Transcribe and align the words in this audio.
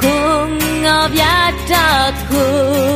Sjung 0.00 0.86
av 0.86 1.14
hjärtat, 1.14 2.14
sjung 2.30 2.90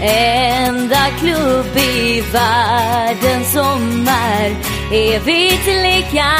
Enda 0.00 1.06
klubb 1.20 1.76
i 1.76 2.20
världen 2.32 3.44
som 3.44 4.08
är 4.08 4.56
evigt 4.92 5.66
lika 5.66 6.30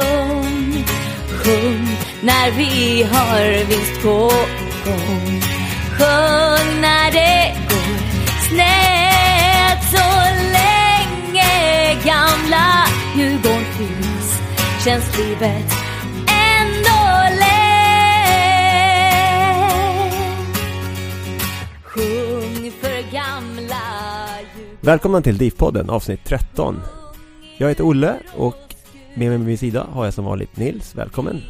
ung. 0.00 0.84
Sjung 1.30 1.96
när 2.20 2.50
vi 2.50 3.02
har 3.12 3.64
vinst 3.64 4.02
på 4.02 4.32
gång. 4.84 5.42
Sjung 5.98 6.80
när 6.80 7.12
det 7.12 7.54
går 7.68 7.98
snett 8.48 9.90
så 9.90 10.08
länge 10.52 11.94
gamla 12.04 12.86
Djurgården 13.16 13.64
finns. 13.78 14.38
Känns 14.84 15.18
livet 15.18 15.77
Välkomna 24.88 25.22
till 25.22 25.38
DIF-podden 25.38 25.90
avsnitt 25.90 26.20
13 26.24 26.80
Jag 27.58 27.68
heter 27.68 27.84
Olle 27.84 28.14
och 28.36 28.74
med 29.14 29.28
mig 29.28 29.38
vid 29.38 29.46
min 29.46 29.58
sida 29.58 29.86
har 29.90 30.04
jag 30.04 30.14
som 30.14 30.24
vanligt 30.24 30.56
Nils, 30.56 30.94
välkommen 30.94 31.40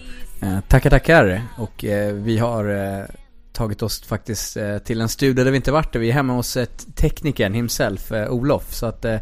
Eh, 0.43 0.61
tackar, 0.69 0.91
tackar. 0.91 1.43
Och 1.59 1.85
eh, 1.85 2.15
vi 2.15 2.39
har 2.39 2.69
eh, 2.99 3.05
tagit 3.53 3.83
oss 3.83 4.03
faktiskt 4.03 4.57
eh, 4.57 4.79
till 4.79 5.01
en 5.01 5.09
studio 5.09 5.45
där 5.45 5.51
vi 5.51 5.57
inte 5.57 5.73
varit. 5.73 5.97
Vi 5.97 6.09
är 6.09 6.13
hemma 6.13 6.33
hos 6.33 6.57
ett 6.57 6.97
teknikern 6.97 7.53
himself, 7.55 8.13
eh, 8.13 8.31
Olof. 8.31 8.75
Så 8.75 8.87
att 8.87 9.05
eh, 9.05 9.17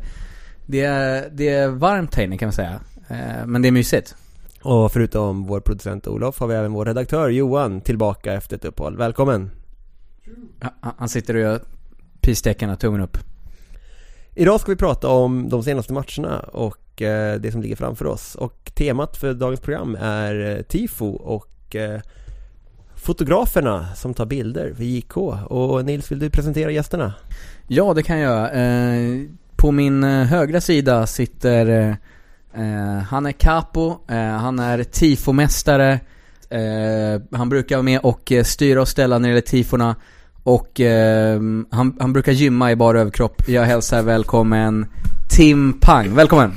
det, 0.66 0.80
är, 0.80 1.28
det 1.32 1.48
är 1.48 1.68
varmt 1.68 2.14
här 2.14 2.24
inne 2.24 2.38
kan 2.38 2.46
man 2.46 2.52
säga. 2.52 2.80
Eh, 3.08 3.46
men 3.46 3.62
det 3.62 3.68
är 3.68 3.72
mysigt. 3.72 4.16
Och 4.62 4.92
förutom 4.92 5.46
vår 5.46 5.60
producent 5.60 6.06
Olof 6.06 6.40
har 6.40 6.46
vi 6.46 6.54
även 6.54 6.72
vår 6.72 6.84
redaktör 6.84 7.28
Johan 7.28 7.80
tillbaka 7.80 8.32
efter 8.32 8.56
ett 8.56 8.64
uppehåll, 8.64 8.96
välkommen! 8.96 9.50
Han- 10.60 10.94
Han 10.98 11.08
sitter 11.08 11.34
och 11.34 11.40
gör 11.40 11.60
pistecken 12.20 12.70
och 12.70 12.78
tummen 12.80 13.00
upp. 13.00 13.18
Idag 14.38 14.60
ska 14.60 14.72
vi 14.72 14.76
prata 14.76 15.08
om 15.08 15.48
de 15.48 15.62
senaste 15.62 15.92
matcherna 15.92 16.38
och 16.38 17.02
eh, 17.02 17.40
det 17.40 17.52
som 17.52 17.62
ligger 17.62 17.76
framför 17.76 18.06
oss 18.06 18.34
och 18.34 18.70
temat 18.74 19.16
för 19.16 19.34
dagens 19.34 19.60
program 19.60 19.96
är 20.00 20.56
eh, 20.56 20.62
tifo 20.62 21.06
och 21.06 21.76
eh, 21.76 22.00
fotograferna 22.94 23.94
som 23.94 24.14
tar 24.14 24.26
bilder 24.26 24.74
för 24.74 24.84
JK 24.84 25.16
och 25.46 25.84
Nils 25.84 26.12
vill 26.12 26.18
du 26.18 26.30
presentera 26.30 26.70
gästerna? 26.70 27.14
Ja, 27.68 27.94
det 27.94 28.02
kan 28.02 28.18
jag. 28.18 28.56
göra. 28.56 29.26
på 29.56 29.70
min 29.70 30.02
högra 30.04 30.60
sida 30.60 31.06
sitter 31.06 31.96
Han 33.08 33.26
är 33.26 33.32
capo, 33.32 33.96
han 34.40 34.58
är 34.58 34.82
tifomästare 34.84 36.00
Han 37.32 37.48
brukar 37.48 37.76
vara 37.76 37.82
med 37.82 38.00
och 38.00 38.32
styra 38.44 38.80
och 38.80 38.88
ställa 38.88 39.18
när 39.18 39.28
det 39.28 39.34
gäller 39.34 39.46
tifona 39.46 39.96
och 40.46 40.80
eh, 40.80 41.40
han, 41.70 41.96
han 42.00 42.12
brukar 42.12 42.32
gymma 42.32 42.72
i 42.72 42.76
bara 42.76 43.00
överkropp 43.00 43.48
Jag 43.48 43.62
hälsar 43.62 44.02
välkommen 44.02 44.86
Tim 45.30 45.72
Pang, 45.80 46.14
välkommen! 46.14 46.52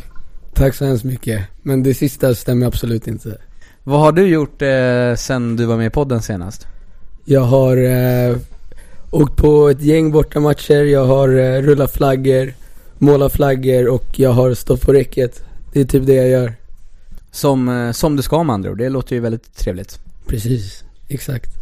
Tack 0.53 0.75
så 0.75 0.85
hemskt 0.85 1.03
mycket. 1.03 1.45
Men 1.61 1.83
det 1.83 1.93
sista 1.93 2.35
stämmer 2.35 2.67
absolut 2.67 3.07
inte. 3.07 3.37
Vad 3.83 3.99
har 3.99 4.11
du 4.11 4.27
gjort 4.27 4.61
eh, 4.61 5.15
sen 5.15 5.55
du 5.55 5.65
var 5.65 5.77
med 5.77 5.87
i 5.87 5.89
podden 5.89 6.21
senast? 6.21 6.67
Jag 7.25 7.41
har 7.41 7.77
eh, 7.77 8.37
åkt 9.11 9.35
på 9.35 9.69
ett 9.69 9.81
gäng 9.81 10.11
bortamatcher, 10.11 10.83
jag 10.83 11.05
har 11.05 11.29
eh, 11.29 11.61
rullat 11.61 11.91
flaggor, 11.91 12.53
målat 12.97 13.33
flaggor 13.33 13.87
och 13.87 14.19
jag 14.19 14.31
har 14.31 14.53
stått 14.53 14.81
på 14.81 14.93
räcket. 14.93 15.43
Det 15.73 15.81
är 15.81 15.85
typ 15.85 16.05
det 16.05 16.13
jag 16.13 16.29
gör. 16.29 16.53
Som, 17.31 17.69
eh, 17.69 17.91
som 17.91 18.15
du 18.15 18.21
ska 18.21 18.43
med 18.43 18.53
andra 18.53 18.71
ord, 18.71 18.77
det 18.77 18.89
låter 18.89 19.15
ju 19.15 19.21
väldigt 19.21 19.55
trevligt 19.55 19.99
Precis, 20.27 20.83
exakt. 21.07 21.58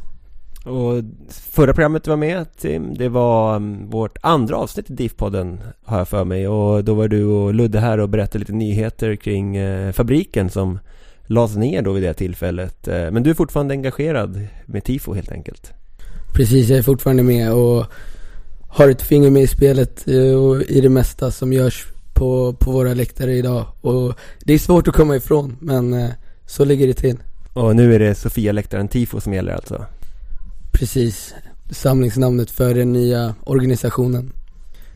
Och 0.67 1.03
förra 1.29 1.73
programmet 1.73 2.03
du 2.03 2.09
var 2.09 2.17
med 2.17 2.45
Tim, 2.57 2.94
det 2.94 3.09
var 3.09 3.55
mm, 3.55 3.89
vårt 3.89 4.17
andra 4.22 4.55
avsnitt 4.55 4.89
i 4.89 4.94
DIF-podden 4.94 5.59
har 5.83 5.97
jag 5.97 6.07
för 6.07 6.23
mig 6.23 6.47
och 6.47 6.83
då 6.83 6.94
var 6.94 7.07
du 7.07 7.25
och 7.25 7.53
Ludde 7.53 7.79
här 7.79 7.97
och 7.97 8.09
berättade 8.09 8.39
lite 8.39 8.53
nyheter 8.53 9.16
kring 9.16 9.55
eh, 9.55 9.91
fabriken 9.91 10.50
som 10.50 10.79
lades 11.25 11.55
ner 11.55 11.81
då 11.81 11.91
vid 11.91 12.03
det 12.03 12.13
tillfället. 12.13 12.88
Eh, 12.88 13.11
men 13.11 13.23
du 13.23 13.29
är 13.29 13.33
fortfarande 13.33 13.73
engagerad 13.73 14.47
med 14.66 14.83
tifo 14.83 15.13
helt 15.13 15.31
enkelt. 15.31 15.73
Precis, 16.33 16.69
jag 16.69 16.79
är 16.79 16.84
fortfarande 16.84 17.23
med 17.23 17.53
och 17.53 17.85
har 18.67 18.89
ett 18.89 19.01
finger 19.01 19.29
med 19.29 19.44
i 19.44 19.47
spelet 19.47 20.07
eh, 20.07 20.44
och 20.44 20.61
i 20.61 20.81
det 20.81 20.89
mesta 20.89 21.31
som 21.31 21.53
görs 21.53 21.87
på, 22.13 22.53
på 22.53 22.72
våra 22.72 22.93
läktare 22.93 23.34
idag. 23.34 23.66
Och 23.81 24.13
det 24.43 24.53
är 24.53 24.59
svårt 24.59 24.87
att 24.87 24.96
komma 24.96 25.16
ifrån, 25.16 25.58
men 25.59 26.09
så 26.46 26.66
ligger 26.66 26.87
det 26.87 26.93
till. 26.93 27.17
Och 27.53 27.75
nu 27.75 27.96
är 27.96 27.99
det 27.99 28.16
Sofia-läktaren 28.16 28.87
tifo 28.87 29.20
som 29.22 29.34
gäller 29.34 29.53
alltså. 29.53 29.85
Precis, 30.79 31.35
samlingsnamnet 31.70 32.52
för 32.52 32.74
den 32.74 32.94
nya 32.94 33.35
organisationen. 33.44 34.34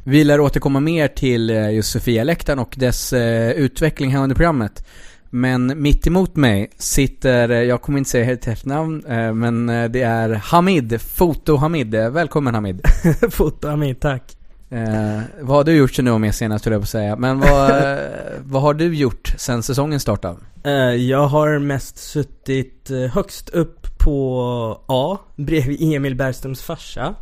Vi 0.03 0.23
lär 0.23 0.39
återkomma 0.39 0.79
mer 0.79 1.07
till 1.07 1.49
eh, 1.49 1.73
just 1.73 1.91
Sofia-läktaren 1.91 2.59
och 2.59 2.75
dess 2.77 3.13
eh, 3.13 3.51
utveckling 3.51 4.11
här 4.11 4.23
under 4.23 4.35
programmet. 4.35 4.85
Men 5.29 5.81
mitt 5.81 6.07
emot 6.07 6.35
mig 6.35 6.71
sitter, 6.77 7.49
eh, 7.49 7.57
jag 7.57 7.81
kommer 7.81 7.97
inte 7.97 8.09
säga 8.09 8.25
helt 8.25 8.47
efternamn, 8.47 9.05
eh, 9.05 9.33
men 9.33 9.65
det 9.67 10.01
är 10.01 10.29
Hamid, 10.29 10.93
Foto-Hamid. 11.01 12.09
Välkommen 12.09 12.55
Hamid. 12.55 12.81
Fotoamin, 13.31 13.95
tack. 13.95 14.37
Eh, 14.71 15.21
vad 15.41 15.57
har 15.57 15.63
du 15.63 15.75
gjort 15.75 15.93
sen 15.93 16.05
du 16.05 16.11
var 16.11 16.19
med 16.19 16.35
senast 16.35 16.65
höll 16.65 16.71
jag 16.71 16.81
på 16.81 16.83
att 16.83 16.89
säga. 16.89 17.15
Men 17.15 17.39
vad, 17.39 17.71
vad 18.43 18.61
har 18.61 18.73
du 18.73 18.95
gjort 18.95 19.33
sen 19.37 19.63
säsongen 19.63 19.99
startade? 19.99 20.37
Eh, 20.63 20.73
jag 20.95 21.27
har 21.27 21.59
mest 21.59 21.97
suttit 21.97 22.91
eh, 22.91 22.97
högst 22.97 23.49
upp 23.49 23.99
på 23.99 24.81
A, 24.87 25.17
bredvid 25.35 25.93
Emil 25.95 26.15
Bergströms 26.15 26.61
farsa. 26.61 27.15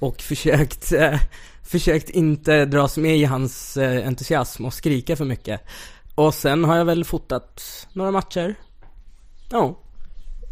Och 0.00 0.22
försökt 0.22 0.92
eh, 0.92 1.20
försökt 1.62 2.10
inte 2.10 2.64
dras 2.64 2.96
med 2.96 3.16
i 3.16 3.24
hans 3.24 3.76
eh, 3.76 4.06
entusiasm 4.06 4.64
och 4.64 4.74
skrika 4.74 5.16
för 5.16 5.24
mycket. 5.24 5.60
Och 6.14 6.34
sen 6.34 6.64
har 6.64 6.76
jag 6.76 6.84
väl 6.84 7.04
fotat 7.04 7.62
några 7.92 8.10
matcher. 8.10 8.54
Ja. 9.50 9.78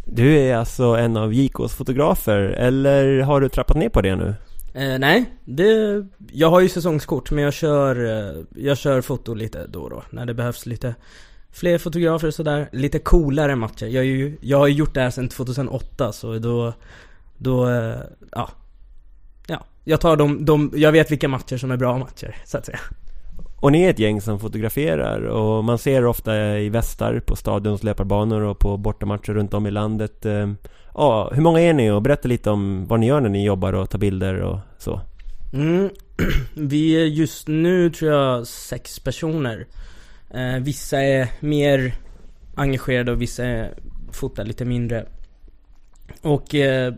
Du 0.06 0.38
är 0.38 0.56
alltså 0.56 0.84
en 0.84 1.16
av 1.16 1.34
JKs 1.34 1.74
fotografer, 1.74 2.38
eller 2.38 3.20
har 3.20 3.40
du 3.40 3.48
trappat 3.48 3.76
ner 3.76 3.88
på 3.88 4.00
det 4.00 4.16
nu? 4.16 4.34
Eh, 4.74 4.98
nej, 4.98 5.32
det, 5.44 6.04
jag 6.32 6.50
har 6.50 6.60
ju 6.60 6.68
säsongskort 6.68 7.30
men 7.30 7.44
jag 7.44 7.52
kör, 7.52 8.04
eh, 8.04 8.44
jag 8.54 8.78
kör 8.78 9.00
foto 9.00 9.34
lite 9.34 9.66
då 9.66 9.82
och 9.82 9.90
då 9.90 10.02
när 10.10 10.26
det 10.26 10.34
behövs 10.34 10.66
lite 10.66 10.94
fler 11.52 11.78
fotografer 11.78 12.28
och 12.28 12.34
sådär. 12.34 12.68
Lite 12.72 12.98
coolare 12.98 13.56
matcher. 13.56 13.86
Jag, 13.86 14.04
är 14.04 14.08
ju, 14.08 14.38
jag 14.40 14.58
har 14.58 14.66
ju 14.66 14.74
gjort 14.74 14.94
det 14.94 15.00
här 15.00 15.10
sedan 15.10 15.28
2008 15.28 16.12
så 16.12 16.38
då, 16.38 16.72
då, 17.38 17.68
eh, 17.68 17.96
ja. 18.32 18.50
Ja, 19.46 19.64
jag 19.84 20.00
tar 20.00 20.16
de, 20.16 20.44
de, 20.44 20.72
jag 20.74 20.92
vet 20.92 21.10
vilka 21.10 21.28
matcher 21.28 21.56
som 21.56 21.70
är 21.70 21.76
bra 21.76 21.98
matcher 21.98 22.36
så 22.44 22.58
att 22.58 22.66
säga. 22.66 22.80
Och 23.60 23.72
ni 23.72 23.82
är 23.82 23.90
ett 23.90 23.98
gäng 23.98 24.20
som 24.20 24.40
fotograferar 24.40 25.20
och 25.22 25.64
man 25.64 25.78
ser 25.78 26.06
ofta 26.06 26.58
i 26.58 26.68
västar 26.68 27.20
på 27.26 27.36
stadions 27.36 27.82
löparbanor 27.82 28.40
och 28.40 28.58
på 28.58 28.76
bortamatcher 28.76 29.32
runt 29.32 29.54
om 29.54 29.66
i 29.66 29.70
landet. 29.70 30.26
Eh, 30.26 30.50
Ja, 30.94 31.30
hur 31.34 31.42
många 31.42 31.60
är 31.60 31.72
ni 31.72 31.90
och 31.90 32.02
berätta 32.02 32.28
lite 32.28 32.50
om 32.50 32.86
vad 32.86 33.00
ni 33.00 33.06
gör 33.06 33.20
när 33.20 33.28
ni 33.28 33.44
jobbar 33.44 33.72
och 33.72 33.90
tar 33.90 33.98
bilder 33.98 34.34
och 34.34 34.58
så. 34.78 35.00
Mm. 35.52 35.90
Vi 36.54 37.02
är 37.02 37.04
just 37.04 37.48
nu 37.48 37.90
tror 37.90 38.12
jag 38.12 38.46
sex 38.46 38.98
personer. 39.00 39.66
Eh, 40.34 40.62
vissa 40.62 41.00
är 41.00 41.28
mer 41.40 41.94
engagerade 42.54 43.12
och 43.12 43.22
vissa 43.22 43.44
är, 43.44 43.74
fotar 44.12 44.44
lite 44.44 44.64
mindre. 44.64 45.06
Och 46.22 46.54
eh, 46.54 46.94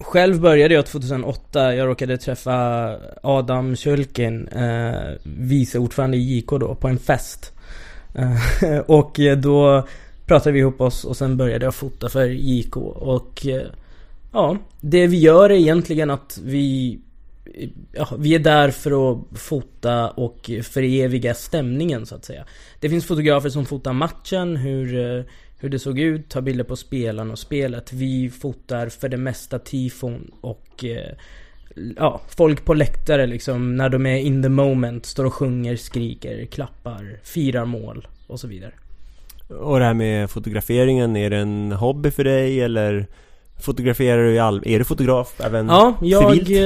själv 0.00 0.40
började 0.40 0.74
jag 0.74 0.86
2008. 0.86 1.74
Jag 1.74 1.88
råkade 1.88 2.18
träffa 2.18 2.96
Adam 3.22 3.76
Kjölkin, 3.76 4.48
eh, 4.48 5.12
vice 5.24 5.78
ordförande 5.78 6.16
i 6.16 6.36
JK 6.36 6.50
då, 6.50 6.74
på 6.74 6.88
en 6.88 6.98
fest. 6.98 7.52
Eh, 8.14 8.78
och 8.86 9.20
då 9.38 9.86
pratade 10.32 10.52
vi 10.52 10.58
ihop 10.58 10.80
oss 10.80 11.04
och 11.04 11.16
sen 11.16 11.36
började 11.36 11.64
jag 11.64 11.74
fota 11.74 12.08
för 12.08 12.26
JK 12.26 12.76
och 12.76 13.46
eh, 13.46 13.66
ja, 14.32 14.56
det 14.80 15.06
vi 15.06 15.18
gör 15.18 15.50
är 15.50 15.54
egentligen 15.54 16.10
att 16.10 16.40
vi 16.44 16.98
Ja, 17.92 18.08
vi 18.18 18.34
är 18.34 18.38
där 18.38 18.70
för 18.70 19.12
att 19.12 19.38
fota 19.38 20.10
och 20.10 20.50
föreviga 20.62 21.34
stämningen 21.34 22.06
så 22.06 22.14
att 22.14 22.24
säga. 22.24 22.44
Det 22.80 22.88
finns 22.88 23.06
fotografer 23.06 23.48
som 23.48 23.66
fotar 23.66 23.92
matchen, 23.92 24.56
hur, 24.56 25.18
eh, 25.18 25.24
hur 25.58 25.68
det 25.68 25.78
såg 25.78 25.98
ut, 25.98 26.28
tar 26.28 26.40
bilder 26.40 26.64
på 26.64 26.76
spelaren 26.76 27.30
och 27.30 27.38
spelet. 27.38 27.92
Vi 27.92 28.30
fotar 28.30 28.88
för 28.88 29.08
det 29.08 29.16
mesta 29.16 29.58
tifon 29.58 30.30
och 30.40 30.84
eh, 30.84 31.14
ja, 31.96 32.20
folk 32.28 32.64
på 32.64 32.74
läktare 32.74 33.26
liksom 33.26 33.76
när 33.76 33.88
de 33.88 34.06
är 34.06 34.16
in 34.16 34.42
the 34.42 34.48
moment, 34.48 35.06
står 35.06 35.24
och 35.24 35.34
sjunger, 35.34 35.76
skriker, 35.76 36.46
klappar, 36.46 37.20
firar 37.22 37.64
mål 37.64 38.08
och 38.26 38.40
så 38.40 38.46
vidare. 38.48 38.72
Och 39.60 39.78
det 39.78 39.84
här 39.84 39.94
med 39.94 40.30
fotograferingen, 40.30 41.16
är 41.16 41.30
det 41.30 41.36
en 41.36 41.72
hobby 41.72 42.10
för 42.10 42.24
dig 42.24 42.60
eller 42.60 43.06
fotograferar 43.60 44.22
du 44.24 44.32
i 44.34 44.38
all... 44.38 44.62
Är 44.66 44.78
du 44.78 44.84
fotograf 44.84 45.40
även 45.40 45.66
Ja, 45.68 45.94
jag, 46.02 46.32
civilt? 46.32 46.50
eh, 46.50 46.56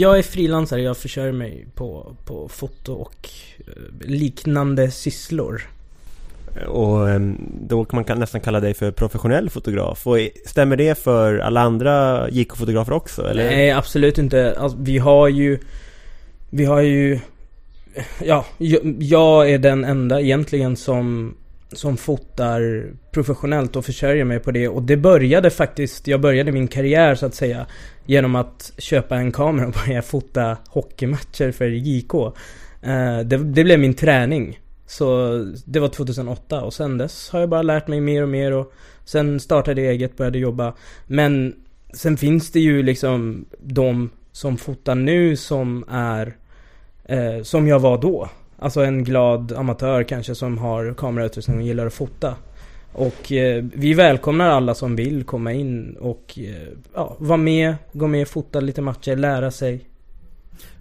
jag 0.00 0.18
är 0.18 0.22
frilansare. 0.22 0.82
Jag 0.82 0.96
försörjer 0.96 1.32
mig 1.32 1.66
på, 1.74 2.16
på 2.24 2.48
foto 2.48 2.92
och 2.92 3.28
eh, 3.58 4.08
liknande 4.08 4.90
sysslor. 4.90 5.62
Och 6.68 7.10
ehm, 7.10 7.36
då 7.68 7.84
kan 7.84 8.04
man 8.08 8.18
nästan 8.18 8.40
kalla 8.40 8.60
dig 8.60 8.74
för 8.74 8.90
professionell 8.90 9.50
fotograf. 9.50 10.06
Och 10.06 10.18
stämmer 10.46 10.76
det 10.76 10.98
för 10.98 11.38
alla 11.38 11.60
andra 11.60 12.26
JK-fotografer 12.30 12.92
också? 12.92 13.26
Eller? 13.26 13.44
Nej, 13.44 13.70
absolut 13.70 14.18
inte. 14.18 14.54
Alltså, 14.58 14.78
vi 14.80 14.98
har 14.98 15.28
ju... 15.28 15.58
Vi 16.50 16.64
har 16.64 16.80
ju... 16.80 17.18
Ja, 18.24 18.44
jag 18.98 19.50
är 19.50 19.58
den 19.58 19.84
enda 19.84 20.20
egentligen 20.20 20.76
som 20.76 21.34
som 21.72 21.96
fotar 21.96 22.90
professionellt 23.10 23.76
och 23.76 23.84
försörjer 23.84 24.24
mig 24.24 24.38
på 24.38 24.50
det. 24.50 24.68
Och 24.68 24.82
det 24.82 24.96
började 24.96 25.50
faktiskt, 25.50 26.06
jag 26.06 26.20
började 26.20 26.52
min 26.52 26.68
karriär 26.68 27.14
så 27.14 27.26
att 27.26 27.34
säga 27.34 27.66
genom 28.06 28.34
att 28.34 28.72
köpa 28.78 29.16
en 29.16 29.32
kamera 29.32 29.66
och 29.66 29.74
börja 29.86 30.02
fota 30.02 30.56
hockeymatcher 30.68 31.52
för 31.52 31.68
JK. 31.68 32.14
Eh, 32.82 33.18
det, 33.18 33.36
det 33.36 33.64
blev 33.64 33.80
min 33.80 33.94
träning. 33.94 34.58
Så 34.86 35.38
det 35.64 35.80
var 35.80 35.88
2008 35.88 36.62
och 36.62 36.74
sen 36.74 36.98
dess 36.98 37.30
har 37.30 37.40
jag 37.40 37.48
bara 37.48 37.62
lärt 37.62 37.88
mig 37.88 38.00
mer 38.00 38.22
och 38.22 38.28
mer 38.28 38.52
och 38.52 38.72
sen 39.04 39.40
startade 39.40 39.82
jag 39.82 39.92
eget, 39.92 40.16
började 40.16 40.38
jobba. 40.38 40.74
Men 41.06 41.54
sen 41.92 42.16
finns 42.16 42.52
det 42.52 42.60
ju 42.60 42.82
liksom 42.82 43.44
de 43.60 44.10
som 44.32 44.56
fotar 44.56 44.94
nu 44.94 45.36
som 45.36 45.84
är 45.88 46.36
eh, 47.04 47.42
som 47.42 47.68
jag 47.68 47.78
var 47.78 47.98
då. 47.98 48.28
Alltså 48.62 48.84
en 48.84 49.04
glad 49.04 49.52
amatör 49.52 50.02
kanske 50.02 50.34
som 50.34 50.58
har 50.58 50.94
kamerautrustning 50.94 51.56
och 51.56 51.62
gillar 51.62 51.86
att 51.86 51.94
fota. 51.94 52.34
Och 52.92 53.32
eh, 53.32 53.64
vi 53.74 53.94
välkomnar 53.94 54.48
alla 54.48 54.74
som 54.74 54.96
vill 54.96 55.24
komma 55.24 55.52
in 55.52 55.96
och 56.00 56.38
eh, 56.38 56.68
ja, 56.94 57.16
vara 57.18 57.36
med, 57.36 57.74
gå 57.92 58.06
med, 58.06 58.28
fota 58.28 58.60
lite 58.60 58.82
matcher, 58.82 59.16
lära 59.16 59.50
sig. 59.50 59.84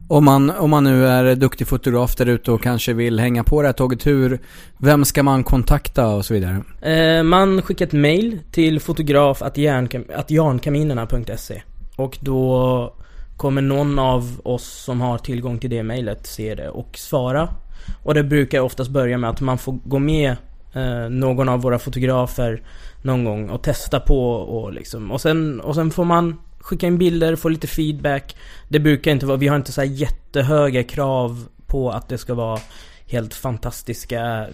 Om 0.08 0.26
man, 0.26 0.50
om 0.50 0.70
man 0.70 0.84
nu 0.84 1.08
är 1.08 1.36
duktig 1.36 1.68
fotograf 1.68 2.16
där 2.16 2.26
ute 2.26 2.52
och 2.52 2.62
kanske 2.62 2.94
vill 2.94 3.20
hänga 3.20 3.44
på 3.44 3.62
det 3.62 3.68
här 3.68 3.74
tåget, 3.74 4.08
hur, 4.08 4.40
vem 4.78 5.06
ska 5.06 5.24
man 5.24 5.44
kontakta 5.44 6.08
och 6.08 6.26
så 6.26 6.34
vidare? 6.34 6.62
Eh, 6.82 7.24
man 7.24 7.62
skickar 7.62 7.86
ett 7.86 7.94
mail 7.94 8.40
till 8.52 8.80
fotograf.jarnkaminerna.se 8.80 11.62
Och 11.96 12.18
då 12.22 12.94
kommer 13.38 13.62
någon 13.62 14.00
av 14.00 14.42
oss 14.44 14.84
som 14.84 15.02
har 15.02 15.18
tillgång 15.18 15.60
till 15.60 15.70
det 15.70 15.84
mailet 15.84 16.28
se 16.28 16.56
det 16.56 16.70
och 16.70 16.98
svara. 16.98 17.50
Och 18.04 18.14
det 18.14 18.24
brukar 18.24 18.60
oftast 18.60 18.92
börja 18.92 19.18
med 19.18 19.30
att 19.30 19.42
man 19.42 19.58
får 19.58 19.80
gå 19.84 20.00
med 20.00 20.36
eh, 20.74 21.10
någon 21.10 21.50
av 21.50 21.62
våra 21.62 21.80
fotografer 21.80 22.62
någon 23.02 23.24
gång 23.24 23.50
och 23.50 23.64
testa 23.64 24.00
på 24.00 24.34
och 24.34 24.74
liksom. 24.74 25.12
Och 25.12 25.22
sen, 25.22 25.62
och 25.62 25.76
sen 25.76 25.92
får 25.92 26.06
man 26.06 26.38
skicka 26.60 26.88
in 26.88 26.98
bilder, 26.98 27.36
få 27.36 27.50
lite 27.50 27.68
feedback. 27.68 28.36
Det 28.70 28.80
brukar 28.80 29.12
inte 29.12 29.26
vara, 29.26 29.38
vi 29.38 29.48
har 29.48 29.56
inte 29.56 29.72
så 29.72 29.82
här 29.82 29.88
jättehöga 29.88 30.84
krav 30.84 31.48
på 31.68 31.92
att 31.92 32.10
det 32.10 32.18
ska 32.18 32.34
vara 32.34 32.60
helt 33.06 33.34
fantastiska 33.34 34.48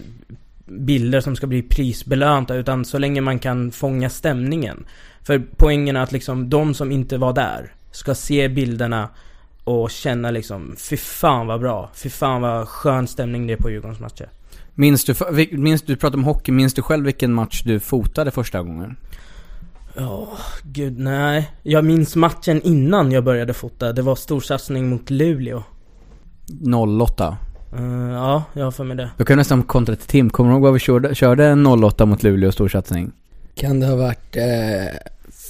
bilder 0.66 1.20
som 1.20 1.36
ska 1.36 1.46
bli 1.46 1.62
prisbelönta 1.62 2.54
utan 2.54 2.84
så 2.84 2.98
länge 2.98 3.20
man 3.20 3.38
kan 3.38 3.72
fånga 3.72 4.10
stämningen. 4.10 4.86
För 5.22 5.42
poängen 5.56 5.96
är 5.96 6.00
att 6.00 6.12
liksom 6.12 6.50
de 6.50 6.74
som 6.74 6.92
inte 6.92 7.18
var 7.18 7.32
där 7.32 7.72
ska 7.90 8.14
se 8.14 8.48
bilderna 8.48 9.08
och 9.68 9.90
känna 9.90 10.30
liksom 10.30 10.74
fy 10.78 10.96
fan 10.96 11.46
vad 11.46 11.60
bra, 11.60 11.90
fy 11.94 12.10
fan 12.10 12.42
vad 12.42 12.68
skön 12.68 13.06
stämning 13.06 13.46
det 13.46 13.52
är 13.52 13.56
på 13.56 13.70
Djurgårdens 13.70 14.00
matcher. 14.00 14.28
Minns 14.74 15.04
du, 15.04 15.14
minns, 15.52 15.82
du 15.82 15.96
pratar 15.96 16.16
om 16.16 16.24
hockey, 16.24 16.52
minns 16.52 16.74
du 16.74 16.82
själv 16.82 17.04
vilken 17.04 17.32
match 17.32 17.62
du 17.64 17.80
fotade 17.80 18.30
första 18.30 18.62
gången? 18.62 18.96
Ja, 19.96 20.28
gud 20.62 20.98
nej. 20.98 21.50
Jag 21.62 21.84
minns 21.84 22.16
matchen 22.16 22.62
innan 22.62 23.12
jag 23.12 23.24
började 23.24 23.54
fota. 23.54 23.92
Det 23.92 24.02
var 24.02 24.16
storsatsning 24.16 24.88
mot 24.88 25.10
Luleå. 25.10 25.62
08. 27.00 27.36
Eh, 27.76 28.12
ja, 28.12 28.42
jag 28.52 28.64
har 28.64 28.70
för 28.70 28.84
mig 28.84 28.96
det. 28.96 29.10
Då 29.16 29.24
kan 29.24 29.38
nästan 29.38 29.62
kontra 29.62 29.96
till 29.96 30.06
Tim, 30.06 30.30
kommer 30.30 30.50
du 30.50 30.54
ihåg 30.54 30.62
vad 30.62 30.72
vi 30.72 30.78
körde, 30.78 31.14
körde 31.14 31.46
en 31.46 31.66
08 31.66 32.06
mot 32.06 32.22
Luleå 32.22 32.52
storsatsning? 32.52 33.12
Kan 33.54 33.80
det 33.80 33.86
ha 33.86 33.96
varit 33.96 34.36
eh, 34.36 34.44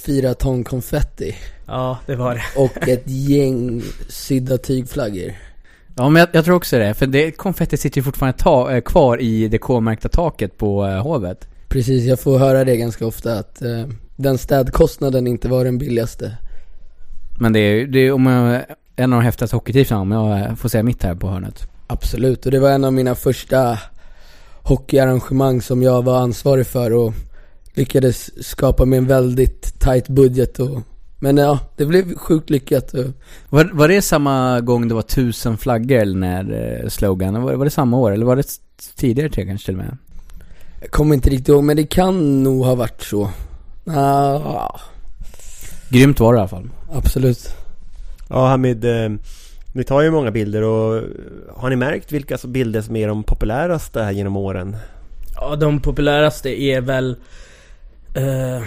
fyra 0.05 0.33
ton 0.33 0.63
konfetti 0.63 1.35
Ja, 1.65 1.97
det 2.05 2.15
var 2.15 2.33
det. 2.35 2.41
och 2.61 2.87
ett 2.87 3.03
gäng 3.09 3.81
sydda 4.09 4.57
tygflaggor? 4.57 5.33
Ja 5.95 6.09
men 6.09 6.19
jag, 6.19 6.29
jag 6.31 6.45
tror 6.45 6.55
också 6.55 6.77
det, 6.79 6.93
för 6.93 7.07
det 7.07 7.31
konfetti 7.31 7.77
sitter 7.77 7.97
ju 7.97 8.03
fortfarande 8.03 8.37
ta, 8.37 8.71
eh, 8.71 8.81
kvar 8.81 9.21
i 9.21 9.47
det 9.47 9.57
K-märkta 9.57 10.09
taket 10.09 10.57
på 10.57 10.85
eh, 10.85 11.01
Hovet. 11.03 11.47
Precis, 11.67 12.03
jag 12.03 12.19
får 12.19 12.37
höra 12.39 12.63
det 12.65 12.77
ganska 12.77 13.05
ofta 13.05 13.33
att 13.39 13.61
eh, 13.61 13.83
den 14.15 14.37
städkostnaden 14.37 15.27
inte 15.27 15.47
var 15.47 15.65
den 15.65 15.77
billigaste. 15.77 16.37
Men 17.39 17.53
det 17.53 17.59
är, 17.59 17.95
är 17.97 18.11
om 18.11 18.25
jag, 18.25 18.61
en 18.95 19.13
av 19.13 19.19
de 19.19 19.25
häftigaste 19.25 19.55
hockeytipsen 19.55 19.97
om 19.97 20.11
jag 20.11 20.39
eh, 20.39 20.55
får 20.55 20.69
säga 20.69 20.83
mitt 20.83 21.03
här 21.03 21.15
på 21.15 21.27
hörnet. 21.27 21.67
Absolut, 21.87 22.45
och 22.45 22.51
det 22.51 22.59
var 22.59 22.69
en 22.69 22.83
av 22.83 22.93
mina 22.93 23.15
första 23.15 23.79
hockeyarrangemang 24.63 25.61
som 25.61 25.83
jag 25.83 26.01
var 26.05 26.17
ansvarig 26.19 26.67
för 26.67 26.93
och 26.93 27.13
lyckades 27.79 28.45
skapa 28.47 28.85
med 28.85 28.97
en 28.97 29.07
väldigt 29.07 29.79
tight 29.79 30.07
budget 30.07 30.59
och 30.59 30.81
Men 31.19 31.37
ja, 31.37 31.59
det 31.77 31.85
blev 31.85 32.15
sjukt 32.15 32.49
lyckat 32.49 32.93
och 32.93 33.05
Var, 33.49 33.69
var 33.73 33.87
det 33.87 34.01
samma 34.01 34.61
gång 34.61 34.87
det 34.87 34.93
var 34.93 35.01
tusen 35.01 35.57
flaggor 35.57 35.97
eller 35.97 36.17
när 36.17 36.81
eh, 36.83 36.89
slogan? 36.89 37.41
Var, 37.41 37.53
var 37.53 37.65
det 37.65 37.71
samma 37.71 37.97
år 37.97 38.11
eller 38.11 38.25
var 38.25 38.35
det 38.35 38.47
tidigare 38.95 39.29
till 39.29 39.47
kanske 39.47 39.65
till 39.65 39.75
och 39.75 39.85
med? 39.85 39.97
jag 40.81 40.91
kommer 40.91 41.15
inte 41.15 41.29
riktigt 41.29 41.49
ihåg 41.49 41.63
men 41.63 41.77
det 41.77 41.85
kan 41.85 42.43
nog 42.43 42.65
ha 42.65 42.75
varit 42.75 43.01
så. 43.01 43.29
Ja, 43.83 44.79
Grymt 45.89 46.19
var 46.19 46.33
det 46.33 46.37
i 46.37 46.39
alla 46.39 46.47
fall. 46.47 46.69
absolut. 46.93 47.55
Ja 48.29 48.47
Hamid, 48.47 48.85
eh, 48.85 49.09
ni 49.73 49.83
tar 49.83 50.01
ju 50.01 50.11
många 50.11 50.31
bilder 50.31 50.61
och 50.61 51.03
har 51.55 51.69
ni 51.69 51.75
märkt 51.75 52.11
vilka 52.11 52.37
bilder 52.47 52.81
som 52.81 52.95
är 52.95 53.07
de 53.07 53.23
populäraste 53.23 54.03
här 54.03 54.11
genom 54.11 54.37
åren? 54.37 54.77
Ja, 55.35 55.55
de 55.55 55.79
populäraste 55.79 56.61
är 56.61 56.81
väl... 56.81 57.15
Eh, 58.19 58.63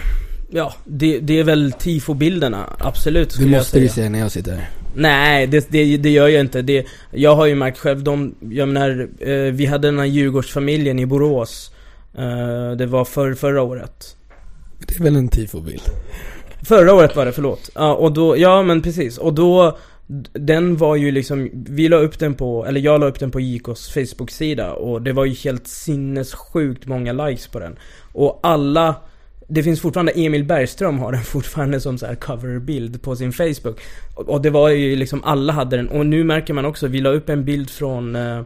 Ja, 0.54 0.74
det, 0.84 1.18
det 1.18 1.38
är 1.38 1.44
väl 1.44 1.72
tifo-bilderna, 1.72 2.66
absolut 2.78 3.38
Det 3.38 3.46
måste 3.46 3.80
du 3.80 3.88
säga 3.88 4.10
när 4.10 4.18
jag 4.18 4.30
sitter 4.32 4.52
här. 4.52 4.70
Nej, 4.94 5.46
det, 5.46 5.66
det, 5.70 5.96
det 5.96 6.10
gör 6.10 6.28
jag 6.28 6.40
inte. 6.40 6.62
Det, 6.62 6.86
jag 7.10 7.36
har 7.36 7.46
ju 7.46 7.54
märkt 7.54 7.78
själv, 7.78 8.02
de, 8.02 8.34
jag 8.50 8.68
menar, 8.68 9.08
eh, 9.20 9.52
vi 9.52 9.66
hade 9.66 9.88
den 9.88 9.98
här 9.98 10.06
Djurgårdsfamiljen 10.06 10.98
i 10.98 11.06
Borås. 11.06 11.70
Eh, 12.18 12.72
det 12.76 12.86
var 12.86 13.04
för, 13.04 13.34
förra 13.34 13.62
året. 13.62 14.16
Det 14.86 14.96
är 14.96 15.02
väl 15.02 15.16
en 15.16 15.28
tifo-bild? 15.28 15.82
Förra 16.62 16.94
året 16.94 17.16
var 17.16 17.26
det, 17.26 17.32
förlåt. 17.32 17.70
Ja, 17.74 17.94
och 17.94 18.12
då, 18.12 18.36
ja 18.36 18.62
men 18.62 18.82
precis. 18.82 19.18
Och 19.18 19.34
då, 19.34 19.78
den 20.32 20.76
var 20.76 20.96
ju 20.96 21.10
liksom, 21.10 21.50
vi 21.52 21.88
la 21.88 21.96
upp 21.96 22.18
den 22.18 22.34
på, 22.34 22.66
eller 22.66 22.80
jag 22.80 23.00
la 23.00 23.06
upp 23.06 23.20
den 23.20 23.30
på 23.30 23.40
JKs 23.40 23.88
Facebook-sida 23.88 24.72
och 24.72 25.02
det 25.02 25.12
var 25.12 25.24
ju 25.24 25.34
helt 25.34 25.66
sinnessjukt 25.66 26.86
många 26.86 27.12
likes 27.12 27.46
på 27.46 27.58
den. 27.58 27.76
Och 28.12 28.40
alla, 28.42 28.94
det 29.54 29.62
finns 29.62 29.80
fortfarande, 29.80 30.12
Emil 30.12 30.44
Bergström 30.44 30.98
har 30.98 31.12
den 31.12 31.22
fortfarande 31.24 31.80
som 31.80 31.98
så 31.98 32.06
här 32.06 32.14
coverbild 32.14 33.02
på 33.02 33.16
sin 33.16 33.32
Facebook. 33.32 33.80
Och, 34.14 34.28
och 34.28 34.42
det 34.42 34.50
var 34.50 34.68
ju 34.68 34.96
liksom, 34.96 35.24
alla 35.24 35.52
hade 35.52 35.76
den. 35.76 35.88
Och 35.88 36.06
nu 36.06 36.24
märker 36.24 36.54
man 36.54 36.64
också, 36.64 36.86
vi 36.86 37.00
la 37.00 37.10
upp 37.10 37.28
en 37.28 37.44
bild 37.44 37.70
från 37.70 38.16
eh, 38.16 38.38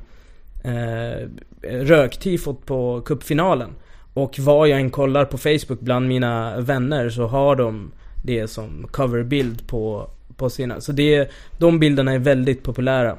eh, 0.64 1.28
röktifot 1.62 2.66
på 2.66 3.00
cupfinalen. 3.00 3.70
Och 4.14 4.38
vad 4.38 4.68
jag 4.68 4.80
än 4.80 4.90
kollar 4.90 5.24
på 5.24 5.38
Facebook 5.38 5.80
bland 5.80 6.08
mina 6.08 6.60
vänner 6.60 7.10
så 7.10 7.26
har 7.26 7.56
de 7.56 7.90
det 8.24 8.48
som 8.48 8.86
coverbild 8.90 9.68
på, 9.68 10.10
på 10.36 10.50
sina. 10.50 10.80
Så 10.80 10.92
det, 10.92 11.30
de 11.58 11.78
bilderna 11.78 12.12
är 12.12 12.18
väldigt 12.18 12.62
populära. 12.62 13.16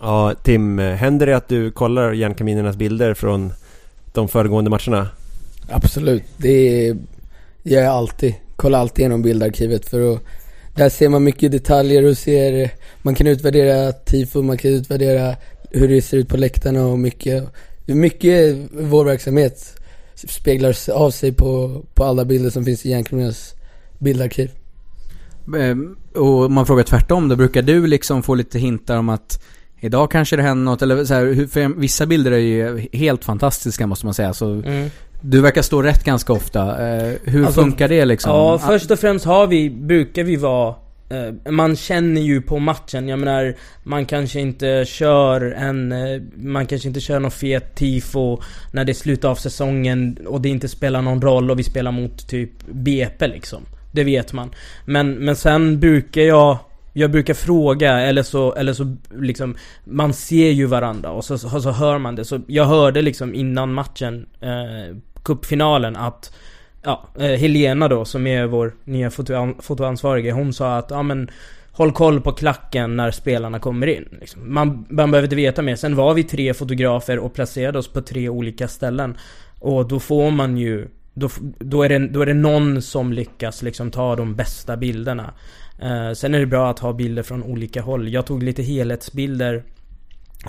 Ja, 0.00 0.34
Tim, 0.42 0.78
händer 0.78 1.26
det 1.26 1.36
att 1.36 1.48
du 1.48 1.70
kollar 1.70 2.12
Järnkaminernas 2.12 2.76
bilder 2.76 3.14
från 3.14 3.52
de 4.12 4.28
föregående 4.28 4.70
matcherna? 4.70 5.08
Absolut, 5.68 6.22
det 6.36 6.48
är, 6.88 6.96
gör 7.62 7.82
jag 7.82 7.92
alltid. 7.92 8.34
Kollar 8.56 8.78
alltid 8.78 8.98
igenom 8.98 9.22
bildarkivet 9.22 9.88
för 9.88 10.14
att 10.14 10.20
där 10.74 10.88
ser 10.88 11.08
man 11.08 11.24
mycket 11.24 11.52
detaljer 11.52 12.04
och 12.04 12.18
ser, 12.18 12.70
man 13.02 13.14
kan 13.14 13.26
utvärdera 13.26 13.92
tifo, 13.92 14.42
man 14.42 14.58
kan 14.58 14.70
utvärdera 14.70 15.36
hur 15.70 15.88
det 15.88 16.02
ser 16.02 16.16
ut 16.16 16.28
på 16.28 16.36
läktarna 16.36 16.86
och 16.86 16.98
mycket, 16.98 17.44
mycket 17.86 18.56
vår 18.72 19.04
verksamhet 19.04 19.80
speglar 20.14 20.76
av 20.90 21.10
sig 21.10 21.32
på, 21.32 21.82
på 21.94 22.04
alla 22.04 22.24
bilder 22.24 22.50
som 22.50 22.64
finns 22.64 22.86
i 22.86 22.90
Järnkronornas 22.90 23.54
bildarkiv. 23.98 24.50
Ehm, 25.58 25.96
Och 26.14 26.50
man 26.50 26.66
frågar 26.66 26.84
tvärtom 26.84 27.28
då, 27.28 27.36
brukar 27.36 27.62
du 27.62 27.86
liksom 27.86 28.22
få 28.22 28.34
lite 28.34 28.58
hintar 28.58 28.96
om 28.96 29.08
att 29.08 29.40
Idag 29.84 30.10
kanske 30.10 30.36
det 30.36 30.42
händer 30.42 30.64
något, 30.64 30.82
eller 30.82 31.04
så 31.04 31.14
här, 31.14 31.46
för 31.46 31.80
vissa 31.80 32.06
bilder 32.06 32.32
är 32.32 32.38
ju 32.38 32.88
helt 32.92 33.24
fantastiska 33.24 33.86
måste 33.86 34.06
man 34.06 34.14
säga. 34.14 34.34
Så 34.34 34.52
Mm. 34.52 34.90
Du 35.26 35.40
verkar 35.40 35.62
stå 35.62 35.82
rätt 35.82 36.04
ganska 36.04 36.32
ofta. 36.32 36.88
Eh, 36.88 37.12
hur 37.24 37.46
Alltså, 37.46 37.60
funkar 37.60 37.88
det 37.88 38.04
liksom? 38.04 38.32
Ja, 38.32 38.58
först 38.58 38.90
och 38.90 38.98
främst 38.98 39.24
har 39.24 39.46
vi, 39.46 39.70
brukar 39.70 40.24
vi 40.24 40.36
vara 40.36 40.74
eh, 41.08 41.52
man 41.52 41.76
känner 41.76 42.20
ju 42.20 42.42
på 42.42 42.58
matchen, 42.58 43.08
jag 43.08 43.18
menar 43.18 43.54
Man 43.82 44.06
kanske 44.06 44.40
inte 44.40 44.84
kör 44.86 45.40
en, 45.40 45.92
eh, 45.92 46.22
man 46.36 46.66
kanske 46.66 46.88
inte 46.88 47.00
kör 47.00 47.20
någon 47.20 47.30
fet 47.30 47.74
tifo 47.74 48.40
När 48.72 48.84
det 48.84 48.92
är 48.92 48.94
slut 48.94 49.24
av 49.24 49.34
säsongen 49.34 50.18
och 50.26 50.40
det 50.40 50.48
inte 50.48 50.68
spelar 50.68 51.02
någon 51.02 51.22
roll 51.22 51.50
och 51.50 51.58
vi 51.58 51.62
spelar 51.62 51.92
mot 51.92 52.28
typ 52.28 52.50
BP 52.66 53.26
liksom 53.26 53.62
Det 53.92 54.04
vet 54.04 54.32
man 54.32 54.50
Men, 54.84 55.12
men 55.12 55.36
sen 55.36 55.80
brukar 55.80 56.22
jag 56.22 56.58
jag 56.96 57.10
brukar 57.10 57.34
fråga 57.34 58.00
eller 58.00 58.22
så, 58.22 58.54
eller 58.54 58.72
så 58.72 58.96
liksom 59.20 59.56
Man 59.84 60.12
ser 60.12 60.50
ju 60.50 60.66
varandra 60.66 61.10
och 61.10 61.24
så, 61.24 61.38
så, 61.38 61.60
så 61.60 61.70
hör 61.70 61.98
man 61.98 62.14
det. 62.14 62.24
Så 62.24 62.40
jag 62.46 62.64
hörde 62.64 63.02
liksom 63.02 63.34
innan 63.34 63.72
matchen, 63.72 64.26
eh, 64.40 64.96
cupfinalen 65.24 65.96
att 65.96 66.34
Ja, 66.86 67.08
eh, 67.18 67.22
Helena 67.22 67.88
då 67.88 68.04
som 68.04 68.26
är 68.26 68.46
vår 68.46 68.74
nya 68.84 69.10
fotoansvarige, 69.58 70.32
hon 70.32 70.52
sa 70.52 70.76
att 70.76 70.90
ja 70.90 71.02
men 71.02 71.30
Håll 71.76 71.92
koll 71.92 72.20
på 72.20 72.32
klacken 72.32 72.96
när 72.96 73.10
spelarna 73.10 73.58
kommer 73.58 73.86
in. 73.86 74.08
Liksom. 74.20 74.54
Man, 74.54 74.86
man 74.88 75.10
behöver 75.10 75.26
inte 75.26 75.36
veta 75.36 75.62
mer. 75.62 75.76
Sen 75.76 75.96
var 75.96 76.14
vi 76.14 76.24
tre 76.24 76.54
fotografer 76.54 77.18
och 77.18 77.34
placerade 77.34 77.78
oss 77.78 77.88
på 77.88 78.02
tre 78.02 78.28
olika 78.28 78.68
ställen. 78.68 79.16
Och 79.60 79.88
då 79.88 80.00
får 80.00 80.30
man 80.30 80.58
ju 80.58 80.88
då, 81.14 81.28
då, 81.58 81.82
är 81.82 81.88
det, 81.88 82.08
då 82.08 82.20
är 82.20 82.26
det 82.26 82.34
någon 82.34 82.82
som 82.82 83.12
lyckas 83.12 83.62
liksom 83.62 83.90
ta 83.90 84.16
de 84.16 84.34
bästa 84.34 84.76
bilderna. 84.76 85.34
Eh, 85.82 86.12
sen 86.12 86.34
är 86.34 86.38
det 86.38 86.46
bra 86.46 86.70
att 86.70 86.78
ha 86.78 86.92
bilder 86.92 87.22
från 87.22 87.42
olika 87.42 87.82
håll. 87.82 88.08
Jag 88.08 88.26
tog 88.26 88.42
lite 88.42 88.62
helhetsbilder 88.62 89.64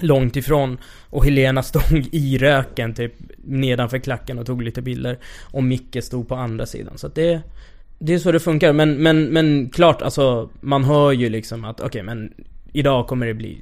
långt 0.01 0.35
ifrån 0.35 0.77
och 1.09 1.25
Helena 1.25 1.63
stod 1.63 2.07
i 2.11 2.37
röken 2.37 2.93
typ 2.93 3.13
nedanför 3.37 3.97
klacken 3.97 4.39
och 4.39 4.45
tog 4.45 4.61
lite 4.61 4.81
bilder. 4.81 5.17
Och 5.41 5.63
Micke 5.63 6.03
stod 6.03 6.27
på 6.27 6.35
andra 6.35 6.65
sidan. 6.65 6.97
Så 6.97 7.07
att 7.07 7.15
det, 7.15 7.41
det 7.99 8.13
är 8.13 8.19
så 8.19 8.31
det 8.31 8.39
funkar. 8.39 8.73
Men, 8.73 9.03
men, 9.03 9.25
men 9.25 9.69
klart 9.69 10.01
alltså, 10.01 10.49
man 10.61 10.83
hör 10.83 11.11
ju 11.11 11.29
liksom 11.29 11.65
att 11.65 11.81
okej 11.81 12.03
men 12.03 12.33
idag 12.73 13.07
kommer 13.07 13.25
det 13.25 13.33
bli 13.33 13.61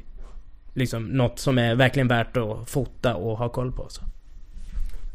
liksom 0.73 1.05
något 1.05 1.39
som 1.39 1.57
är 1.57 1.75
verkligen 1.75 2.07
värt 2.07 2.37
att 2.37 2.69
fota 2.69 3.15
och 3.15 3.37
ha 3.37 3.49
koll 3.49 3.71
på. 3.71 3.85
Så. 3.89 4.01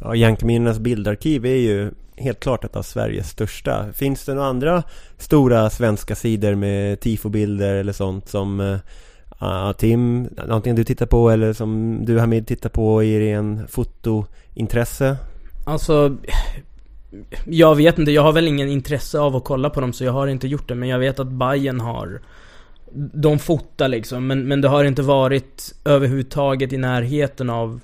Ja, 0.00 0.14
Jankeminnenas 0.14 0.78
bildarkiv 0.78 1.46
är 1.46 1.56
ju 1.56 1.90
helt 2.16 2.40
klart 2.40 2.64
ett 2.64 2.76
av 2.76 2.82
Sveriges 2.82 3.30
största. 3.30 3.92
Finns 3.92 4.24
det 4.24 4.34
några 4.34 4.48
andra 4.48 4.82
stora 5.18 5.70
svenska 5.70 6.14
sidor 6.14 6.54
med 6.54 7.00
tifobilder 7.00 7.74
eller 7.74 7.92
sånt 7.92 8.28
som 8.28 8.60
eh, 8.60 8.78
Tim, 9.78 10.28
antingen 10.48 10.76
du 10.76 10.84
tittar 10.84 11.06
på 11.06 11.30
eller 11.30 11.52
som 11.52 12.00
du 12.04 12.18
Hamid 12.18 12.46
tittar 12.46 12.70
på 12.70 13.02
i 13.02 13.20
ren 13.20 13.68
fotointresse? 13.68 15.16
Alltså 15.66 16.16
Jag 17.44 17.74
vet 17.74 17.98
inte, 17.98 18.12
jag 18.12 18.22
har 18.22 18.32
väl 18.32 18.48
ingen 18.48 18.68
intresse 18.68 19.18
av 19.18 19.36
att 19.36 19.44
kolla 19.44 19.70
på 19.70 19.80
dem 19.80 19.92
så 19.92 20.04
jag 20.04 20.12
har 20.12 20.26
inte 20.26 20.48
gjort 20.48 20.68
det. 20.68 20.74
Men 20.74 20.88
jag 20.88 20.98
vet 20.98 21.20
att 21.20 21.28
Bayern 21.28 21.80
har 21.80 22.20
De 23.14 23.38
fotar 23.38 23.88
liksom. 23.88 24.26
Men, 24.26 24.48
men 24.48 24.60
det 24.60 24.68
har 24.68 24.84
inte 24.84 25.02
varit 25.02 25.74
överhuvudtaget 25.84 26.72
i 26.72 26.76
närheten 26.76 27.50
av 27.50 27.80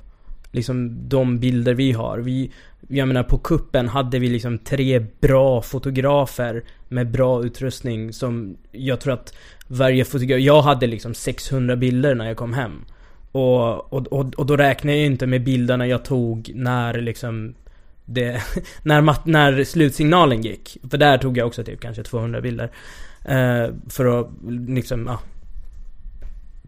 Liksom 0.55 1.09
de 1.09 1.39
bilder 1.39 1.75
vi 1.75 1.93
har. 1.93 2.19
Vi, 2.19 2.51
jag 2.89 3.09
menar 3.09 3.23
på 3.23 3.39
kuppen 3.39 3.89
hade 3.89 4.19
vi 4.19 4.29
liksom 4.29 4.59
tre 4.59 5.07
bra 5.21 5.63
fotografer 5.63 6.65
med 6.89 7.11
bra 7.11 7.45
utrustning 7.45 8.13
som 8.13 8.57
jag 8.73 9.01
tror 9.01 9.13
att 9.13 9.35
varje 9.67 10.05
fotograf, 10.05 10.41
jag 10.41 10.63
hade 10.63 10.87
liksom 10.87 11.15
600 11.15 11.77
bilder 11.77 12.15
när 12.15 12.27
jag 12.27 12.37
kom 12.37 12.53
hem. 12.53 12.85
Och, 13.33 13.93
och, 13.93 14.07
och, 14.07 14.35
och 14.35 14.47
då 14.47 14.57
räknar 14.57 14.93
jag 14.93 15.01
ju 15.01 15.07
inte 15.07 15.27
med 15.27 15.45
bilderna 15.45 15.87
jag 15.87 16.05
tog 16.05 16.51
när 16.55 17.01
liksom 17.01 17.55
det, 18.05 18.43
när, 18.83 19.01
mat, 19.01 19.27
när 19.27 19.65
slutsignalen 19.65 20.43
gick. 20.43 20.77
För 20.91 20.99
där 20.99 21.19
tog 21.19 21.39
jag 21.39 21.47
också 21.47 21.65
typ 21.65 21.81
kanske 21.81 22.03
200 22.03 22.41
bilder. 22.41 22.71
Eh, 23.25 23.67
för 23.89 24.21
att 24.21 24.29
liksom, 24.69 25.07
ja. 25.07 25.19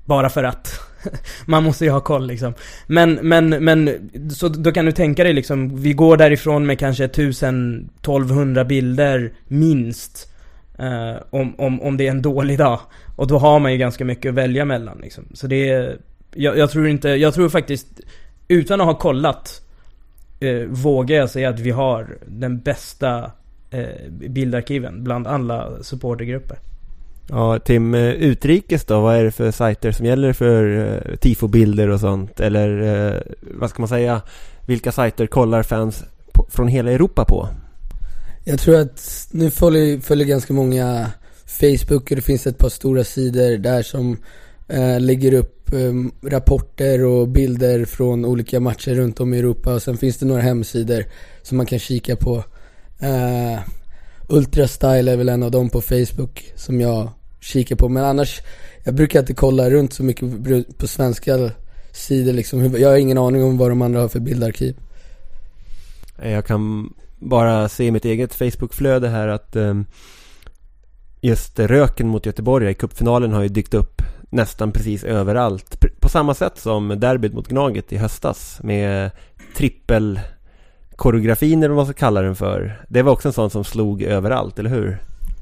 Bara 0.05 0.29
för 0.29 0.45
att. 0.45 0.81
Man 1.47 1.65
måste 1.65 1.85
ju 1.85 1.91
ha 1.91 2.01
koll 2.01 2.27
liksom. 2.27 2.55
Men, 2.87 3.15
men, 3.15 3.49
men, 3.49 4.11
så 4.31 4.49
då 4.49 4.73
kan 4.73 4.85
du 4.85 4.93
tänka 4.93 5.25
dig 5.25 5.33
liksom, 5.33 5.83
vi 5.83 5.93
går 5.93 6.17
därifrån 6.17 6.67
med 6.67 6.79
kanske 6.79 7.07
1000-1200 7.07 8.65
bilder 8.65 9.33
minst. 9.49 10.33
Eh, 10.79 11.23
om, 11.31 11.55
om, 11.59 11.83
om 11.83 11.97
det 11.97 12.07
är 12.07 12.11
en 12.11 12.23
dålig 12.23 12.59
dag. 12.59 12.81
Och 13.17 13.27
då 13.27 13.39
har 13.39 13.59
man 13.61 13.73
ju 13.73 13.79
ganska 13.79 14.05
mycket 14.05 14.29
att 14.29 14.35
välja 14.35 14.65
mellan 14.65 14.99
liksom. 14.99 15.25
Så 15.35 15.47
det 15.47 15.71
är, 15.71 15.99
jag, 16.35 16.59
jag 16.59 16.71
tror 16.71 16.89
inte, 16.89 17.09
jag 17.09 17.35
tror 17.35 17.49
faktiskt, 17.49 17.87
utan 18.49 18.81
att 18.81 18.87
ha 18.87 18.95
kollat, 18.95 19.63
eh, 20.41 20.63
vågar 20.69 21.17
jag 21.17 21.31
säga 21.31 21.49
att 21.49 21.61
vi 21.61 21.71
har 21.71 22.19
den 22.27 22.61
bästa 22.61 23.31
eh, 23.71 24.11
bildarkiven 24.11 25.05
bland 25.05 25.27
alla 25.27 25.83
supportergrupper. 25.83 26.59
Ja, 27.29 27.59
Tim, 27.59 27.95
eh, 27.95 28.11
utrikes 28.11 28.85
då? 28.85 29.01
Vad 29.01 29.17
är 29.17 29.25
det 29.25 29.31
för 29.31 29.51
sajter 29.51 29.93
som 29.93 30.07
gäller 30.07 30.33
för 30.33 30.79
eh, 30.79 31.17
tifobilder 31.17 31.89
och 31.89 32.01
sånt? 32.01 32.41
Eller 32.41 32.83
eh, 32.83 33.21
vad 33.41 33.71
ska 33.71 33.83
man 33.83 33.89
säga? 33.89 34.23
Vilka 34.67 34.93
sajter 34.93 35.27
kollar 35.27 35.63
fans 35.63 36.05
på, 36.33 36.47
från 36.51 36.69
hela 36.69 36.91
Europa 36.91 37.25
på? 37.25 37.49
Jag 38.45 38.61
tror 38.61 38.81
att 38.81 39.29
nu 39.31 39.51
följer, 39.51 40.01
följer 40.01 40.27
ganska 40.27 40.53
många 40.53 41.11
Facebook 41.47 42.11
och 42.11 42.17
det 42.17 42.23
finns 42.23 42.47
ett 42.47 42.59
par 42.59 42.69
stora 42.69 43.05
sidor 43.05 43.59
där 43.59 43.83
som 43.83 44.17
eh, 44.69 45.01
lägger 45.01 45.35
upp 45.35 45.73
eh, 45.73 46.29
rapporter 46.31 47.05
och 47.05 47.29
bilder 47.29 47.85
från 47.85 48.25
olika 48.25 48.61
matcher 48.61 48.95
runt 48.95 49.21
om 49.21 49.35
i 49.35 49.39
Europa 49.39 49.75
och 49.75 49.83
sen 49.83 49.97
finns 49.97 50.19
det 50.19 50.27
några 50.27 50.43
hemsidor 50.43 51.05
som 51.43 51.57
man 51.57 51.67
kan 51.67 51.79
kika 51.79 52.17
på. 52.17 52.45
Eh, 52.99 53.61
Ultrastyle 54.29 55.13
är 55.13 55.17
väl 55.17 55.29
en 55.29 55.43
av 55.43 55.51
dem 55.51 55.71
på 55.71 55.81
Facebook 55.81 56.53
som 56.57 56.81
jag 56.81 57.11
kikar 57.41 57.77
på 57.77 57.89
men 57.89 58.05
annars, 58.05 58.41
jag 58.85 58.95
brukar 58.95 59.21
inte 59.21 59.35
kolla 59.35 59.71
runt 59.71 59.93
så 59.93 60.03
mycket 60.03 60.79
på 60.79 60.87
svenska 60.87 61.51
sidor 61.93 62.33
liksom. 62.33 62.75
Jag 62.77 62.89
har 62.89 62.97
ingen 62.97 63.19
aning 63.19 63.45
om 63.45 63.59
vad 63.59 63.71
de 63.71 63.83
andra 63.83 64.01
har 64.01 64.09
för 64.09 64.21
bildarkiv. 64.21 64.77
Jag 66.23 66.47
kan 66.47 66.93
bara 67.19 67.69
se 67.69 67.85
i 67.85 67.91
mitt 67.91 68.05
eget 68.05 68.35
Facebook-flöde 68.35 69.09
här 69.09 69.29
att 69.29 69.57
ehm, 69.57 69.87
just 71.21 71.59
röken 71.59 72.09
mot 72.09 72.27
Göteborg 72.27 72.71
i 72.71 72.75
cupfinalen 72.75 73.33
har 73.33 73.43
ju 73.43 73.49
dykt 73.49 73.75
upp 73.75 74.03
nästan 74.31 74.73
precis 74.73 75.05
överallt. 75.05 75.81
På 76.01 76.09
samma 76.09 76.35
sätt 76.35 76.59
som 76.59 76.89
derbyt 76.89 77.33
mot 77.33 77.49
Gnaget 77.49 77.93
i 77.93 77.97
höstas 77.97 78.61
med 78.63 79.11
trippel 79.57 80.21
koreografin 80.97 81.59
eller 81.59 81.69
vad 81.69 81.77
man 81.77 81.87
ska 81.87 81.99
kalla 81.99 82.23
den 82.23 82.37
för. 82.37 82.83
Det 82.89 83.03
var 83.03 83.13
också 83.13 83.29
en 83.29 83.33
sån 83.33 83.51
som 83.51 83.65
slog 83.65 84.03
överallt, 84.03 84.59
eller 84.59 84.71
hur? 84.71 84.99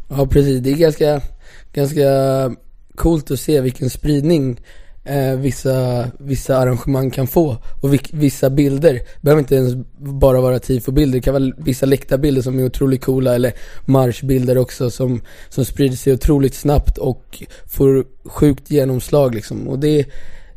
Ja 0.08 0.26
precis, 0.26 0.60
det 0.60 0.70
är 0.70 0.76
ganska, 0.76 1.20
ganska 1.72 2.04
coolt 2.94 3.30
att 3.30 3.40
se 3.40 3.60
vilken 3.60 3.90
spridning 3.90 4.60
eh, 5.04 5.36
vissa, 5.36 6.06
vissa 6.18 6.56
arrangemang 6.56 7.10
kan 7.10 7.26
få 7.26 7.56
och 7.82 7.94
vissa 8.12 8.50
bilder. 8.50 8.92
Det 8.92 9.20
behöver 9.20 9.40
inte 9.40 9.54
ens 9.54 9.74
bara 9.98 10.40
vara 10.40 10.58
tifo-bilder, 10.58 11.18
det 11.18 11.22
kan 11.22 11.34
vara 11.34 11.52
vissa 11.58 11.86
läktarbilder 11.86 12.42
som 12.42 12.58
är 12.58 12.64
otroligt 12.64 13.04
coola 13.04 13.34
eller 13.34 13.52
marschbilder 13.84 14.58
också 14.58 14.90
som, 14.90 15.20
som 15.48 15.64
sprider 15.64 15.96
sig 15.96 16.12
otroligt 16.12 16.54
snabbt 16.54 16.98
och 16.98 17.42
får 17.66 18.04
sjukt 18.24 18.70
genomslag 18.70 19.34
liksom. 19.34 19.68
Och 19.68 19.78
det, 19.78 20.06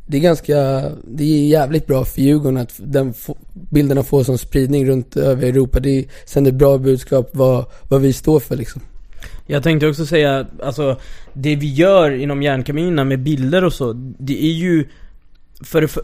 det 0.07 0.17
är 0.17 0.21
ganska, 0.21 0.55
det 1.03 1.23
är 1.23 1.47
jävligt 1.47 1.87
bra 1.87 2.05
för 2.05 2.21
Djurgården 2.21 2.57
att 2.57 2.73
den 2.77 3.13
få, 3.13 3.37
bilderna 3.53 4.03
får 4.03 4.23
sån 4.23 4.37
spridning 4.37 4.87
runt 4.87 5.17
över 5.17 5.47
Europa. 5.47 5.79
Det 5.79 6.05
sänder 6.25 6.51
bra 6.51 6.77
budskap 6.77 7.29
vad, 7.33 7.65
vad 7.89 8.01
vi 8.01 8.13
står 8.13 8.39
för 8.39 8.55
liksom. 8.55 8.81
Jag 9.45 9.63
tänkte 9.63 9.87
också 9.87 10.05
säga, 10.05 10.47
alltså 10.63 10.99
det 11.33 11.55
vi 11.55 11.73
gör 11.73 12.11
inom 12.11 12.43
järnkaminerna 12.43 13.03
med 13.03 13.19
bilder 13.19 13.63
och 13.63 13.73
så, 13.73 13.93
det 14.19 14.43
är 14.43 14.53
ju 14.53 14.85
för, 15.61 15.87
för, 15.87 16.03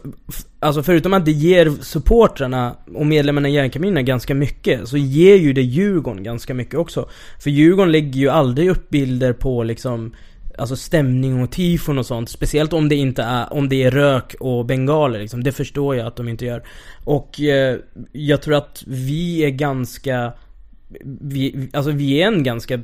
alltså 0.60 0.82
förutom 0.82 1.12
att 1.12 1.24
det 1.24 1.32
ger 1.32 1.70
supportrarna 1.80 2.76
och 2.94 3.06
medlemmarna 3.06 3.48
i 3.48 3.52
järnkaminerna 3.52 4.02
ganska 4.02 4.34
mycket, 4.34 4.88
så 4.88 4.96
ger 4.96 5.36
ju 5.36 5.52
det 5.52 5.62
Djurgården 5.62 6.22
ganska 6.22 6.54
mycket 6.54 6.74
också. 6.74 7.08
För 7.40 7.50
Djurgården 7.50 7.92
lägger 7.92 8.20
ju 8.20 8.28
aldrig 8.28 8.70
upp 8.70 8.90
bilder 8.90 9.32
på 9.32 9.62
liksom 9.62 10.14
Alltså 10.58 10.76
stämning 10.76 11.42
och 11.42 11.52
tifon 11.52 11.98
och 11.98 12.06
sånt. 12.06 12.28
Speciellt 12.28 12.72
om 12.72 12.88
det 12.88 12.96
inte 12.96 13.22
är, 13.22 13.52
om 13.52 13.68
det 13.68 13.82
är 13.82 13.90
rök 13.90 14.34
och 14.40 14.66
bengaler 14.66 15.18
liksom. 15.18 15.44
Det 15.44 15.52
förstår 15.52 15.96
jag 15.96 16.06
att 16.06 16.16
de 16.16 16.28
inte 16.28 16.44
gör. 16.44 16.62
Och 17.04 17.40
eh, 17.40 17.78
jag 18.12 18.42
tror 18.42 18.54
att 18.54 18.84
vi 18.86 19.44
är 19.44 19.50
ganska 19.50 20.32
vi, 21.04 21.68
alltså 21.72 21.90
vi 21.90 22.22
är 22.22 22.26
en 22.26 22.42
ganska 22.42 22.80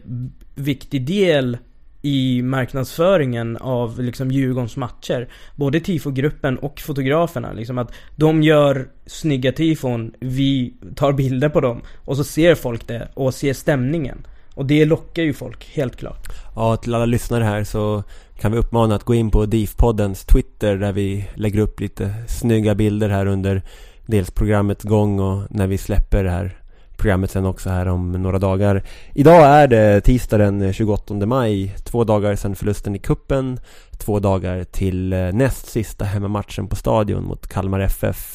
viktig 0.54 1.06
del 1.06 1.58
i 2.02 2.42
marknadsföringen 2.42 3.56
av 3.56 4.00
liksom 4.00 4.30
Djurgårdens 4.30 4.76
matcher. 4.76 5.28
Både 5.56 5.80
tifogruppen 5.80 6.58
och 6.58 6.80
fotograferna. 6.80 7.52
Liksom 7.52 7.78
att 7.78 7.92
de 8.16 8.42
gör 8.42 8.88
snygga 9.06 9.52
tifon, 9.52 10.14
vi 10.20 10.74
tar 10.96 11.12
bilder 11.12 11.48
på 11.48 11.60
dem. 11.60 11.82
Och 12.04 12.16
så 12.16 12.24
ser 12.24 12.54
folk 12.54 12.86
det 12.86 13.08
och 13.14 13.34
ser 13.34 13.52
stämningen. 13.52 14.26
Och 14.60 14.66
det 14.66 14.84
lockar 14.84 15.22
ju 15.22 15.32
folk, 15.32 15.70
helt 15.74 15.96
klart. 15.96 16.28
Ja, 16.54 16.76
till 16.76 16.94
alla 16.94 17.04
lyssnare 17.06 17.44
här 17.44 17.64
så 17.64 18.02
kan 18.40 18.52
vi 18.52 18.58
uppmana 18.58 18.94
att 18.94 19.04
gå 19.04 19.14
in 19.14 19.30
på 19.30 19.46
DIF-poddens 19.46 20.26
Twitter 20.26 20.76
där 20.76 20.92
vi 20.92 21.28
lägger 21.34 21.60
upp 21.60 21.80
lite 21.80 22.14
snygga 22.28 22.74
bilder 22.74 23.08
här 23.08 23.26
under 23.26 23.62
dels 24.06 24.30
programmets 24.30 24.84
gång 24.84 25.20
och 25.20 25.42
när 25.50 25.66
vi 25.66 25.78
släpper 25.78 26.24
det 26.24 26.30
här 26.30 26.56
programmet 26.96 27.30
sen 27.30 27.46
också 27.46 27.70
här 27.70 27.88
om 27.88 28.12
några 28.12 28.38
dagar. 28.38 28.82
Idag 29.14 29.46
är 29.46 29.68
det 29.68 30.00
tisdag 30.00 30.38
den 30.38 30.72
28 30.72 31.14
maj, 31.14 31.74
två 31.84 32.04
dagar 32.04 32.36
sedan 32.36 32.54
förlusten 32.54 32.94
i 32.94 32.98
kuppen, 32.98 33.60
två 33.98 34.18
dagar 34.18 34.64
till 34.64 35.12
eh, 35.12 35.32
näst 35.32 35.66
sista 35.66 36.04
hemmamatchen 36.04 36.68
på 36.68 36.76
Stadion 36.76 37.24
mot 37.24 37.46
Kalmar 37.46 37.80
FF. 37.80 38.32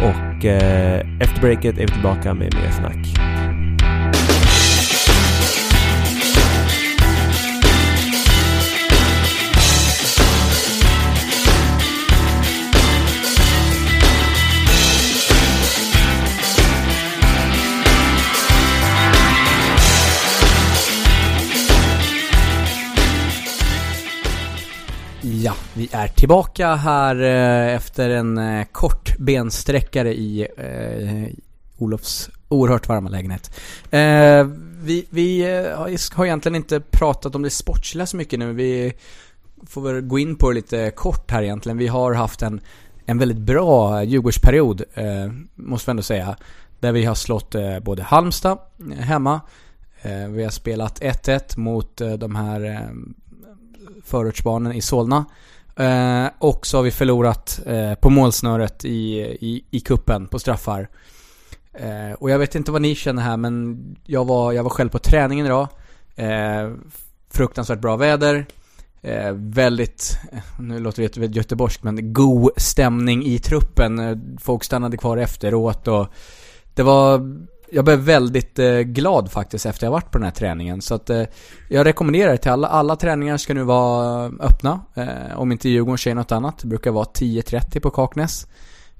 Och 0.00 0.44
eh, 0.44 1.20
efter 1.20 1.40
breaket 1.40 1.78
är 1.78 1.86
vi 1.86 1.92
tillbaka 1.92 2.34
med 2.34 2.54
mer 2.54 2.70
snack. 2.70 3.27
Ja, 25.32 25.54
vi 25.74 25.88
är 25.92 26.08
tillbaka 26.08 26.74
här 26.74 27.22
eh, 27.22 27.74
efter 27.74 28.10
en 28.10 28.38
eh, 28.38 28.66
kort 28.72 29.18
bensträckare 29.18 30.14
i 30.14 30.48
eh, 30.56 31.36
Olofs 31.78 32.30
oerhört 32.48 32.88
varma 32.88 33.10
lägenhet. 33.10 33.50
Eh, 33.90 34.46
vi 34.82 35.06
vi 35.10 35.40
eh, 35.40 35.88
har 36.12 36.24
egentligen 36.24 36.56
inte 36.56 36.80
pratat 36.80 37.34
om 37.34 37.42
det 37.42 37.50
sportsliga 37.50 38.06
så 38.06 38.16
mycket 38.16 38.38
nu. 38.38 38.52
Vi 38.52 38.92
får 39.66 39.80
väl 39.80 40.00
gå 40.00 40.18
in 40.18 40.36
på 40.36 40.48
det 40.48 40.54
lite 40.54 40.90
kort 40.90 41.30
här 41.30 41.42
egentligen. 41.42 41.78
Vi 41.78 41.86
har 41.86 42.14
haft 42.14 42.42
en, 42.42 42.60
en 43.06 43.18
väldigt 43.18 43.38
bra 43.38 44.02
Djurgårdsperiod, 44.04 44.82
eh, 44.94 45.32
måste 45.54 45.88
vi 45.88 45.90
ändå 45.90 46.02
säga. 46.02 46.36
Där 46.80 46.92
vi 46.92 47.04
har 47.04 47.14
slått 47.14 47.54
eh, 47.54 47.80
både 47.80 48.02
Halmstad 48.02 48.58
hemma, 48.98 49.40
vi 50.28 50.44
har 50.44 50.50
spelat 50.50 51.00
1-1 51.00 51.58
mot 51.58 51.96
de 52.18 52.36
här 52.36 52.90
förortsbarnen 54.08 54.72
i 54.72 54.80
Solna. 54.80 55.24
Eh, 55.76 56.26
och 56.38 56.66
så 56.66 56.78
har 56.78 56.82
vi 56.82 56.90
förlorat 56.90 57.60
eh, 57.66 57.94
på 57.94 58.10
målsnöret 58.10 58.84
i, 58.84 59.18
i, 59.20 59.64
i 59.70 59.80
kuppen 59.80 60.26
på 60.26 60.38
straffar. 60.38 60.88
Eh, 61.72 62.12
och 62.18 62.30
jag 62.30 62.38
vet 62.38 62.54
inte 62.54 62.72
vad 62.72 62.82
ni 62.82 62.94
känner 62.94 63.22
här 63.22 63.36
men 63.36 63.78
jag 64.04 64.24
var, 64.24 64.52
jag 64.52 64.62
var 64.62 64.70
själv 64.70 64.88
på 64.88 64.98
träningen 64.98 65.46
idag. 65.46 65.68
Eh, 66.16 66.70
fruktansvärt 67.30 67.80
bra 67.80 67.96
väder. 67.96 68.46
Eh, 69.02 69.32
väldigt, 69.32 70.18
eh, 70.32 70.60
nu 70.60 70.78
låter 70.78 71.20
det 71.20 71.36
göteborgskt 71.36 71.82
men 71.82 72.12
god 72.12 72.50
stämning 72.56 73.24
i 73.24 73.38
truppen. 73.38 73.98
Eh, 73.98 74.16
folk 74.40 74.64
stannade 74.64 74.96
kvar 74.96 75.16
efteråt 75.16 75.88
och 75.88 76.06
det 76.74 76.82
var 76.82 77.18
jag 77.70 77.84
blev 77.84 77.98
väldigt 77.98 78.58
eh, 78.58 78.78
glad 78.78 79.30
faktiskt 79.30 79.66
efter 79.66 79.86
jag 79.86 79.92
varit 79.92 80.10
på 80.10 80.18
den 80.18 80.24
här 80.24 80.32
träningen. 80.32 80.82
Så 80.82 80.94
att 80.94 81.10
eh, 81.10 81.22
jag 81.68 81.86
rekommenderar 81.86 82.32
det 82.32 82.38
till 82.38 82.50
alla. 82.50 82.68
Alla 82.68 82.96
träningar 82.96 83.36
ska 83.36 83.54
nu 83.54 83.62
vara 83.62 84.26
öppna. 84.40 84.80
Eh, 84.94 85.38
om 85.38 85.52
inte 85.52 85.68
Djurgården 85.68 85.98
säger 85.98 86.14
något 86.14 86.32
annat. 86.32 86.58
Det 86.58 86.68
brukar 86.68 86.90
vara 86.90 87.04
10.30 87.04 87.80
på 87.80 87.90
Kaknäs. 87.90 88.46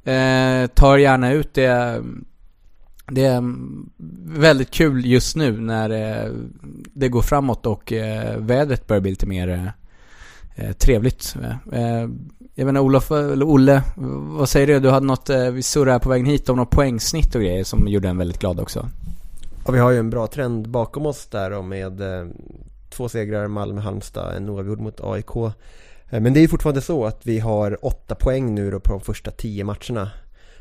Eh, 0.05 0.67
tar 0.67 0.99
gärna 0.99 1.33
ut 1.33 1.55
det. 1.55 2.03
Det 3.11 3.25
är 3.25 3.43
väldigt 4.41 4.71
kul 4.71 5.07
just 5.07 5.37
nu 5.37 5.61
när 5.61 5.91
eh, 5.91 6.33
det 6.95 7.09
går 7.09 7.23
framåt 7.23 7.67
och 7.67 7.93
eh, 7.93 8.39
vädret 8.39 8.87
börjar 8.87 9.01
bli 9.01 9.11
lite 9.11 9.27
mer 9.27 9.49
eh, 9.49 9.69
Eh, 10.59 10.73
trevligt. 10.73 11.37
Eh, 11.73 12.07
jag 12.55 12.67
menar 12.67 12.81
Olof, 12.81 13.11
eller 13.11 13.49
Olle, 13.49 13.83
vad 14.39 14.49
säger 14.49 14.67
du? 14.67 14.81
Du 14.81 14.91
hade 14.91 15.07
något, 15.07 15.31
eh, 15.31 15.51
vi 15.51 15.63
surrade 15.63 15.93
här 15.93 15.99
på 15.99 16.09
vägen 16.09 16.27
hit 16.27 16.49
om 16.49 16.57
något 16.57 16.71
poängsnitt 16.71 17.35
och 17.35 17.41
grejer 17.41 17.65
som 17.65 17.89
gjorde 17.89 18.09
en 18.09 18.19
väldigt 18.19 18.39
glad 18.39 18.61
också. 18.61 18.89
Ja, 19.67 19.73
vi 19.73 19.79
har 19.79 19.91
ju 19.91 19.99
en 19.99 20.11
bra 20.11 20.27
trend 20.27 20.69
bakom 20.69 21.07
oss 21.07 21.27
där 21.27 21.51
då 21.51 21.63
med 21.63 22.01
eh, 22.01 22.27
två 22.91 23.09
segrar, 23.09 23.49
Malmö, 23.49 23.81
Halmstad, 23.81 24.37
en 24.37 24.49
oavgjord 24.49 24.81
mot 24.81 25.01
AIK. 25.01 25.37
Eh, 25.37 26.21
men 26.21 26.33
det 26.33 26.41
är 26.41 26.43
ju 26.43 26.49
fortfarande 26.49 26.81
så 26.81 27.05
att 27.05 27.27
vi 27.27 27.39
har 27.39 27.85
åtta 27.87 28.15
poäng 28.15 28.55
nu 28.55 28.71
då 28.71 28.81
på 28.81 28.93
de 28.93 29.01
första 29.01 29.31
tio 29.31 29.65
matcherna. 29.65 30.11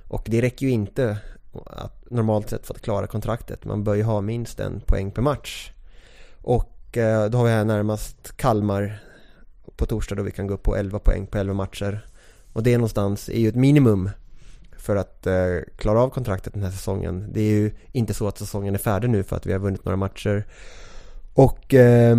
Och 0.08 0.24
det 0.26 0.42
räcker 0.42 0.66
ju 0.66 0.72
inte 0.72 1.18
att, 1.66 2.12
normalt 2.12 2.50
sett 2.50 2.68
för 2.68 2.74
att 2.74 2.82
klara 2.82 3.08
kontraktet. 3.08 3.66
Man 3.66 3.84
bör 3.84 3.96
ju 3.96 4.04
ha 4.04 4.22
minst 4.22 4.60
en 4.60 4.82
poäng 4.86 5.12
per 5.12 5.22
match. 5.22 5.72
Och 6.42 6.98
eh, 6.98 7.30
då 7.30 7.38
har 7.38 7.46
vi 7.46 7.52
här 7.52 7.66
närmast 7.66 8.38
Kalmar 8.38 9.00
på 9.76 9.86
torsdag 9.86 10.16
då 10.16 10.24
vi 10.24 10.32
kan 10.32 10.48
gå 10.48 10.54
upp 10.54 10.64
på 10.64 10.76
11 10.76 11.00
poäng 11.00 11.28
på 11.28 11.38
11 11.38 11.54
matcher. 11.54 12.06
Och 12.54 12.64
det 12.64 12.78
någonstans 12.78 13.30
är 13.30 13.40
ju 13.40 13.50
ett 13.50 13.56
minimum 13.56 14.10
för 14.78 14.96
att 14.96 15.28
eh, 15.28 15.58
klara 15.76 16.02
av 16.02 16.10
kontraktet 16.10 16.54
den 16.54 16.64
här 16.64 16.72
säsongen. 16.72 17.30
Det 17.34 17.42
är 17.42 17.52
ju 17.52 17.72
inte 17.92 18.14
så 18.14 18.28
att 18.28 18.38
säsongen 18.38 18.74
är 18.74 18.80
färdig 18.80 19.10
nu 19.10 19.24
för 19.24 19.36
att 19.36 19.46
vi 19.46 19.52
har 19.52 19.60
vunnit 19.60 19.86
några 19.86 19.98
matcher. 19.98 20.46
Och 21.34 21.74
eh, 21.74 22.18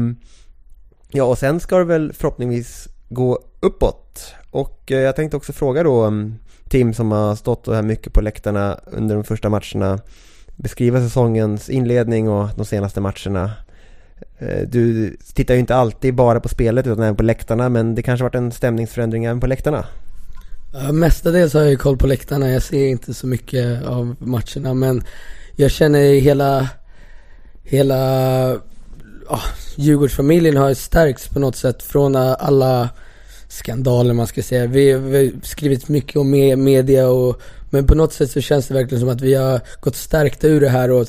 ja, 1.09 1.25
och 1.25 1.39
sen 1.39 1.61
ska 1.61 1.79
det 1.79 1.85
väl 1.85 2.13
förhoppningsvis 2.13 2.89
gå 3.09 3.39
uppåt. 3.61 4.35
Och 4.51 4.93
eh, 4.93 5.01
jag 5.01 5.17
tänkte 5.17 5.37
också 5.37 5.53
fråga 5.53 5.83
då 5.83 6.05
ehm, 6.05 6.35
Tim 6.69 6.95
som 6.95 7.13
har 7.13 7.37
stått 7.37 7.67
här 7.67 7.83
mycket 7.83 8.13
på 8.13 8.21
läktarna 8.21 8.81
under 8.87 9.15
de 9.15 9.25
första 9.25 9.49
matcherna 9.49 10.01
beskriva 10.57 11.01
säsongens 11.01 11.71
inledning 11.71 12.29
och 12.29 12.49
de 12.57 12.65
senaste 12.65 13.01
matcherna. 13.01 13.53
Eh, 14.39 14.69
du 14.69 15.17
tittar 15.35 15.55
ju 15.55 15.61
inte 15.61 15.75
alltid 15.75 16.15
bara 16.15 16.41
på 16.41 16.49
spelet 16.49 16.87
utan 16.87 17.03
även 17.03 17.17
på 17.17 17.23
läktarna 17.23 17.69
men 17.69 17.95
det 17.95 18.03
kanske 18.03 18.25
varit 18.25 18.35
en 18.35 18.53
stämningsförändring 18.53 19.25
även 19.25 19.41
på 19.41 19.47
läktarna? 19.47 19.87
Ja, 20.73 20.93
mestadels 20.93 21.55
har 21.55 21.61
jag 21.61 21.71
ju 21.71 21.77
koll 21.77 21.97
på 21.97 22.07
läktarna, 22.07 22.51
jag 22.51 22.63
ser 22.63 22.87
inte 22.87 23.15
så 23.15 23.27
mycket 23.27 23.85
av 23.85 24.17
matcherna 24.19 24.75
men 24.75 25.03
jag 25.57 25.71
känner 25.71 26.21
hela, 26.21 26.69
hela, 27.63 27.97
ja, 29.29 29.41
Djurgårdsfamiljen 29.77 30.57
har 30.57 30.75
stärkts 30.75 31.29
på 31.29 31.39
något 31.39 31.57
sätt 31.57 31.83
från 31.83 32.17
alla 32.17 32.89
skandaler 33.49 34.15
man 34.15 34.27
ska 34.27 34.43
säga. 34.43 34.67
Vi, 34.67 34.93
vi 34.93 35.27
har 35.27 35.47
skrivit 35.47 35.89
mycket 35.89 36.17
om 36.17 36.31
media 36.31 37.09
och 37.09 37.41
men 37.71 37.87
på 37.87 37.95
något 37.95 38.13
sätt 38.13 38.31
så 38.31 38.41
känns 38.41 38.67
det 38.67 38.75
verkligen 38.75 39.01
som 39.01 39.09
att 39.09 39.21
vi 39.21 39.35
har 39.35 39.61
gått 39.81 39.97
stärkta 39.97 40.47
ur 40.47 40.61
det 40.61 40.69
här 40.69 40.91
och 40.91 41.07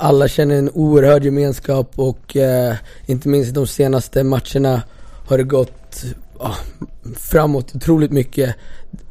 alla 0.00 0.28
känner 0.28 0.58
en 0.58 0.70
oerhörd 0.70 1.24
gemenskap 1.24 1.92
och 1.96 2.36
eh, 2.36 2.74
inte 3.06 3.28
minst 3.28 3.54
de 3.54 3.66
senaste 3.66 4.24
matcherna 4.24 4.82
har 5.26 5.38
det 5.38 5.44
gått 5.44 6.04
ah, 6.38 6.56
framåt 7.16 7.74
otroligt 7.74 8.10
mycket. 8.10 8.54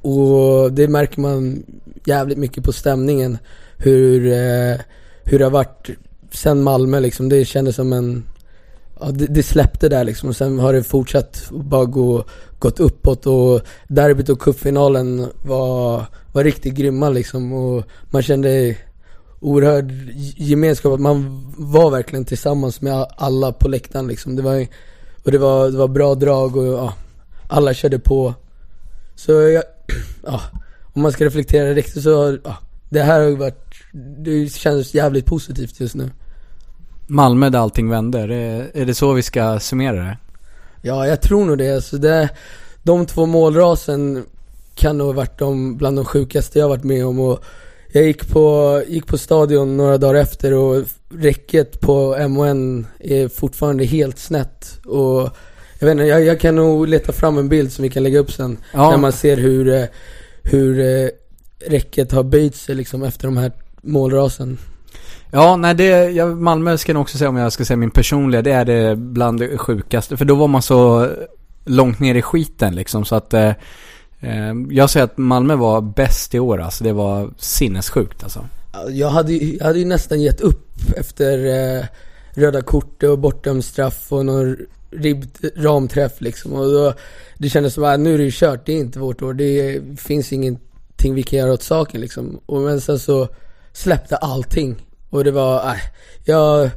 Och 0.02 0.73
det 0.73 0.88
märker 0.88 1.21
man 1.21 1.63
jävligt 2.06 2.38
mycket 2.38 2.63
på 2.63 2.71
stämningen. 2.71 3.38
hur, 3.78 4.25
eh, 4.28 4.80
hur 5.23 5.39
det 5.39 5.43
har 5.43 5.52
varit 5.52 5.89
sen 6.32 6.63
Malmö 6.63 6.99
liksom. 6.99 7.30
Det 7.30 7.45
kändes 7.45 7.75
som 7.75 7.93
en, 7.93 8.23
ja 8.99 9.12
det, 9.12 9.28
det 9.28 9.43
släppte 9.43 9.89
där 9.89 10.04
liksom 10.04 10.30
och 10.30 10.36
sen 10.36 10.60
har 10.60 10.73
det 10.73 10.84
fortsatt 10.84 11.49
bara 11.52 11.86
gå, 11.86 12.23
gått 12.60 12.80
uppåt 12.80 13.25
och 13.25 13.62
derbyt 13.88 14.30
och 14.30 14.41
cupfinalen 14.41 15.28
var, 15.45 16.06
var 16.34 16.43
riktigt 16.43 16.73
grymma 16.73 17.10
liksom 17.10 17.54
och 17.54 17.84
man 18.12 18.21
kände 18.21 18.75
oerhörd 19.39 19.91
gemenskap, 20.38 20.93
att 20.93 20.99
man 20.99 21.45
var 21.58 21.91
verkligen 21.91 22.25
tillsammans 22.25 22.82
med 22.82 23.08
alla 23.17 23.52
på 23.52 23.67
läktaren 23.67 24.08
liksom. 24.08 24.36
Det 24.36 24.41
var, 24.41 24.67
och 25.23 25.32
det 25.32 25.38
var, 25.38 25.69
det 25.69 25.78
var 25.78 25.88
bra 25.88 26.15
drag 26.15 26.58
och 26.58 26.65
ja, 26.65 26.93
alla 27.47 27.73
körde 27.73 27.99
på. 27.99 28.34
Så 29.15 29.32
jag, 29.32 29.63
ja, 30.25 30.41
om 30.93 31.02
man 31.02 31.12
ska 31.12 31.25
reflektera 31.25 31.73
riktigt 31.73 32.04
så, 32.04 32.38
ja, 32.43 32.58
det 32.89 33.02
här 33.02 33.19
har 33.19 33.28
ju 33.28 33.36
varit, 33.36 33.73
det 34.17 34.54
känns 34.54 34.93
jävligt 34.93 35.25
positivt 35.25 35.80
just 35.80 35.95
nu. 35.95 36.12
Malmö 37.08 37.49
där 37.49 37.60
allting 37.60 37.89
vänder, 37.89 38.32
är, 38.32 38.71
är 38.73 38.86
det 38.86 38.93
så 38.93 39.13
vi 39.13 39.23
ska 39.23 39.60
summera 39.60 39.95
det? 39.95 40.17
Ja, 40.82 41.08
jag 41.08 41.21
tror 41.21 41.45
nog 41.45 41.58
det. 41.58 41.75
Alltså 41.75 41.97
det 41.97 42.30
de 42.84 43.06
två 43.06 43.25
målrasen 43.25 44.25
kan 44.75 44.97
nog 44.97 45.08
ha 45.08 45.13
varit 45.13 45.39
de, 45.39 45.78
bland 45.78 45.97
de 45.97 46.06
sjukaste 46.06 46.60
jag 46.60 46.69
varit 46.69 46.84
med 46.84 47.06
om 47.06 47.19
och 47.19 47.43
jag 47.91 48.04
gick 48.04 48.30
på, 48.30 48.82
gick 48.88 49.08
på 49.08 49.17
stadion 49.17 49.78
några 49.78 49.97
dagar 49.97 50.21
efter 50.21 50.54
och 50.54 50.84
räcket 51.10 51.82
på 51.82 52.28
MON 52.30 52.88
är 52.99 53.28
fortfarande 53.28 53.86
helt 53.86 54.19
snett 54.19 54.80
och 54.86 55.30
jag 55.80 55.88
vet 55.88 55.91
inte, 55.91 56.04
jag, 56.04 56.23
jag 56.23 56.39
kan 56.39 56.56
nog 56.56 56.88
leta 56.88 57.12
fram 57.12 57.38
en 57.38 57.49
bild 57.49 57.71
som 57.71 57.84
vi 57.84 57.89
kan 57.89 58.04
lägga 58.04 58.19
upp 58.19 58.32
sen. 58.32 58.58
Ja. 58.73 58.89
När 58.89 58.97
man 58.97 59.12
ser 59.12 59.38
hur, 59.38 59.73
eh, 59.73 59.84
hur 60.43 60.80
eh, 60.80 61.10
räcket 61.67 62.12
har 62.12 62.23
böjt 62.23 62.56
sig 62.56 62.75
liksom 62.75 63.04
efter 63.04 63.28
de 63.28 63.38
här 63.38 63.52
målrasen. 63.82 64.58
Ja, 65.32 65.56
nej 65.56 65.75
det, 65.75 66.10
jag, 66.10 66.38
Malmö 66.38 66.78
ska 66.78 66.91
jag 66.91 67.02
också 67.02 67.17
säga 67.17 67.30
om 67.30 67.36
jag 67.36 67.52
ska 67.52 67.65
säga 67.65 67.78
min 67.78 67.91
personliga, 67.91 68.41
det 68.41 68.52
är 68.52 68.65
det 68.65 68.95
bland 68.95 69.39
det 69.39 69.58
sjukaste. 69.58 70.17
För 70.17 70.25
då 70.25 70.36
var 70.36 70.47
man 70.47 70.62
så 70.62 71.10
långt 71.65 71.99
ner 71.99 72.15
i 72.15 72.21
skiten 72.21 72.75
liksom 72.75 73.06
så 73.06 73.15
att 73.15 73.34
eh, 73.34 73.52
Eh, 74.19 74.53
jag 74.69 74.89
säger 74.89 75.03
att 75.03 75.17
Malmö 75.17 75.55
var 75.55 75.82
bäst 75.82 76.36
i 76.36 76.39
år 76.39 76.62
alltså. 76.62 76.84
Det 76.84 76.93
var 76.93 77.29
sinnessjukt 77.38 78.23
alltså. 78.23 78.45
Jag 78.89 79.10
hade, 79.10 79.34
ju- 79.34 79.58
jag 79.58 79.65
hade 79.65 79.79
ju 79.79 79.86
nästan 79.86 80.21
gett 80.21 80.41
upp 80.41 80.67
efter 80.97 81.45
eh, 81.79 81.86
röda 82.34 82.62
kort 82.62 83.03
och 83.03 83.19
bortdömd 83.19 83.65
straff 83.65 84.08
och 84.13 84.25
någon 84.25 84.58
ribb, 84.91 85.25
ramträff 85.55 86.21
liksom. 86.21 86.53
Och 86.53 86.71
då, 86.71 86.93
det 87.38 87.49
kändes 87.49 87.73
som 87.73 87.84
att 87.84 87.93
ah, 87.93 87.97
nu 87.97 88.13
är 88.13 88.17
det 88.17 88.23
ju 88.23 88.32
kört, 88.34 88.65
det 88.65 88.73
är 88.73 88.77
inte 88.77 88.99
vårt 88.99 89.21
år. 89.21 89.34
Det 89.34 89.82
finns 89.99 90.34
ingenting 90.34 91.13
vi 91.15 91.23
kan 91.23 91.39
göra 91.39 91.53
åt 91.53 91.63
saken 91.63 92.01
liksom. 92.01 92.39
Och 92.45 92.62
men 92.62 92.82
sen 92.82 92.99
så 92.99 93.27
släppte 93.73 94.15
allting. 94.17 94.75
Och 95.10 95.23
det 95.23 95.32
var, 95.32 95.67
äh, 95.69 95.75
jag, 96.25 96.69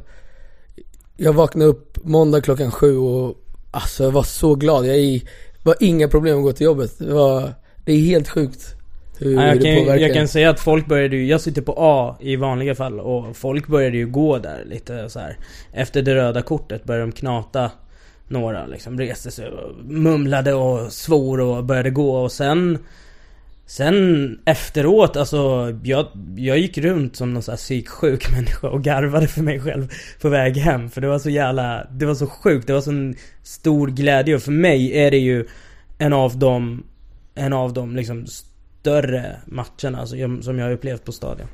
jag 1.17 1.33
vaknade 1.33 1.69
upp 1.69 1.97
måndag 2.03 2.41
klockan 2.41 2.71
sju 2.71 2.97
och 2.97 3.35
alltså 3.71 4.03
jag 4.03 4.11
var 4.11 4.23
så 4.23 4.55
glad. 4.55 4.85
Jag 4.85 4.95
är- 4.97 5.21
var 5.63 5.75
inga 5.79 6.07
problem 6.07 6.37
att 6.37 6.43
gå 6.43 6.51
till 6.53 6.65
jobbet. 6.65 6.99
Det 6.99 7.13
var, 7.13 7.53
det 7.85 7.93
är 7.93 7.97
helt 7.99 8.29
sjukt 8.29 8.75
hur 9.19 9.33
Ja, 9.35 9.47
jag, 9.47 9.59
det 9.59 9.75
kan, 9.75 9.83
påverkar. 9.83 10.07
jag 10.07 10.13
kan 10.13 10.27
säga 10.27 10.49
att 10.49 10.59
folk 10.59 10.87
började 10.87 11.15
ju, 11.15 11.25
jag 11.27 11.41
sitter 11.41 11.61
på 11.61 11.75
A 11.77 12.15
i 12.19 12.35
vanliga 12.35 12.75
fall 12.75 12.99
och 12.99 13.37
folk 13.37 13.67
började 13.67 13.97
ju 13.97 14.07
gå 14.07 14.37
där 14.37 14.63
lite 14.65 15.09
så 15.09 15.19
här. 15.19 15.37
Efter 15.73 16.01
det 16.01 16.15
röda 16.15 16.41
kortet 16.41 16.83
började 16.83 17.05
de 17.05 17.11
knata 17.11 17.71
några 18.27 18.65
liksom, 18.65 18.99
reste 18.99 19.31
sig 19.31 19.47
och 19.49 19.85
mumlade 19.85 20.53
och 20.53 20.91
svor 20.93 21.39
och 21.39 21.63
började 21.63 21.89
gå 21.89 22.15
och 22.15 22.31
sen 22.31 22.77
Sen 23.65 24.39
efteråt, 24.45 25.17
alltså 25.17 25.73
jag, 25.83 26.07
jag 26.35 26.57
gick 26.57 26.77
runt 26.77 27.15
som 27.15 27.33
någon 27.33 27.43
sån 27.43 27.51
här 27.51 27.57
psyksjuk 27.57 28.31
människa 28.35 28.67
och 28.67 28.83
garvade 28.83 29.27
för 29.27 29.41
mig 29.41 29.59
själv 29.59 29.91
på 30.21 30.29
väg 30.29 30.57
hem. 30.57 30.89
För 30.89 31.01
det 31.01 31.07
var 31.07 31.19
så 31.19 31.29
jävla, 31.29 31.87
det 31.91 32.05
var 32.05 32.15
så 32.15 32.27
sjukt, 32.27 32.67
det 32.67 32.73
var 32.73 32.81
sån 32.81 33.15
stor 33.43 33.87
glädje 33.87 34.35
och 34.35 34.41
för 34.41 34.51
mig 34.51 34.97
är 34.97 35.11
det 35.11 35.17
ju 35.17 35.45
en 35.97 36.13
av 36.13 36.37
de, 36.39 36.83
en 37.35 37.53
av 37.53 37.73
de 37.73 37.95
liksom 37.95 38.25
större 38.27 39.35
matcherna 39.45 39.99
alltså, 39.99 40.15
som 40.41 40.59
jag 40.59 40.65
har 40.65 40.71
upplevt 40.71 41.05
på 41.05 41.11
stadion. 41.11 41.47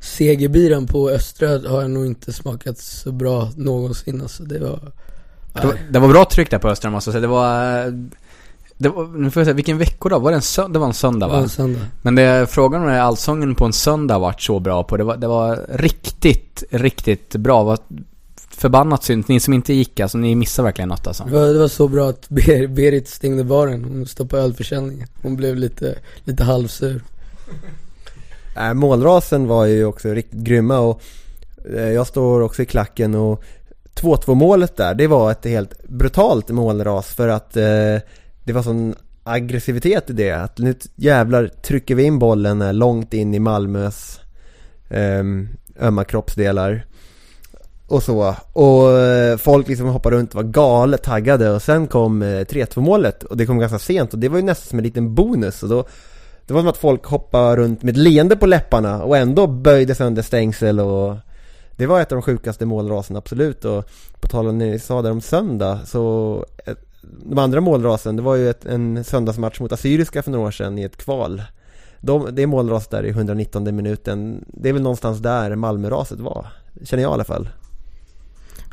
Segerbiran 0.00 0.86
på 0.86 1.10
Östra 1.10 1.48
har 1.48 1.82
jag 1.82 1.90
nog 1.90 2.06
inte 2.06 2.32
smakat 2.32 2.78
så 2.78 3.12
bra 3.12 3.50
någonsin 3.56 4.20
alltså. 4.20 4.42
Det 4.42 4.58
var... 4.58 4.92
Det 5.54 5.66
var, 5.66 5.76
det 5.90 5.98
var 5.98 6.08
bra 6.08 6.24
tryck 6.24 6.50
där 6.50 6.58
på 6.58 6.68
Östra 6.68 6.90
måste 6.90 7.08
jag 7.08 7.12
säga. 7.12 7.20
Det 7.20 7.26
var... 7.26 8.08
Det 8.78 8.88
var, 8.88 9.04
nu 9.04 9.30
får 9.30 9.40
jag 9.40 9.46
säga, 9.46 9.54
vilken 9.54 9.78
veckodag? 9.78 10.20
Var 10.20 10.30
det 10.30 10.36
en 10.36 10.42
söndag? 10.42 10.72
Det 10.72 10.78
var 10.78 10.86
en 10.86 10.94
söndag 10.94 11.26
Det 11.26 11.30
var 11.30 11.38
va? 11.38 11.42
en 11.42 11.48
söndag. 11.48 11.80
Men 12.02 12.14
det, 12.14 12.46
frågan 12.50 12.82
om 12.82 12.88
allsången 12.88 13.54
på 13.54 13.64
en 13.64 13.72
söndag 13.72 14.18
varit 14.18 14.42
så 14.42 14.58
bra 14.60 14.84
på. 14.84 14.96
Det 14.96 15.04
var, 15.04 15.16
det 15.16 15.26
var 15.26 15.66
riktigt, 15.68 16.64
riktigt 16.70 17.36
bra. 17.36 17.58
Det 17.58 17.64
var 17.64 17.78
förbannat 18.50 19.04
synd. 19.04 19.24
Ni 19.28 19.40
som 19.40 19.54
inte 19.54 19.74
gick 19.74 20.00
alltså, 20.00 20.18
ni 20.18 20.34
missade 20.34 20.66
verkligen 20.66 20.88
något 20.88 21.06
alltså. 21.06 21.24
Det 21.24 21.32
var, 21.32 21.46
det 21.46 21.58
var 21.58 21.68
så 21.68 21.88
bra 21.88 22.08
att 22.08 22.28
Ber, 22.28 22.66
Berit 22.66 23.08
stängde 23.08 23.44
baren. 23.44 23.84
Hon 23.84 24.06
stoppade 24.06 24.42
ölförsäljningen. 24.42 25.08
Hon 25.22 25.36
blev 25.36 25.56
lite, 25.56 25.94
lite 26.24 26.44
halvsur. 26.44 27.02
Äh, 28.56 28.74
målrasen 28.74 29.46
var 29.46 29.64
ju 29.64 29.84
också 29.84 30.08
riktigt 30.08 30.40
grymma 30.40 30.78
och 30.78 31.00
eh, 31.74 31.88
jag 31.92 32.06
står 32.06 32.40
också 32.40 32.62
i 32.62 32.66
klacken 32.66 33.14
och 33.14 33.44
2-2 33.94 34.34
målet 34.34 34.76
där, 34.76 34.94
det 34.94 35.06
var 35.06 35.30
ett 35.30 35.44
helt 35.44 35.88
brutalt 35.88 36.48
målras 36.48 37.06
för 37.06 37.28
att 37.28 37.56
eh, 37.56 37.96
det 38.44 38.52
var 38.52 38.62
sån 38.62 38.94
aggressivitet 39.22 40.10
i 40.10 40.12
det. 40.12 40.32
Att 40.32 40.58
nu 40.58 40.74
jävlar 40.96 41.46
trycker 41.46 41.94
vi 41.94 42.02
in 42.02 42.18
bollen 42.18 42.62
eh, 42.62 42.72
långt 42.72 43.14
in 43.14 43.34
i 43.34 43.38
Malmös 43.38 44.20
um, 44.88 45.48
ömma 45.80 46.04
kroppsdelar. 46.04 46.86
Och 47.86 48.02
så. 48.02 48.36
Och 48.52 48.98
eh, 48.98 49.36
folk 49.36 49.68
liksom 49.68 49.86
hoppade 49.86 50.16
runt 50.16 50.30
och 50.30 50.36
var 50.36 50.52
galet 50.52 51.02
taggade 51.02 51.50
och 51.50 51.62
sen 51.62 51.86
kom 51.86 52.22
eh, 52.22 52.26
3-2 52.26 52.80
målet 52.80 53.22
och 53.22 53.36
det 53.36 53.46
kom 53.46 53.58
ganska 53.58 53.78
sent 53.78 54.12
och 54.12 54.18
det 54.18 54.28
var 54.28 54.36
ju 54.36 54.42
nästan 54.42 54.68
som 54.68 54.78
en 54.78 54.84
liten 54.84 55.14
bonus 55.14 55.62
och 55.62 55.68
då 55.68 55.84
det 56.46 56.54
var 56.54 56.60
som 56.60 56.68
att 56.68 56.76
folk 56.76 57.04
hoppade 57.04 57.56
runt 57.56 57.82
med 57.82 57.92
ett 57.92 57.98
leende 57.98 58.36
på 58.36 58.46
läpparna 58.46 59.02
och 59.02 59.16
ändå 59.16 59.46
böjde 59.46 59.94
sönder 59.94 60.22
stängsel 60.22 60.80
och 60.80 61.16
det 61.76 61.86
var 61.86 62.00
ett 62.00 62.12
av 62.12 62.16
de 62.16 62.22
sjukaste 62.22 62.66
målrasen 62.66 63.16
absolut 63.16 63.64
och 63.64 63.84
på 64.20 64.28
tal 64.28 64.48
om 64.48 64.58
det 64.58 64.64
ni 64.64 64.78
sa 64.78 65.02
där 65.02 65.10
om 65.10 65.20
söndag 65.20 65.78
så 65.86 66.46
ett, 66.66 66.83
de 67.24 67.38
andra 67.38 67.60
målrasen 67.60 68.16
det 68.16 68.22
var 68.22 68.34
ju 68.34 68.50
ett, 68.50 68.66
en 68.66 69.04
söndagsmatch 69.04 69.60
mot 69.60 69.72
Assyriska 69.72 70.22
för 70.22 70.30
några 70.30 70.46
år 70.46 70.50
sedan 70.50 70.78
i 70.78 70.82
ett 70.82 70.96
kval 70.96 71.42
de, 72.00 72.28
det 72.32 72.46
målraset 72.46 72.90
där 72.90 73.04
i 73.04 73.08
119 73.08 73.76
minuten 73.76 74.44
det 74.46 74.68
är 74.68 74.72
väl 74.72 74.82
någonstans 74.82 75.18
där 75.18 75.54
Malmöraset 75.56 76.20
var 76.20 76.46
känner 76.84 77.02
jag 77.02 77.10
i 77.10 77.14
alla 77.14 77.24
fall 77.24 77.48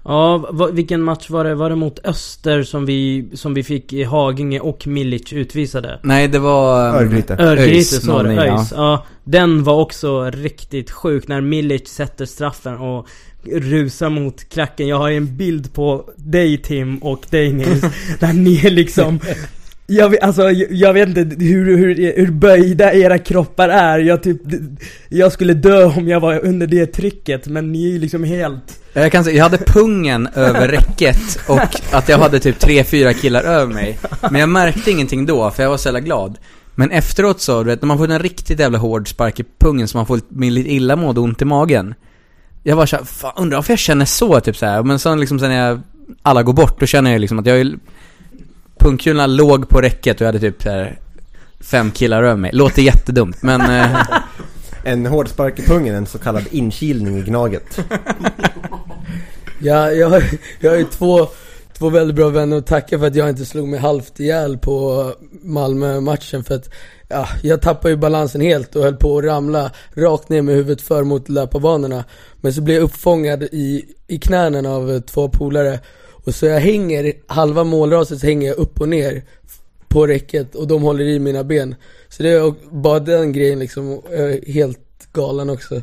Ja, 0.03 0.49
vilken 0.73 1.01
match 1.01 1.29
var 1.29 1.43
det? 1.43 1.55
Var 1.55 1.69
det 1.69 1.75
mot 1.75 1.99
Öster 2.03 2.63
som 2.63 2.85
vi, 2.85 3.29
som 3.33 3.53
vi 3.53 3.63
fick 3.63 3.93
i 3.93 4.03
Haginge 4.03 4.59
och 4.59 4.87
Milic 4.87 5.33
utvisade? 5.33 5.99
Nej, 6.03 6.27
det 6.27 6.39
var... 6.39 6.89
um, 6.89 6.95
Örgryte. 6.95 7.33
Örgryte 7.33 7.71
ÖIS, 7.71 8.05
så 8.05 8.11
var 8.11 8.23
det, 8.23 8.29
09, 8.29 8.45
ja. 8.45 8.59
ÖIS. 8.59 8.73
Ja, 8.75 9.05
den 9.23 9.63
var 9.63 9.75
också 9.75 10.31
riktigt 10.31 10.91
sjuk 10.91 11.27
när 11.27 11.41
Milic 11.41 11.87
sätter 11.87 12.25
straffen 12.25 12.77
och 12.77 13.07
Rusa 13.43 14.09
mot 14.09 14.49
klacken. 14.49 14.87
Jag 14.87 14.97
har 14.97 15.09
ju 15.09 15.17
en 15.17 15.37
bild 15.37 15.73
på 15.73 16.09
dig 16.15 16.57
Tim 16.57 16.97
och 16.97 17.25
dig 17.29 17.53
Nils, 17.53 17.81
där 18.19 18.33
ni 18.33 18.65
är 18.65 18.69
liksom 18.71 19.19
jag 19.87 20.09
vet, 20.09 20.23
alltså, 20.23 20.51
jag- 20.51 20.93
vet 20.93 21.07
inte 21.17 21.35
hur, 21.45 21.77
hur, 21.77 22.13
hur 22.17 22.31
böjda 22.31 22.93
era 22.93 23.17
kroppar 23.17 23.69
är. 23.69 23.99
Jag, 23.99 24.23
typ, 24.23 24.41
jag 25.09 25.31
skulle 25.31 25.53
dö 25.53 25.83
om 25.85 26.07
jag 26.07 26.19
var 26.19 26.45
under 26.45 26.67
det 26.67 26.85
trycket, 26.85 27.47
men 27.47 27.71
ni 27.71 27.85
är 27.85 27.89
ju 27.91 27.99
liksom 27.99 28.23
helt... 28.23 28.79
Jag 28.93 29.11
kan 29.11 29.23
säga, 29.23 29.37
jag 29.37 29.43
hade 29.43 29.57
pungen 29.57 30.27
över 30.35 30.67
räcket 30.67 31.39
och 31.47 31.95
att 31.95 32.09
jag 32.09 32.17
hade 32.17 32.39
typ 32.39 32.59
tre 32.59 32.83
fyra 32.83 33.13
killar 33.13 33.43
över 33.43 33.73
mig. 33.73 33.99
Men 34.31 34.39
jag 34.41 34.49
märkte 34.49 34.91
ingenting 34.91 35.25
då, 35.25 35.51
för 35.51 35.63
jag 35.63 35.69
var 35.69 35.77
så 35.77 35.87
jävla 35.87 35.99
glad. 35.99 36.37
Men 36.75 36.91
efteråt 36.91 37.41
så, 37.41 37.63
du 37.63 37.69
vet, 37.69 37.81
när 37.81 37.87
man 37.87 37.97
får 37.97 38.11
en 38.11 38.19
riktigt 38.19 38.59
jävla 38.59 38.77
hård 38.77 39.07
spark 39.09 39.39
i 39.39 39.43
pungen 39.59 39.87
så 39.87 39.97
man 39.97 40.05
får 40.05 40.19
lite 40.51 40.69
illamående 40.73 41.19
och 41.21 41.25
ont 41.25 41.41
i 41.41 41.45
magen. 41.45 41.93
Jag 42.63 42.75
var 42.75 42.85
såhär, 42.85 43.03
fan 43.03 43.33
undrar 43.35 43.57
varför 43.57 43.71
jag 43.73 43.79
känner 43.79 44.05
så, 44.05 44.39
typ 44.39 44.57
så 44.57 44.65
här. 44.65 44.83
Men 44.83 44.99
sen 44.99 45.19
liksom 45.19 45.39
sen 45.39 45.49
när 45.49 45.67
jag, 45.67 45.81
alla 46.21 46.43
går 46.43 46.53
bort, 46.53 46.79
då 46.79 46.85
känner 46.85 47.11
jag 47.11 47.21
liksom 47.21 47.39
att 47.39 47.45
jag 47.45 47.59
är 47.59 47.73
Pungkulorna 48.79 49.27
låg 49.27 49.69
på 49.69 49.81
räcket 49.81 50.15
och 50.15 50.21
jag 50.21 50.27
hade 50.27 50.39
typ 50.39 50.63
så 50.63 50.69
här, 50.69 50.99
fem 51.59 51.91
killar 51.91 52.23
över 52.23 52.35
mig. 52.37 52.51
Låter 52.53 52.81
jättedumt, 52.81 53.41
men... 53.41 53.61
Eh, 53.61 54.01
En 54.83 55.05
hård 55.05 55.27
spark 55.27 55.59
i 55.59 55.61
pungen, 55.61 55.95
en 55.95 56.05
så 56.05 56.17
kallad 56.17 56.43
inkilning 56.51 57.17
i 57.17 57.21
gnaget 57.21 57.79
Jag, 59.59 59.97
jag, 59.97 60.09
har- 60.09 60.23
jag 60.59 60.71
har 60.71 60.77
ju 60.77 60.83
två, 60.83 61.27
två 61.77 61.89
väldigt 61.89 62.15
bra 62.15 62.29
vänner 62.29 62.57
att 62.57 62.67
tacka 62.67 62.99
för 62.99 63.07
att 63.07 63.15
jag 63.15 63.29
inte 63.29 63.45
slog 63.45 63.67
mig 63.67 63.79
halvt 63.79 64.19
ihjäl 64.19 64.57
på 64.57 65.05
Malmö-matchen 65.43 66.43
för 66.43 66.55
att 66.55 66.69
ja, 67.11 67.27
jag 67.43 67.61
tappade 67.61 67.89
ju 67.89 67.97
balansen 67.97 68.41
helt 68.41 68.75
och 68.75 68.83
höll 68.83 68.95
på 68.95 69.17
att 69.17 69.23
ramla 69.23 69.71
rakt 69.93 70.29
ner 70.29 70.41
med 70.41 70.55
huvudet 70.55 70.81
för 70.81 71.03
mot 71.03 71.29
löparbanorna. 71.29 72.03
Men 72.41 72.53
så 72.53 72.61
blev 72.61 72.75
jag 72.75 72.83
uppfångad 72.83 73.43
i, 73.43 73.85
i 74.07 74.19
knäna 74.19 74.69
av 74.69 74.91
eh, 74.91 74.99
två 75.01 75.29
polare 75.29 75.79
och 76.25 76.35
så 76.35 76.45
jag 76.45 76.59
hänger, 76.59 77.13
halva 77.27 77.63
målraset 77.63 78.19
så 78.19 78.25
hänger 78.25 78.47
jag 78.47 78.57
upp 78.57 78.81
och 78.81 78.89
ner 78.89 79.23
på 79.87 80.07
räcket 80.07 80.55
och 80.55 80.67
de 80.67 80.81
håller 80.81 81.05
i 81.05 81.19
mina 81.19 81.43
ben. 81.43 81.75
Så 82.09 82.23
det 82.23 82.29
är 82.29 82.43
och- 82.43 82.55
bara 82.71 82.99
den 82.99 83.31
grejen 83.33 83.59
liksom, 83.59 84.01
jag 84.11 84.31
är 84.31 84.51
helt 84.51 84.79
galen 85.13 85.49
också. 85.49 85.81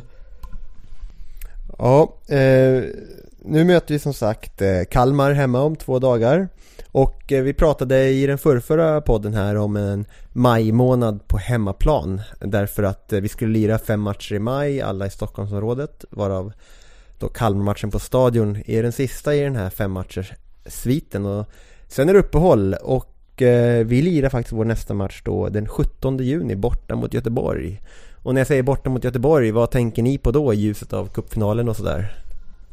Ja, 1.77 2.13
eh, 2.27 2.83
nu 3.45 3.63
möter 3.63 3.93
vi 3.93 3.99
som 3.99 4.13
sagt 4.13 4.61
eh, 4.61 4.81
Kalmar 4.89 5.31
hemma 5.31 5.61
om 5.61 5.75
två 5.75 5.99
dagar. 5.99 6.47
Och 6.99 7.31
eh, 7.31 7.43
vi 7.43 7.53
pratade 7.53 8.09
i 8.09 8.27
den 8.27 8.37
förrförra 8.37 9.01
podden 9.01 9.33
här 9.33 9.55
om 9.55 9.75
en 9.75 10.05
majmånad 10.33 11.27
på 11.27 11.37
hemmaplan. 11.37 12.21
Därför 12.39 12.83
att 12.83 13.13
eh, 13.13 13.21
vi 13.21 13.27
skulle 13.27 13.53
lira 13.53 13.79
fem 13.79 14.01
matcher 14.01 14.35
i 14.35 14.39
maj, 14.39 14.81
alla 14.81 15.05
i 15.05 15.09
Stockholmsområdet. 15.09 16.05
Varav 16.09 16.53
då 17.19 17.27
Kalmarmatchen 17.27 17.91
på 17.91 17.99
Stadion 17.99 18.57
är 18.65 18.83
den 18.83 18.91
sista 18.91 19.35
i 19.35 19.39
den 19.39 19.55
här 19.55 19.69
femmatcherssviten 19.69 21.25
och 21.25 21.45
Sen 21.87 22.09
är 22.09 22.13
det 22.13 22.19
uppehåll 22.19 22.73
och 22.73 23.41
eh, 23.41 23.85
vi 23.85 24.01
lirar 24.01 24.29
faktiskt 24.29 24.53
vår 24.53 24.65
nästa 24.65 24.93
match 24.93 25.21
då 25.25 25.49
den 25.49 25.67
17 25.67 26.17
juni 26.17 26.55
borta 26.55 26.95
mot 26.95 27.13
Göteborg. 27.13 27.81
Och 28.23 28.33
när 28.33 28.41
jag 28.41 28.47
säger 28.47 28.63
borta 28.63 28.89
mot 28.89 29.03
Göteborg, 29.03 29.51
vad 29.51 29.71
tänker 29.71 30.03
ni 30.03 30.17
på 30.17 30.31
då 30.31 30.53
i 30.53 30.57
ljuset 30.57 30.93
av 30.93 31.07
cupfinalen 31.07 31.69
och 31.69 31.75
sådär? 31.75 32.15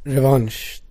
Revansch 0.03 0.83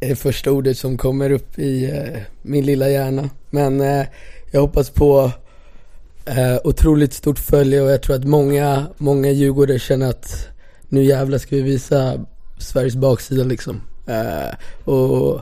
är 0.00 0.14
första 0.14 0.52
ordet 0.52 0.78
som 0.78 0.98
kommer 0.98 1.30
upp 1.30 1.58
i 1.58 1.84
eh, 1.90 2.22
min 2.42 2.66
lilla 2.66 2.88
hjärna. 2.88 3.30
Men 3.50 3.80
eh, 3.80 4.06
jag 4.50 4.60
hoppas 4.60 4.90
på 4.90 5.30
eh, 6.24 6.56
otroligt 6.64 7.12
stort 7.12 7.38
följe 7.38 7.80
och 7.80 7.90
jag 7.90 8.02
tror 8.02 8.16
att 8.16 8.24
många, 8.24 8.86
många 8.96 9.30
djurgårdare 9.30 9.78
känner 9.78 10.10
att 10.10 10.48
nu 10.88 11.04
jävlar 11.04 11.38
ska 11.38 11.56
vi 11.56 11.62
visa 11.62 12.26
Sveriges 12.58 12.96
baksida 12.96 13.44
liksom. 13.44 13.80
Eh, 14.06 14.54
och, 14.84 15.40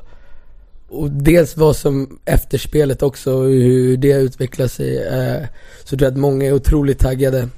och 0.88 1.10
dels 1.10 1.56
vad 1.56 1.76
som 1.76 2.18
efterspelet 2.24 3.02
också, 3.02 3.32
och 3.32 3.44
hur 3.44 3.96
det 3.96 4.12
utvecklar 4.12 4.66
sig. 4.66 4.98
Eh, 5.06 5.46
så 5.84 5.96
tror 5.96 6.02
jag 6.02 6.12
att 6.12 6.18
många 6.18 6.46
är 6.46 6.52
otroligt 6.52 6.98
taggade 6.98 7.48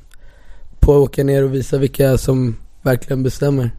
på 0.81 0.93
att 0.93 0.99
åka 1.09 1.25
ner 1.25 1.45
och 1.45 1.55
visa 1.55 1.79
vilka 1.79 2.19
som 2.19 2.57
verkligen 2.83 3.23
bestämmer. 3.23 3.71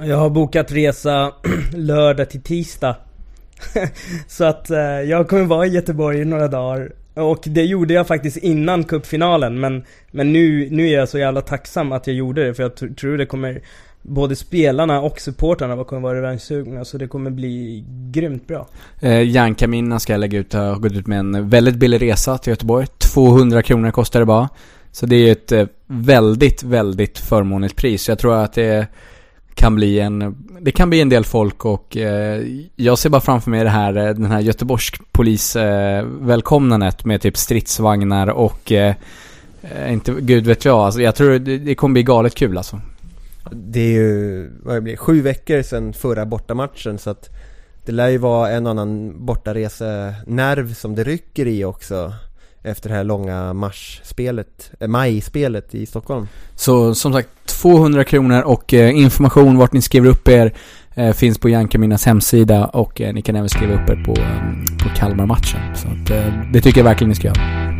Jag 0.00 0.16
har 0.16 0.30
bokat 0.30 0.72
resa 0.72 1.32
lördag 1.72 2.30
till 2.30 2.42
tisdag. 2.42 2.96
så 4.26 4.44
att 4.44 4.70
eh, 4.70 4.78
jag 4.80 5.28
kommer 5.28 5.44
vara 5.44 5.66
i 5.66 5.70
Göteborg 5.70 6.20
i 6.20 6.24
några 6.24 6.48
dagar. 6.48 6.92
Och 7.14 7.40
det 7.44 7.64
gjorde 7.64 7.94
jag 7.94 8.06
faktiskt 8.06 8.36
innan 8.36 8.84
cupfinalen 8.84 9.60
men, 9.60 9.84
men 10.10 10.32
nu, 10.32 10.68
nu 10.70 10.88
är 10.88 10.94
jag 10.98 11.08
så 11.08 11.18
jävla 11.18 11.40
tacksam 11.40 11.92
att 11.92 12.06
jag 12.06 12.16
gjorde 12.16 12.46
det 12.46 12.54
för 12.54 12.62
jag 12.62 12.96
tror 12.96 13.18
det 13.18 13.26
kommer 13.26 13.60
Både 14.02 14.36
spelarna 14.36 15.00
och 15.00 15.20
supportrarna 15.20 15.84
kommer 15.84 16.02
vara 16.02 16.18
revanschsugna 16.18 16.84
så 16.84 16.98
det 16.98 17.08
kommer 17.08 17.30
bli 17.30 17.84
grymt 18.10 18.46
bra. 18.46 18.68
Eh, 19.00 19.22
Jan 19.22 19.54
Kamina 19.54 19.98
ska 19.98 20.12
jag 20.12 20.20
lägga 20.20 20.38
ut, 20.38 20.54
eh, 20.54 20.60
har 20.60 20.76
gått 20.76 20.92
ut 20.92 21.06
med 21.06 21.18
en 21.18 21.48
väldigt 21.48 21.76
billig 21.76 22.02
resa 22.02 22.38
till 22.38 22.50
Göteborg. 22.50 22.86
200 22.86 23.62
kronor 23.62 23.90
kostar 23.90 24.20
det 24.20 24.26
bara. 24.26 24.48
Så 24.92 25.06
det 25.06 25.16
är 25.16 25.32
ett 25.32 25.52
eh, 25.52 25.66
väldigt, 25.86 26.62
väldigt 26.62 27.18
förmånligt 27.18 27.76
pris. 27.76 28.08
Jag 28.08 28.18
tror 28.18 28.34
att 28.34 28.52
det 28.52 28.64
är 28.64 28.86
kan 29.58 29.74
bli 29.74 30.00
en, 30.00 30.36
det 30.60 30.70
kan 30.70 30.90
bli 30.90 31.00
en 31.00 31.08
del 31.08 31.24
folk 31.24 31.64
och 31.64 31.96
eh, 31.96 32.42
jag 32.76 32.98
ser 32.98 33.10
bara 33.10 33.20
framför 33.20 33.50
mig 33.50 33.64
det 33.64 33.70
här, 33.70 33.96
eh, 33.96 34.14
den 34.14 34.26
här 34.26 34.40
Göteborgs 34.40 34.90
polis 35.12 35.56
eh, 35.56 36.06
med 37.04 37.20
typ 37.20 37.36
stridsvagnar 37.36 38.26
och 38.26 38.72
eh, 38.72 38.94
eh, 39.62 39.92
inte, 39.92 40.14
gud 40.20 40.46
vet 40.46 40.64
jag, 40.64 40.78
alltså 40.78 41.00
jag 41.00 41.14
tror 41.14 41.38
det, 41.38 41.58
det 41.58 41.74
kommer 41.74 41.92
bli 41.92 42.02
galet 42.02 42.34
kul 42.34 42.56
alltså. 42.58 42.80
Det 43.52 43.80
är 43.80 43.92
ju, 43.92 44.50
vad 44.62 44.74
det 44.74 44.80
blir, 44.80 44.96
sju 44.96 45.20
veckor 45.20 45.62
sedan 45.62 45.92
förra 45.92 46.26
bortamatchen 46.26 46.98
så 46.98 47.10
att 47.10 47.28
Det 47.84 47.92
lär 47.92 48.08
ju 48.08 48.18
vara 48.18 48.50
en 48.50 48.66
annan 48.66 49.14
bortaresenerv 49.26 50.74
som 50.74 50.94
det 50.94 51.04
rycker 51.04 51.46
i 51.46 51.64
också 51.64 52.12
efter 52.62 52.88
det 52.88 52.94
här 52.94 53.04
långa 53.04 53.52
marsspelet, 53.52 54.70
äh, 54.80 54.88
majspelet 54.88 55.74
i 55.74 55.86
Stockholm 55.86 56.28
Så 56.54 56.94
som 56.94 57.12
sagt, 57.12 57.28
200 57.46 58.04
kronor 58.04 58.42
och 58.42 58.74
eh, 58.74 58.96
information 58.96 59.58
vart 59.58 59.72
ni 59.72 59.82
skriver 59.82 60.08
upp 60.08 60.28
er 60.28 60.52
eh, 60.94 61.12
finns 61.12 61.38
på 61.38 61.48
Jankaminas 61.48 62.06
hemsida 62.06 62.66
och 62.66 63.00
eh, 63.00 63.14
ni 63.14 63.22
kan 63.22 63.36
även 63.36 63.48
skriva 63.48 63.74
upp 63.74 63.90
er 63.90 64.04
på, 64.04 64.12
eh, 64.12 64.78
på 64.82 64.88
Kalmar-matchen. 64.96 65.60
Så 65.76 65.88
att, 65.88 66.10
eh, 66.10 66.34
det 66.52 66.60
tycker 66.60 66.80
jag 66.80 66.84
verkligen 66.84 67.08
ni 67.08 67.14
ska 67.14 67.26
göra. 67.28 67.77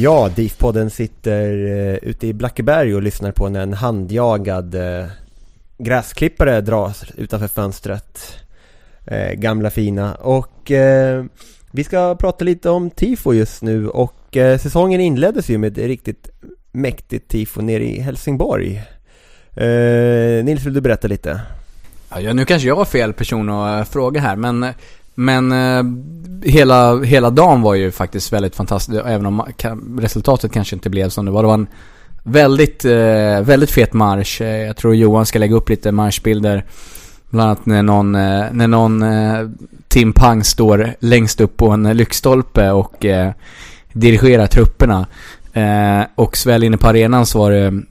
Ja, 0.00 0.30
DIF-podden 0.36 0.90
sitter 0.90 1.52
uh, 1.52 1.94
ute 1.94 2.26
i 2.26 2.32
Blackeberg 2.32 2.94
och 2.94 3.02
lyssnar 3.02 3.32
på 3.32 3.48
när 3.48 3.60
en 3.60 3.72
handjagad 3.72 4.74
uh, 4.74 5.06
gräsklippare 5.78 6.60
dras 6.60 7.04
utanför 7.16 7.48
fönstret. 7.48 8.38
Uh, 9.12 9.32
gamla 9.32 9.70
fina. 9.70 10.14
Och 10.14 10.70
uh, 10.70 11.24
vi 11.70 11.84
ska 11.84 12.14
prata 12.14 12.44
lite 12.44 12.70
om 12.70 12.90
tifo 12.90 13.32
just 13.34 13.62
nu 13.62 13.88
och 13.88 14.14
säsongen 14.60 15.00
inleddes 15.00 15.48
ju 15.48 15.58
med 15.58 15.78
ett 15.78 15.84
riktigt 15.84 16.28
mäktigt 16.72 17.28
tifo 17.28 17.60
nere 17.60 17.84
i 17.84 18.00
Helsingborg. 18.00 18.82
Nils, 20.44 20.66
vill 20.66 20.74
du 20.74 20.80
berätta 20.80 21.08
lite? 21.08 21.40
Ja, 22.18 22.32
nu 22.32 22.44
kanske 22.44 22.68
jag 22.68 22.76
var 22.76 22.84
fel 22.84 23.12
person 23.12 23.48
att 23.48 23.88
fråga 23.88 24.20
här, 24.20 24.36
men, 24.36 24.66
men 25.18 25.52
eh, 25.52 25.82
hela, 26.50 26.98
hela 27.02 27.30
dagen 27.30 27.62
var 27.62 27.74
ju 27.74 27.90
faktiskt 27.90 28.32
väldigt 28.32 28.56
fantastisk, 28.56 29.00
även 29.06 29.26
om 29.26 29.44
resultatet 29.98 30.52
kanske 30.52 30.76
inte 30.76 30.90
blev 30.90 31.08
som 31.08 31.24
det 31.24 31.30
var. 31.30 31.42
Det 31.42 31.46
var 31.46 31.54
en 31.54 31.66
väldigt, 32.22 32.84
eh, 32.84 33.40
väldigt 33.40 33.70
fet 33.70 33.92
marsch. 33.92 34.40
Eh, 34.40 34.66
jag 34.66 34.76
tror 34.76 34.94
Johan 34.94 35.26
ska 35.26 35.38
lägga 35.38 35.56
upp 35.56 35.68
lite 35.68 35.92
marschbilder. 35.92 36.64
Bland 37.30 37.50
annat 37.50 37.66
när 37.66 37.82
någon, 37.82 38.14
eh, 38.14 38.44
när 38.52 38.66
någon 38.66 39.02
eh, 39.02 39.48
Tim 39.88 40.12
Pang 40.12 40.44
står 40.44 40.94
längst 41.00 41.40
upp 41.40 41.56
på 41.56 41.70
en 41.70 41.82
lyktstolpe 41.96 42.70
och 42.70 43.04
eh, 43.04 43.32
dirigerar 43.92 44.46
trupperna. 44.46 45.06
Eh, 45.52 46.06
och 46.14 46.36
så 46.36 46.48
väl 46.48 46.64
inne 46.64 46.76
på 46.76 46.88
arenan 46.88 47.26
så 47.26 47.38
var 47.38 47.50
det 47.50 47.82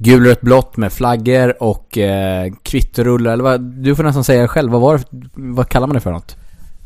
gul, 0.00 0.24
rött, 0.24 0.40
blått 0.40 0.76
med 0.76 0.92
flaggor 0.92 1.62
och 1.62 1.98
eh, 1.98 2.52
kvittorullar. 2.62 3.32
Eller 3.32 3.44
vad, 3.44 3.60
du 3.60 3.96
får 3.96 4.04
nästan 4.04 4.24
säga 4.24 4.42
det 4.42 4.48
själv. 4.48 4.72
Vad 4.72 4.80
var 4.80 4.98
det, 4.98 5.04
vad 5.34 5.68
kallar 5.68 5.86
man 5.86 5.94
det 5.94 6.00
för 6.00 6.12
något? 6.12 6.36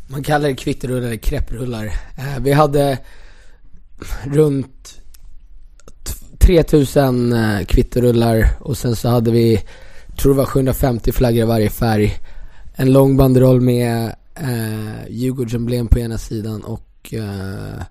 Man 0.07 0.23
kallar 0.23 0.49
det 0.49 0.55
kvitterullar 0.55 1.07
eller 1.07 1.17
krepprullar. 1.17 1.85
Eh, 2.17 2.41
vi 2.41 2.53
hade 2.53 2.99
runt 4.25 5.01
3000 6.39 7.33
eh, 7.33 7.65
kvitterullar 7.65 8.49
och 8.61 8.79
sen 8.79 8.97
så 8.97 9.09
hade 9.09 9.31
vi, 9.31 9.63
tror 10.19 10.33
det 10.33 10.39
var 10.39 10.45
750 10.45 11.13
flaggor 11.13 11.43
i 11.43 11.47
varje 11.47 11.71
färg. 11.71 12.17
En 12.75 12.93
lång 12.93 13.17
banderoll 13.17 13.61
med 13.61 14.15
eh, 14.35 15.09
Djurgårdsemblem 15.09 15.87
på 15.87 15.99
ena 15.99 16.19
sidan 16.19 16.65
och 16.65 17.15
eh, 17.15 17.83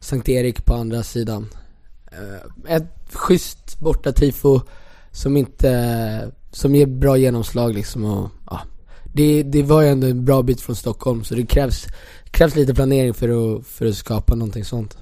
Sankt 0.00 0.28
Erik 0.28 0.64
på 0.64 0.74
andra 0.74 1.02
sidan. 1.02 1.48
Eh, 2.18 2.74
ett 2.76 3.12
schysst 3.12 3.80
borta 3.80 4.12
tifo 4.12 4.60
som 5.12 5.36
inte, 5.36 6.32
som 6.50 6.74
ger 6.74 6.86
bra 6.86 7.16
genomslag 7.16 7.74
liksom 7.74 8.04
och 8.04 8.30
ja, 8.50 8.60
det, 9.12 9.42
det 9.42 9.62
var 9.62 9.82
ju 9.82 9.88
ändå 9.88 10.06
en 10.06 10.24
bra 10.24 10.42
bit 10.42 10.60
från 10.60 10.76
Stockholm 10.76 11.24
så 11.24 11.34
det 11.34 11.46
krävs, 11.46 11.86
krävs 12.30 12.56
lite 12.56 12.74
planering 12.74 13.14
för 13.14 13.28
att, 13.28 13.66
för 13.66 13.86
att 13.86 13.94
skapa 13.94 14.34
någonting 14.34 14.64
sånt. 14.64 14.98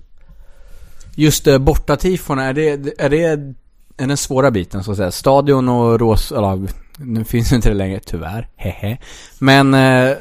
Just 1.15 1.47
eh, 1.47 1.59
bortatifona, 1.59 2.45
är 2.45 2.53
det, 2.53 3.01
är 3.01 3.11
det 3.11 3.25
är 3.25 3.55
den 3.97 4.17
svåra 4.17 4.51
biten 4.51 4.85
så 4.85 4.91
att 4.91 4.97
säga? 4.97 5.11
Stadion 5.11 5.69
och 5.69 6.01
Rås, 6.01 6.33
eller 6.33 6.69
nu 6.97 7.25
finns 7.25 7.53
inte 7.53 7.69
det 7.69 7.75
längre, 7.75 8.01
tyvärr, 8.05 8.49
hehe. 8.57 8.99
Men 9.39 9.75
eh, 9.75 10.17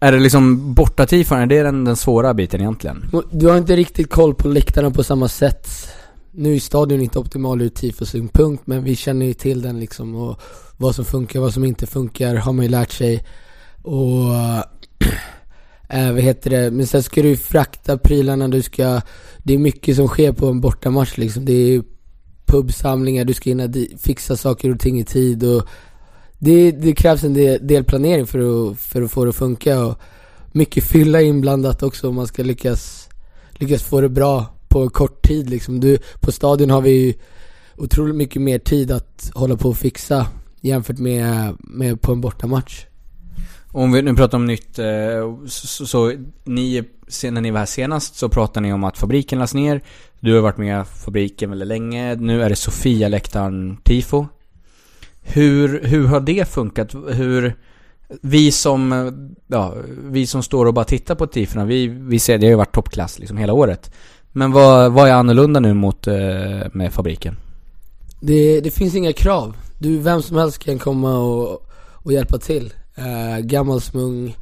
är 0.00 0.12
det 0.12 0.18
liksom 0.18 0.74
bortatifona, 0.74 1.42
är 1.42 1.46
det 1.46 1.62
den, 1.62 1.84
den 1.84 1.96
svåra 1.96 2.34
biten 2.34 2.60
egentligen? 2.60 3.10
Du 3.30 3.48
har 3.48 3.56
inte 3.56 3.76
riktigt 3.76 4.10
koll 4.10 4.34
på 4.34 4.48
läktarna 4.48 4.90
på 4.90 5.04
samma 5.04 5.28
sätt. 5.28 5.68
Nu 6.34 6.54
är 6.54 6.60
stadion 6.60 7.00
inte 7.00 7.18
optimal 7.18 7.62
ur 7.62 7.68
tifosynpunkt 7.68 8.66
men 8.66 8.84
vi 8.84 8.96
känner 8.96 9.26
ju 9.26 9.34
till 9.34 9.62
den 9.62 9.80
liksom 9.80 10.14
och 10.14 10.40
vad 10.76 10.94
som 10.94 11.04
funkar, 11.04 11.40
vad 11.40 11.54
som 11.54 11.64
inte 11.64 11.86
funkar 11.86 12.34
har 12.34 12.52
man 12.52 12.64
ju 12.64 12.70
lärt 12.70 12.92
sig. 12.92 13.24
Och 13.82 14.34
äh, 15.88 16.12
vad 16.12 16.20
heter 16.20 16.50
det, 16.50 16.70
men 16.70 16.86
sen 16.86 17.02
ska 17.02 17.22
du 17.22 17.28
ju 17.28 17.36
frakta 17.36 17.98
prylarna, 17.98 18.48
du 18.48 18.62
ska, 18.62 19.00
det 19.42 19.54
är 19.54 19.58
mycket 19.58 19.96
som 19.96 20.08
sker 20.08 20.32
på 20.32 20.46
en 20.46 20.60
bortamatch 20.60 21.16
liksom. 21.16 21.44
Det 21.44 21.52
är 21.52 21.82
pubsamlingar, 22.46 23.24
du 23.24 23.34
ska 23.34 23.50
hinna 23.50 23.66
di- 23.66 23.96
fixa 23.98 24.36
saker 24.36 24.70
och 24.70 24.80
ting 24.80 25.00
i 25.00 25.04
tid 25.04 25.44
och 25.44 25.68
det, 26.38 26.70
det 26.70 26.94
krävs 26.94 27.24
en 27.24 27.34
del, 27.34 27.66
del 27.66 27.84
planering 27.84 28.26
för 28.26 28.70
att, 28.70 28.78
för 28.78 29.02
att 29.02 29.10
få 29.10 29.24
det 29.24 29.30
att 29.30 29.36
funka 29.36 29.84
och 29.84 29.98
mycket 30.52 30.84
fylla 30.84 31.20
inblandat 31.20 31.82
också 31.82 32.08
om 32.08 32.14
man 32.14 32.26
ska 32.26 32.42
lyckas, 32.42 33.08
lyckas 33.52 33.82
få 33.82 34.00
det 34.00 34.08
bra 34.08 34.46
på 34.72 34.88
kort 34.88 35.22
tid 35.22 35.50
liksom. 35.50 35.80
Du, 35.80 35.98
på 36.20 36.32
stadion 36.32 36.70
har 36.70 36.80
vi 36.80 36.90
ju 36.90 37.14
otroligt 37.76 38.14
mycket 38.14 38.42
mer 38.42 38.58
tid 38.58 38.90
att 38.90 39.30
hålla 39.34 39.56
på 39.56 39.68
och 39.68 39.76
fixa 39.76 40.26
jämfört 40.60 40.98
med, 40.98 41.56
med 41.58 42.00
på 42.00 42.12
en 42.12 42.20
bortamatch. 42.20 42.84
Om 43.72 43.92
vi 43.92 44.02
nu 44.02 44.14
pratar 44.14 44.38
om 44.38 44.46
nytt, 44.46 44.78
eh, 44.78 45.46
så, 45.46 45.66
så, 45.66 45.86
så 45.86 46.12
ni, 46.44 46.82
sen 47.08 47.34
när 47.34 47.40
ni 47.40 47.50
var 47.50 47.58
här 47.58 47.66
senast 47.66 48.14
så 48.14 48.28
pratade 48.28 48.66
ni 48.66 48.72
om 48.72 48.84
att 48.84 48.98
fabriken 48.98 49.38
lades 49.38 49.54
ner. 49.54 49.80
Du 50.20 50.34
har 50.34 50.40
varit 50.40 50.56
med 50.56 50.82
i 50.82 50.84
fabriken 51.04 51.50
väldigt 51.50 51.68
länge. 51.68 52.14
Nu 52.14 52.42
är 52.42 52.48
det 52.48 52.56
Sofia-läktaren 52.56 53.76
tifo. 53.84 54.26
Hur, 55.22 55.84
hur 55.84 56.06
har 56.06 56.20
det 56.20 56.48
funkat? 56.48 56.94
Hur, 56.94 57.54
vi 58.20 58.52
som, 58.52 58.92
eh, 58.92 59.12
ja, 59.46 59.74
vi 60.02 60.26
som 60.26 60.42
står 60.42 60.66
och 60.66 60.74
bara 60.74 60.84
tittar 60.84 61.14
på 61.14 61.26
tifona, 61.26 61.64
vi, 61.64 61.86
vi 61.86 62.18
ser, 62.18 62.38
det 62.38 62.46
har 62.46 62.50
ju 62.50 62.56
varit 62.56 62.74
toppklass 62.74 63.18
liksom 63.18 63.36
hela 63.36 63.52
året. 63.52 63.90
Men 64.32 64.52
vad, 64.52 64.92
vad 64.92 65.08
är 65.08 65.12
annorlunda 65.12 65.60
nu 65.60 65.74
mot, 65.74 66.06
eh, 66.06 66.14
med 66.72 66.92
fabriken? 66.92 67.36
Det, 68.20 68.60
det 68.60 68.70
finns 68.70 68.94
inga 68.94 69.12
krav. 69.12 69.56
Du, 69.78 69.98
vem 69.98 70.22
som 70.22 70.36
helst 70.36 70.58
kan 70.58 70.78
komma 70.78 71.18
och, 71.18 71.66
och 71.92 72.12
hjälpa 72.12 72.38
till. 72.38 72.72
Uh, 72.98 73.38
gammal 73.38 73.80
som 73.80 74.00
ung. 74.00 74.36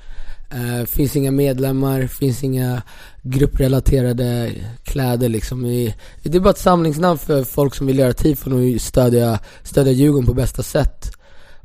Uh, 0.55 0.81
eh, 0.81 0.87
finns 0.87 1.17
inga 1.17 1.31
medlemmar, 1.31 2.07
finns 2.07 2.45
inga 2.45 2.83
grupprelaterade 3.23 4.53
kläder 4.85 5.29
liksom. 5.29 5.67
I, 5.67 5.95
det 6.23 6.39
är 6.39 6.41
bara 6.41 6.51
ett 6.51 6.59
samlingsnamn 6.59 7.19
för 7.19 7.45
folk 7.45 7.75
som 7.75 7.87
vill 7.87 7.99
göra 7.99 8.13
tifon 8.13 8.53
och 8.53 8.81
stödja, 8.81 9.39
stödja 9.63 9.93
Djurgården 9.93 10.27
på 10.27 10.35
bästa 10.35 10.63
sätt. 10.63 11.11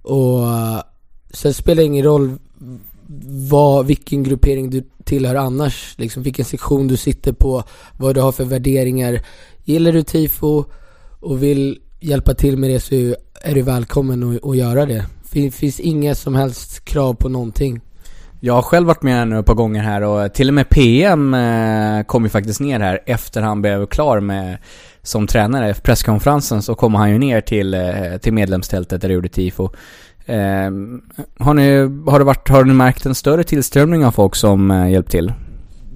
Och 0.02 0.40
uh, 0.40 0.82
sen 1.32 1.54
spelar 1.54 1.76
det 1.76 1.86
ingen 1.86 2.06
roll 2.06 2.38
vad, 3.50 3.86
vilken 3.86 4.24
gruppering 4.24 4.70
du 4.70 4.84
tillhör 5.04 5.36
annars, 5.36 5.96
liksom 5.98 6.24
vilken 6.24 6.46
sektion 6.46 6.88
du 6.88 6.98
sitter 6.98 7.34
på, 7.34 7.64
vad 7.98 8.16
du 8.16 8.22
har 8.22 8.32
för 8.32 8.46
värderingar. 8.46 9.20
Gillar 9.64 9.92
du 9.92 10.04
tifo 10.04 10.66
och 11.20 11.44
vill 11.44 11.80
hjälpa 12.00 12.34
till 12.34 12.58
med 12.58 12.70
det 12.70 12.80
så 12.80 12.96
är 13.42 13.56
du 13.56 13.62
välkommen 13.62 14.36
att, 14.36 14.46
att 14.46 14.58
göra 14.58 14.86
det. 14.86 15.06
Det 15.32 15.52
finns 15.52 15.80
inga 15.80 16.16
som 16.16 16.36
helst 16.36 16.86
krav 16.86 17.14
på 17.14 17.30
någonting. 17.30 17.82
Jag 18.40 18.54
har 18.54 18.62
själv 18.62 18.88
varit 18.88 19.04
med 19.04 19.28
nu 19.28 19.40
ett 19.40 19.46
par 19.46 19.54
gånger 19.54 19.84
här 19.84 20.02
och 20.02 20.34
till 20.34 20.48
och 20.48 20.54
med 20.54 20.70
PM 20.70 21.34
eh, 21.34 22.04
kom 22.04 22.24
ju 22.24 22.30
faktiskt 22.30 22.60
ner 22.60 22.80
här 22.80 23.00
efter 23.06 23.42
han 23.42 23.62
blev 23.62 23.86
klar 23.86 24.20
med 24.20 24.58
som 25.02 25.28
tränare. 25.28 25.74
Presskonferensen 25.74 26.62
så 26.62 26.76
kom 26.76 26.96
han 26.96 27.12
ju 27.12 27.18
ner 27.18 27.42
till, 27.42 27.74
eh, 27.74 28.18
till 28.22 28.34
medlemstältet 28.34 29.02
där 29.02 29.08
det 29.08 29.14
gjorde 29.14 29.30
tifo. 29.30 29.70
Eh, 30.26 30.72
har, 31.40 31.54
ni, 31.54 31.78
har, 32.12 32.20
det 32.20 32.26
varit, 32.26 32.50
har 32.50 32.64
ni 32.64 32.74
märkt 32.74 33.06
en 33.06 33.16
större 33.16 33.44
tillströmning 33.44 34.06
av 34.06 34.12
folk 34.12 34.36
som 34.36 34.72
eh, 34.72 34.92
hjälpt 34.92 35.12
till? 35.12 35.34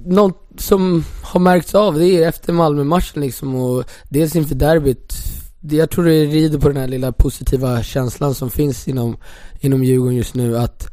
Något 0.06 0.46
som 0.58 1.04
har 1.24 1.40
märkts 1.40 1.76
av, 1.76 2.00
det 2.00 2.08
är 2.08 2.28
efter 2.28 2.54
Malmö-matchen 2.54 3.22
liksom 3.22 3.56
och 3.56 3.84
dels 4.10 4.36
inför 4.36 4.56
derbyt 4.56 5.14
jag 5.62 5.90
tror 5.90 6.06
det 6.06 6.26
rider 6.26 6.60
på 6.60 6.68
den 6.68 6.78
här 6.78 6.88
lilla 6.88 7.12
positiva 7.12 7.84
känslan 7.84 8.36
som 8.36 8.50
finns 8.50 8.88
inom, 8.88 9.18
inom 9.60 9.84
Djurgården 9.84 10.16
just 10.16 10.36
nu 10.36 10.58
att, 10.58 10.88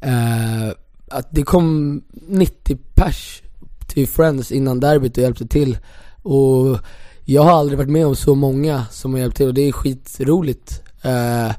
eh, 0.00 0.68
att 1.10 1.28
det 1.30 1.42
kom 1.42 2.02
90 2.28 2.78
pers 2.94 3.42
till 3.86 4.08
Friends 4.08 4.52
innan 4.52 4.80
derbyt 4.80 5.16
och 5.16 5.22
hjälpte 5.22 5.46
till. 5.46 5.78
Och 6.22 6.78
jag 7.24 7.42
har 7.42 7.52
aldrig 7.52 7.78
varit 7.78 7.90
med 7.90 8.06
om 8.06 8.16
så 8.16 8.34
många 8.34 8.84
som 8.90 9.12
har 9.12 9.20
hjälpt 9.20 9.36
till 9.36 9.46
och 9.46 9.54
det 9.54 9.68
är 9.68 9.72
skitroligt. 9.72 10.82
Eh, 11.02 11.52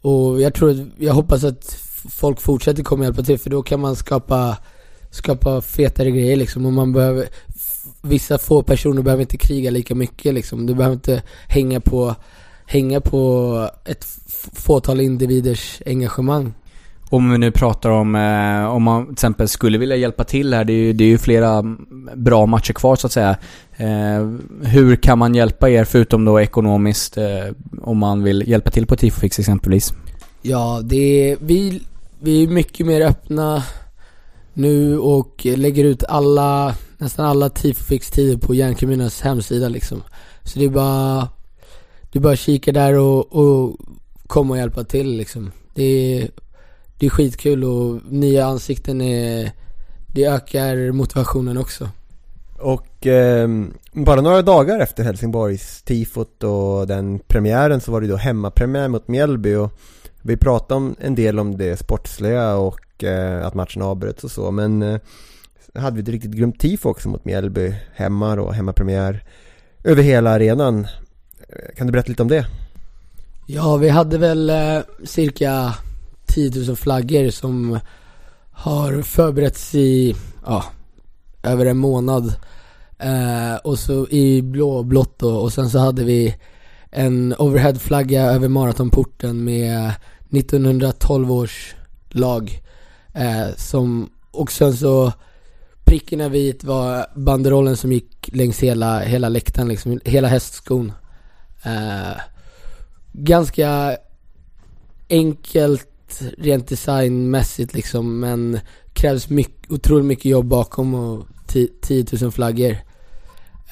och 0.00 0.40
jag 0.40 0.54
tror, 0.54 0.90
jag 0.98 1.14
hoppas 1.14 1.44
att 1.44 1.76
folk 2.10 2.40
fortsätter 2.40 2.82
komma 2.82 3.00
och 3.00 3.04
hjälpa 3.04 3.22
till 3.22 3.38
för 3.38 3.50
då 3.50 3.62
kan 3.62 3.80
man 3.80 3.96
skapa, 3.96 4.56
skapa 5.10 5.60
fetare 5.60 6.10
grejer 6.10 6.36
liksom 6.36 6.66
och 6.66 6.72
man 6.72 6.92
behöver, 6.92 7.28
vissa 8.02 8.38
få 8.38 8.62
personer 8.62 9.02
behöver 9.02 9.20
inte 9.20 9.36
kriga 9.36 9.70
lika 9.70 9.94
mycket 9.94 10.34
liksom. 10.34 10.66
Du 10.66 10.74
behöver 10.74 10.94
inte 10.94 11.22
hänga 11.48 11.80
på, 11.80 12.14
hänga 12.66 13.00
på 13.00 13.70
ett 13.84 14.06
fåtal 14.52 15.00
individers 15.00 15.82
engagemang. 15.86 16.54
Om 17.12 17.30
vi 17.30 17.38
nu 17.38 17.50
pratar 17.50 17.90
om, 17.90 18.14
eh, 18.14 18.74
om 18.74 18.82
man 18.82 19.04
till 19.04 19.12
exempel 19.12 19.48
skulle 19.48 19.78
vilja 19.78 19.96
hjälpa 19.96 20.24
till 20.24 20.54
här, 20.54 20.64
det 20.64 20.72
är 20.72 20.76
ju, 20.76 20.92
det 20.92 21.04
är 21.04 21.08
ju 21.08 21.18
flera 21.18 21.64
bra 22.16 22.46
matcher 22.46 22.72
kvar 22.72 22.96
så 22.96 23.06
att 23.06 23.12
säga. 23.12 23.36
Eh, 23.76 24.28
hur 24.62 24.96
kan 24.96 25.18
man 25.18 25.34
hjälpa 25.34 25.70
er 25.70 25.84
förutom 25.84 26.24
då 26.24 26.40
ekonomiskt 26.40 27.16
eh, 27.16 27.54
om 27.82 27.98
man 27.98 28.22
vill 28.22 28.48
hjälpa 28.48 28.70
till 28.70 28.86
på 28.86 28.96
Tifofix 28.96 29.38
exempelvis? 29.38 29.92
Ja, 30.42 30.80
det 30.84 31.30
är, 31.30 31.36
vi, 31.40 31.82
vi 32.20 32.42
är 32.42 32.48
mycket 32.48 32.86
mer 32.86 33.00
öppna 33.00 33.62
nu 34.54 34.98
och 34.98 35.46
lägger 35.56 35.84
ut 35.84 36.04
alla 36.04 36.74
nästan 36.98 37.26
alla 37.26 37.48
tifofix-tider 37.48 38.38
på 38.38 38.54
Järnkommunens 38.54 39.20
hemsida 39.20 39.68
liksom. 39.68 40.02
Så 40.42 40.58
det 40.58 40.64
är 40.64 40.68
bara, 40.68 41.28
det 42.12 42.18
är 42.18 42.20
bara 42.20 42.32
att 42.32 42.38
kika 42.38 42.72
där 42.72 42.94
och, 42.94 43.32
och 43.32 43.76
komma 44.26 44.54
och 44.54 44.58
hjälpa 44.58 44.84
till 44.84 45.16
liksom. 45.16 45.50
Det 45.74 45.82
är, 45.82 46.28
det 47.00 47.06
är 47.06 47.10
skitkul 47.10 47.64
och 47.64 48.00
nya 48.12 48.46
ansikten 48.46 49.00
är, 49.00 49.52
det 50.14 50.24
ökar 50.24 50.92
motivationen 50.92 51.58
också. 51.58 51.88
Och 52.58 53.06
eh, 53.06 53.48
bara 53.92 54.20
några 54.20 54.42
dagar 54.42 54.80
efter 54.80 55.04
Helsingborgs 55.04 55.82
tifot 55.82 56.44
och 56.44 56.86
den 56.86 57.18
premiären 57.18 57.80
så 57.80 57.92
var 57.92 58.00
det 58.00 58.06
då 58.06 58.16
hemmapremiär 58.16 58.88
mot 58.88 59.08
Mjällby 59.08 59.54
och 59.54 59.70
vi 60.22 60.36
pratade 60.36 60.74
om 60.74 60.96
en 61.00 61.14
del 61.14 61.38
om 61.38 61.56
det 61.56 61.76
sportsliga 61.76 62.54
och 62.54 63.04
eh, 63.04 63.46
att 63.46 63.54
matchen 63.54 63.82
avbröts 63.82 64.24
och 64.24 64.30
så 64.30 64.50
men 64.50 64.82
eh, 64.82 65.00
hade 65.74 65.96
vi 65.96 66.02
ett 66.02 66.08
riktigt 66.08 66.32
grymt 66.32 66.60
tifo 66.60 66.88
också 66.88 67.08
mot 67.08 67.24
Mjällby 67.24 67.74
hemma 67.94 68.36
då, 68.36 68.50
hemmapremiär 68.50 69.24
över 69.84 70.02
hela 70.02 70.30
arenan. 70.30 70.86
Kan 71.76 71.86
du 71.86 71.92
berätta 71.92 72.08
lite 72.08 72.22
om 72.22 72.28
det? 72.28 72.46
Ja, 73.46 73.76
vi 73.76 73.88
hade 73.88 74.18
väl 74.18 74.50
eh, 74.50 74.80
cirka 75.04 75.74
10 76.30 76.66
000 76.66 76.76
flaggor 76.76 77.30
som 77.30 77.78
har 78.52 79.02
förberetts 79.02 79.74
i, 79.74 80.14
ja, 80.46 80.64
över 81.42 81.66
en 81.66 81.78
månad. 81.78 82.34
Eh, 82.98 83.54
och 83.64 83.78
så 83.78 84.08
i 84.08 84.42
blå 84.42 84.70
och 84.70 84.84
blått 84.84 85.18
då, 85.18 85.36
och 85.36 85.52
sen 85.52 85.70
så 85.70 85.78
hade 85.78 86.04
vi 86.04 86.36
en 86.90 87.34
overheadflagga 87.38 88.22
över 88.22 88.48
maratonporten 88.48 89.44
med 89.44 89.92
1912 90.30 91.32
års 91.32 91.74
lag. 92.08 92.62
Eh, 93.14 93.54
som, 93.56 94.10
och 94.30 94.52
sen 94.52 94.76
så 94.76 95.12
pricken 95.84 96.20
över 96.20 96.30
vit 96.30 96.64
var 96.64 97.06
banderollen 97.14 97.76
som 97.76 97.92
gick 97.92 98.30
längs 98.32 98.60
hela, 98.60 99.00
hela 99.00 99.28
läktaren 99.28 99.68
liksom, 99.68 100.00
hela 100.04 100.28
hästskon. 100.28 100.92
Eh, 101.62 102.20
ganska 103.12 103.96
enkelt 105.08 105.89
rent 106.38 106.68
designmässigt 106.68 107.74
liksom 107.74 108.20
men 108.20 108.60
krävs 108.92 109.28
mycket, 109.28 109.70
otroligt 109.70 110.06
mycket 110.06 110.24
jobb 110.24 110.46
bakom 110.46 110.94
och 110.94 111.26
10 111.80 112.04
000 112.20 112.32
flaggor. 112.32 112.70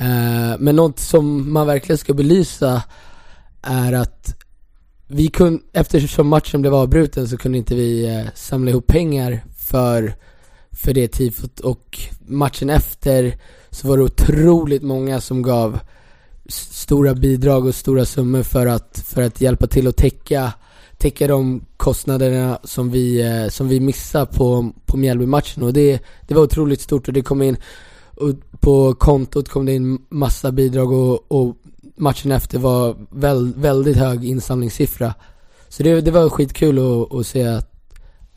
Uh, 0.00 0.58
men 0.58 0.76
något 0.76 0.98
som 0.98 1.52
man 1.52 1.66
verkligen 1.66 1.98
ska 1.98 2.14
belysa 2.14 2.82
är 3.62 3.92
att 3.92 4.34
vi 5.06 5.28
kunde, 5.28 5.62
eftersom 5.72 6.28
matchen 6.28 6.60
blev 6.60 6.74
avbruten 6.74 7.28
så 7.28 7.36
kunde 7.36 7.58
inte 7.58 7.74
vi 7.74 8.06
uh, 8.06 8.28
samla 8.34 8.70
ihop 8.70 8.86
pengar 8.86 9.44
för 9.56 10.14
för 10.70 10.94
det 10.94 11.08
tifot 11.08 11.60
och 11.60 11.98
matchen 12.26 12.70
efter 12.70 13.36
så 13.70 13.88
var 13.88 13.96
det 13.96 14.02
otroligt 14.02 14.82
många 14.82 15.20
som 15.20 15.42
gav 15.42 15.78
stora 16.48 17.14
bidrag 17.14 17.66
och 17.66 17.74
stora 17.74 18.04
summor 18.04 18.42
för 18.42 18.66
att, 18.66 19.02
för 19.06 19.22
att 19.22 19.40
hjälpa 19.40 19.66
till 19.66 19.88
att 19.88 19.96
täcka, 19.96 20.52
täcka 20.98 21.26
de 21.26 21.64
kostnaderna 21.76 22.58
som 22.64 22.90
vi, 22.90 23.20
eh, 23.20 23.48
som 23.48 23.68
vi 23.68 23.80
missade 23.80 24.26
på, 24.26 24.72
på 24.86 24.96
Mjällby-matchen 24.96 25.62
och 25.62 25.72
det, 25.72 26.02
det 26.26 26.34
var 26.34 26.42
otroligt 26.42 26.80
stort 26.80 27.08
och 27.08 27.14
det 27.14 27.22
kom 27.22 27.42
in 27.42 27.56
och 28.14 28.34
på 28.60 28.94
kontot 28.94 29.48
kom 29.48 29.66
det 29.66 29.74
in 29.74 29.98
massa 30.08 30.52
bidrag 30.52 30.92
och, 30.92 31.32
och 31.32 31.56
matchen 31.96 32.32
efter 32.32 32.58
var 32.58 32.96
väl, 33.10 33.52
väldigt 33.56 33.96
hög 33.96 34.24
insamlingssiffra. 34.24 35.14
Så 35.68 35.82
det, 35.82 36.00
det 36.00 36.10
var 36.10 36.28
skitkul 36.28 36.78
att, 36.78 37.14
att 37.14 37.26
se 37.26 37.46
att 37.46 37.78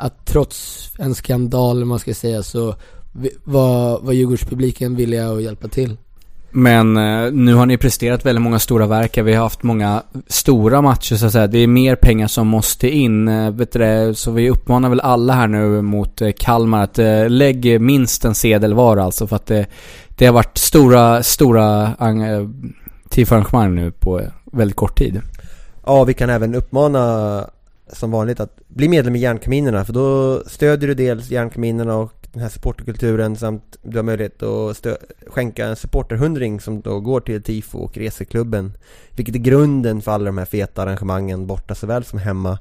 att 0.02 0.26
trots 0.26 0.89
en 1.00 1.15
skandal, 1.15 1.86
man 1.86 2.00
ska 2.00 2.13
säga, 2.13 2.43
så 2.43 2.76
var, 3.43 4.00
var 4.00 4.13
Djurgårdspubliken 4.13 4.95
villiga 4.95 5.32
att 5.32 5.43
hjälpa 5.43 5.67
till. 5.67 5.97
Men 6.52 6.98
eh, 6.98 7.32
nu 7.32 7.54
har 7.54 7.66
ni 7.66 7.78
presterat 7.78 8.26
väldigt 8.26 8.42
många 8.42 8.60
stora 8.60 8.88
verk. 8.88 9.18
Vi 9.18 9.34
har 9.34 9.44
haft 9.44 9.64
många 9.64 10.04
stora 10.28 10.82
matcher 10.82 11.16
så 11.16 11.26
att 11.26 11.32
säga. 11.32 11.47
Det 11.47 11.60
är 11.60 11.68
mer 11.68 11.95
pengar 11.95 12.28
som 12.28 12.47
måste 12.47 12.89
in. 12.89 13.28
Eh, 13.28 13.52
vet 13.52 13.72
du 13.72 14.14
Så 14.16 14.32
vi 14.32 14.49
uppmanar 14.49 14.89
väl 14.89 14.99
alla 14.99 15.34
här 15.34 15.47
nu 15.47 15.82
mot 15.82 16.22
eh, 16.22 16.32
Kalmar 16.38 16.84
att 16.84 16.99
eh, 16.99 17.30
lägg 17.30 17.82
minst 17.82 18.26
en 18.26 18.36
sedel 18.36 18.74
var 18.74 18.97
alltså. 18.97 19.28
För 19.28 19.36
att 19.36 19.45
det, 19.45 19.66
det 20.08 20.26
har 20.26 20.34
varit 20.34 20.58
stora, 20.58 21.24
stora 21.24 21.84
eh, 21.84 22.47
TIF-arrangemang 23.10 23.76
nu 23.76 23.91
på 23.91 24.20
eh, 24.20 24.28
väldigt 24.52 24.78
kort 24.78 24.97
tid. 24.97 25.22
Ja, 25.86 26.04
vi 26.04 26.14
kan 26.14 26.30
även 26.30 26.56
uppmana 26.56 27.45
som 27.93 28.12
vanligt 28.12 28.39
att 28.39 28.60
bli 28.68 28.88
medlem 28.88 29.16
i 29.16 29.20
Järnkaminerna 29.20 29.86
för 29.86 29.93
då 29.93 30.41
stödjer 30.47 30.88
du 30.88 30.93
dels 30.93 31.30
Järnkaminerna 31.30 31.95
och 31.95 32.20
den 32.34 32.41
här 32.41 32.49
supporterkulturen 32.49 33.36
samt 33.36 33.77
du 33.82 33.97
har 33.97 34.03
möjlighet 34.03 34.43
att 34.43 34.88
skänka 35.27 35.65
en 35.65 35.75
supporterhundring 35.75 36.59
som 36.59 36.82
då 36.82 36.99
går 36.99 37.21
till 37.21 37.43
TIFO 37.43 37.77
och 37.77 37.97
reseklubben 37.97 38.73
vilket 39.11 39.36
är 39.36 39.39
grunden 39.39 40.01
för 40.01 40.11
alla 40.11 40.25
de 40.25 40.38
här 40.38 40.45
feta 40.45 40.82
arrangemangen 40.82 41.47
borta 41.47 41.75
såväl 41.75 42.03
som 42.03 42.19
hemma 42.19 42.59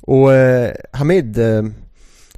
och 0.00 0.32
eh, 0.34 0.74
Hamid 0.92 1.38
eh, 1.38 1.62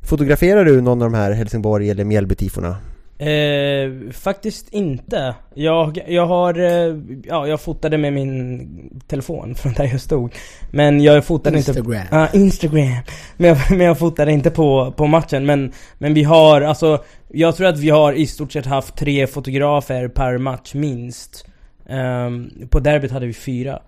Fotograferar 0.03 0.65
du 0.65 0.81
någon 0.81 1.03
av 1.03 1.11
de 1.11 1.17
här 1.17 1.33
Helsingborg 1.33 1.91
eller 1.91 2.05
Mjällby-tifona? 2.05 2.77
Eh, 3.19 4.11
faktiskt 4.13 4.69
inte. 4.73 5.35
Jag, 5.55 5.99
jag 6.09 6.27
har, 6.27 6.59
eh, 6.59 6.97
ja 7.25 7.47
jag 7.47 7.61
fotade 7.61 7.99
med 7.99 8.13
min 8.13 9.01
telefon 9.07 9.55
från 9.59 9.73
där 9.73 9.85
jag 9.85 10.01
stod. 10.01 10.35
Men 10.71 11.01
jag 11.01 11.25
fotade 11.25 11.57
Instagram. 11.57 11.93
inte... 11.93 12.09
Ja, 12.11 12.29
Instagram. 12.33 13.03
Men 13.37 13.49
jag, 13.49 13.59
men 13.71 13.81
jag 13.81 13.99
fotade 13.99 14.33
inte 14.33 14.51
på, 14.51 14.93
på 14.97 15.07
matchen. 15.07 15.47
Men, 15.47 15.73
men 15.99 16.15
vi 16.15 16.23
har, 16.23 16.61
alltså, 16.61 17.05
jag 17.29 17.57
tror 17.57 17.67
att 17.67 17.79
vi 17.79 17.91
har 17.91 18.13
i 18.13 18.27
stort 18.27 18.53
sett 18.53 18.67
haft 18.67 18.97
tre 18.97 19.27
fotografer 19.27 20.09
per 20.09 20.39
match 20.39 20.75
minst. 20.75 21.47
Ehm, 21.89 22.51
på 22.71 22.81
derbyt 22.81 23.11
hade 23.11 23.27
vi 23.27 23.33
fyra. 23.35 23.83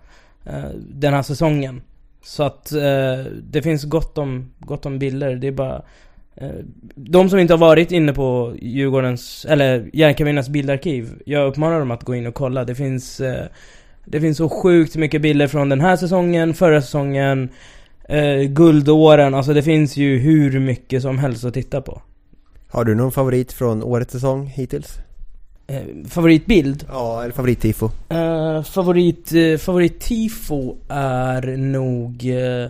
eh, 0.45 0.69
den 0.89 1.13
här 1.13 1.21
säsongen. 1.23 1.81
Så 2.23 2.43
att 2.43 2.71
eh, 2.71 3.25
det 3.43 3.61
finns 3.61 3.83
gott 3.83 4.17
om, 4.17 4.53
gott 4.59 4.85
om 4.85 4.99
bilder. 4.99 5.35
Det 5.35 5.47
är 5.47 5.51
bara 5.51 5.75
eh, 5.75 5.81
de 6.95 7.29
som 7.29 7.39
inte 7.39 7.53
har 7.53 7.59
varit 7.59 7.91
inne 7.91 8.13
på 8.13 8.55
Djurgårdens, 8.61 9.45
eller 9.49 9.89
Järnkaminernas 9.93 10.49
bildarkiv, 10.49 11.21
jag 11.25 11.47
uppmanar 11.47 11.79
dem 11.79 11.91
att 11.91 12.03
gå 12.03 12.15
in 12.15 12.27
och 12.27 12.33
kolla. 12.33 12.65
Det 12.65 12.75
finns, 12.75 13.19
eh, 13.19 13.45
det 14.05 14.21
finns 14.21 14.37
så 14.37 14.49
sjukt 14.49 14.95
mycket 14.95 15.21
bilder 15.21 15.47
från 15.47 15.69
den 15.69 15.81
här 15.81 15.95
säsongen, 15.95 16.53
förra 16.53 16.81
säsongen, 16.81 17.49
eh, 18.09 18.41
guldåren, 18.41 19.33
alltså 19.33 19.53
det 19.53 19.63
finns 19.63 19.97
ju 19.97 20.17
hur 20.17 20.59
mycket 20.59 21.01
som 21.01 21.17
helst 21.17 21.45
att 21.45 21.53
titta 21.53 21.81
på. 21.81 22.01
Har 22.67 22.85
du 22.85 22.95
någon 22.95 23.11
favorit 23.11 23.53
från 23.53 23.83
årets 23.83 24.11
säsong 24.11 24.45
hittills? 24.45 24.97
Eh, 25.67 25.81
favoritbild? 26.09 26.85
Ja, 26.89 27.23
eller 27.23 27.33
favorittifo? 27.33 27.89
Eh, 28.09 28.63
favorit, 28.63 29.31
eh, 29.31 29.57
favorit-tifo 29.57 30.75
är 30.89 31.57
nog... 31.57 32.25
Eh, 32.25 32.69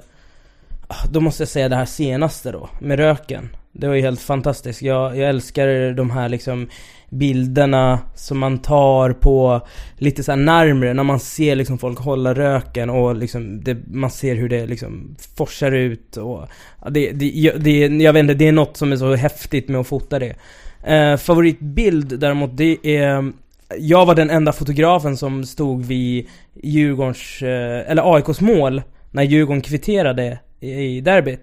ah, 0.88 1.08
då 1.12 1.20
måste 1.20 1.42
jag 1.42 1.50
säga 1.50 1.70
det 1.70 1.76
här 1.76 1.86
senaste 1.86 2.52
då, 2.52 2.70
med 2.80 3.00
röken. 3.00 3.50
Det 3.80 3.88
var 3.88 3.96
ju 3.96 4.02
helt 4.02 4.22
fantastiskt. 4.22 4.82
Jag, 4.82 5.18
jag 5.18 5.30
älskar 5.30 5.92
de 5.94 6.10
här 6.12 6.30
liksom 6.30 6.68
bilderna 7.10 8.00
som 8.16 8.40
man 8.40 8.58
tar 8.58 9.12
på 9.14 9.62
lite 9.98 10.24
så 10.24 10.32
här 10.32 10.38
närmre 10.38 10.94
när 10.94 11.04
man 11.04 11.20
ser 11.20 11.56
liksom 11.56 11.78
folk 11.78 12.00
hålla 12.00 12.34
röken 12.34 12.90
och 12.90 13.16
liksom 13.16 13.64
det, 13.64 13.78
man 13.88 14.12
ser 14.12 14.36
hur 14.36 14.50
det 14.50 14.66
liksom 14.66 15.16
forsar 15.38 15.72
ut 15.72 16.18
och 16.18 16.48
ja, 16.84 16.90
det, 16.90 17.12
det, 17.12 17.26
jag- 17.36 17.62
det, 17.62 17.80
jag 17.88 18.14
vet 18.14 18.20
inte, 18.20 18.34
det 18.34 18.48
är 18.48 18.52
något 18.52 18.78
som 18.78 18.92
är 18.92 18.96
så 18.98 19.16
häftigt 19.16 19.70
med 19.70 19.82
att 19.82 19.88
fota 19.88 20.20
det. 20.20 20.36
Eh, 20.84 21.18
favoritbild 21.18 22.20
däremot, 22.20 22.58
det 22.58 22.78
är 22.84 23.32
jag 23.80 24.06
var 24.06 24.16
den 24.16 24.30
enda 24.30 24.52
fotografen 24.54 25.18
som 25.18 25.44
stod 25.46 25.86
vid 25.86 26.28
Djurgårdens, 26.64 27.42
eh, 27.42 27.92
eller 27.92 28.16
AIKs 28.16 28.42
mål 28.42 28.82
när 29.12 29.24
Djurgården 29.24 29.62
kvitterade 29.62 30.40
i, 30.60 30.72
i 30.72 31.02
derbyt. 31.02 31.40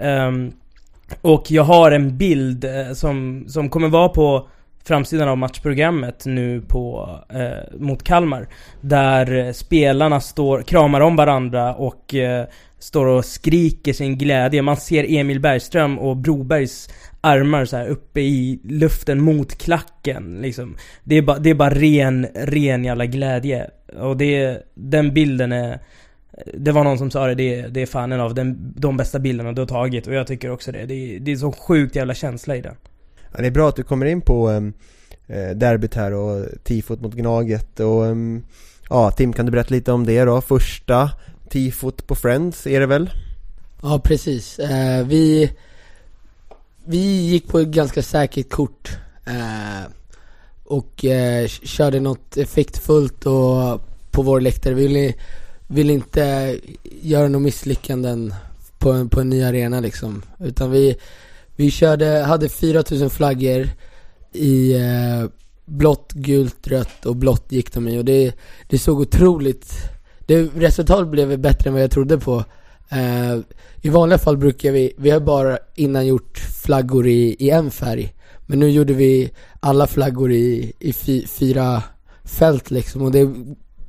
Ehm, 0.00 0.52
och 1.20 1.50
jag 1.50 1.62
har 1.62 1.90
en 1.90 2.18
bild 2.18 2.64
eh, 2.64 2.92
som, 2.92 3.44
som 3.48 3.68
kommer 3.68 3.88
vara 3.88 4.08
på 4.08 4.48
framsidan 4.84 5.28
av 5.28 5.38
matchprogrammet 5.38 6.26
nu 6.26 6.60
på, 6.60 7.10
eh, 7.30 7.78
mot 7.78 8.02
Kalmar. 8.02 8.48
Där 8.80 9.46
eh, 9.46 9.52
spelarna 9.52 10.20
står, 10.20 10.62
kramar 10.62 11.00
om 11.00 11.16
varandra 11.16 11.74
och 11.74 12.14
eh, 12.14 12.46
står 12.78 13.06
och 13.06 13.24
skriker 13.24 13.92
sin 13.92 14.18
glädje. 14.18 14.62
Man 14.62 14.76
ser 14.76 15.06
Emil 15.08 15.40
Bergström 15.40 15.98
och 15.98 16.16
Brobergs 16.16 16.88
armar 17.20 17.64
så 17.64 17.76
här 17.76 17.86
uppe 17.86 18.20
i 18.20 18.60
luften 18.64 19.20
mot 19.20 19.58
klacken 19.58 20.38
liksom. 20.42 20.76
Det 21.04 21.14
är 21.16 21.22
bara, 21.22 21.38
det 21.38 21.50
är 21.50 21.54
bara 21.54 21.74
ren, 21.74 22.26
ren 22.34 22.84
jävla 22.84 23.06
glädje. 23.06 23.70
Och 24.00 24.16
det, 24.16 24.62
den 24.74 25.14
bilden 25.14 25.52
är 25.52 25.78
det 26.54 26.72
var 26.72 26.84
någon 26.84 26.98
som 26.98 27.10
sa 27.10 27.26
det, 27.26 27.34
det, 27.34 27.62
det 27.62 27.82
är 27.82 27.86
fan 27.86 28.12
en 28.12 28.20
av 28.20 28.34
den, 28.34 28.72
de 28.76 28.96
bästa 28.96 29.18
bilderna 29.18 29.52
du 29.52 29.60
har 29.62 29.66
tagit 29.66 30.06
och 30.06 30.14
jag 30.14 30.26
tycker 30.26 30.50
också 30.50 30.72
det. 30.72 30.86
Det, 30.86 30.94
är- 30.94 31.20
det 31.20 31.32
är 31.32 31.36
så 31.36 31.52
sjukt 31.52 31.96
jävla 31.96 32.14
känsla 32.14 32.56
i 32.56 32.60
den. 32.60 32.74
Ja, 33.32 33.40
det 33.40 33.46
är 33.46 33.50
bra 33.50 33.68
att 33.68 33.76
du 33.76 33.82
kommer 33.82 34.06
in 34.06 34.20
på 34.20 34.48
um, 34.50 34.72
derbyt 35.54 35.94
här 35.94 36.12
och 36.12 36.46
tifot 36.64 37.00
mot 37.00 37.14
Gnaget 37.14 37.80
och 37.80 38.06
ehm, 38.06 38.42
ja, 38.90 39.10
Tim 39.10 39.32
kan 39.32 39.46
du 39.46 39.52
berätta 39.52 39.74
lite 39.74 39.92
om 39.92 40.06
det 40.06 40.24
då? 40.24 40.40
Första 40.40 41.10
tifot 41.48 42.06
på 42.06 42.14
Friends 42.14 42.66
är 42.66 42.80
det 42.80 42.86
väl? 42.86 43.10
Ja, 43.82 44.00
precis. 44.04 44.58
Eh, 44.58 45.06
vi, 45.06 45.50
vi 46.84 46.98
gick 47.26 47.48
på 47.48 47.58
ett 47.58 47.68
ganska 47.68 48.02
säkert 48.02 48.50
kort 48.50 48.96
eh, 49.26 49.90
och 50.64 51.04
eh, 51.04 51.46
körde 51.48 52.00
något 52.00 52.36
effektfullt 52.36 53.26
och 53.26 53.80
på 54.10 54.22
vår 54.22 54.40
läktare. 54.40 54.74
Vi 54.74 54.86
ville, 54.86 55.14
vill 55.68 55.90
inte 55.90 56.56
göra 57.02 57.28
några 57.28 57.44
misslyckanden 57.44 58.34
på 58.78 58.92
en, 58.92 59.08
på 59.08 59.20
en 59.20 59.28
ny 59.28 59.42
arena 59.42 59.80
liksom. 59.80 60.22
Utan 60.40 60.70
vi, 60.70 60.96
vi 61.56 61.70
körde, 61.70 62.06
hade 62.06 62.48
4000 62.48 63.10
flaggor 63.10 63.68
i 64.32 64.74
eh, 64.74 65.30
blått, 65.64 66.12
gult, 66.12 66.68
rött 66.68 67.06
och 67.06 67.16
blått 67.16 67.52
gick 67.52 67.72
de 67.72 67.88
i 67.88 67.98
och 67.98 68.04
det, 68.04 68.34
det 68.68 68.78
såg 68.78 69.00
otroligt, 69.00 69.72
det, 70.26 70.42
resultatet 70.42 71.08
blev 71.08 71.38
bättre 71.38 71.68
än 71.68 71.74
vad 71.74 71.82
jag 71.82 71.90
trodde 71.90 72.18
på. 72.18 72.44
Eh, 72.90 73.38
I 73.82 73.88
vanliga 73.88 74.18
fall 74.18 74.36
brukar 74.36 74.72
vi, 74.72 74.92
vi 74.96 75.10
har 75.10 75.20
bara 75.20 75.58
innan 75.74 76.06
gjort 76.06 76.38
flaggor 76.38 77.06
i, 77.06 77.36
i 77.38 77.50
en 77.50 77.70
färg. 77.70 78.14
Men 78.46 78.58
nu 78.58 78.70
gjorde 78.70 78.92
vi 78.92 79.30
alla 79.60 79.86
flaggor 79.86 80.32
i, 80.32 80.72
i 80.78 80.92
fy, 80.92 81.26
fyra 81.26 81.82
fält 82.24 82.70
liksom 82.70 83.02
och 83.02 83.12
det, 83.12 83.34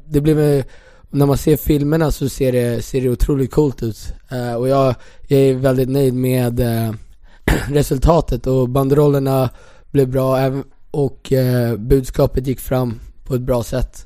det 0.07 0.21
blev, 0.21 0.39
eh, 0.39 0.65
när 1.09 1.25
man 1.25 1.37
ser 1.37 1.57
filmerna 1.57 2.11
så 2.11 2.29
ser 2.29 2.51
det, 2.51 2.81
ser 2.85 3.01
det 3.01 3.09
otroligt 3.09 3.51
coolt 3.51 3.83
ut. 3.83 4.13
Eh, 4.29 4.53
och 4.53 4.67
jag, 4.67 4.95
jag 5.27 5.39
är 5.39 5.53
väldigt 5.53 5.89
nöjd 5.89 6.13
med 6.13 6.59
eh, 6.59 6.93
resultatet 7.69 8.47
och 8.47 8.69
banderollerna 8.69 9.49
blev 9.91 10.07
bra 10.09 10.51
och 10.91 11.33
eh, 11.33 11.75
budskapet 11.75 12.47
gick 12.47 12.59
fram 12.59 12.99
på 13.23 13.35
ett 13.35 13.41
bra 13.41 13.63
sätt. 13.63 14.05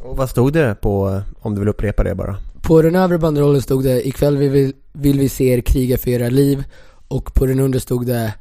Och 0.00 0.16
vad 0.16 0.30
stod 0.30 0.52
det 0.52 0.74
på, 0.80 1.22
om 1.40 1.54
du 1.54 1.60
vill 1.60 1.68
upprepa 1.68 2.02
det 2.02 2.14
bara? 2.14 2.36
På 2.62 2.82
den 2.82 2.96
övre 2.96 3.18
banderollen 3.18 3.62
stod 3.62 3.84
det 3.84 4.08
ikväll 4.08 4.36
vill 4.36 4.50
vi, 4.50 4.72
vill 4.92 5.18
vi 5.18 5.28
se 5.28 5.44
er 5.44 5.60
kriga 5.60 5.98
för 5.98 6.10
era 6.10 6.28
liv 6.28 6.64
och 7.08 7.34
på 7.34 7.46
den 7.46 7.60
undre 7.60 7.80
stod 7.80 8.06
det 8.06 8.34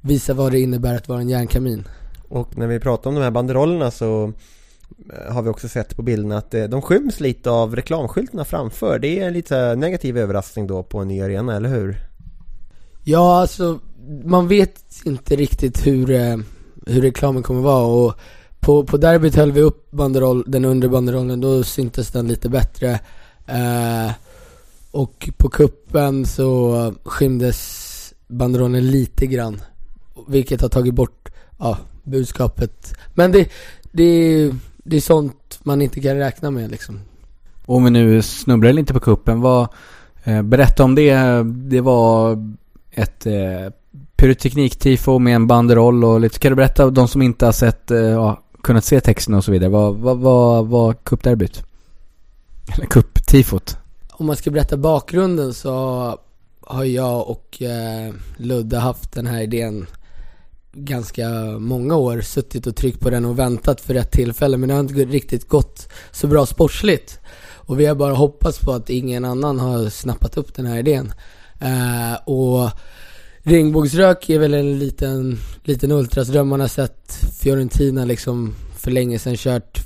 visa 0.00 0.34
vad 0.34 0.52
det 0.52 0.60
innebär 0.60 0.96
att 0.96 1.08
vara 1.08 1.20
en 1.20 1.28
järnkamin. 1.28 1.84
Och 2.28 2.58
när 2.58 2.66
vi 2.66 2.80
pratar 2.80 3.10
om 3.10 3.16
de 3.16 3.22
här 3.22 3.30
banderollerna 3.30 3.90
så 3.90 4.32
Eh, 5.12 5.32
har 5.32 5.42
vi 5.42 5.48
också 5.48 5.68
sett 5.68 5.96
på 5.96 6.02
bilderna 6.02 6.38
att 6.38 6.54
eh, 6.54 6.64
de 6.64 6.82
skyms 6.82 7.20
lite 7.20 7.50
av 7.50 7.76
reklamskyltarna 7.76 8.44
framför. 8.44 8.98
Det 8.98 9.20
är 9.20 9.26
en 9.26 9.32
lite 9.32 9.74
negativ 9.74 10.18
överraskning 10.18 10.66
då 10.66 10.82
på 10.82 10.98
en 10.98 11.08
ny 11.08 11.22
arena, 11.22 11.56
eller 11.56 11.68
hur? 11.68 11.96
Ja, 13.04 13.40
alltså 13.40 13.78
man 14.24 14.48
vet 14.48 14.84
inte 15.04 15.36
riktigt 15.36 15.86
hur, 15.86 16.10
eh, 16.10 16.36
hur 16.86 17.02
reklamen 17.02 17.42
kommer 17.42 17.60
vara 17.60 17.86
och 17.86 18.14
på, 18.60 18.84
på 18.84 18.96
derbyt 18.96 19.34
höll 19.34 19.52
vi 19.52 19.60
upp 19.60 19.90
banderoll, 19.90 20.44
den 20.46 20.64
undre 20.64 20.88
banderollen, 20.88 21.40
då 21.40 21.62
syntes 21.62 22.10
den 22.10 22.28
lite 22.28 22.48
bättre. 22.48 23.00
Eh, 23.46 24.12
och 24.90 25.30
på 25.36 25.48
kuppen 25.48 26.26
så 26.26 26.94
skymdes 27.04 28.14
banderollen 28.26 28.90
lite 28.90 29.26
grann, 29.26 29.60
vilket 30.28 30.60
har 30.60 30.68
tagit 30.68 30.94
bort, 30.94 31.28
ja, 31.58 31.78
budskapet. 32.04 32.94
Men 33.14 33.32
det, 33.32 33.48
det, 33.92 34.52
det 34.86 34.96
är 34.96 35.00
sånt 35.00 35.58
man 35.62 35.82
inte 35.82 36.00
kan 36.00 36.16
räkna 36.16 36.50
med 36.50 36.70
liksom. 36.70 37.00
Om 37.66 37.84
vi 37.84 37.90
nu 37.90 38.22
snubblar 38.22 38.72
lite 38.72 38.92
på 38.92 39.00
kuppen, 39.00 39.40
vad, 39.40 39.68
eh, 40.24 40.42
berätta 40.42 40.84
om 40.84 40.94
det. 40.94 41.42
Det 41.44 41.80
var 41.80 42.38
ett 42.90 43.26
eh, 43.26 43.72
pyroteknik-tifo 44.16 45.18
med 45.18 45.34
en 45.34 45.46
banderoll 45.46 46.04
och 46.04 46.20
lite, 46.20 46.38
kan 46.38 46.52
du 46.52 46.56
berätta 46.56 46.90
de 46.90 47.08
som 47.08 47.22
inte 47.22 47.44
har 47.44 47.52
sett, 47.52 47.90
eh, 47.90 47.98
ja, 47.98 48.42
kunnat 48.62 48.84
se 48.84 49.00
texten 49.00 49.34
och 49.34 49.44
så 49.44 49.52
vidare. 49.52 49.70
Vad 49.70 49.94
vad 49.94 50.18
vad 50.18 50.66
var 50.66 50.92
cupderbyt? 50.92 51.62
Eller 52.74 52.86
cup-tifot? 52.86 53.76
Om 54.10 54.26
man 54.26 54.36
ska 54.36 54.50
berätta 54.50 54.76
bakgrunden 54.76 55.54
så 55.54 55.70
har 56.60 56.84
jag 56.84 57.30
och 57.30 57.62
eh, 57.62 58.14
Ludde 58.36 58.78
haft 58.78 59.12
den 59.12 59.26
här 59.26 59.42
idén 59.42 59.86
ganska 60.76 61.28
många 61.58 61.96
år, 61.96 62.20
suttit 62.20 62.66
och 62.66 62.76
tryckt 62.76 63.00
på 63.00 63.10
den 63.10 63.24
och 63.24 63.38
väntat 63.38 63.80
för 63.80 63.94
rätt 63.94 64.10
tillfälle 64.10 64.56
men 64.56 64.68
det 64.68 64.74
har 64.74 64.80
inte 64.80 64.94
riktigt 64.94 65.48
gått 65.48 65.88
så 66.10 66.26
bra 66.26 66.46
sportsligt. 66.46 67.20
Och 67.54 67.80
vi 67.80 67.86
har 67.86 67.94
bara 67.94 68.14
hoppats 68.14 68.58
på 68.58 68.72
att 68.72 68.90
ingen 68.90 69.24
annan 69.24 69.60
har 69.60 69.88
snappat 69.88 70.36
upp 70.36 70.54
den 70.54 70.66
här 70.66 70.78
idén. 70.78 71.12
Eh, 71.60 72.14
och 72.24 72.70
Regnbågsrök 73.42 74.30
är 74.30 74.38
väl 74.38 74.54
en 74.54 74.78
liten, 74.78 75.38
liten 75.64 75.92
ultrasdröm. 75.92 76.48
Man 76.48 76.60
har 76.60 76.68
sett 76.68 77.12
Fiorentina 77.40 78.04
liksom 78.04 78.54
för 78.76 78.90
länge 78.90 79.18
sedan 79.18 79.36
kört 79.36 79.80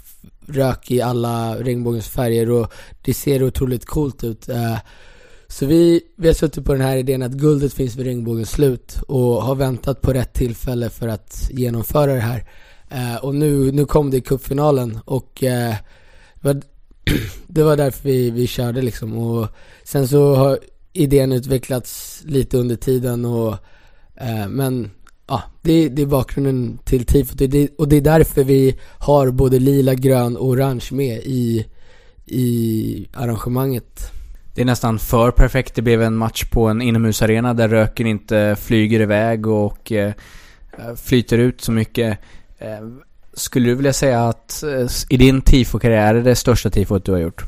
rök 0.46 0.90
i 0.90 1.00
alla 1.00 1.56
regnbågens 1.56 2.08
färger 2.08 2.50
och 2.50 2.72
det 3.02 3.14
ser 3.14 3.42
otroligt 3.42 3.86
coolt 3.86 4.24
ut. 4.24 4.48
Eh, 4.48 4.76
så 5.50 5.66
vi, 5.66 6.02
vi 6.16 6.26
har 6.26 6.34
suttit 6.34 6.64
på 6.64 6.72
den 6.72 6.82
här 6.82 6.96
idén 6.96 7.22
att 7.22 7.32
guldet 7.32 7.72
finns 7.72 7.96
vid 7.96 8.06
regnbågens 8.06 8.50
slut 8.50 8.98
och 9.08 9.42
har 9.42 9.54
väntat 9.54 10.00
på 10.00 10.12
rätt 10.12 10.32
tillfälle 10.32 10.90
för 10.90 11.08
att 11.08 11.48
genomföra 11.50 12.14
det 12.14 12.20
här. 12.20 12.44
Eh, 12.90 13.16
Och 13.24 13.34
nu, 13.34 13.72
nu 13.72 13.84
kom 13.84 14.10
det 14.10 14.16
i 14.16 14.20
cupfinalen 14.20 14.98
och 15.04 15.44
eh, 15.44 15.74
det 16.34 16.48
var, 16.48 16.62
det 17.46 17.62
var 17.62 17.76
därför 17.76 18.08
vi, 18.08 18.30
vi 18.30 18.46
körde 18.46 18.82
liksom 18.82 19.18
och 19.18 19.48
sen 19.84 20.08
så 20.08 20.34
har, 20.34 20.58
idén 20.92 21.32
utvecklats 21.32 22.22
lite 22.24 22.58
under 22.58 22.76
tiden 22.76 23.24
och 23.24 23.56
eh, 24.16 24.48
men 24.48 24.90
ja, 25.26 25.42
det, 25.62 25.88
det 25.88 26.02
är 26.02 26.06
bakgrunden 26.06 26.78
till 26.84 27.04
tifot 27.04 27.40
och 27.40 27.48
det, 27.48 27.68
och 27.78 27.88
det 27.88 27.96
är 27.96 28.00
därför 28.00 28.44
vi 28.44 28.78
har 28.98 29.30
både 29.30 29.58
lila, 29.58 29.94
grön 29.94 30.36
och 30.36 30.46
orange 30.46 30.88
med 30.90 31.22
i, 31.24 31.66
i 32.26 33.06
arrangemanget. 33.12 34.12
Det 34.54 34.60
är 34.60 34.64
nästan 34.64 34.98
för 34.98 35.30
perfekt. 35.30 35.74
Det 35.74 35.82
blev 35.82 36.02
en 36.02 36.16
match 36.16 36.44
på 36.44 36.68
en 36.68 36.82
inomhusarena 36.82 37.54
där 37.54 37.68
röken 37.68 38.06
inte 38.06 38.56
flyger 38.60 39.00
iväg 39.00 39.46
och 39.46 39.92
eh, 39.92 40.12
flyter 40.96 41.38
ut 41.38 41.60
så 41.60 41.72
mycket. 41.72 42.18
Eh, 42.58 42.78
skulle 43.34 43.68
du 43.68 43.74
vilja 43.74 43.92
säga 43.92 44.28
att 44.28 44.62
eh, 44.62 44.86
i 45.08 45.16
din 45.16 45.42
tifo-karriär 45.42 46.14
är 46.14 46.22
det 46.22 46.34
största 46.34 46.70
tifot 46.70 47.04
du 47.04 47.12
har 47.12 47.18
gjort? 47.18 47.44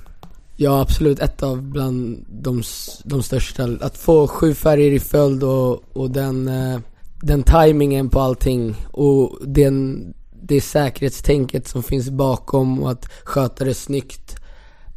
Ja 0.57 0.81
absolut, 0.81 1.19
ett 1.19 1.43
av 1.43 1.63
bland 1.63 2.25
de, 2.29 2.63
de 3.05 3.23
största. 3.23 3.69
Att 3.81 3.99
få 3.99 4.29
sju 4.29 4.55
färger 4.55 4.93
i 4.93 5.01
följd 5.01 5.43
och, 5.43 5.97
och 5.97 6.11
den, 6.11 6.49
eh, 6.49 6.79
den 7.21 7.43
timingen 7.43 8.09
på 8.09 8.21
allting 8.21 8.75
och 8.91 9.39
den, 9.47 10.05
det 10.43 10.61
säkerhetstänket 10.61 11.69
som 11.69 11.83
finns 11.83 12.11
bakom 12.11 12.83
och 12.83 12.91
att 12.91 13.09
sköta 13.25 13.65
det 13.65 13.75
snyggt. 13.75 14.37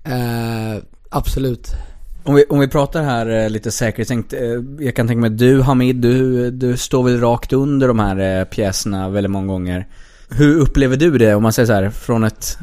Eh, 0.03 0.83
absolut. 1.09 1.75
Om 2.27 2.35
vi, 2.35 2.45
om 2.49 2.59
vi 2.59 2.67
pratar 2.67 3.03
här 3.03 3.43
eh, 3.43 3.49
lite 3.49 3.71
säkerhetstänkt. 3.71 4.33
Eh, 4.33 4.39
jag 4.79 4.95
kan 4.95 5.07
tänka 5.07 5.21
mig 5.21 5.27
att 5.27 5.37
du 5.37 5.61
Hamid, 5.61 5.95
du, 5.95 6.51
du 6.51 6.77
står 6.77 7.03
väl 7.03 7.19
rakt 7.19 7.53
under 7.53 7.87
de 7.87 7.99
här 7.99 8.39
eh, 8.39 8.45
pjäserna 8.45 9.09
väldigt 9.09 9.31
många 9.31 9.47
gånger. 9.47 9.87
Hur 10.29 10.59
upplever 10.59 10.97
du 10.97 11.17
det 11.17 11.35
om 11.35 11.43
man 11.43 11.53
säger 11.53 11.67
så 11.67 11.73
här 11.73 11.89
från 11.89 12.23
ett 12.23 12.57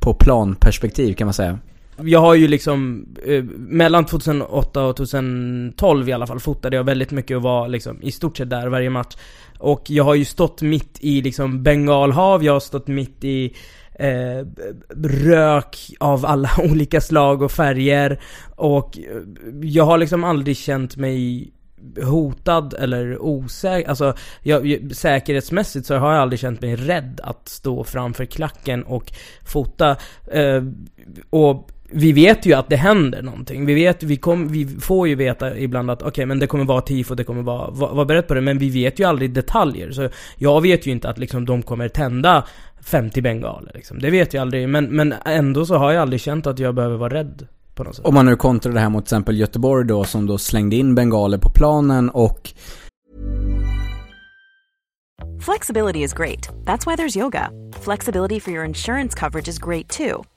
på 0.00 0.14
planperspektiv 0.14 1.14
kan 1.14 1.26
man 1.26 1.34
säga? 1.34 1.58
Jag 1.96 2.20
har 2.20 2.34
ju 2.34 2.48
liksom, 2.48 3.06
eh, 3.24 3.44
mellan 3.56 4.06
2008 4.06 4.82
och 4.82 4.96
2012 4.96 6.08
i 6.08 6.12
alla 6.12 6.26
fall, 6.26 6.40
fotade 6.40 6.76
jag 6.76 6.84
väldigt 6.84 7.10
mycket 7.10 7.36
och 7.36 7.42
var 7.42 7.68
liksom 7.68 8.02
i 8.02 8.12
stort 8.12 8.36
sett 8.36 8.50
där 8.50 8.68
varje 8.68 8.90
match. 8.90 9.16
Och 9.58 9.82
jag 9.86 10.04
har 10.04 10.14
ju 10.14 10.24
stått 10.24 10.62
mitt 10.62 10.98
i 11.00 11.22
liksom 11.22 11.62
bengalhav, 11.62 12.44
jag 12.44 12.52
har 12.52 12.60
stått 12.60 12.86
mitt 12.86 13.24
i 13.24 13.54
eh, 13.94 14.46
rök 15.04 15.76
av 16.00 16.26
alla 16.26 16.50
olika 16.70 17.00
slag 17.00 17.42
och 17.42 17.52
färger. 17.52 18.20
Och 18.56 18.98
eh, 18.98 19.04
jag 19.62 19.84
har 19.84 19.98
liksom 19.98 20.24
aldrig 20.24 20.56
känt 20.56 20.96
mig 20.96 21.52
hotad 22.02 22.74
eller 22.74 23.22
osäker, 23.22 23.88
alltså 23.88 24.14
jag, 24.42 24.66
jag- 24.66 24.96
säkerhetsmässigt 24.96 25.86
så 25.86 25.96
har 25.96 26.12
jag 26.12 26.22
aldrig 26.22 26.40
känt 26.40 26.60
mig 26.60 26.76
rädd 26.76 27.20
att 27.24 27.48
stå 27.48 27.84
framför 27.84 28.24
klacken 28.24 28.82
och 28.82 29.12
fota. 29.44 29.96
Eh, 30.32 30.62
och 31.30 31.71
vi 31.92 32.12
vet 32.12 32.46
ju 32.46 32.52
att 32.52 32.68
det 32.68 32.76
händer 32.76 33.22
någonting. 33.22 33.66
Vi 33.66 33.74
vet, 33.74 34.02
vi, 34.02 34.16
kom, 34.16 34.48
vi 34.48 34.66
får 34.66 35.08
ju 35.08 35.14
veta 35.14 35.58
ibland 35.58 35.90
att 35.90 36.02
okej 36.02 36.26
men 36.26 36.38
det 36.38 36.46
kommer 36.46 36.64
vara 36.64 36.80
tifo, 36.80 37.14
det 37.14 37.24
kommer 37.24 37.42
vara, 37.42 37.70
var, 37.70 37.94
var 37.94 38.04
beredd 38.04 38.28
på 38.28 38.34
det. 38.34 38.40
Men 38.40 38.58
vi 38.58 38.70
vet 38.70 38.98
ju 38.98 39.04
aldrig 39.04 39.32
detaljer. 39.32 39.90
Så 39.90 40.08
jag 40.36 40.60
vet 40.60 40.86
ju 40.86 40.90
inte 40.90 41.08
att 41.08 41.18
liksom 41.18 41.46
de 41.46 41.62
kommer 41.62 41.88
tända 41.88 42.44
50 42.84 43.22
bengaler 43.22 43.72
liksom. 43.74 43.98
Det 43.98 44.10
vet 44.10 44.34
jag 44.34 44.40
aldrig. 44.40 44.68
Men, 44.68 44.84
men 44.84 45.14
ändå 45.24 45.66
så 45.66 45.74
har 45.74 45.92
jag 45.92 46.02
aldrig 46.02 46.20
känt 46.20 46.46
att 46.46 46.58
jag 46.58 46.74
behöver 46.74 46.96
vara 46.96 47.14
rädd 47.14 47.46
på 47.74 47.84
något 47.84 47.96
sätt. 47.96 48.06
Om 48.06 48.14
man 48.14 48.26
nu 48.26 48.36
kontrar 48.36 48.72
det 48.72 48.80
här 48.80 48.88
mot 48.88 49.04
till 49.04 49.14
exempel 49.14 49.38
Göteborg 49.38 49.86
då 49.86 50.04
som 50.04 50.26
då 50.26 50.38
slängde 50.38 50.76
in 50.76 50.94
bengaler 50.94 51.38
på 51.38 51.50
planen 51.50 52.10
och 52.10 52.52
Flexibility 55.40 56.02
is 56.02 56.12
great. 56.12 56.48
That's 56.64 56.86
why 56.86 56.96
there's 56.96 57.16
yoga. 57.16 57.50
Flexibility 57.84 58.40
for 58.40 58.52
your 58.52 58.64
insurance 58.64 59.18
coverage 59.18 59.48
is 59.48 59.58
great 59.58 59.88
too. 59.88 60.22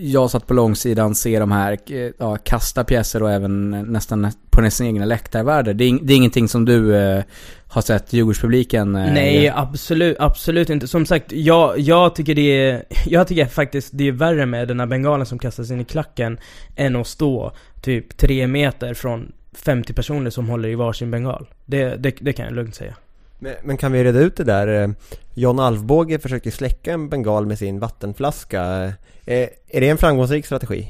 jag 0.00 0.30
satt 0.30 0.46
på 0.46 0.54
långsidan, 0.54 1.14
ser 1.14 1.40
de 1.40 1.52
här, 1.52 1.78
eh, 1.86 2.10
ja, 2.18 2.36
kasta 2.36 2.84
pjäser 2.84 3.22
och 3.22 3.30
även 3.30 3.70
nästan 3.70 4.32
på 4.50 4.60
nästan 4.60 4.86
egna 4.86 5.04
läktarvärldar. 5.04 5.74
Det, 5.74 5.84
är 5.84 5.98
det 6.02 6.12
är 6.12 6.16
ingenting 6.16 6.48
som 6.48 6.64
du 6.64 6.96
eh, 6.96 7.24
har 7.68 7.82
sett 7.82 8.12
Djurgårdspubliken 8.12 8.96
eh, 8.96 9.12
Nej, 9.12 9.48
absolut, 9.48 10.16
absolut 10.20 10.70
inte. 10.70 10.88
Som 10.88 11.06
sagt, 11.06 11.32
jag, 11.32 11.78
jag 11.78 12.14
tycker 12.14 12.34
det 12.34 12.68
är, 12.68 12.84
jag 13.06 13.28
tycker 13.28 13.46
faktiskt 13.46 13.90
det 13.92 14.08
är 14.08 14.12
värre 14.12 14.46
med 14.46 14.68
den 14.68 14.80
här 14.80 14.86
bengalen 14.86 15.26
som 15.26 15.38
kastas 15.38 15.70
in 15.70 15.80
i 15.80 15.84
klacken 15.84 16.38
än 16.76 16.96
att 16.96 17.06
stå 17.06 17.52
typ 17.80 18.16
tre 18.16 18.46
meter 18.46 18.94
från 18.94 19.32
50 19.52 19.92
personer 19.92 20.30
som 20.30 20.48
håller 20.48 20.68
i 20.68 20.74
varsin 20.74 21.10
bengal. 21.10 21.46
Det, 21.66 21.96
det, 21.96 22.16
det 22.20 22.32
kan 22.32 22.44
jag 22.44 22.54
lugnt 22.54 22.74
säga. 22.74 22.94
Men, 23.42 23.54
men 23.62 23.76
kan 23.76 23.92
vi 23.92 24.04
reda 24.04 24.18
ut 24.18 24.36
det 24.36 24.44
där? 24.44 24.82
Eh, 24.82 24.90
John 25.34 25.60
Alvbåge 25.60 26.18
försöker 26.18 26.50
släcka 26.50 26.92
en 26.92 27.08
bengal 27.08 27.46
med 27.46 27.58
sin 27.58 27.78
vattenflaska. 27.78 28.84
Eh, 29.24 29.48
Är 29.68 29.80
det 29.80 29.88
en 29.88 29.98
framgångsrik 29.98 30.46
strategi? 30.46 30.88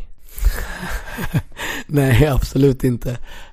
Nej, 1.86 2.26
absolut 2.26 2.84
inte. 2.84 3.10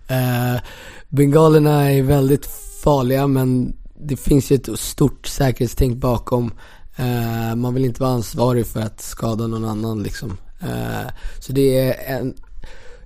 Eh, 0.08 0.62
bengalerna 1.10 1.92
är 1.92 2.04
väldigt 2.04 2.46
farliga 2.84 3.28
men 3.28 3.76
det 4.00 4.18
finns 4.18 4.52
ju 4.52 4.56
ett 4.56 4.80
stort 4.80 5.28
säkerhetstänk 5.28 5.98
bakom. 5.98 6.52
Eh, 6.96 7.56
man 7.56 7.74
vill 7.74 7.86
inte 7.86 8.02
vara 8.02 8.12
ansvarig 8.12 8.68
för 8.68 8.80
att 8.80 9.02
skada 9.02 9.48
någon 9.48 9.66
annan 9.66 10.04
liksom. 10.04 10.38
Eh, 10.62 11.12
så 11.40 11.54
det 11.54 11.80
är 11.80 12.18
en, 12.18 12.34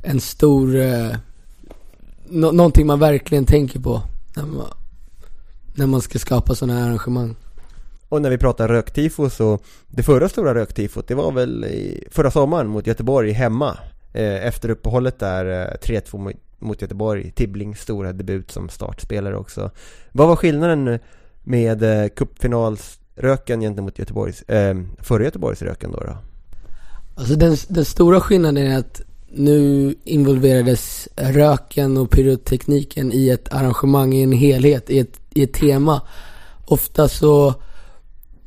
en 0.01 0.19
stor, 0.19 0.75
eh, 0.75 1.15
no 2.29 2.51
någonting 2.51 2.87
man 2.87 2.99
verkligen 2.99 3.45
tänker 3.45 3.79
på 3.79 4.01
när 5.75 5.87
man, 5.87 6.01
ska 6.01 6.19
skapa 6.19 6.55
sådana 6.55 6.79
här 6.79 6.87
arrangemang. 6.87 7.35
Och 8.09 8.21
när 8.21 8.29
vi 8.29 8.37
pratar 8.37 8.67
röktifo 8.67 9.29
så 9.29 9.59
Det 9.87 10.03
förra 10.03 10.29
stora 10.29 10.55
röktifot 10.55 11.07
det 11.07 11.15
var 11.15 11.31
väl 11.31 11.65
i, 11.65 12.07
förra 12.11 12.31
sommaren 12.31 12.67
mot 12.67 12.87
Göteborg 12.87 13.31
hemma 13.31 13.77
eh, 14.13 14.45
Efter 14.47 14.69
uppehållet 14.69 15.19
där 15.19 15.45
eh, 15.45 15.77
3-2 15.87 16.17
mot- 16.17 16.35
mot 16.59 16.81
Göteborg 16.81 17.31
Tibblings 17.31 17.79
stora 17.79 18.13
debut 18.13 18.51
som 18.51 18.69
startspelare 18.69 19.37
också 19.37 19.71
Vad 20.11 20.27
var 20.27 20.35
skillnaden 20.35 20.99
med 21.43 21.83
eh, 21.83 22.09
cupfinalsröken 22.09 23.61
gentemot 23.61 23.99
Göteborgs, 23.99 24.41
eh, 24.41 24.77
förra 24.99 25.23
Göteborgsröken 25.23 25.91
då, 25.91 25.99
då? 25.99 26.17
Alltså 27.15 27.35
den, 27.35 27.57
den 27.67 27.85
stora 27.85 28.21
skillnaden 28.21 28.57
är 28.71 28.79
att 28.79 29.01
nu 29.35 29.95
involverades 30.03 31.07
röken 31.15 31.97
och 31.97 32.11
pyrotekniken 32.11 33.13
i 33.13 33.29
ett 33.29 33.53
arrangemang, 33.53 34.13
i 34.13 34.23
en 34.23 34.31
helhet, 34.31 34.89
i 34.89 34.99
ett, 34.99 35.19
i 35.35 35.43
ett 35.43 35.53
tema. 35.53 36.01
Ofta 36.65 37.07
så 37.07 37.53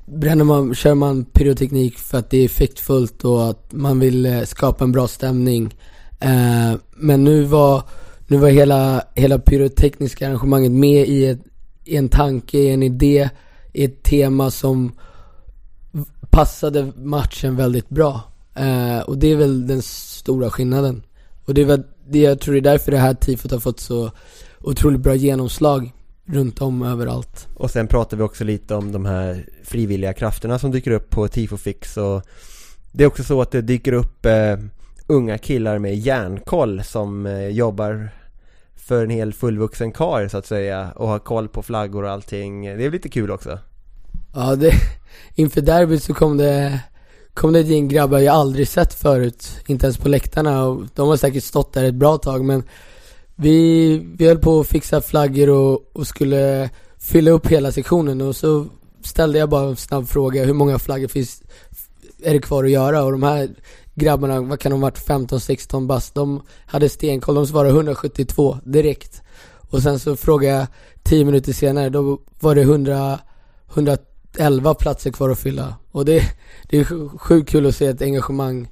bränner 0.06 0.44
man, 0.44 0.74
kör 0.74 0.94
man 0.94 1.24
pyroteknik 1.24 1.98
för 1.98 2.18
att 2.18 2.30
det 2.30 2.38
är 2.38 2.44
effektfullt 2.44 3.24
och 3.24 3.48
att 3.48 3.72
man 3.72 4.00
vill 4.00 4.26
eh, 4.26 4.42
skapa 4.42 4.84
en 4.84 4.92
bra 4.92 5.08
stämning. 5.08 5.74
Eh, 6.20 6.74
men 6.96 7.24
nu 7.24 7.42
var 7.42 7.82
nu 8.28 8.36
var 8.36 8.48
hela, 8.48 9.02
hela 9.14 9.38
pyrotekniska 9.38 10.28
arrangemanget 10.28 10.72
med 10.72 11.08
i, 11.08 11.26
ett, 11.26 11.40
i 11.84 11.96
en 11.96 12.08
tanke, 12.08 12.58
i 12.58 12.70
en 12.70 12.82
idé, 12.82 13.30
i 13.72 13.84
ett 13.84 14.02
tema 14.02 14.50
som 14.50 14.92
passade 16.30 16.92
matchen 16.96 17.56
väldigt 17.56 17.88
bra. 17.88 18.20
Eh, 18.54 18.98
och 18.98 19.18
det 19.18 19.32
är 19.32 19.36
väl 19.36 19.66
den 19.66 19.82
stora 19.82 20.50
skillnaden. 20.50 21.02
Och 21.44 21.54
det 21.54 21.60
är 21.60 21.64
väl, 21.64 21.82
det, 22.08 22.18
jag 22.18 22.40
tror 22.40 22.54
det 22.54 22.60
är 22.60 22.72
därför 22.72 22.92
det 22.92 22.98
här 22.98 23.14
tifot 23.14 23.50
har 23.50 23.58
fått 23.58 23.80
så 23.80 24.10
otroligt 24.60 25.00
bra 25.00 25.14
genomslag 25.14 25.92
runt 26.26 26.60
om 26.60 26.82
överallt. 26.82 27.46
Och 27.54 27.70
sen 27.70 27.86
pratar 27.86 28.16
vi 28.16 28.22
också 28.22 28.44
lite 28.44 28.74
om 28.74 28.92
de 28.92 29.06
här 29.06 29.46
frivilliga 29.64 30.12
krafterna 30.12 30.58
som 30.58 30.70
dyker 30.70 30.90
upp 30.90 31.10
på 31.10 31.28
Tifofix 31.28 31.96
och 31.96 32.22
det 32.92 33.04
är 33.04 33.08
också 33.08 33.24
så 33.24 33.42
att 33.42 33.50
det 33.50 33.62
dyker 33.62 33.92
upp 33.92 34.26
eh, 34.26 34.56
unga 35.06 35.38
killar 35.38 35.78
med 35.78 35.98
järnkoll 35.98 36.84
som 36.84 37.26
eh, 37.26 37.48
jobbar 37.48 38.08
för 38.76 39.04
en 39.04 39.10
hel 39.10 39.32
fullvuxen 39.32 39.92
kar 39.92 40.28
så 40.28 40.38
att 40.38 40.46
säga 40.46 40.92
och 40.96 41.08
har 41.08 41.18
koll 41.18 41.48
på 41.48 41.62
flaggor 41.62 42.04
och 42.04 42.10
allting. 42.10 42.64
Det 42.64 42.84
är 42.84 42.90
lite 42.90 43.08
kul 43.08 43.30
också. 43.30 43.58
Ja, 44.34 44.56
det, 44.56 44.72
inför 45.34 45.60
derbyt 45.60 46.02
så 46.02 46.14
kom 46.14 46.36
det, 46.36 46.80
kom 47.34 47.52
det 47.52 47.60
ett 47.60 47.66
gäng 47.66 47.88
grabbar 47.88 48.18
jag 48.18 48.34
aldrig 48.34 48.68
sett 48.68 48.94
förut, 48.94 49.60
inte 49.66 49.86
ens 49.86 49.98
på 49.98 50.08
läktarna 50.08 50.64
och 50.64 50.82
de 50.94 51.08
har 51.08 51.16
säkert 51.16 51.44
stått 51.44 51.72
där 51.72 51.84
ett 51.84 51.94
bra 51.94 52.18
tag 52.18 52.44
men 52.44 52.62
vi, 53.36 53.98
vi 54.18 54.26
höll 54.26 54.38
på 54.38 54.60
att 54.60 54.66
fixa 54.66 55.00
flaggor 55.00 55.48
och, 55.48 55.90
och 55.92 56.06
skulle 56.06 56.70
fylla 56.98 57.30
upp 57.30 57.46
hela 57.46 57.72
sektionen 57.72 58.20
och 58.20 58.36
så 58.36 58.66
ställde 59.04 59.38
jag 59.38 59.48
bara 59.48 59.68
en 59.68 59.76
snabb 59.76 60.08
fråga, 60.08 60.44
hur 60.44 60.54
många 60.54 60.78
flaggor 60.78 61.08
finns, 61.08 61.42
är 62.22 62.32
det 62.32 62.38
kvar 62.38 62.64
att 62.64 62.70
göra? 62.70 63.02
Och 63.04 63.12
de 63.12 63.22
här 63.22 63.48
grabbarna, 63.94 64.40
vad 64.40 64.60
kan 64.60 64.70
de 64.70 64.82
ha 64.82 64.86
varit, 64.86 65.06
15-16 65.06 65.86
bast, 65.86 66.14
de 66.14 66.42
hade 66.66 66.88
stenkoll, 66.88 67.34
de 67.34 67.46
svarade 67.46 67.74
172 67.74 68.58
direkt. 68.64 69.22
Och 69.70 69.82
sen 69.82 69.98
så 69.98 70.16
frågade 70.16 70.54
jag 70.56 70.66
10 71.02 71.24
minuter 71.24 71.52
senare, 71.52 71.88
då 71.88 72.18
var 72.40 72.54
det 72.54 72.60
100, 72.60 73.18
111 73.74 74.74
platser 74.74 75.10
kvar 75.10 75.30
att 75.30 75.38
fylla. 75.38 75.74
Och 75.90 76.04
det, 76.04 76.22
det 76.68 76.78
är 76.78 77.18
sjukt 77.18 77.50
kul 77.50 77.66
att 77.66 77.76
se 77.76 77.86
ett 77.86 78.02
engagemang 78.02 78.68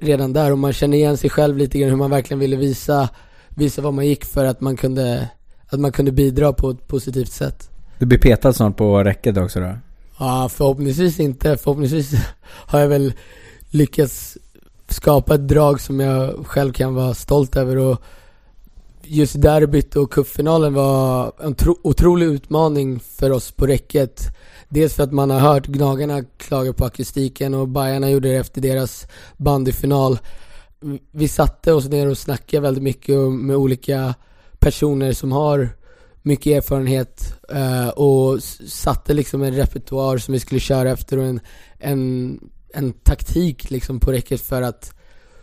redan 0.00 0.32
där 0.32 0.52
och 0.52 0.58
man 0.58 0.72
känner 0.72 0.96
igen 0.96 1.16
sig 1.16 1.30
själv 1.30 1.56
lite 1.56 1.78
grann 1.78 1.90
hur 1.90 1.96
man 1.96 2.10
verkligen 2.10 2.38
ville 2.38 2.56
visa, 2.56 3.08
visa 3.54 3.82
vad 3.82 3.94
man 3.94 4.06
gick 4.06 4.24
för 4.24 4.44
att 4.44 4.60
man 4.60 4.76
kunde, 4.76 5.28
att 5.68 5.80
man 5.80 5.92
kunde 5.92 6.12
bidra 6.12 6.52
på 6.52 6.70
ett 6.70 6.88
positivt 6.88 7.32
sätt. 7.32 7.70
Du 7.98 8.06
blir 8.06 8.18
petad 8.18 8.52
snart 8.52 8.76
på 8.76 9.04
räcket 9.04 9.36
också 9.36 9.60
då? 9.60 9.74
Ja, 10.18 10.48
förhoppningsvis 10.48 11.20
inte. 11.20 11.56
Förhoppningsvis 11.56 12.12
har 12.44 12.80
jag 12.80 12.88
väl 12.88 13.12
lyckats 13.70 14.38
skapa 14.88 15.34
ett 15.34 15.48
drag 15.48 15.80
som 15.80 16.00
jag 16.00 16.46
själv 16.46 16.72
kan 16.72 16.94
vara 16.94 17.14
stolt 17.14 17.56
över 17.56 17.76
och 17.76 18.02
just 19.04 19.42
derbyt 19.42 19.96
och 19.96 20.12
cupfinalen 20.12 20.74
var 20.74 21.32
en 21.42 21.54
tro, 21.54 21.78
otrolig 21.82 22.26
utmaning 22.26 23.00
för 23.00 23.30
oss 23.30 23.52
på 23.52 23.66
räcket. 23.66 24.36
Dels 24.68 24.94
för 24.94 25.02
att 25.02 25.12
man 25.12 25.30
har 25.30 25.38
hört 25.38 25.66
Gnagarna 25.66 26.22
klaga 26.36 26.72
på 26.72 26.84
akustiken 26.84 27.54
och 27.54 27.68
Bajarna 27.68 28.10
gjorde 28.10 28.28
det 28.28 28.36
efter 28.36 28.60
deras 28.60 29.06
bandyfinal. 29.36 30.18
Vi 31.10 31.28
satte 31.28 31.72
oss 31.72 31.88
ner 31.88 32.08
och 32.08 32.18
snackade 32.18 32.60
väldigt 32.60 32.82
mycket 32.82 33.18
med 33.18 33.56
olika 33.56 34.14
personer 34.58 35.12
som 35.12 35.32
har 35.32 35.68
mycket 36.22 36.56
erfarenhet 36.56 37.34
eh, 37.48 37.88
och 37.88 38.42
satte 38.68 39.14
liksom 39.14 39.42
en 39.42 39.54
repertoar 39.54 40.18
som 40.18 40.32
vi 40.32 40.40
skulle 40.40 40.60
köra 40.60 40.90
efter 40.90 41.18
och 41.18 41.24
en, 41.24 41.40
en, 41.78 42.38
en 42.74 42.92
taktik 42.92 43.70
liksom 43.70 44.00
på 44.00 44.12
räcket 44.12 44.40
för 44.40 44.62
att, 44.62 44.94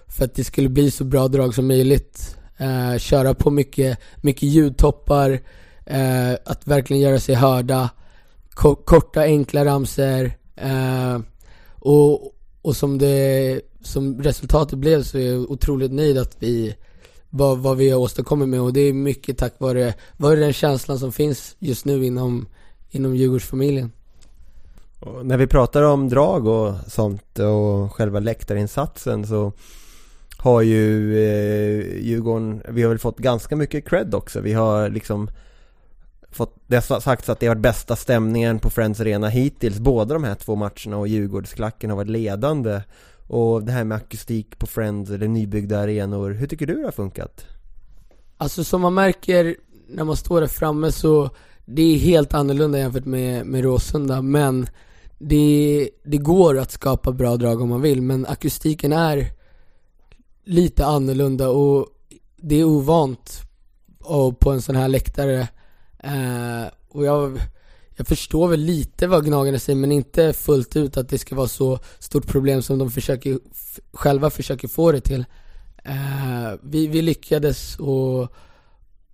för 0.07 0.25
att 0.25 0.35
det 0.35 0.43
skulle 0.43 0.69
bli 0.69 0.91
så 0.91 1.03
bra 1.03 1.27
drag 1.27 1.55
som 1.55 1.67
möjligt. 1.67 2.37
Eh, 2.57 2.97
köra 2.97 3.33
på 3.33 3.51
mycket, 3.51 3.99
mycket 4.15 4.43
ljudtoppar, 4.43 5.39
eh, 5.85 6.31
att 6.45 6.67
verkligen 6.67 7.01
göra 7.01 7.19
sig 7.19 7.35
hörda, 7.35 7.89
Ko 8.49 8.75
korta 8.75 9.21
enkla 9.21 9.65
ramser 9.65 10.37
och, 11.79 12.33
och 12.61 12.75
som 12.75 12.97
det, 12.97 13.61
som 13.81 14.21
resultatet 14.21 14.79
blev 14.79 15.03
så 15.03 15.17
är 15.17 15.31
jag 15.31 15.51
otroligt 15.51 15.91
nöjd 15.91 16.17
att 16.17 16.35
vi 16.39 16.75
vad, 17.29 17.57
vad 17.57 17.77
vi 17.77 17.89
har 17.89 17.99
åstadkommit 17.99 18.49
med 18.49 18.61
och 18.61 18.73
det 18.73 18.81
är 18.81 18.93
mycket 18.93 19.37
tack 19.37 19.53
vare, 19.57 19.93
vare 20.17 20.35
den 20.35 20.53
känslan 20.53 20.99
som 20.99 21.11
finns 21.11 21.55
just 21.59 21.85
nu 21.85 22.05
inom, 22.05 22.47
inom 22.89 23.15
Djurgårdsfamiljen. 23.15 23.91
Och 24.99 25.25
när 25.25 25.37
vi 25.37 25.47
pratar 25.47 25.83
om 25.83 26.09
drag 26.09 26.47
och 26.47 26.73
sånt 26.87 27.39
och 27.39 27.93
själva 27.93 28.19
läktarinsatsen 28.19 29.27
så 29.27 29.53
har 30.37 30.61
ju 30.61 31.17
eh, 31.17 31.97
Djurgården, 31.97 32.61
vi 32.69 32.81
har 32.81 32.89
väl 32.89 32.99
fått 32.99 33.17
ganska 33.17 33.55
mycket 33.55 33.89
cred 33.89 34.15
också. 34.15 34.41
Vi 34.41 34.53
har 34.53 34.89
liksom 34.89 35.29
fått, 36.31 36.55
det 36.67 36.75
har 36.75 36.99
sagts 36.99 37.29
att 37.29 37.39
det 37.39 37.47
har 37.47 37.55
varit 37.55 37.61
bästa 37.61 37.95
stämningen 37.95 38.59
på 38.59 38.69
Friends 38.69 38.99
Arena 38.99 39.27
hittills, 39.27 39.79
båda 39.79 40.13
de 40.13 40.23
här 40.23 40.35
två 40.35 40.55
matcherna 40.55 40.97
och 40.97 41.07
Djurgårdsklacken 41.07 41.89
har 41.89 41.97
varit 41.97 42.09
ledande 42.09 42.81
och 43.29 43.63
det 43.63 43.71
här 43.71 43.83
med 43.83 43.95
akustik 43.95 44.59
på 44.59 44.67
Friends 44.67 45.11
eller 45.11 45.27
nybyggda 45.27 45.79
arenor, 45.79 46.31
hur 46.31 46.47
tycker 46.47 46.67
du 46.67 46.75
det 46.75 46.85
har 46.85 46.91
funkat? 46.91 47.45
Alltså 48.37 48.63
som 48.63 48.81
man 48.81 48.93
märker 48.93 49.55
när 49.87 50.03
man 50.03 50.17
står 50.17 50.41
där 50.41 50.47
framme 50.47 50.91
så 50.91 51.29
det 51.65 51.81
är 51.81 51.97
helt 51.97 52.33
annorlunda 52.33 52.79
jämfört 52.79 53.05
med, 53.05 53.45
med 53.45 53.63
Råsunda 53.63 54.21
men 54.21 54.67
det, 55.17 55.89
det 56.03 56.17
går 56.17 56.57
att 56.57 56.71
skapa 56.71 57.11
bra 57.11 57.37
drag 57.37 57.61
om 57.61 57.69
man 57.69 57.81
vill 57.81 58.01
men 58.01 58.25
akustiken 58.25 58.93
är 58.93 59.27
lite 60.43 60.85
annorlunda 60.85 61.49
och 61.49 61.87
det 62.37 62.55
är 62.55 62.63
ovant 62.63 63.41
och 63.99 64.39
på 64.39 64.51
en 64.51 64.61
sån 64.61 64.75
här 64.75 64.87
läktare 64.87 65.47
eh, 65.99 66.71
och 66.89 67.05
jag 67.05 67.39
jag 67.99 68.07
förstår 68.07 68.47
väl 68.47 68.59
lite 68.59 69.07
vad 69.07 69.25
Gnagarna 69.25 69.59
säger 69.59 69.79
men 69.79 69.91
inte 69.91 70.33
fullt 70.33 70.75
ut 70.75 70.97
att 70.97 71.09
det 71.09 71.17
ska 71.17 71.35
vara 71.35 71.47
så 71.47 71.79
stort 71.99 72.27
problem 72.27 72.61
som 72.61 72.77
de 72.77 72.91
försöker, 72.91 73.39
själva 73.93 74.29
försöker 74.29 74.67
få 74.67 74.91
det 74.91 75.01
till. 75.01 75.25
Uh, 75.87 76.59
vi, 76.61 76.87
vi 76.87 77.01
lyckades 77.01 77.79
och, 77.79 78.33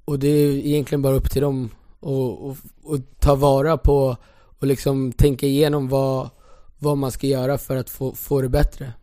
och 0.05 0.19
det 0.19 0.27
är 0.27 0.51
egentligen 0.51 1.01
bara 1.01 1.15
upp 1.15 1.31
till 1.31 1.41
dem 1.41 1.69
och, 1.99 2.49
och, 2.49 2.57
och, 2.83 2.99
ta 3.19 3.35
vara 3.35 3.77
på 3.77 4.17
och 4.59 4.67
liksom 4.67 5.11
tänka 5.11 5.45
igenom 5.45 5.89
vad, 5.89 6.29
vad 6.79 6.97
man 6.97 7.11
ska 7.11 7.27
göra 7.27 7.57
för 7.57 7.75
att 7.75 7.89
få, 7.89 8.15
få 8.15 8.41
det 8.41 8.49
bättre 8.49 8.93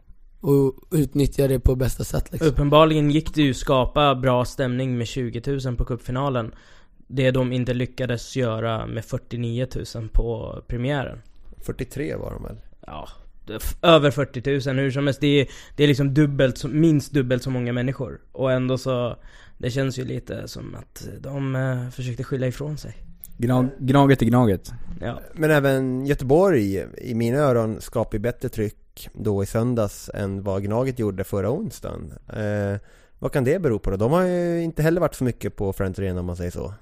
och 0.41 0.75
utnyttja 0.91 1.49
det 1.49 1.61
på 1.61 1.75
bästa 1.75 2.05
sätt 2.05 2.33
liksom. 2.33 2.49
Uppenbarligen 2.49 3.11
gick 3.11 3.35
det 3.35 3.43
ju 3.43 3.55
skapa 3.55 4.15
bra 4.15 4.45
stämning 4.45 4.99
med 4.99 5.07
20 5.07 5.59
000 5.65 5.77
på 5.77 5.85
cupfinalen 5.85 6.55
det 7.13 7.31
de 7.31 7.53
inte 7.53 7.75
lyckades 7.75 8.37
göra 8.37 8.87
med 8.87 9.05
49 9.05 9.67
000 9.95 10.09
på 10.09 10.59
premiären 10.67 11.19
43 11.63 12.17
var 12.17 12.31
de 12.31 12.43
väl? 12.43 12.57
Ja, 12.87 13.09
över 13.83 14.11
40 14.11 14.71
000 14.71 14.79
hur 14.79 14.91
som 14.91 15.07
helst. 15.07 15.21
Det 15.21 15.41
är, 15.41 15.49
det 15.77 15.85
är 15.85 15.89
liksom 15.89 16.15
dubbelt, 16.15 16.65
minst 16.65 17.13
dubbelt 17.13 17.43
så 17.43 17.51
många 17.51 17.73
människor. 17.73 18.21
Och 18.33 18.53
ändå 18.53 18.79
så, 18.79 19.17
det 19.59 19.71
känns 19.71 19.99
ju 19.99 20.05
lite 20.05 20.49
som 20.49 20.75
att 20.75 21.09
de 21.21 21.57
eh, 21.57 21.91
försökte 21.91 22.25
skylla 22.25 22.47
ifrån 22.47 22.79
sig. 22.79 22.97
Gnag, 23.37 23.69
gnaget 23.79 24.23
är 24.23 24.27
gnaget. 24.27 24.73
Ja. 25.01 25.21
Men 25.35 25.51
även 25.51 26.07
Göteborg, 26.07 26.87
i 26.99 27.15
mina 27.15 27.39
öron, 27.39 27.81
skapar 27.81 28.19
ju 28.19 28.19
bättre 28.19 28.49
tryck 28.49 29.09
då 29.13 29.43
i 29.43 29.47
söndags 29.47 30.11
än 30.15 30.43
vad 30.43 30.63
Gnaget 30.63 30.99
gjorde 30.99 31.25
förra 31.25 31.51
onsdagen. 31.51 32.13
Eh, 32.29 32.81
vad 33.19 33.33
kan 33.33 33.45
det 33.45 33.63
bero 33.63 33.79
på 33.79 33.91
då? 33.91 33.97
De 33.97 34.13
har 34.13 34.23
ju 34.23 34.63
inte 34.63 34.83
heller 34.83 35.01
varit 35.01 35.15
så 35.15 35.25
mycket 35.25 35.57
på 35.57 35.73
Friends 35.73 35.99
Arena 35.99 36.21
om 36.21 36.27
man 36.27 36.37
säger 36.37 36.51
så 36.51 36.75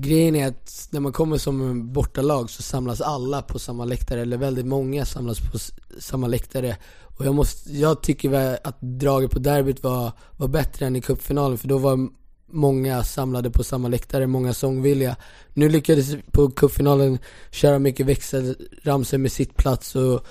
grejen 0.00 0.36
är 0.36 0.48
att 0.48 0.88
när 0.90 1.00
man 1.00 1.12
kommer 1.12 1.38
som 1.38 1.92
bortalag 1.92 2.50
så 2.50 2.62
samlas 2.62 3.00
alla 3.00 3.42
på 3.42 3.58
samma 3.58 3.84
läktare, 3.84 4.20
eller 4.20 4.36
väldigt 4.36 4.66
många 4.66 5.04
samlas 5.04 5.40
på 5.40 5.58
samma 6.00 6.26
läktare. 6.26 6.76
Och 7.18 7.26
jag, 7.26 7.34
måste, 7.34 7.72
jag 7.72 8.02
tycker 8.02 8.28
väl 8.28 8.58
att 8.64 8.80
draget 8.80 9.30
på 9.30 9.38
derbyt 9.38 9.82
var, 9.82 10.12
var 10.36 10.48
bättre 10.48 10.86
än 10.86 10.96
i 10.96 11.00
cupfinalen, 11.00 11.58
för 11.58 11.68
då 11.68 11.78
var 11.78 12.08
många 12.50 13.04
samlade 13.04 13.50
på 13.50 13.64
samma 13.64 13.88
läktare, 13.88 14.26
många 14.26 14.54
sångvilliga. 14.54 15.16
Nu 15.54 15.68
lyckades 15.68 16.16
på 16.32 16.50
cupfinalen 16.50 17.18
köra 17.50 17.78
mycket 17.78 18.06
växelramsor 18.06 19.18
med 19.18 19.32
sittplats 19.32 19.96
och 19.96 20.26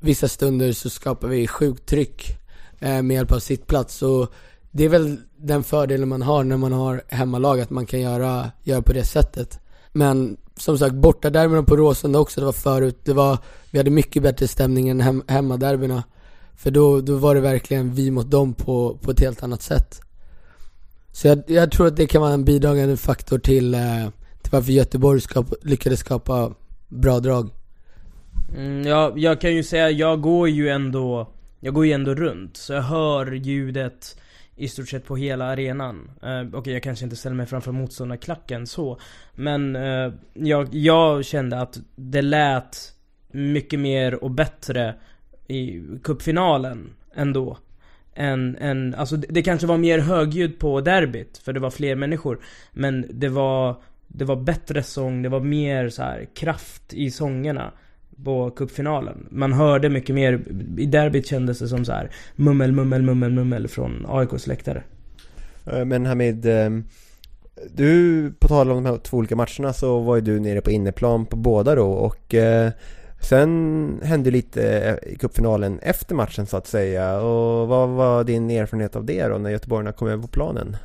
vissa 0.00 0.28
stunder 0.28 0.72
så 0.72 0.90
skapar 0.90 1.28
vi 1.28 1.46
sjukt 1.46 1.86
tryck 1.86 2.38
eh, 2.78 3.02
med 3.02 3.14
hjälp 3.14 3.32
av 3.32 3.38
sittplats. 3.38 4.02
Och 4.02 4.32
det 4.70 4.84
är 4.84 4.88
väl 4.88 5.16
den 5.42 5.62
fördelen 5.62 6.08
man 6.08 6.22
har 6.22 6.44
när 6.44 6.56
man 6.56 6.72
har 6.72 7.02
hemmalag, 7.08 7.60
att 7.60 7.70
man 7.70 7.86
kan 7.86 8.00
göra, 8.00 8.50
göra 8.62 8.82
på 8.82 8.92
det 8.92 9.04
sättet. 9.04 9.60
Men 9.92 10.36
som 10.56 10.78
sagt, 10.78 10.94
bortaderbyna 10.94 11.62
på 11.62 11.76
Råsunda 11.76 12.18
också, 12.18 12.40
det 12.40 12.46
var 12.46 12.52
förut, 12.52 13.00
det 13.04 13.12
var, 13.12 13.38
vi 13.70 13.78
hade 13.78 13.90
mycket 13.90 14.22
bättre 14.22 14.48
stämning 14.48 14.88
än 14.88 15.00
hem, 15.00 15.22
hemmaderbyna. 15.26 16.02
För 16.56 16.70
då, 16.70 17.00
då 17.00 17.16
var 17.16 17.34
det 17.34 17.40
verkligen 17.40 17.94
vi 17.94 18.10
mot 18.10 18.30
dem 18.30 18.54
på, 18.54 18.98
på 19.02 19.10
ett 19.10 19.20
helt 19.20 19.42
annat 19.42 19.62
sätt. 19.62 20.00
Så 21.12 21.28
jag, 21.28 21.42
jag 21.46 21.72
tror 21.72 21.86
att 21.86 21.96
det 21.96 22.06
kan 22.06 22.22
vara 22.22 22.32
en 22.32 22.44
bidragande 22.44 22.96
faktor 22.96 23.38
till, 23.38 23.74
eh, 23.74 24.08
till 24.42 24.52
varför 24.52 24.72
Göteborg 24.72 25.20
skap, 25.20 25.46
lyckades 25.62 26.00
skapa 26.00 26.52
bra 26.88 27.20
drag. 27.20 27.50
Mm, 28.56 28.86
ja, 28.86 29.12
jag 29.16 29.40
kan 29.40 29.54
ju 29.54 29.62
säga, 29.62 29.90
jag 29.90 30.20
går 30.20 30.48
ju 30.48 30.68
ändå, 30.68 31.32
jag 31.60 31.74
går 31.74 31.86
ju 31.86 31.92
ändå 31.92 32.14
runt, 32.14 32.56
så 32.56 32.72
jag 32.72 32.82
hör 32.82 33.32
ljudet 33.32 34.16
i 34.60 34.68
stort 34.68 34.88
sett 34.88 35.04
på 35.04 35.16
hela 35.16 35.44
arenan. 35.44 36.10
Eh, 36.22 36.58
Okej, 36.58 36.72
jag 36.72 36.82
kanske 36.82 37.04
inte 37.04 37.16
ställer 37.16 37.36
mig 37.36 37.46
framför 37.46 37.72
motståndarklacken 37.72 38.66
så. 38.66 38.98
Men 39.34 39.76
eh, 39.76 40.12
jag, 40.34 40.74
jag 40.74 41.24
kände 41.24 41.60
att 41.60 41.78
det 41.96 42.22
lät 42.22 42.76
mycket 43.30 43.80
mer 43.80 44.24
och 44.24 44.30
bättre 44.30 44.94
i 45.46 45.82
cupfinalen 46.02 46.92
ändå. 47.14 47.58
Än, 48.14 48.56
än, 48.56 48.94
alltså 48.94 49.16
det, 49.16 49.26
det 49.30 49.42
kanske 49.42 49.66
var 49.66 49.76
mer 49.76 49.98
högljudd 49.98 50.58
på 50.58 50.80
derbyt, 50.80 51.38
för 51.38 51.52
det 51.52 51.60
var 51.60 51.70
fler 51.70 51.94
människor. 51.94 52.40
Men 52.72 53.06
det 53.10 53.28
var, 53.28 53.82
det 54.08 54.24
var 54.24 54.36
bättre 54.36 54.82
sång, 54.82 55.22
det 55.22 55.28
var 55.28 55.40
mer 55.40 55.88
så 55.88 56.02
här 56.02 56.28
kraft 56.34 56.94
i 56.94 57.10
sångerna 57.10 57.72
på 58.24 58.50
cupfinalen. 58.50 59.26
Man 59.30 59.52
hörde 59.52 59.88
mycket 59.88 60.14
mer, 60.14 60.40
i 60.78 60.86
derbyt 60.86 61.26
kändes 61.26 61.58
det 61.58 61.68
som 61.68 61.84
så 61.84 61.92
här 61.92 62.10
mummel, 62.36 62.72
mummel, 62.72 63.02
mummel, 63.02 63.32
mummel 63.32 63.68
från 63.68 64.06
AIKs 64.08 64.46
läktare. 64.46 64.82
Eh, 65.66 65.84
men 65.84 66.06
Hamid, 66.06 66.46
eh, 66.46 66.70
du, 67.74 68.32
på 68.38 68.48
tal 68.48 68.70
om 68.70 68.84
de 68.84 68.90
här 68.90 68.98
två 68.98 69.16
olika 69.16 69.36
matcherna 69.36 69.72
så 69.72 70.00
var 70.00 70.16
ju 70.16 70.22
du 70.22 70.40
nere 70.40 70.60
på 70.60 70.70
inneplan 70.70 71.26
på 71.26 71.36
båda 71.36 71.74
då 71.74 71.92
och 71.92 72.34
eh, 72.34 72.70
Sen 73.22 74.00
hände 74.02 74.30
lite 74.30 74.98
i 75.02 75.16
cupfinalen 75.16 75.78
efter 75.78 76.14
matchen 76.14 76.46
så 76.46 76.56
att 76.56 76.66
säga 76.66 77.20
och 77.20 77.68
vad 77.68 77.88
var 77.88 78.24
din 78.24 78.50
erfarenhet 78.50 78.96
av 78.96 79.04
det 79.04 79.28
då 79.28 79.38
när 79.38 79.50
göteborgarna 79.50 79.92
kom 79.92 80.08
över 80.08 80.22
på 80.22 80.28
planen? 80.28 80.76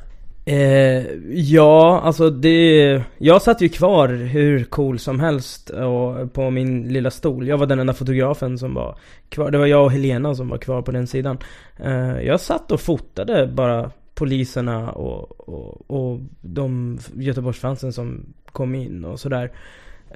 Eh, 0.48 1.06
ja, 1.30 2.00
alltså 2.00 2.30
det... 2.30 3.02
Jag 3.18 3.42
satt 3.42 3.60
ju 3.60 3.68
kvar 3.68 4.08
hur 4.08 4.64
cool 4.64 4.98
som 4.98 5.20
helst 5.20 5.70
och, 5.70 6.32
på 6.32 6.50
min 6.50 6.88
lilla 6.88 7.10
stol. 7.10 7.48
Jag 7.48 7.58
var 7.58 7.66
den 7.66 7.78
enda 7.78 7.94
fotografen 7.94 8.58
som 8.58 8.74
var 8.74 8.98
kvar. 9.28 9.50
Det 9.50 9.58
var 9.58 9.66
jag 9.66 9.84
och 9.84 9.92
Helena 9.92 10.34
som 10.34 10.48
var 10.48 10.58
kvar 10.58 10.82
på 10.82 10.92
den 10.92 11.06
sidan. 11.06 11.38
Eh, 11.76 12.20
jag 12.20 12.40
satt 12.40 12.72
och 12.72 12.80
fotade 12.80 13.46
bara 13.46 13.90
poliserna 14.14 14.90
och, 14.90 15.48
och, 15.48 15.90
och 15.90 16.20
de 16.40 16.98
Göteborgsfansen 17.14 17.92
som 17.92 18.26
kom 18.52 18.74
in 18.74 19.04
och 19.04 19.20
sådär. 19.20 19.52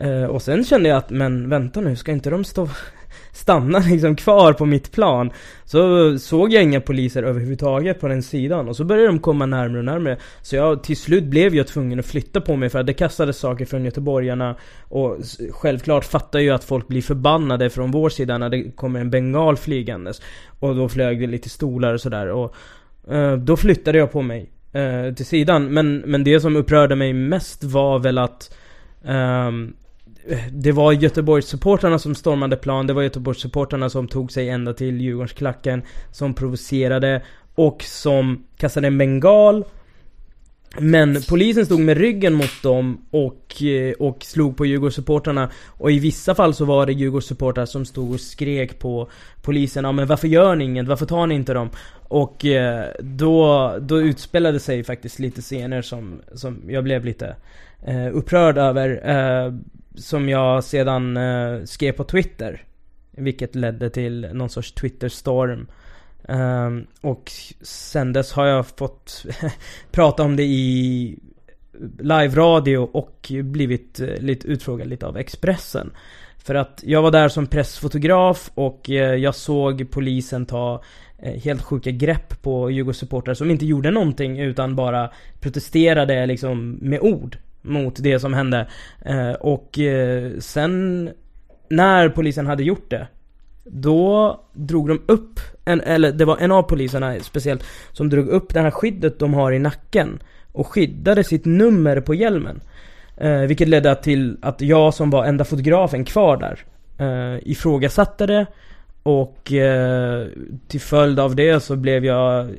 Eh, 0.00 0.24
och 0.24 0.42
sen 0.42 0.64
kände 0.64 0.88
jag 0.88 0.98
att, 0.98 1.10
men 1.10 1.48
vänta 1.48 1.80
nu, 1.80 1.96
ska 1.96 2.12
inte 2.12 2.30
de 2.30 2.44
stå, 2.44 2.68
stanna 3.32 3.78
liksom 3.78 4.16
kvar 4.16 4.52
på 4.52 4.66
mitt 4.66 4.92
plan? 4.92 5.30
Så 5.64 6.18
såg 6.18 6.52
jag 6.52 6.62
inga 6.62 6.80
poliser 6.80 7.22
överhuvudtaget 7.22 8.00
på 8.00 8.08
den 8.08 8.22
sidan 8.22 8.68
och 8.68 8.76
så 8.76 8.84
började 8.84 9.08
de 9.08 9.18
komma 9.18 9.46
närmare 9.46 9.78
och 9.78 9.84
närmare. 9.84 10.18
Så 10.42 10.56
jag, 10.56 10.82
till 10.82 10.96
slut 10.96 11.24
blev 11.24 11.54
jag 11.54 11.66
tvungen 11.66 11.98
att 11.98 12.06
flytta 12.06 12.40
på 12.40 12.56
mig 12.56 12.68
för 12.68 12.78
att 12.78 12.86
det 12.86 12.92
kastades 12.92 13.38
saker 13.38 13.64
från 13.64 13.84
göteborgarna 13.84 14.56
och 14.88 15.16
självklart 15.50 16.04
fattar 16.04 16.38
jag 16.38 16.54
att 16.54 16.64
folk 16.64 16.88
blir 16.88 17.02
förbannade 17.02 17.70
från 17.70 17.90
vår 17.90 18.08
sida 18.08 18.38
när 18.38 18.48
det 18.48 18.70
kommer 18.70 19.00
en 19.00 19.10
bengal 19.10 19.56
flygandes. 19.56 20.22
Och 20.60 20.76
då 20.76 20.88
flög 20.88 21.20
det 21.20 21.26
lite 21.26 21.48
stolar 21.48 21.94
och 21.94 22.00
sådär 22.00 22.28
och 22.28 22.54
eh, 23.10 23.36
då 23.36 23.56
flyttade 23.56 23.98
jag 23.98 24.12
på 24.12 24.22
mig 24.22 24.50
eh, 24.72 25.14
till 25.14 25.26
sidan. 25.26 25.74
Men, 25.74 25.98
men 25.98 26.24
det 26.24 26.40
som 26.40 26.56
upprörde 26.56 26.96
mig 26.96 27.12
mest 27.12 27.64
var 27.64 27.98
väl 27.98 28.18
att 28.18 28.56
Um, 29.02 29.72
det 30.52 30.72
var 30.72 30.92
Göteborgssupportrarna 30.92 31.98
som 31.98 32.14
stormade 32.14 32.56
plan, 32.56 32.86
det 32.86 32.92
var 32.92 33.02
Göteborgssupportrarna 33.02 33.90
som 33.90 34.08
tog 34.08 34.32
sig 34.32 34.48
ända 34.48 34.72
till 34.72 35.00
Djurgårdsklacken, 35.00 35.82
som 36.12 36.34
provocerade 36.34 37.22
och 37.54 37.82
som 37.82 38.44
kastade 38.56 38.86
en 38.86 38.98
bengal. 38.98 39.64
Men 40.78 41.22
polisen 41.28 41.66
stod 41.66 41.80
med 41.80 41.96
ryggen 41.96 42.34
mot 42.34 42.62
dem 42.62 43.06
och, 43.10 43.62
eh, 43.62 43.92
och 43.92 44.24
slog 44.24 44.56
på 44.56 44.66
Djurgårdssupportrarna 44.66 45.50
Och 45.66 45.90
i 45.90 45.98
vissa 45.98 46.34
fall 46.34 46.54
så 46.54 46.64
var 46.64 46.86
det 46.86 46.92
Djurgårdssupportrar 46.92 47.66
som 47.66 47.86
stod 47.86 48.12
och 48.14 48.20
skrek 48.20 48.78
på 48.78 49.10
polisen 49.42 49.84
Ja 49.84 49.92
men 49.92 50.06
varför 50.06 50.28
gör 50.28 50.54
ni 50.54 50.64
inget? 50.64 50.88
Varför 50.88 51.06
tar 51.06 51.26
ni 51.26 51.34
inte 51.34 51.54
dem? 51.54 51.70
Och 52.08 52.44
eh, 52.44 52.84
då, 53.00 53.74
då 53.80 54.00
utspelade 54.00 54.60
sig 54.60 54.84
faktiskt 54.84 55.18
lite 55.18 55.40
scener 55.40 55.82
som, 55.82 56.20
som 56.34 56.62
jag 56.68 56.84
blev 56.84 57.04
lite 57.04 57.36
eh, 57.86 58.16
upprörd 58.16 58.58
över 58.58 59.08
eh, 59.10 59.52
som 60.00 60.28
jag 60.28 60.64
sedan 60.64 61.16
eh, 61.16 61.64
skrev 61.64 61.92
på 61.92 62.04
Twitter 62.04 62.64
Vilket 63.10 63.54
ledde 63.54 63.90
till 63.90 64.28
någon 64.32 64.50
sorts 64.50 64.72
Twitterstorm. 64.72 65.66
Ehm, 66.28 66.86
och 67.00 67.32
sen 67.62 68.12
dess 68.12 68.32
har 68.32 68.46
jag 68.46 68.66
fått 68.66 69.26
prata 69.90 70.22
om 70.22 70.36
det 70.36 70.44
i 70.44 71.18
live-radio 71.98 72.78
och 72.78 73.32
blivit 73.44 74.00
eh, 74.00 74.16
lite 74.18 74.48
utfrågad 74.48 74.88
lite 74.88 75.06
av 75.06 75.16
Expressen. 75.16 75.90
För 76.38 76.54
att 76.54 76.80
jag 76.86 77.02
var 77.02 77.10
där 77.10 77.28
som 77.28 77.46
pressfotograf 77.46 78.50
och 78.54 78.90
eh, 78.90 79.14
jag 79.14 79.34
såg 79.34 79.90
polisen 79.90 80.46
ta 80.46 80.82
eh, 81.18 81.42
helt 81.42 81.62
sjuka 81.62 81.90
grepp 81.90 82.42
på 82.42 82.70
Djurgårdssupportrar 82.70 83.34
som 83.34 83.50
inte 83.50 83.66
gjorde 83.66 83.90
någonting 83.90 84.40
utan 84.40 84.76
bara 84.76 85.10
protesterade 85.40 86.26
liksom 86.26 86.78
med 86.80 87.00
ord 87.00 87.38
mot 87.62 88.02
det 88.02 88.20
som 88.20 88.34
hände. 88.34 88.66
Eh, 89.04 89.32
Och 89.32 89.78
eh, 89.78 90.32
sen 90.38 91.10
när 91.70 92.08
polisen 92.08 92.46
hade 92.46 92.62
gjort 92.62 92.90
det 92.90 93.06
då 93.64 94.40
drog 94.52 94.88
de 94.88 95.02
upp, 95.06 95.40
en, 95.64 95.80
eller 95.80 96.12
det 96.12 96.24
var 96.24 96.38
en 96.38 96.52
av 96.52 96.62
poliserna 96.62 97.20
speciellt 97.20 97.64
Som 97.92 98.10
drog 98.10 98.28
upp 98.28 98.54
det 98.54 98.60
här 98.60 98.70
skyddet 98.70 99.18
de 99.18 99.34
har 99.34 99.52
i 99.52 99.58
nacken 99.58 100.22
Och 100.52 100.66
skyddade 100.66 101.24
sitt 101.24 101.44
nummer 101.44 102.00
på 102.00 102.14
hjälmen 102.14 102.60
eh, 103.16 103.40
Vilket 103.40 103.68
ledde 103.68 103.94
till 103.94 104.36
att 104.42 104.60
jag 104.60 104.94
som 104.94 105.10
var 105.10 105.24
enda 105.24 105.44
fotografen 105.44 106.04
kvar 106.04 106.36
där 106.36 106.64
eh, 106.98 107.38
Ifrågasatte 107.50 108.26
det 108.26 108.46
Och 109.02 109.52
eh, 109.52 110.26
till 110.68 110.80
följd 110.80 111.20
av 111.20 111.36
det 111.36 111.60
så 111.60 111.76
blev 111.76 112.04
jag 112.04 112.50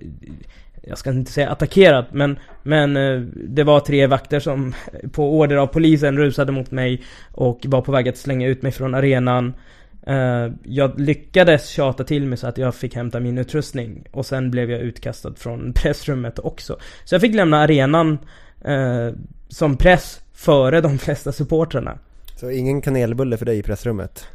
jag 0.82 0.98
ska 0.98 1.10
inte 1.10 1.32
säga 1.32 1.50
attackerad, 1.50 2.06
men, 2.12 2.40
men 2.64 2.98
eh, 2.98 3.20
det 3.34 3.64
var 3.64 3.80
tre 3.80 4.08
vakter 4.08 4.40
som 4.40 4.74
på 5.12 5.38
order 5.40 5.56
av 5.56 5.68
polisen 5.68 6.18
rusade 6.18 6.52
mot 6.52 6.72
mig 6.72 7.04
och 7.32 7.60
var 7.66 7.82
på 7.82 7.92
väg 7.92 8.10
att 8.10 8.18
slänga 8.18 8.48
ut 8.48 8.62
mig 8.62 8.72
från 8.72 8.96
arenan. 8.96 9.54
Eh, 10.08 10.48
jag 10.64 11.00
lyckades 11.00 11.68
tjata 11.68 12.04
till 12.04 12.26
mig 12.26 12.38
så 12.38 12.48
att 12.48 12.58
jag 12.58 12.76
fick 12.76 12.96
hämta 12.96 13.20
min 13.20 13.38
utrustning 13.38 14.04
och 14.12 14.26
sen 14.26 14.52
blev 14.52 14.72
jag 14.72 14.82
utkastad 14.82 15.34
från 15.36 15.74
pressrummet 15.76 16.40
också. 16.40 16.78
Så 17.04 17.16
jag 17.16 17.22
fick 17.22 17.36
lämna 17.36 17.58
arenan 17.60 18.18
eh, 18.66 19.10
som 19.50 19.78
press 19.78 20.22
före 20.34 20.82
de 20.82 20.98
flesta 20.98 21.32
supportrarna. 21.32 21.98
Så 22.36 22.52
ingen 22.52 22.82
kanelbulle 22.82 23.38
för 23.38 23.46
dig 23.46 23.58
i 23.58 23.64
pressrummet? 23.64 24.28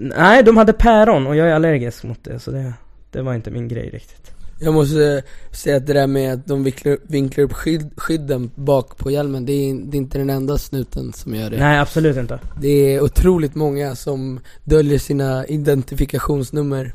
Nej, 0.00 0.42
de 0.42 0.56
hade 0.56 0.72
päron 0.72 1.26
och 1.26 1.36
jag 1.36 1.48
är 1.48 1.52
allergisk 1.52 2.04
mot 2.04 2.24
det 2.24 2.38
så 2.38 2.50
det, 2.50 2.72
det 3.10 3.22
var 3.22 3.34
inte 3.34 3.50
min 3.50 3.68
grej 3.68 3.90
riktigt. 3.90 4.37
Jag 4.58 4.74
måste 4.74 5.22
säga 5.52 5.76
att 5.76 5.86
det 5.86 5.92
där 5.92 6.06
med 6.06 6.32
att 6.32 6.46
de 6.46 6.64
vinklar, 6.64 6.98
vinklar 7.02 7.44
upp 7.44 7.52
skydd, 7.52 7.90
skydden 7.96 8.50
bak 8.54 8.96
på 8.96 9.10
hjälmen, 9.10 9.46
det 9.46 9.52
är, 9.52 9.74
det 9.74 9.96
är 9.96 9.98
inte 9.98 10.18
den 10.18 10.30
enda 10.30 10.58
snuten 10.58 11.12
som 11.12 11.34
gör 11.34 11.50
det. 11.50 11.58
Nej, 11.58 11.78
absolut 11.78 12.16
inte. 12.16 12.40
Det 12.60 12.68
är 12.68 13.00
otroligt 13.00 13.54
många 13.54 13.96
som 13.96 14.40
döljer 14.64 14.98
sina 14.98 15.46
identifikationsnummer. 15.46 16.94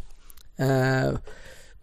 Eh, 0.57 1.13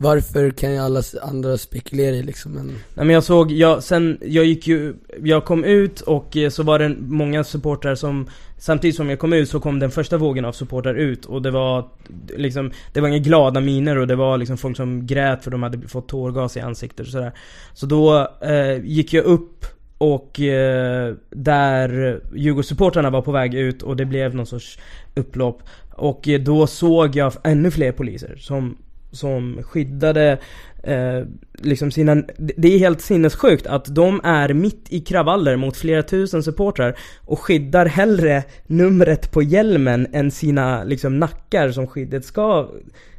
varför 0.02 0.50
kan 0.50 0.72
ju 0.72 0.78
alla 0.78 1.02
andra 1.22 1.58
spekulera 1.58 2.16
i 2.16 2.22
liksom, 2.22 2.52
men 2.52 2.66
Nej 2.66 3.06
men 3.06 3.10
jag 3.10 3.24
såg, 3.24 3.52
jag, 3.52 3.82
sen, 3.82 4.18
jag 4.22 4.44
gick 4.44 4.66
ju, 4.66 4.94
jag 5.22 5.44
kom 5.44 5.64
ut 5.64 6.00
och 6.00 6.36
eh, 6.36 6.50
så 6.50 6.62
var 6.62 6.78
det 6.78 6.96
många 6.98 7.44
supportrar 7.44 7.94
som 7.94 8.26
Samtidigt 8.58 8.96
som 8.96 9.10
jag 9.10 9.18
kom 9.18 9.32
ut 9.32 9.48
så 9.48 9.60
kom 9.60 9.78
den 9.78 9.90
första 9.90 10.16
vågen 10.16 10.44
av 10.44 10.52
supportrar 10.52 10.94
ut 10.94 11.24
och 11.24 11.42
det 11.42 11.50
var 11.50 11.88
liksom 12.36 12.70
Det 12.92 13.00
var 13.00 13.08
inga 13.08 13.18
glada 13.18 13.60
miner 13.60 13.98
och 13.98 14.06
det 14.06 14.16
var 14.16 14.38
liksom 14.38 14.56
folk 14.56 14.76
som 14.76 15.06
grät 15.06 15.44
för 15.44 15.50
de 15.50 15.62
hade 15.62 15.88
fått 15.88 16.08
tårgas 16.08 16.56
i 16.56 16.60
ansiktet 16.60 17.06
och 17.06 17.12
sådär. 17.12 17.32
Så 17.72 17.86
då 17.86 18.28
eh, 18.40 18.84
gick 18.84 19.12
jag 19.12 19.24
upp 19.24 19.64
och 19.98 20.40
eh, 20.40 21.14
där 21.30 22.20
Djurgårdssupportrarna 22.34 23.10
var 23.10 23.22
på 23.22 23.32
väg 23.32 23.54
ut 23.54 23.82
och 23.82 23.96
det 23.96 24.04
blev 24.04 24.34
någon 24.34 24.46
sorts 24.46 24.78
upplopp. 25.14 25.62
Och 25.94 26.28
eh, 26.28 26.40
då 26.40 26.66
såg 26.66 27.16
jag 27.16 27.32
ännu 27.44 27.70
fler 27.70 27.92
poliser 27.92 28.36
som, 28.36 28.76
som 29.12 29.62
skyddade 29.62 30.38
eh, 30.82 31.22
liksom 31.58 31.90
sina, 31.90 32.14
det 32.36 32.74
är 32.74 32.78
helt 32.78 33.00
sinnessjukt 33.00 33.66
att 33.66 33.94
de 33.94 34.20
är 34.24 34.52
mitt 34.52 34.86
i 34.88 35.00
kravaller 35.00 35.56
mot 35.56 35.76
flera 35.76 36.02
tusen 36.02 36.42
supportrar 36.42 36.98
och 37.20 37.38
skyddar 37.40 37.86
hellre 37.86 38.42
numret 38.66 39.30
på 39.30 39.42
hjälmen 39.42 40.06
än 40.12 40.30
sina 40.30 40.84
liksom 40.84 41.18
nackar 41.18 41.70
som 41.70 41.86
skyddet 41.86 42.24
ska 42.24 42.68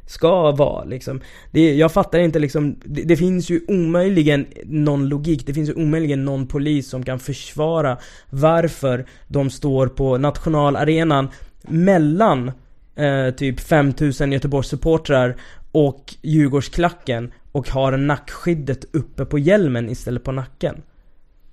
Ska 0.06 0.52
vara 0.52 0.84
liksom. 0.84 1.20
Det, 1.50 1.74
jag 1.74 1.92
fattar 1.92 2.18
inte 2.18 2.38
liksom, 2.38 2.76
det, 2.84 3.02
det 3.02 3.16
finns 3.16 3.50
ju 3.50 3.60
omöjligen 3.68 4.46
någon 4.64 5.08
logik, 5.08 5.46
det 5.46 5.54
finns 5.54 5.68
ju 5.68 5.74
omöjligen 5.74 6.24
någon 6.24 6.46
polis 6.46 6.88
som 6.88 7.04
kan 7.04 7.18
försvara 7.18 7.98
varför 8.30 9.06
de 9.28 9.50
står 9.50 9.86
på 9.86 10.18
nationalarenan 10.18 11.28
mellan 11.62 12.52
eh, 12.96 13.34
typ 13.36 13.60
5000 13.60 14.32
Göteborgssupportrar 14.32 15.36
och 15.72 16.14
Djurgårdsklacken 16.22 17.32
och 17.52 17.68
har 17.68 17.96
nackskyddet 17.96 18.84
uppe 18.92 19.24
på 19.24 19.38
hjälmen 19.38 19.90
istället 19.90 20.24
på 20.24 20.32
nacken. 20.32 20.82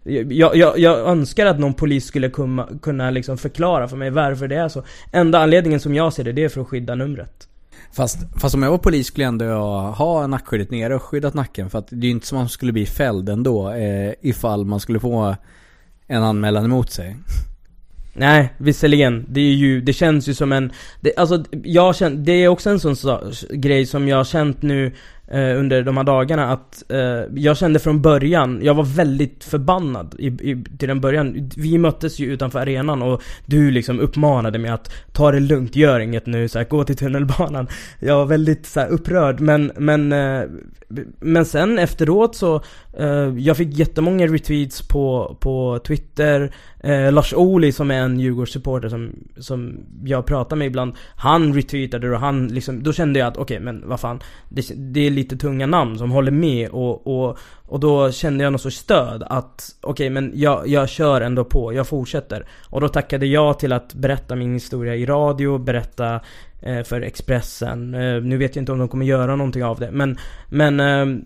Jag, 0.03 0.55
jag, 0.55 0.79
jag 0.79 0.99
önskar 0.99 1.45
att 1.45 1.59
någon 1.59 1.73
polis 1.73 2.05
skulle 2.05 2.29
kunna, 2.29 2.69
kunna 2.81 3.09
liksom 3.09 3.37
förklara 3.37 3.87
för 3.87 3.97
mig 3.97 4.09
varför 4.09 4.47
det 4.47 4.55
är 4.55 4.69
så. 4.69 4.83
Enda 5.11 5.39
anledningen 5.39 5.79
som 5.79 5.95
jag 5.95 6.13
ser 6.13 6.23
det, 6.23 6.31
det 6.31 6.43
är 6.43 6.49
för 6.49 6.61
att 6.61 6.67
skydda 6.67 6.95
numret. 6.95 7.47
Fast, 7.91 8.17
fast 8.41 8.55
om 8.55 8.63
jag 8.63 8.71
var 8.71 8.77
polis 8.77 9.07
skulle 9.07 9.23
jag 9.23 9.27
ändå 9.27 9.45
ha 9.97 10.27
nackskyddet 10.27 10.71
nere 10.71 10.95
och 10.95 11.03
skyddat 11.03 11.33
nacken. 11.33 11.69
För 11.69 11.79
att 11.79 11.87
det 11.87 11.95
är 11.95 12.05
ju 12.05 12.09
inte 12.09 12.27
som 12.27 12.37
att 12.37 12.41
man 12.41 12.49
skulle 12.49 12.71
bli 12.71 12.85
fälld 12.85 13.29
ändå 13.29 13.71
eh, 13.71 14.13
ifall 14.21 14.65
man 14.65 14.79
skulle 14.79 14.99
få 14.99 15.35
en 16.07 16.23
anmälan 16.23 16.65
emot 16.65 16.91
sig. 16.91 17.15
Nej, 18.13 18.53
visserligen. 18.57 19.25
Det 19.29 19.41
är 19.41 19.53
ju, 19.53 19.81
det 19.81 19.93
känns 19.93 20.29
ju 20.29 20.33
som 20.33 20.51
en, 20.51 20.71
det, 21.01 21.17
alltså 21.17 21.43
jag 21.63 21.95
känner, 21.95 22.17
det 22.17 22.31
är 22.31 22.47
också 22.47 22.69
en 22.69 22.79
sån 22.79 22.95
så, 22.95 23.31
grej 23.49 23.85
som 23.85 24.07
jag 24.07 24.17
har 24.17 24.23
känt 24.23 24.61
nu 24.61 24.91
eh, 25.31 25.59
under 25.59 25.83
de 25.83 25.97
här 25.97 26.03
dagarna 26.03 26.51
att 26.51 26.83
eh, 26.91 27.23
jag 27.35 27.57
kände 27.57 27.79
från 27.79 28.01
början, 28.01 28.59
jag 28.63 28.73
var 28.73 28.83
väldigt 28.83 29.43
förbannad 29.43 30.15
i, 30.19 30.27
i, 30.27 30.63
till 30.79 30.87
den 30.87 31.01
början. 31.01 31.49
Vi 31.57 31.77
möttes 31.77 32.19
ju 32.19 32.25
utanför 32.25 32.59
arenan 32.59 33.01
och 33.01 33.21
du 33.45 33.71
liksom 33.71 33.99
uppmanade 33.99 34.59
mig 34.59 34.71
att 34.71 34.91
ta 35.13 35.31
det 35.31 35.39
lugnt, 35.39 35.75
gör 35.75 35.99
inget 35.99 36.25
nu, 36.25 36.47
så 36.47 36.57
här, 36.57 36.65
gå 36.65 36.83
till 36.83 36.97
tunnelbanan. 36.97 37.67
Jag 37.99 38.17
var 38.17 38.25
väldigt 38.25 38.65
så 38.65 38.79
här, 38.79 38.87
upprörd 38.87 39.39
men, 39.39 39.71
men, 39.77 40.11
eh, 40.11 40.41
men 41.19 41.45
sen 41.45 41.79
efteråt 41.79 42.35
så, 42.35 42.61
eh, 42.97 43.33
jag 43.37 43.57
fick 43.57 43.77
jättemånga 43.77 44.27
retweets 44.27 44.87
på, 44.87 45.37
på 45.39 45.79
Twitter. 45.87 46.51
Eh, 46.83 47.11
Lars 47.11 47.33
Ohly 47.33 47.71
som 47.71 47.91
är 47.91 48.01
en 48.01 48.19
Djurgårdssupporter 48.19 48.89
som, 48.89 49.11
som 49.37 49.79
jag 50.03 50.25
pratar 50.25 50.55
med 50.55 50.67
ibland, 50.67 50.93
han 51.15 51.53
retweetade 51.53 52.11
och 52.11 52.19
han 52.19 52.47
liksom, 52.47 52.83
då 52.83 52.93
kände 52.93 53.19
jag 53.19 53.27
att 53.27 53.37
okej 53.37 53.59
men 53.59 53.83
vad 53.85 53.99
fan, 53.99 54.19
det, 54.49 54.93
det 54.93 54.99
är 54.99 55.11
lite 55.19 55.37
tunga 55.37 55.65
namn 55.65 55.97
som 55.97 56.11
håller 56.11 56.31
med 56.31 56.69
och, 56.69 57.07
och, 57.07 57.37
och 57.65 57.79
då 57.79 58.11
kände 58.11 58.43
jag 58.43 58.51
någon 58.53 58.59
sorts 58.59 58.77
stöd 58.77 59.23
att 59.29 59.75
okej 59.81 60.09
men 60.09 60.31
jag, 60.35 60.67
jag 60.67 60.89
kör 60.89 61.21
ändå 61.21 61.43
på, 61.45 61.73
jag 61.73 61.87
fortsätter. 61.87 62.45
Och 62.69 62.81
då 62.81 62.87
tackade 62.87 63.25
jag 63.25 63.59
till 63.59 63.73
att 63.73 63.93
berätta 63.93 64.35
min 64.35 64.53
historia 64.53 64.95
i 64.95 65.05
radio, 65.05 65.57
berätta 65.57 66.19
eh, 66.61 66.83
för 66.83 67.01
Expressen. 67.01 67.93
Eh, 67.93 68.21
nu 68.21 68.37
vet 68.37 68.55
jag 68.55 68.61
inte 68.61 68.71
om 68.71 68.79
de 68.79 68.87
kommer 68.87 69.05
göra 69.05 69.35
någonting 69.35 69.63
av 69.63 69.79
det 69.79 69.91
men, 69.91 70.17
men 70.49 70.79
eh, 70.79 71.21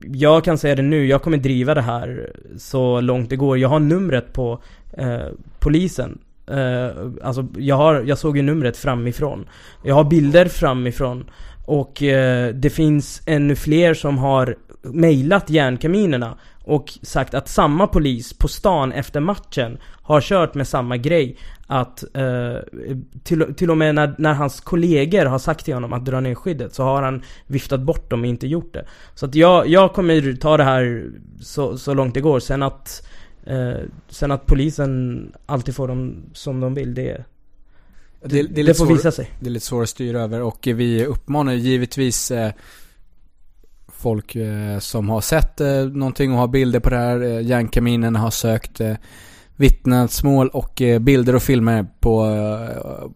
jag 0.00 0.44
kan 0.44 0.58
säga 0.58 0.74
det 0.74 0.82
nu, 0.82 1.06
jag 1.06 1.22
kommer 1.22 1.38
driva 1.38 1.74
det 1.74 1.82
här 1.82 2.32
så 2.58 3.00
långt 3.00 3.30
det 3.30 3.36
går. 3.36 3.58
Jag 3.58 3.68
har 3.68 3.80
numret 3.80 4.32
på 4.32 4.62
eh, 4.92 5.26
polisen 5.58 6.18
Uh, 6.50 7.12
alltså 7.22 7.46
jag, 7.56 7.76
har, 7.76 8.02
jag 8.06 8.18
såg 8.18 8.36
ju 8.36 8.42
numret 8.42 8.76
framifrån. 8.76 9.48
Jag 9.84 9.94
har 9.94 10.04
bilder 10.04 10.48
framifrån. 10.48 11.30
Och 11.70 12.02
eh, 12.02 12.54
det 12.54 12.70
finns 12.70 13.22
ännu 13.26 13.56
fler 13.56 13.94
som 13.94 14.18
har 14.18 14.56
mejlat 14.82 15.50
järnkaminerna 15.50 16.38
och 16.64 16.92
sagt 17.02 17.34
att 17.34 17.48
samma 17.48 17.86
polis 17.86 18.32
på 18.32 18.48
stan 18.48 18.92
efter 18.92 19.20
matchen 19.20 19.78
har 20.02 20.20
kört 20.20 20.54
med 20.54 20.68
samma 20.68 20.96
grej. 20.96 21.36
Att 21.66 22.04
eh, 22.16 22.56
till, 23.22 23.54
till 23.54 23.70
och 23.70 23.76
med 23.76 23.94
när, 23.94 24.14
när 24.18 24.34
hans 24.34 24.60
kollegor 24.60 25.26
har 25.26 25.38
sagt 25.38 25.64
till 25.64 25.74
honom 25.74 25.92
att 25.92 26.04
dra 26.04 26.20
ner 26.20 26.34
skyddet 26.34 26.74
så 26.74 26.82
har 26.82 27.02
han 27.02 27.22
viftat 27.46 27.80
bort 27.80 28.10
dem 28.10 28.20
och 28.20 28.26
inte 28.26 28.46
gjort 28.46 28.74
det. 28.74 28.84
Så 29.14 29.26
att 29.26 29.34
jag, 29.34 29.68
jag 29.68 29.92
kommer 29.92 30.36
ta 30.36 30.56
det 30.56 30.64
här 30.64 31.10
så, 31.40 31.78
så 31.78 31.94
långt 31.94 32.14
det 32.14 32.20
går. 32.20 32.40
Sen 32.40 32.62
att 32.62 33.06
Eh, 33.44 33.80
sen 34.08 34.30
att 34.30 34.46
polisen 34.46 35.32
alltid 35.46 35.74
får 35.74 35.88
dem 35.88 36.22
som 36.32 36.60
de 36.60 36.74
vill, 36.74 36.94
det, 36.94 37.24
det, 38.24 38.42
det, 38.42 38.62
det 38.62 38.74
får 38.74 38.86
svår, 38.86 38.94
visa 38.94 39.12
sig. 39.12 39.30
Det 39.40 39.46
är 39.46 39.50
lite 39.50 39.66
svårt 39.66 39.82
att 39.82 39.88
styra 39.88 40.20
över 40.20 40.42
och 40.42 40.68
vi 40.74 41.04
uppmanar 41.04 41.52
givetvis 41.52 42.30
eh, 42.30 42.52
folk 43.88 44.36
eh, 44.36 44.78
som 44.78 45.08
har 45.08 45.20
sett 45.20 45.60
eh, 45.60 45.84
någonting 45.84 46.32
och 46.32 46.38
har 46.38 46.48
bilder 46.48 46.80
på 46.80 46.90
det 46.90 46.96
här. 46.96 47.22
Eh, 47.22 47.46
järnkaminen 47.46 48.16
har 48.16 48.30
sökt 48.30 48.80
eh, 48.80 48.94
vittnesmål 49.56 50.48
och 50.48 50.82
eh, 50.82 50.98
bilder 50.98 51.34
och 51.34 51.42
filmer 51.42 51.86
på 52.00 52.24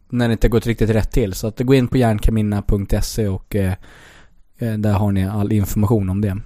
när 0.08 0.28
det 0.28 0.32
inte 0.32 0.48
gått 0.48 0.66
riktigt 0.66 0.90
rätt 0.90 1.12
till. 1.12 1.34
Så 1.34 1.46
att 1.46 1.60
gå 1.60 1.74
in 1.74 1.88
på 1.88 1.98
järnkamina.se 1.98 3.28
och 3.28 3.56
där 4.58 4.92
har 4.92 5.12
ni 5.12 5.26
all 5.26 5.52
information 5.52 6.08
om 6.08 6.20
det. 6.20 6.36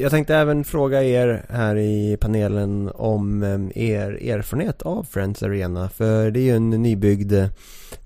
Jag 0.00 0.10
tänkte 0.10 0.36
även 0.36 0.64
fråga 0.64 1.02
er 1.02 1.44
här 1.48 1.76
i 1.76 2.16
panelen 2.20 2.90
om 2.94 3.42
ehm, 3.42 3.72
er 3.74 4.30
erfarenhet 4.30 4.82
av 4.82 5.04
Friends 5.04 5.42
Arena. 5.42 5.88
För 5.88 6.30
det 6.30 6.40
är 6.40 6.42
ju 6.42 6.56
en 6.56 6.70
nybyggd, 6.70 7.32
eh, 7.32 7.48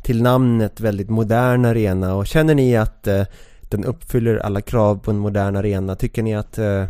till 0.02 0.22
namnet 0.22 0.80
väldigt 0.80 1.10
modern 1.10 1.64
arena. 1.64 2.14
Och 2.14 2.26
känner 2.26 2.54
ni 2.54 2.76
att 2.76 3.06
eh, 3.06 3.24
den 3.60 3.84
uppfyller 3.84 4.36
alla 4.36 4.60
krav 4.60 4.98
på 4.98 5.10
en 5.10 5.18
modern 5.18 5.56
arena? 5.56 5.94
Tycker 5.94 6.22
ni 6.22 6.34
att 6.34 6.58
eh, 6.58 6.84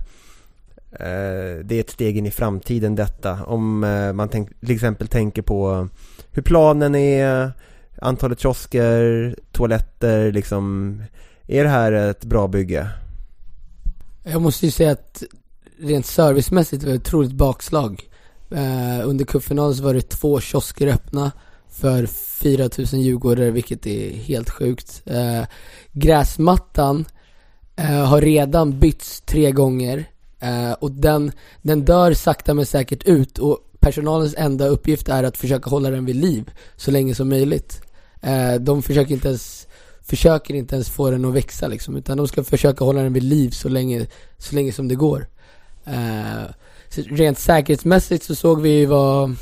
det 1.64 1.72
är 1.72 1.80
ett 1.80 1.90
steg 1.90 2.16
in 2.16 2.26
i 2.26 2.30
framtiden 2.30 2.94
detta? 2.94 3.44
Om 3.44 3.80
man 4.14 4.28
tänk, 4.28 4.60
till 4.60 4.74
exempel 4.74 5.08
tänker 5.08 5.42
på 5.42 5.88
hur 6.30 6.42
planen 6.42 6.94
är, 6.94 7.52
antalet 7.98 8.40
kiosker, 8.40 9.36
toaletter 9.52 10.32
liksom. 10.32 11.02
Är 11.46 11.64
det 11.64 11.70
här 11.70 11.92
ett 11.92 12.24
bra 12.24 12.48
bygge? 12.48 12.88
Jag 14.22 14.42
måste 14.42 14.66
ju 14.66 14.72
säga 14.72 14.90
att 14.90 15.22
rent 15.78 16.06
servicemässigt 16.06 16.82
var 16.82 16.90
det 16.90 16.96
ett 16.96 17.06
otroligt 17.06 17.32
bakslag. 17.32 18.08
Eh, 18.50 19.08
under 19.08 19.24
cupfinalen 19.24 19.74
så 19.74 19.82
var 19.82 19.94
det 19.94 20.08
två 20.08 20.40
kiosker 20.40 20.86
öppna 20.86 21.32
för 21.68 22.06
4000 22.06 23.00
djurgårdare, 23.00 23.50
vilket 23.50 23.86
är 23.86 24.10
helt 24.10 24.50
sjukt. 24.50 25.02
Eh, 25.06 25.42
gräsmattan 25.92 27.04
eh, 27.76 28.04
har 28.04 28.20
redan 28.20 28.78
bytts 28.78 29.20
tre 29.20 29.50
gånger 29.50 30.04
eh, 30.40 30.72
och 30.72 30.90
den, 30.90 31.32
den 31.62 31.84
dör 31.84 32.12
sakta 32.12 32.54
men 32.54 32.66
säkert 32.66 33.04
ut 33.04 33.38
och 33.38 33.58
personalens 33.80 34.34
enda 34.38 34.66
uppgift 34.66 35.08
är 35.08 35.24
att 35.24 35.36
försöka 35.36 35.70
hålla 35.70 35.90
den 35.90 36.04
vid 36.04 36.16
liv 36.16 36.50
så 36.76 36.90
länge 36.90 37.14
som 37.14 37.28
möjligt. 37.28 37.82
Eh, 38.20 38.54
de 38.54 38.82
försöker 38.82 39.14
inte 39.14 39.28
ens 39.28 39.66
försöker 40.12 40.54
inte 40.54 40.74
ens 40.74 40.90
få 40.90 41.10
den 41.10 41.24
att 41.24 41.34
växa 41.34 41.68
liksom, 41.68 41.96
utan 41.96 42.16
de 42.16 42.28
ska 42.28 42.44
försöka 42.44 42.84
hålla 42.84 43.02
den 43.02 43.12
vid 43.12 43.22
liv 43.22 43.50
så 43.50 43.68
länge, 43.68 44.06
så 44.38 44.54
länge 44.54 44.72
som 44.72 44.88
det 44.88 44.94
går. 44.94 45.26
Uh, 45.86 46.44
rent 46.96 47.38
säkerhetsmässigt 47.38 48.24
så 48.24 48.34
såg 48.34 48.60
vi 48.60 48.78
ju 48.78 48.86
vad, 48.86 49.36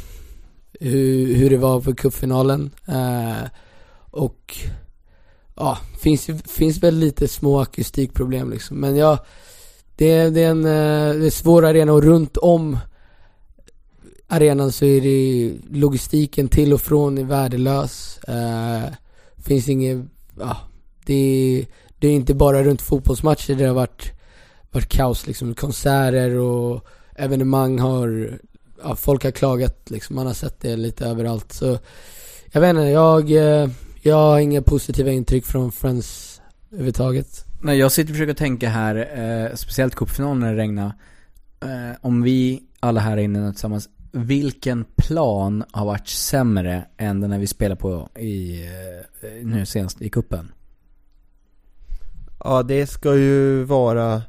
hur, 0.80 1.34
hur 1.34 1.50
det 1.50 1.56
var 1.56 1.80
för 1.80 1.92
cupfinalen. 1.92 2.70
Uh, 2.88 3.48
och 4.10 4.58
ja, 5.56 5.78
finns, 6.00 6.26
finns 6.46 6.82
väl 6.82 6.94
lite 6.94 7.28
små 7.28 7.60
akustikproblem 7.60 8.50
liksom. 8.50 8.76
Men 8.76 8.96
ja, 8.96 9.24
det, 9.96 10.30
det 10.30 10.42
är 10.44 10.50
en 10.50 10.64
eh, 10.64 11.20
det 11.20 11.26
är 11.26 11.30
svår 11.30 11.64
arena 11.64 11.92
och 11.92 12.02
runt 12.02 12.36
om 12.36 12.78
arenan 14.28 14.72
så 14.72 14.84
är 14.84 15.00
det 15.00 15.52
logistiken 15.70 16.48
till 16.48 16.72
och 16.72 16.80
från 16.80 17.18
är 17.18 17.24
värdelös. 17.24 18.20
Uh, 18.28 18.94
finns 19.42 19.68
inget 19.68 20.06
ja, 20.38 20.56
det, 21.04 21.66
det 21.98 22.08
är 22.08 22.12
inte 22.12 22.34
bara 22.34 22.62
runt 22.62 22.82
fotbollsmatcher 22.82 23.54
det 23.54 23.64
har 23.64 23.74
varit, 23.74 24.12
varit 24.70 24.88
kaos 24.88 25.26
liksom. 25.26 25.54
Konserter 25.54 26.36
och 26.36 26.86
evenemang 27.16 27.78
har, 27.78 28.38
ja, 28.82 28.96
folk 28.96 29.24
har 29.24 29.30
klagat 29.30 29.90
liksom. 29.90 30.16
Man 30.16 30.26
har 30.26 30.34
sett 30.34 30.60
det 30.60 30.76
lite 30.76 31.06
överallt. 31.06 31.52
Så 31.52 31.78
jag 32.52 32.60
vet 32.60 32.70
inte, 32.70 32.82
jag, 32.82 33.30
eh, 33.30 33.70
jag 34.02 34.16
har 34.16 34.38
inga 34.38 34.62
positiva 34.62 35.10
intryck 35.10 35.46
från 35.46 35.72
Friends 35.72 36.40
överhuvudtaget. 36.70 37.44
Nej, 37.62 37.78
jag 37.78 37.92
sitter 37.92 38.12
och 38.12 38.16
försöker 38.16 38.34
tänka 38.34 38.68
här, 38.68 38.96
eh, 38.96 39.54
speciellt 39.56 39.94
cupfinalen 39.94 40.40
när 40.40 40.52
det 40.52 40.62
regnar. 40.62 40.92
Eh, 41.62 41.96
om 42.00 42.22
vi 42.22 42.62
alla 42.80 43.00
här 43.00 43.16
inne 43.16 43.52
tillsammans, 43.52 43.88
vilken 44.12 44.84
plan 44.96 45.64
har 45.70 45.86
varit 45.86 46.08
sämre 46.08 46.84
än 46.96 47.20
den 47.20 47.30
när 47.30 47.38
vi 47.38 47.46
spelar 47.46 47.76
på 47.76 48.08
i, 48.18 48.62
eh, 48.62 49.46
nu 49.46 49.66
senast 49.66 50.02
i 50.02 50.10
kuppen? 50.10 50.52
Ja, 52.44 52.62
det 52.62 52.86
ska 52.86 53.16
ju 53.16 53.64
vara 53.64 54.22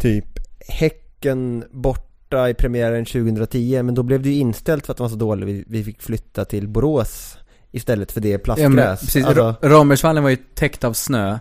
typ 0.00 0.26
Häcken 0.68 1.64
borta 1.70 2.48
i 2.48 2.54
premiären 2.54 3.04
2010 3.04 3.82
men 3.82 3.94
då 3.94 4.02
blev 4.02 4.22
det 4.22 4.28
ju 4.28 4.34
inställt 4.34 4.86
för 4.86 4.92
att 4.92 4.96
det 4.96 5.02
var 5.02 5.10
så 5.10 5.16
dåligt 5.16 5.66
vi, 5.68 5.84
fick 5.84 6.02
flytta 6.02 6.44
till 6.44 6.68
Borås 6.68 7.38
istället 7.70 8.12
för 8.12 8.20
det 8.20 8.38
plastgräs. 8.38 8.76
Ja, 8.76 8.96
precis, 9.00 9.24
alltså... 9.24 9.54
Rambergsvallen 9.62 10.22
var 10.22 10.30
ju 10.30 10.36
täckt 10.36 10.84
av 10.84 10.92
snö. 10.92 11.38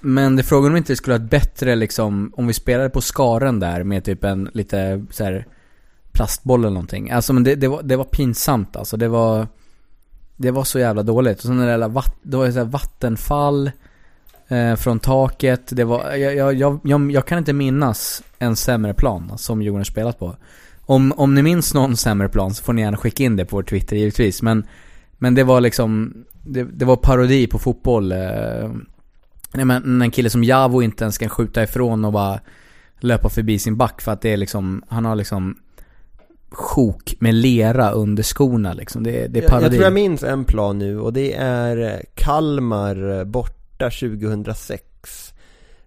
Men 0.00 0.36
det 0.36 0.42
frågan 0.42 0.70
om 0.70 0.76
inte 0.76 0.96
skulle 0.96 1.14
ha 1.16 1.24
ett 1.24 1.30
bättre 1.30 1.74
liksom, 1.74 2.32
om 2.36 2.46
vi 2.46 2.52
spelade 2.52 2.90
på 2.90 3.00
skaren 3.00 3.60
där 3.60 3.82
med 3.82 4.04
typ 4.04 4.24
en 4.24 4.50
lite 4.54 5.04
så 5.10 5.24
här 5.24 5.46
plastboll 6.16 6.60
eller 6.60 6.70
någonting. 6.70 7.10
Alltså 7.10 7.32
men 7.32 7.44
det, 7.44 7.54
det, 7.54 7.68
var, 7.68 7.82
det 7.82 7.96
var 7.96 8.04
pinsamt 8.04 8.76
alltså. 8.76 8.96
Det 8.96 9.08
var, 9.08 9.46
det 10.36 10.50
var 10.50 10.64
så 10.64 10.78
jävla 10.78 11.02
dåligt. 11.02 11.36
Och 11.38 11.42
sen 11.42 11.56
det 11.56 11.76
där 11.76 11.88
vatt, 11.88 12.16
det 12.22 12.36
var 12.36 12.50
så 12.50 12.64
vattenfall 12.64 13.70
eh, 14.48 14.74
från 14.74 14.98
taket. 14.98 15.62
Det 15.70 15.84
var, 15.84 16.12
jag, 16.14 16.36
jag, 16.36 16.54
jag, 16.54 16.80
jag, 16.84 17.12
jag 17.12 17.26
kan 17.26 17.38
inte 17.38 17.52
minnas 17.52 18.22
en 18.38 18.56
sämre 18.56 18.94
plan 18.94 19.32
som 19.36 19.62
Djurgården 19.62 19.84
spelat 19.84 20.18
på. 20.18 20.36
Om, 20.80 21.12
om 21.16 21.34
ni 21.34 21.42
minns 21.42 21.74
någon 21.74 21.96
sämre 21.96 22.28
plan 22.28 22.54
så 22.54 22.64
får 22.64 22.72
ni 22.72 22.82
gärna 22.82 22.96
skicka 22.96 23.24
in 23.24 23.36
det 23.36 23.44
på 23.44 23.56
vår 23.56 23.62
Twitter 23.62 23.96
givetvis. 23.96 24.42
Men, 24.42 24.66
men 25.18 25.34
det 25.34 25.44
var 25.44 25.60
liksom, 25.60 26.14
det, 26.42 26.64
det 26.64 26.84
var 26.84 26.96
parodi 26.96 27.46
på 27.46 27.58
fotboll. 27.58 28.12
Eh, 28.12 28.70
nej, 29.54 29.64
men 29.64 30.02
en 30.02 30.10
kille 30.10 30.30
som 30.30 30.44
Javo 30.44 30.82
inte 30.82 31.04
ens 31.04 31.18
kan 31.18 31.28
skjuta 31.28 31.62
ifrån 31.62 32.04
och 32.04 32.12
bara 32.12 32.40
löpa 33.00 33.28
förbi 33.28 33.58
sin 33.58 33.76
back 33.76 34.00
för 34.00 34.12
att 34.12 34.20
det 34.20 34.32
är 34.32 34.36
liksom, 34.36 34.82
han 34.88 35.04
har 35.04 35.14
liksom 35.14 35.56
sjok 36.50 37.14
med 37.18 37.34
lera 37.34 37.90
under 37.90 38.22
skorna 38.22 38.72
liksom. 38.72 39.02
Det, 39.02 39.26
det 39.26 39.44
är 39.44 39.48
parodi. 39.48 39.62
Jag, 39.62 39.62
jag 39.62 39.72
tror 39.72 39.84
jag 39.84 39.92
minns 39.92 40.22
en 40.22 40.44
plan 40.44 40.78
nu 40.78 41.00
och 41.00 41.12
det 41.12 41.32
är 41.34 42.02
Kalmar 42.14 43.24
bort 43.24 43.56
borta 43.78 43.90
2006 43.90 45.34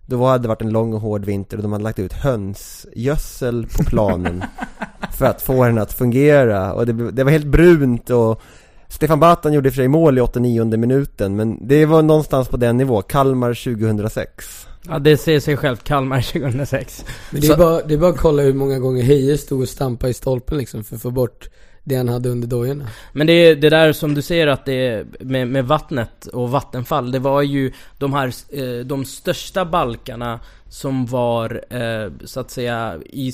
Då 0.05 0.25
hade 0.25 0.41
det 0.43 0.47
varit 0.47 0.61
en 0.61 0.69
lång 0.69 0.93
och 0.93 1.01
hård 1.01 1.25
vinter 1.25 1.57
och 1.57 1.63
de 1.63 1.71
hade 1.71 1.83
lagt 1.83 1.99
ut 1.99 2.13
hönsgödsel 2.13 3.67
på 3.77 3.83
planen 3.83 4.43
För 5.17 5.25
att 5.25 5.41
få 5.41 5.65
den 5.65 5.77
att 5.77 5.93
fungera 5.93 6.73
och 6.73 6.85
det, 6.85 7.11
det 7.11 7.23
var 7.23 7.31
helt 7.31 7.45
brunt 7.45 8.09
och 8.09 8.41
Stefan 8.87 9.19
Batan 9.19 9.53
gjorde 9.53 9.71
för 9.71 9.75
sig 9.75 9.87
mål 9.87 10.17
i 10.17 10.21
89 10.21 10.77
minuten 10.77 11.35
men 11.35 11.67
det 11.67 11.85
var 11.85 12.01
någonstans 12.01 12.47
på 12.47 12.57
den 12.57 12.77
nivå, 12.77 13.01
Kalmar 13.01 13.75
2006 13.75 14.68
Ja 14.87 14.99
det 14.99 15.17
säger 15.17 15.39
sig 15.39 15.57
självt, 15.57 15.83
Kalmar 15.83 16.21
2006 16.33 17.05
Men 17.31 17.41
det 17.41 17.47
är, 17.47 17.57
bara, 17.57 17.81
det 17.81 17.93
är 17.93 17.97
bara 17.97 18.11
att 18.11 18.17
kolla 18.17 18.41
hur 18.43 18.53
många 18.53 18.79
gånger 18.79 19.03
Heje 19.03 19.37
stod 19.37 19.61
och 19.61 19.69
stampade 19.69 20.11
i 20.11 20.13
stolpen 20.13 20.57
liksom 20.57 20.83
för 20.83 20.95
att 20.95 21.01
få 21.01 21.11
bort 21.11 21.49
det 21.83 21.95
han 21.95 22.09
hade 22.09 22.29
under 22.29 22.47
dojorna. 22.47 22.87
Men 23.13 23.27
det 23.27 23.33
är 23.33 23.55
det 23.55 23.69
där 23.69 23.93
som 23.93 24.13
du 24.13 24.21
säger 24.21 24.47
att 24.47 24.65
det 24.65 24.87
är 24.87 25.05
med, 25.19 25.47
med 25.47 25.65
vattnet 25.65 26.27
och 26.27 26.51
vattenfall, 26.51 27.11
det 27.11 27.19
var 27.19 27.41
ju 27.41 27.71
de 27.97 28.13
här, 28.13 28.33
eh, 28.49 28.85
de 28.85 29.05
största 29.05 29.65
balkarna 29.65 30.39
som 30.69 31.05
var 31.05 31.63
eh, 31.69 32.11
så 32.25 32.39
att 32.39 32.51
säga 32.51 32.97
i, 33.05 33.33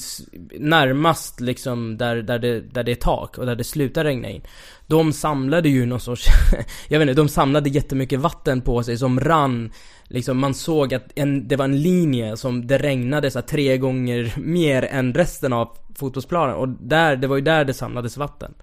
närmast 0.59 1.41
liksom 1.41 1.97
där, 1.97 2.15
där, 2.15 2.39
det, 2.39 2.61
där 2.61 2.83
det 2.83 2.91
är 2.91 2.95
tak 2.95 3.37
och 3.37 3.45
där 3.45 3.55
det 3.55 3.63
slutar 3.63 4.03
regna 4.03 4.29
in. 4.29 4.41
De 4.87 5.13
samlade 5.13 5.69
ju 5.69 5.85
någon 5.85 5.99
sorts, 5.99 6.27
jag 6.87 6.99
vet 6.99 7.09
inte, 7.09 7.21
de 7.21 7.29
samlade 7.29 7.69
jättemycket 7.69 8.19
vatten 8.19 8.61
på 8.61 8.83
sig 8.83 8.97
som 8.97 9.19
rann 9.19 9.71
Liksom 10.07 10.37
man 10.37 10.53
såg 10.53 10.93
att 10.93 11.03
en, 11.15 11.47
det 11.47 11.55
var 11.55 11.65
en 11.65 11.81
linje 11.81 12.37
som 12.37 12.67
det 12.67 12.77
regnade 12.77 13.31
så 13.31 13.39
här, 13.39 13.45
tre 13.45 13.77
gånger 13.77 14.33
mer 14.37 14.83
än 14.91 15.13
resten 15.13 15.53
av 15.53 15.77
fotbollsplanen 15.95 16.55
och 16.55 16.69
där, 16.69 17.15
det 17.15 17.27
var 17.27 17.35
ju 17.35 17.41
där 17.41 17.65
det 17.65 17.73
samlades 17.73 18.17
vatten. 18.17 18.53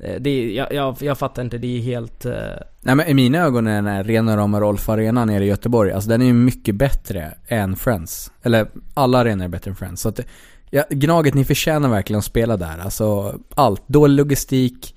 Eh, 0.00 0.20
det, 0.20 0.52
jag, 0.52 0.72
jag, 0.72 0.96
jag 1.00 1.18
fattar 1.18 1.42
inte, 1.42 1.58
det 1.58 1.78
är 1.78 1.80
helt... 1.80 2.26
Uh... 2.26 2.32
Nej 2.80 2.94
men 2.94 3.08
i 3.08 3.14
mina 3.14 3.38
ögon 3.38 3.66
är 3.66 3.74
den 3.74 3.86
här 3.86 4.04
rena 4.04 4.36
rama 4.36 4.60
Rolf 4.60 4.88
Arena 4.88 5.24
nere 5.24 5.44
i 5.44 5.48
Göteborg, 5.48 5.92
alltså 5.92 6.10
den 6.10 6.22
är 6.22 6.26
ju 6.26 6.32
mycket 6.32 6.74
bättre 6.74 7.34
än 7.48 7.76
Friends. 7.76 8.32
Eller 8.42 8.68
alla 8.94 9.18
arenor 9.18 9.44
är 9.44 9.48
bättre 9.48 9.70
än 9.70 9.76
Friends. 9.76 10.02
Så 10.02 10.08
att, 10.08 10.20
ja, 10.70 10.84
Gnaget, 10.90 11.34
ni 11.34 11.44
förtjänar 11.44 11.88
verkligen 11.88 12.18
att 12.18 12.24
spela 12.24 12.56
där. 12.56 12.78
Alltså 12.78 13.38
allt. 13.54 13.82
Dålig 13.86 14.16
logistik, 14.16 14.94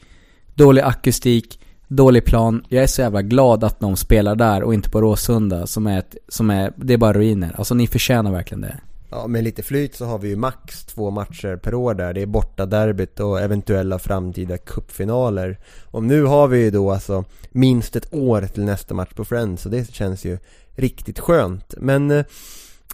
dålig 0.56 0.82
akustik, 0.82 1.60
dålig 1.90 2.26
plan. 2.26 2.66
Jag 2.70 2.84
är 2.84 2.88
så 2.88 3.02
jävla 3.02 3.22
glad 3.22 3.64
att 3.64 3.80
de 3.80 3.96
spelar 3.96 4.36
där 4.36 4.64
och 4.64 4.74
inte 4.74 4.90
på 4.90 5.02
Råsunda 5.02 5.68
som 5.68 5.88
är 5.88 6.00
ett, 6.00 6.16
som 6.28 6.50
är, 6.50 6.74
det 6.76 6.94
är 6.94 6.98
bara 6.98 7.14
ruiner. 7.14 7.56
Alltså 7.58 7.74
ni 7.74 7.88
förtjänar 7.88 8.32
verkligen 8.32 8.62
det. 8.62 8.80
Ja, 9.12 9.28
med 9.28 9.44
lite 9.44 9.64
flyt 9.64 9.96
så 9.96 10.06
har 10.06 10.20
vi 10.20 10.30
ju 10.30 10.36
max 10.36 10.86
två 10.86 11.12
matcher 11.12 11.56
per 11.56 11.74
år 11.74 11.94
där. 11.94 12.14
Det 12.14 12.22
är 12.22 12.26
borta 12.26 12.66
derbyt 12.66 13.20
och 13.20 13.42
eventuella 13.42 14.00
framtida 14.00 14.58
cupfinaler. 14.58 15.60
Och 15.86 16.04
nu 16.04 16.24
har 16.24 16.48
vi 16.48 16.60
ju 16.64 16.72
då 16.72 16.92
alltså 16.92 17.24
minst 17.52 17.96
ett 17.96 18.14
år 18.14 18.42
till 18.42 18.64
nästa 18.64 18.94
match 18.94 19.14
på 19.16 19.26
Friends 19.26 19.66
och 19.66 19.72
det 19.72 19.94
känns 19.94 20.26
ju 20.26 20.38
riktigt 20.76 21.20
skönt. 21.20 21.74
Men 21.78 22.12
eh, 22.12 22.26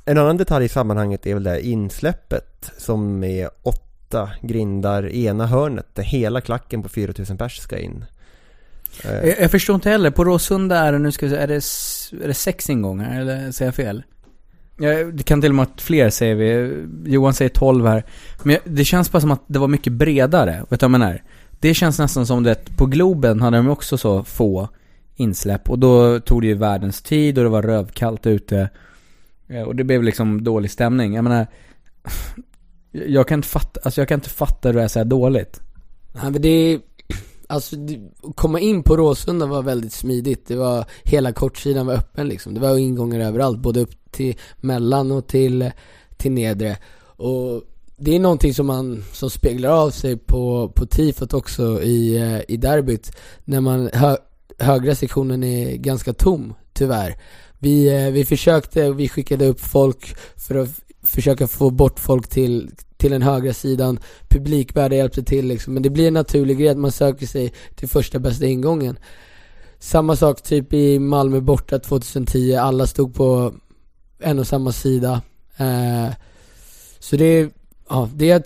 en 0.06 0.18
annan 0.18 0.38
detalj 0.38 0.66
i 0.66 0.70
sammanhanget 0.70 1.26
är 1.26 1.34
väl 1.34 1.44
det 1.44 1.50
här 1.50 1.60
insläppet 1.60 2.72
som 2.78 3.24
är 3.24 3.50
åtta 3.64 4.30
grindar 4.42 5.10
i 5.10 5.26
ena 5.26 5.48
hörnet 5.48 5.88
där 5.94 6.04
hela 6.04 6.42
klacken 6.42 6.84
på 6.84 6.90
4000 6.90 7.38
pers 7.38 7.58
ska 7.58 7.78
in. 7.78 8.06
Eh, 9.04 9.30
Jag, 9.30 9.40
jag 9.42 9.52
förstår 9.52 9.76
inte 9.76 9.90
heller, 9.90 10.12
på 10.12 10.24
Råsunda 10.24 10.78
är 10.80 10.92
det, 10.92 11.00
nu 11.00 11.12
ska 11.12 11.26
vi 11.26 11.30
se, 11.32 11.38
är 11.38 11.48
det, 11.48 11.56
är 12.24 12.28
det 12.28 12.34
sex 12.34 12.70
ingångar 12.70 13.22
eller 13.22 13.52
säger 13.52 13.68
jag 13.68 13.76
fel? 13.76 14.04
Ja, 14.78 14.90
det 15.04 15.24
kan 15.24 15.42
till 15.42 15.52
och 15.52 15.56
med 15.56 15.66
vara 15.66 15.78
fler 15.78 16.10
säger 16.10 16.36
vi, 16.36 16.74
Johan 17.12 17.34
säger 17.34 17.50
12 17.50 17.86
här. 17.86 18.04
Men 18.44 18.54
jag- 18.54 18.74
det 18.76 18.86
känns 18.86 19.12
bara 19.12 19.22
som 19.22 19.32
att 19.32 19.44
det 19.48 19.60
var 19.60 19.68
mycket 19.68 19.94
bredare, 19.94 20.52
vet 20.52 20.70
du 20.70 20.76
vad 20.76 20.84
jag 20.84 20.92
menar? 20.92 21.24
Det 21.60 21.74
känns 21.74 22.00
nästan 22.00 22.26
som 22.28 22.44
det, 22.44 22.78
på 22.78 22.86
Globen 22.86 23.42
hade 23.42 23.58
de 23.58 23.70
också 23.70 23.98
så 23.98 24.24
få 24.24 24.70
insläpp 25.16 25.70
och 25.70 25.80
då 25.80 26.20
tog 26.20 26.42
det 26.42 26.48
ju 26.48 26.54
världens 26.54 27.02
tid 27.02 27.38
och 27.38 27.44
det 27.44 27.50
var 27.50 27.62
rövkallt 27.62 28.28
ute. 28.28 28.70
Eh, 29.48 29.62
Och 29.62 29.76
det 29.76 29.84
blev 29.84 30.04
liksom 30.04 30.44
dålig 30.44 30.72
stämning. 30.72 31.14
Jag 31.14 31.24
menar, 31.24 31.48
jag 32.92 33.28
kan 33.28 33.40
inte 33.40 33.48
fatta, 33.48 33.80
alltså 33.84 34.02
jag 34.02 34.08
kan 34.08 34.18
inte 34.18 34.30
fatta 34.30 34.70
hur 34.70 34.76
det 34.76 34.84
är 34.84 34.88
så 34.88 35.00
här 35.00 35.06
dåligt. 35.06 35.62
Nej 36.14 36.32
men 36.32 36.42
det, 36.42 36.80
alltså 37.50 37.76
att 38.24 38.36
komma 38.36 38.60
in 38.60 38.84
på 38.84 38.98
Råsunda 38.98 39.46
var 39.46 39.62
väldigt 39.62 39.94
smidigt. 39.94 40.48
Det 40.48 40.56
var, 40.56 40.86
hela 41.04 41.32
kortsidan 41.32 41.86
var 41.86 41.94
öppen 41.94 42.28
liksom. 42.28 42.54
Det 42.54 42.60
var 42.60 42.78
ingångar 42.78 43.20
överallt, 43.20 43.60
både 43.60 43.80
upp 43.80 44.12
till 44.12 44.38
mellan 44.58 45.12
och 45.12 45.28
till, 45.28 45.72
till 46.18 46.32
nedre. 46.32 46.78
Och 47.18 47.64
det 47.98 48.16
är 48.16 48.20
någonting 48.20 48.54
som 48.54 48.68
man, 48.68 49.04
som 49.12 49.30
speglar 49.30 49.70
av 49.70 49.90
sig 49.90 50.18
på, 50.18 50.72
på 50.76 50.86
tifot 50.86 51.34
också 51.34 51.82
i, 51.82 52.18
eh, 52.18 52.42
i 52.48 52.58
derbyt. 52.58 53.12
När 53.44 53.62
man, 53.62 53.90
hö, 53.94 54.18
högra 54.60 54.96
sektionen 54.96 55.44
är 55.44 55.76
ganska 55.76 56.14
tom, 56.14 56.54
tyvärr. 56.74 57.18
Vi, 57.60 57.88
eh, 57.88 58.12
vi 58.12 58.26
försökte, 58.26 58.92
vi 58.92 59.10
skickade 59.10 59.48
upp 59.48 59.60
folk 59.60 60.16
för 60.36 60.56
att 60.56 60.70
försöka 61.04 61.48
få 61.48 61.70
bort 61.70 62.00
folk 62.00 62.28
till, 62.28 62.72
till 62.98 63.12
den 63.12 63.22
högra 63.22 63.54
sidan. 63.54 64.00
publikvärdar 64.28 64.98
hjälpte 64.98 65.24
till 65.24 65.48
liksom, 65.48 65.74
men 65.74 65.84
det 65.84 65.90
blir 65.90 66.08
en 66.08 66.14
naturlig 66.14 66.58
grej 66.58 66.70
att 66.70 66.78
man 66.78 66.92
söker 66.92 67.28
sig 67.28 67.54
till 67.76 67.90
första 67.90 68.20
bästa 68.20 68.46
ingången. 68.46 69.00
Samma 69.80 70.16
sak 70.16 70.42
typ 70.42 70.74
i 70.74 71.00
Malmö 71.00 71.40
borta 71.40 71.80
2010, 71.80 72.56
alla 72.56 72.88
stod 72.88 73.16
på 73.16 73.54
en 74.20 74.40
och 74.40 74.48
samma 74.48 74.72
sida. 74.72 75.22
Eh, 75.58 76.14
så 77.00 77.16
det, 77.16 77.50
ja, 77.90 78.10
det, 78.16 78.32
är, 78.32 78.44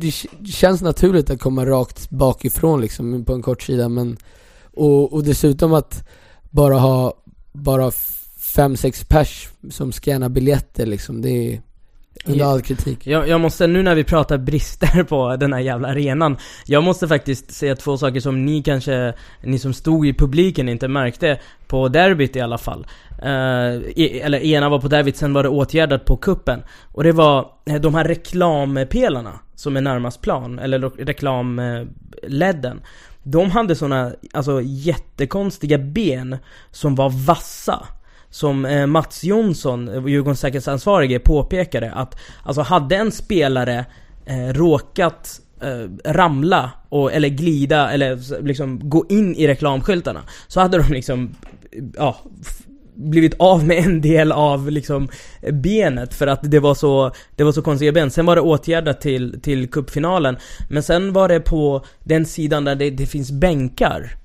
det 0.00 0.10
känns 0.50 0.82
naturligt 0.82 1.30
att 1.30 1.40
komma 1.40 1.66
rakt 1.66 2.10
bakifrån 2.10 2.80
liksom 2.80 3.24
på 3.24 3.34
en 3.34 3.42
kort 3.42 3.62
sida 3.62 3.88
men 3.88 4.16
och, 4.74 5.12
och 5.12 5.24
dessutom 5.24 5.72
att 5.72 6.08
bara 6.50 6.78
ha 6.78 7.14
bara 7.52 7.90
fem, 8.54 8.76
sex 8.76 9.04
pers 9.04 9.48
som 9.70 9.92
scannar 9.92 10.28
biljetter 10.28 10.86
liksom, 10.86 11.22
det 11.22 11.30
är 11.30 11.62
under 12.24 12.44
all 12.44 12.62
kritik. 12.62 13.06
Jag, 13.06 13.28
jag 13.28 13.40
måste, 13.40 13.66
nu 13.66 13.82
när 13.82 13.94
vi 13.94 14.04
pratar 14.04 14.38
brister 14.38 15.02
på 15.02 15.36
den 15.36 15.52
här 15.52 15.60
jävla 15.60 15.88
arenan 15.88 16.36
Jag 16.66 16.82
måste 16.82 17.08
faktiskt 17.08 17.52
säga 17.52 17.76
två 17.76 17.96
saker 17.96 18.20
som 18.20 18.44
ni 18.44 18.62
kanske, 18.62 19.14
ni 19.42 19.58
som 19.58 19.72
stod 19.72 20.06
i 20.06 20.14
publiken 20.14 20.68
inte 20.68 20.88
märkte 20.88 21.38
På 21.66 21.88
derbyt 21.88 22.36
i 22.36 22.40
alla 22.40 22.58
fall. 22.58 22.86
Eh, 23.22 24.24
Eller 24.24 24.44
ena 24.44 24.68
var 24.68 24.78
på 24.78 24.88
derbyt, 24.88 25.16
sen 25.16 25.32
var 25.32 25.42
det 25.42 25.48
åtgärdat 25.48 26.04
på 26.04 26.16
kuppen. 26.16 26.62
Och 26.92 27.04
det 27.04 27.12
var 27.12 27.50
eh, 27.64 27.74
de 27.74 27.94
här 27.94 28.04
reklampelarna 28.04 29.40
som 29.54 29.76
är 29.76 29.80
närmast 29.80 30.20
plan, 30.20 30.58
eller 30.58 30.80
reklamledden 30.80 32.80
De 33.22 33.50
hade 33.50 33.76
såna, 33.76 34.12
alltså 34.32 34.60
jättekonstiga 34.62 35.78
ben 35.78 36.36
som 36.70 36.94
var 36.94 37.26
vassa 37.26 37.86
som 38.32 38.64
eh, 38.64 38.86
Mats 38.86 39.24
Jonsson, 39.24 39.88
eh, 39.88 40.06
Djurgårdens 40.06 40.40
säkerhetsansvarige, 40.40 41.18
påpekade 41.18 41.92
att 41.92 42.16
Alltså 42.42 42.62
hade 42.62 42.96
en 42.96 43.12
spelare 43.12 43.84
eh, 44.24 44.52
råkat 44.52 45.40
eh, 45.60 46.12
ramla 46.12 46.70
och, 46.88 47.12
eller 47.12 47.28
glida 47.28 47.90
eller 47.90 48.42
liksom 48.42 48.88
gå 48.88 49.06
in 49.08 49.34
i 49.34 49.46
reklamskyltarna 49.48 50.20
Så 50.48 50.60
hade 50.60 50.78
de 50.78 50.92
liksom, 50.92 51.34
ja 51.96 52.16
blivit 52.94 53.34
av 53.38 53.66
med 53.66 53.78
en 53.78 54.00
del 54.00 54.32
av 54.32 54.70
liksom 54.70 55.08
benet 55.52 56.14
för 56.14 56.26
att 56.26 56.50
det 56.50 56.60
var 56.60 56.74
så, 56.74 57.12
det 57.36 57.44
var 57.44 57.52
så 57.52 57.62
konstiga 57.62 57.92
ben. 57.92 58.10
Sen 58.10 58.26
var 58.26 58.36
det 58.36 58.42
åtgärdat 58.42 59.00
till, 59.00 59.40
till 59.42 59.70
cupfinalen. 59.70 60.36
Men 60.70 60.82
sen 60.82 61.12
var 61.12 61.28
det 61.28 61.40
på 61.40 61.84
den 62.04 62.26
sidan 62.26 62.64
där 62.64 62.74
det, 62.74 62.90
det 62.90 63.06
finns 63.06 63.30
bänkar. 63.32 64.21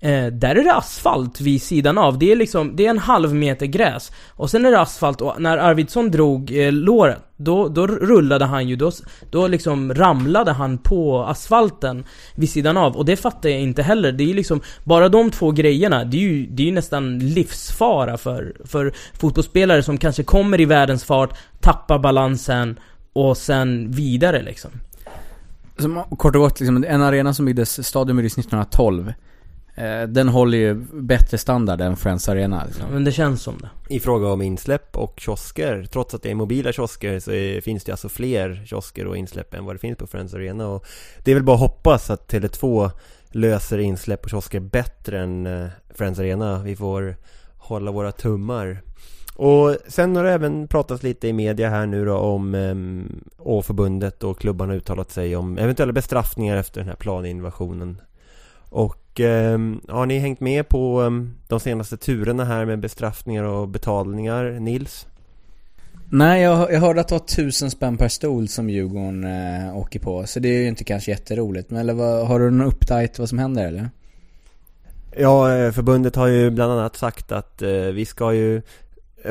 Eh, 0.00 0.26
där 0.26 0.56
är 0.56 0.64
det 0.64 0.74
asfalt 0.74 1.40
vid 1.40 1.62
sidan 1.62 1.98
av. 1.98 2.18
Det 2.18 2.32
är 2.32 2.36
liksom, 2.36 2.76
det 2.76 2.86
är 2.86 2.90
en 2.90 2.98
halv 2.98 3.34
meter 3.34 3.66
gräs. 3.66 4.12
Och 4.28 4.50
sen 4.50 4.64
är 4.64 4.70
det 4.70 4.80
asfalt 4.80 5.20
och 5.20 5.34
när 5.38 5.58
Arvidsson 5.58 6.10
drog 6.10 6.58
eh, 6.58 6.72
låret, 6.72 7.18
då, 7.36 7.68
då 7.68 7.86
rullade 7.86 8.44
han 8.44 8.68
ju, 8.68 8.76
då, 8.76 8.92
då 9.30 9.46
liksom 9.46 9.94
ramlade 9.94 10.52
han 10.52 10.78
på 10.78 11.24
asfalten 11.24 12.04
vid 12.34 12.50
sidan 12.50 12.76
av. 12.76 12.96
Och 12.96 13.04
det 13.04 13.16
fattar 13.16 13.48
jag 13.48 13.60
inte 13.60 13.82
heller. 13.82 14.12
Det 14.12 14.24
är 14.24 14.28
ju 14.28 14.34
liksom, 14.34 14.60
bara 14.84 15.08
de 15.08 15.30
två 15.30 15.50
grejerna, 15.50 16.04
det 16.04 16.16
är 16.16 16.20
ju, 16.20 16.46
det 16.46 16.62
är 16.62 16.66
ju 16.66 16.72
nästan 16.72 17.18
livsfara 17.18 18.16
för, 18.16 18.56
för 18.64 18.92
fotbollsspelare 19.12 19.82
som 19.82 19.98
kanske 19.98 20.22
kommer 20.22 20.60
i 20.60 20.64
världens 20.64 21.04
fart, 21.04 21.38
tappar 21.60 21.98
balansen 21.98 22.78
och 23.12 23.36
sen 23.36 23.90
vidare 23.90 24.42
liksom. 24.42 24.70
Som, 25.78 26.02
kort 26.16 26.34
och 26.34 26.42
gott, 26.42 26.60
liksom, 26.60 26.84
en 26.84 27.02
arena 27.02 27.34
som 27.34 27.44
byggdes, 27.44 27.86
stadion 27.86 28.16
byggdes 28.16 28.38
1912. 28.38 29.12
Eh, 29.76 30.02
den 30.02 30.28
håller 30.28 30.58
ju 30.58 30.74
bättre 30.92 31.38
standard 31.38 31.80
än 31.80 31.96
Friends 31.96 32.28
Arena. 32.28 32.64
Liksom. 32.66 32.84
Men 32.90 33.04
det 33.04 33.12
känns 33.12 33.42
som 33.42 33.58
det. 33.58 33.94
I 33.94 34.00
fråga 34.00 34.28
om 34.28 34.42
insläpp 34.42 34.96
och 34.96 35.20
kiosker, 35.20 35.86
trots 35.92 36.14
att 36.14 36.22
det 36.22 36.30
är 36.30 36.34
mobila 36.34 36.72
kiosker 36.72 37.20
så 37.20 37.32
är, 37.32 37.60
finns 37.60 37.84
det 37.84 37.92
alltså 37.92 38.08
fler 38.08 38.62
kiosker 38.66 39.06
och 39.06 39.16
insläpp 39.16 39.54
än 39.54 39.64
vad 39.64 39.74
det 39.74 39.78
finns 39.78 39.98
på 39.98 40.06
Friends 40.06 40.34
Arena 40.34 40.68
och 40.68 40.86
det 41.24 41.30
är 41.30 41.34
väl 41.34 41.44
bara 41.44 41.54
att 41.54 41.60
hoppas 41.60 42.10
att 42.10 42.32
Tele2 42.32 42.90
löser 43.28 43.78
insläpp 43.78 44.24
och 44.24 44.30
kiosker 44.30 44.60
bättre 44.60 45.20
än 45.20 45.46
eh, 45.46 45.66
Friends 45.94 46.18
Arena. 46.18 46.62
Vi 46.62 46.76
får 46.76 47.16
hålla 47.56 47.90
våra 47.90 48.12
tummar. 48.12 48.82
Och 49.34 49.76
sen 49.88 50.16
har 50.16 50.24
det 50.24 50.32
även 50.32 50.68
pratats 50.68 51.02
lite 51.02 51.28
i 51.28 51.32
media 51.32 51.70
här 51.70 51.86
nu 51.86 52.04
då 52.04 52.16
om 52.16 52.54
Å-förbundet 53.38 54.24
och 54.24 54.38
klubbarna 54.38 54.72
har 54.72 54.76
uttalat 54.76 55.10
sig 55.10 55.36
om 55.36 55.58
eventuella 55.58 55.92
bestraffningar 55.92 56.56
efter 56.56 56.80
den 56.80 56.88
här 56.88 56.96
planinvasionen. 56.96 58.00
Och 58.68 59.05
Och 59.16 59.20
eh, 59.20 59.58
har 59.88 60.06
ni 60.06 60.18
hängt 60.18 60.40
med 60.40 60.68
på 60.68 61.02
eh, 61.02 61.10
de 61.48 61.60
senaste 61.60 61.96
turerna 61.96 62.44
här 62.44 62.64
med 62.64 62.78
bestraffningar 62.78 63.44
och 63.44 63.68
betalningar, 63.68 64.60
Nils? 64.60 65.06
Nej, 66.10 66.42
jag, 66.42 66.72
jag 66.72 66.80
hörde 66.80 67.00
att 67.00 67.08
det 67.08 67.14
var 67.14 67.26
tusen 67.26 67.70
spänn 67.70 67.96
per 67.96 68.08
stol 68.08 68.48
som 68.48 68.70
Djurgården 68.70 69.24
eh, 69.24 69.76
åker 69.76 70.00
på. 70.00 70.26
Så 70.26 70.40
det 70.40 70.48
är 70.48 70.60
ju 70.60 70.68
inte 70.68 70.84
kanske 70.84 71.10
jätteroligt. 71.10 71.70
Men 71.70 71.80
eller 71.80 71.94
vad, 71.94 72.26
har 72.26 72.40
du 72.40 72.50
någon 72.50 72.66
update 72.66 73.12
vad 73.16 73.28
som 73.28 73.38
händer 73.38 73.66
eller? 73.66 73.90
Ja, 75.16 75.56
eh, 75.56 75.72
förbundet 75.72 76.16
har 76.16 76.26
ju 76.26 76.50
bland 76.50 76.72
annat 76.72 76.96
sagt 76.96 77.32
att 77.32 77.62
eh, 77.62 77.70
vi 77.70 78.04
ska 78.04 78.34
ju 78.34 78.62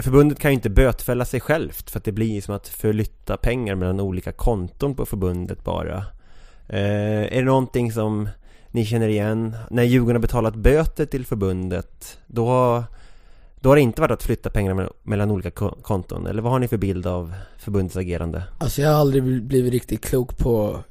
Förbundet 0.01 0.39
kan 0.39 0.51
ju 0.51 0.55
inte 0.55 0.69
bötfälla 0.69 1.25
sig 1.25 1.39
självt 1.39 1.89
för 1.89 1.99
att 1.99 2.05
det 2.05 2.11
blir 2.11 2.41
som 2.41 2.55
att 2.55 2.67
förlytta 2.67 3.37
pengar 3.37 3.75
mellan 3.75 3.99
olika 3.99 4.31
konton 4.31 4.95
på 4.95 5.05
förbundet 5.05 5.63
bara. 5.63 5.97
Eh, 6.67 7.23
är 7.23 7.35
det 7.35 7.41
någonting 7.41 7.91
som 7.91 8.29
ni 8.75 8.85
känner 8.85 9.07
igen? 9.07 9.55
När 9.69 9.83
Djurgården 9.83 10.15
har 10.15 10.21
betalat 10.21 10.55
böter 10.55 11.05
till 11.05 11.25
förbundet, 11.25 12.17
då 12.27 12.45
har, 12.45 12.83
då 13.59 13.69
har 13.69 13.75
det 13.75 13.81
inte 13.81 14.01
varit 14.01 14.11
att 14.11 14.23
flytta 14.23 14.49
pengarna 14.49 14.89
mellan 15.03 15.31
olika 15.31 15.51
konton? 15.81 16.27
Eller 16.27 16.41
vad 16.41 16.51
har 16.51 16.59
ni 16.59 16.67
för 16.67 16.77
bild 16.77 17.07
av 17.07 17.33
förbundets 17.57 17.97
agerande? 17.97 18.43
Alltså 18.57 18.81
jag 18.81 18.89
har 18.89 18.95
aldrig 18.95 19.43
blivit 19.43 19.73
riktigt 19.73 20.05
klok 20.05 20.37
på 20.37 20.83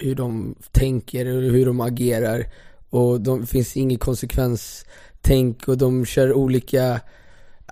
hur 0.00 0.14
de 0.14 0.54
tänker 0.72 1.26
och 1.26 1.42
hur 1.42 1.66
de 1.66 1.80
agerar. 1.80 2.44
Och 2.90 3.20
det 3.20 3.46
finns 3.46 3.76
inget 3.76 4.00
konsekvenstänk 4.00 5.68
och 5.68 5.78
de 5.78 6.04
kör 6.04 6.32
olika 6.32 7.00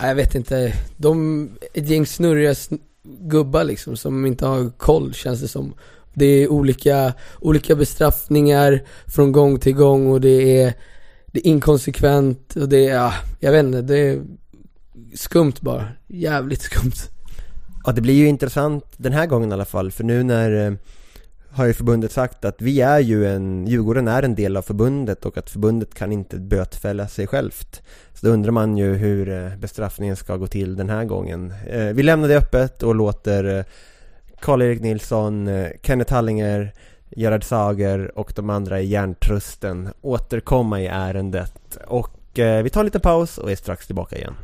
jag 0.00 0.14
vet 0.14 0.34
inte, 0.34 0.72
de, 0.96 1.48
ett 1.74 1.88
gäng 1.88 2.06
snurriga 2.06 2.54
sn 2.54 2.78
gubbar 3.02 3.64
liksom 3.64 3.96
som 3.96 4.26
inte 4.26 4.46
har 4.46 4.70
koll 4.70 5.14
känns 5.14 5.40
det 5.40 5.48
som. 5.48 5.74
Det 6.18 6.26
är 6.26 6.48
olika, 6.48 7.12
olika 7.40 7.74
bestraffningar 7.74 8.80
från 9.06 9.32
gång 9.32 9.58
till 9.58 9.74
gång 9.74 10.06
och 10.06 10.20
det 10.20 10.62
är, 10.62 10.74
det 11.26 11.38
är 11.40 11.46
inkonsekvent 11.46 12.56
och 12.56 12.68
det 12.68 12.88
är, 12.88 12.94
ja, 12.94 13.12
jag 13.40 13.52
vet 13.52 13.64
inte, 13.64 13.82
det 13.82 13.98
är 13.98 14.22
skumt 15.14 15.54
bara. 15.60 15.88
Jävligt 16.06 16.62
skumt. 16.62 17.10
Ja, 17.84 17.92
det 17.92 18.00
blir 18.00 18.14
ju 18.14 18.26
intressant 18.26 18.84
den 18.96 19.12
här 19.12 19.26
gången 19.26 19.50
i 19.50 19.52
alla 19.52 19.64
fall, 19.64 19.90
för 19.90 20.04
nu 20.04 20.22
när 20.22 20.66
eh, 20.66 20.72
har 21.50 21.66
ju 21.66 21.72
förbundet 21.72 22.12
sagt 22.12 22.44
att 22.44 22.62
vi 22.62 22.80
är 22.80 22.98
ju 22.98 23.26
en, 23.26 23.66
Djurgården 23.66 24.08
är 24.08 24.22
en 24.22 24.34
del 24.34 24.56
av 24.56 24.62
förbundet 24.62 25.24
och 25.24 25.38
att 25.38 25.50
förbundet 25.50 25.94
kan 25.94 26.12
inte 26.12 26.36
bötfälla 26.36 27.08
sig 27.08 27.26
självt. 27.26 27.82
Så 28.14 28.26
då 28.26 28.32
undrar 28.32 28.50
man 28.50 28.76
ju 28.76 28.94
hur 28.94 29.28
eh, 29.28 29.56
bestraffningen 29.56 30.16
ska 30.16 30.36
gå 30.36 30.46
till 30.46 30.76
den 30.76 30.90
här 30.90 31.04
gången. 31.04 31.52
Eh, 31.66 31.86
vi 31.86 32.02
lämnar 32.02 32.28
det 32.28 32.36
öppet 32.36 32.82
och 32.82 32.94
låter 32.94 33.64
Karl-Erik 34.40 34.80
Nilsson, 34.80 35.48
eh, 35.48 35.68
Kenneth 35.82 36.12
Hallinger, 36.12 36.72
Gerhard 37.10 37.44
Sager 37.44 38.18
och 38.18 38.32
de 38.36 38.50
andra 38.50 38.80
i 38.80 38.86
Järntrusten 38.86 39.88
återkomma 40.00 40.80
i 40.80 40.86
ärendet. 40.86 41.78
Och 41.86 42.38
eh, 42.38 42.62
vi 42.62 42.70
tar 42.70 42.80
en 42.80 42.84
liten 42.84 43.00
paus 43.00 43.38
och 43.38 43.50
är 43.50 43.56
strax 43.56 43.86
tillbaka 43.86 44.16
igen. 44.16 44.34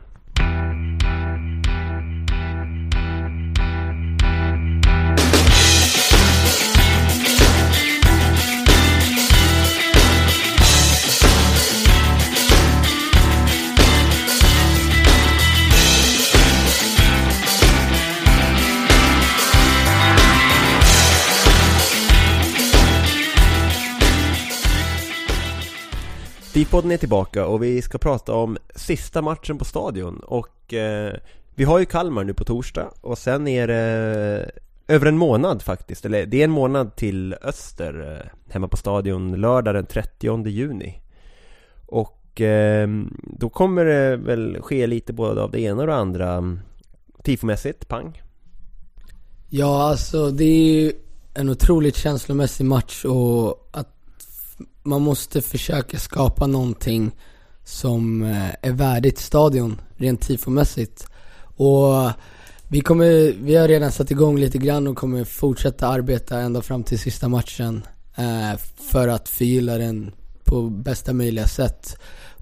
Tipodden 26.52 26.90
är 26.90 26.96
tillbaka 26.96 27.46
och 27.46 27.62
vi 27.62 27.82
ska 27.82 27.98
prata 27.98 28.34
om 28.34 28.58
sista 28.74 29.22
matchen 29.22 29.58
på 29.58 29.64
Stadion 29.64 30.18
och 30.18 30.74
eh, 30.74 31.14
vi 31.54 31.64
har 31.64 31.78
ju 31.78 31.84
Kalmar 31.84 32.24
nu 32.24 32.34
på 32.34 32.44
torsdag 32.44 32.90
och 33.00 33.18
sen 33.18 33.48
är 33.48 33.66
det 33.66 34.50
över 34.88 35.06
en 35.06 35.18
månad 35.18 35.62
faktiskt, 35.62 36.04
eller 36.04 36.26
det 36.26 36.40
är 36.40 36.44
en 36.44 36.50
månad 36.50 36.96
till 36.96 37.34
Öster 37.42 38.20
eh, 38.20 38.52
hemma 38.52 38.68
på 38.68 38.76
Stadion 38.76 39.40
lördag 39.40 39.74
den 39.74 39.86
30 39.86 40.48
juni. 40.48 41.02
Och 41.86 42.40
eh, 42.40 42.88
då 43.22 43.48
kommer 43.48 43.84
det 43.84 44.16
väl 44.16 44.58
ske 44.62 44.86
lite 44.86 45.12
både 45.12 45.42
av 45.42 45.50
det 45.50 45.60
ena 45.60 45.80
och 45.80 45.86
det 45.86 45.94
andra 45.94 46.58
tifomässigt, 47.22 47.88
pang. 47.88 48.22
Ja 49.48 49.82
alltså 49.82 50.30
det 50.30 50.44
är 50.44 50.82
ju 50.82 50.92
en 51.34 51.48
otroligt 51.48 51.96
känslomässig 51.96 52.64
match 52.64 53.04
och 53.04 53.68
att 53.72 54.01
man 54.82 55.02
måste 55.02 55.40
försöka 55.40 55.98
skapa 55.98 56.46
någonting 56.46 57.10
som 57.64 58.22
eh, 58.22 58.48
är 58.62 58.72
värdigt 58.72 59.18
stadion, 59.18 59.80
rent 59.96 60.20
tifomässigt. 60.20 61.06
Och 61.56 62.10
vi 62.68 62.80
kommer, 62.80 63.34
vi 63.42 63.56
har 63.56 63.68
redan 63.68 63.92
satt 63.92 64.10
igång 64.10 64.38
lite 64.38 64.58
grann 64.58 64.86
och 64.86 64.96
kommer 64.96 65.24
fortsätta 65.24 65.88
arbeta 65.88 66.40
ända 66.40 66.62
fram 66.62 66.82
till 66.82 66.98
sista 66.98 67.28
matchen 67.28 67.82
eh, 68.16 68.58
för 68.90 69.08
att 69.08 69.28
förgylla 69.28 69.78
den 69.78 70.12
på 70.44 70.62
bästa 70.62 71.12
möjliga 71.12 71.46
sätt. 71.46 71.96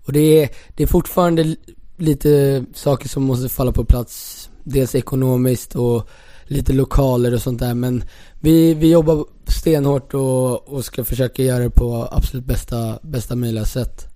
Och 0.05 0.13
det 0.13 0.43
är, 0.43 0.49
det 0.77 0.83
är 0.83 0.87
fortfarande 0.87 1.57
lite 1.97 2.65
saker 2.75 3.09
som 3.09 3.23
måste 3.23 3.49
falla 3.49 3.73
på 3.73 3.85
plats, 3.85 4.51
dels 4.65 4.95
ekonomiskt 4.95 5.75
och 5.75 6.09
lite 6.51 6.73
lokaler 6.73 7.35
och 7.35 7.43
sånt 7.43 7.61
där 7.61 7.75
men 7.75 8.05
vi, 8.41 8.75
vi 8.75 8.91
jobbar 8.91 9.25
stenhårt 9.47 10.15
och, 10.15 10.69
och 10.69 10.85
ska 10.85 11.05
försöka 11.05 11.43
göra 11.43 11.63
det 11.63 11.71
på 11.71 12.09
absolut 12.13 12.45
bästa, 12.45 12.99
bästa 13.03 13.37
möjliga 13.37 13.65
sätt. 13.65 14.07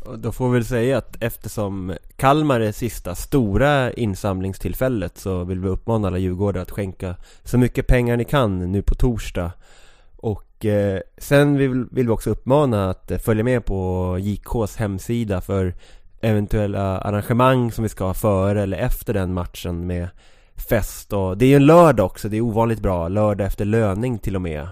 Och 0.00 0.18
då 0.18 0.32
får 0.32 0.48
vi 0.48 0.54
väl 0.54 0.64
säga 0.64 0.98
att 0.98 1.16
eftersom 1.20 1.94
Kalmar 2.16 2.60
är 2.60 2.72
sista 2.72 3.14
stora 3.14 3.92
insamlingstillfället 3.92 5.18
så 5.18 5.44
vill 5.44 5.60
vi 5.60 5.68
uppmana 5.68 6.08
alla 6.08 6.18
djurgårdare 6.18 6.62
att 6.62 6.70
skänka 6.70 7.16
så 7.44 7.58
mycket 7.58 7.86
pengar 7.86 8.16
ni 8.16 8.24
kan 8.24 8.72
nu 8.72 8.82
på 8.82 8.94
torsdag. 8.94 9.52
Och 10.16 10.64
eh, 10.64 11.00
sen 11.18 11.56
vill, 11.56 11.84
vill 11.90 12.06
vi 12.06 12.12
också 12.12 12.30
uppmana 12.30 12.90
att 12.90 13.10
eh, 13.10 13.18
följa 13.18 13.44
med 13.44 13.64
på 13.64 14.16
JKs 14.20 14.76
hemsida 14.76 15.40
för 15.40 15.74
eventuella 16.20 16.98
arrangemang 16.98 17.72
som 17.72 17.82
vi 17.82 17.88
ska 17.88 18.04
ha 18.04 18.14
före 18.14 18.62
eller 18.62 18.78
efter 18.78 19.14
den 19.14 19.34
matchen 19.34 19.86
med 19.86 20.08
fest 20.56 21.12
och 21.12 21.38
det 21.38 21.44
är 21.44 21.48
ju 21.48 21.56
en 21.56 21.66
lördag 21.66 22.06
också, 22.06 22.28
det 22.28 22.36
är 22.36 22.40
ovanligt 22.40 22.80
bra. 22.80 23.08
Lördag 23.08 23.46
efter 23.46 23.64
löning 23.64 24.18
till 24.18 24.36
och 24.36 24.42
med. 24.42 24.68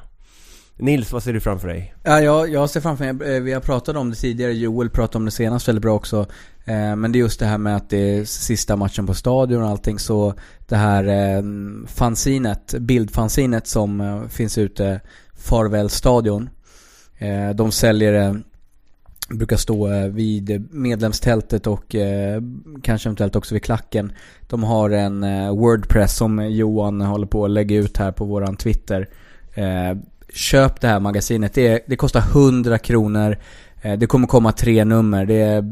Nils, 0.77 1.13
vad 1.13 1.23
ser 1.23 1.33
du 1.33 1.41
framför 1.41 1.69
dig? 1.69 1.95
Ja, 2.03 2.21
jag, 2.21 2.49
jag 2.49 2.71
ser 2.71 2.81
framför 2.81 3.13
mig, 3.13 3.37
eh, 3.37 3.43
vi 3.43 3.53
har 3.53 3.61
pratat 3.61 3.97
om 3.97 4.11
det 4.11 4.17
tidigare, 4.17 4.53
Joel 4.53 4.91
pratade 4.91 5.19
om 5.19 5.25
det 5.25 5.31
senast 5.31 5.69
väldigt 5.69 5.83
bra 5.83 5.95
också. 5.95 6.27
Eh, 6.65 6.97
men 6.97 7.13
det 7.13 7.19
är 7.19 7.21
just 7.21 7.41
det 7.41 7.47
här 7.47 7.59
med 7.59 7.77
att 7.77 7.91
det 7.91 8.19
är 8.19 8.25
sista 8.25 8.77
matchen 8.77 9.07
på 9.07 9.15
stadion 9.15 9.63
och 9.63 9.69
allting 9.69 9.99
så 9.99 10.35
det 10.69 10.77
här 10.77 11.05
eh, 11.05 11.43
fanzinet, 11.87 12.75
bildfanzinet 12.81 13.67
som 13.67 14.23
finns 14.31 14.59
ute, 14.59 15.01
Farväl 15.37 15.91
stadion. 15.91 16.51
De 17.55 17.73
säljer 17.73 18.43
brukar 19.29 19.57
stå 19.57 19.93
eh, 19.93 20.07
vid 20.09 20.75
medlemstältet 20.75 21.67
och 21.67 21.95
eh, 21.95 22.43
kanske 22.83 23.09
eventuellt 23.09 23.37
också 23.37 23.55
vid 23.55 23.65
klacken. 23.65 24.13
De 24.41 24.63
har 24.63 24.91
en 24.91 25.25
eh, 25.25 25.55
Wordpress 25.55 26.17
som 26.17 26.51
Johan 26.51 27.01
håller 27.01 27.27
på 27.27 27.45
att 27.45 27.51
lägga 27.51 27.77
ut 27.77 27.97
här 27.97 28.13
på 28.13 28.25
våran 28.25 28.57
Twitter. 28.57 29.09
Eh, 29.55 29.99
köp 30.35 30.81
det 30.81 30.89
här 30.89 31.01
magasinet. 31.01 31.55
Det, 31.55 31.85
det 31.87 31.97
kostar 31.97 32.21
100 32.21 32.79
kronor. 32.79 33.39
Eh, 33.85 33.99
det 33.99 34.07
kommer 34.07 34.27
komma 34.27 34.53
tre 34.53 34.85
nummer. 34.85 35.27
Det 35.27 35.41
är, 35.41 35.65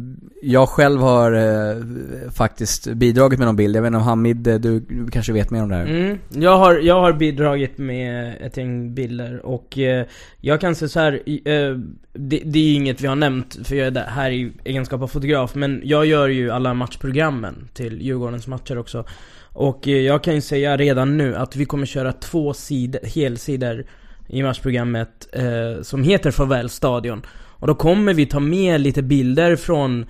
jag 0.42 0.68
själv 0.68 1.00
har 1.00 1.32
eh, 1.32 1.82
faktiskt 2.30 2.86
bidragit 2.86 3.38
med 3.38 3.46
någon 3.46 3.56
bild. 3.56 3.76
Jag 3.76 3.82
vet 3.82 3.86
inte 3.86 3.98
om 3.98 4.04
Hamid, 4.04 4.46
eh, 4.46 4.54
du, 4.54 4.82
kanske 5.12 5.32
vet 5.32 5.50
mer 5.50 5.62
om 5.62 5.68
det 5.68 5.74
här? 5.74 5.86
Mm, 5.86 6.18
jag, 6.28 6.58
har, 6.58 6.74
jag 6.74 7.00
har 7.00 7.12
bidragit 7.12 7.78
med 7.78 8.36
ett 8.40 8.56
gäng 8.56 8.94
bilder 8.94 9.46
och 9.46 9.78
eh, 9.78 10.06
jag 10.40 10.60
kan 10.60 10.74
säga 10.74 10.88
så 10.88 11.00
här, 11.00 11.12
eh, 11.44 11.78
det, 12.12 12.42
det, 12.44 12.58
är 12.58 12.74
inget 12.74 13.00
vi 13.00 13.06
har 13.06 13.16
nämnt 13.16 13.58
för 13.64 13.76
jag 13.76 13.86
är 13.86 13.90
där, 13.90 14.06
här 14.06 14.30
i 14.30 14.52
egenskap 14.64 15.02
av 15.02 15.08
fotograf 15.08 15.54
men 15.54 15.80
jag 15.84 16.06
gör 16.06 16.28
ju 16.28 16.50
alla 16.50 16.74
matchprogrammen 16.74 17.68
till 17.74 18.02
Djurgårdens 18.02 18.46
matcher 18.46 18.78
också. 18.78 19.04
Och 19.52 19.88
eh, 19.88 19.96
jag 19.96 20.22
kan 20.22 20.34
ju 20.34 20.40
säga 20.40 20.76
redan 20.76 21.16
nu 21.16 21.36
att 21.36 21.56
vi 21.56 21.64
kommer 21.64 21.86
köra 21.86 22.12
två 22.12 22.54
sidor, 22.54 23.00
helsidor 23.14 23.84
i 24.28 24.42
matchprogrammet 24.42 25.28
eh, 25.32 25.82
som 25.82 26.02
heter 26.02 26.30
Farväl 26.30 26.70
Stadion. 26.70 27.22
Och 27.62 27.68
då 27.68 27.74
kommer 27.74 28.14
vi 28.14 28.26
ta 28.26 28.40
med 28.40 28.80
lite 28.80 29.02
bilder 29.02 29.56
från 29.56 30.00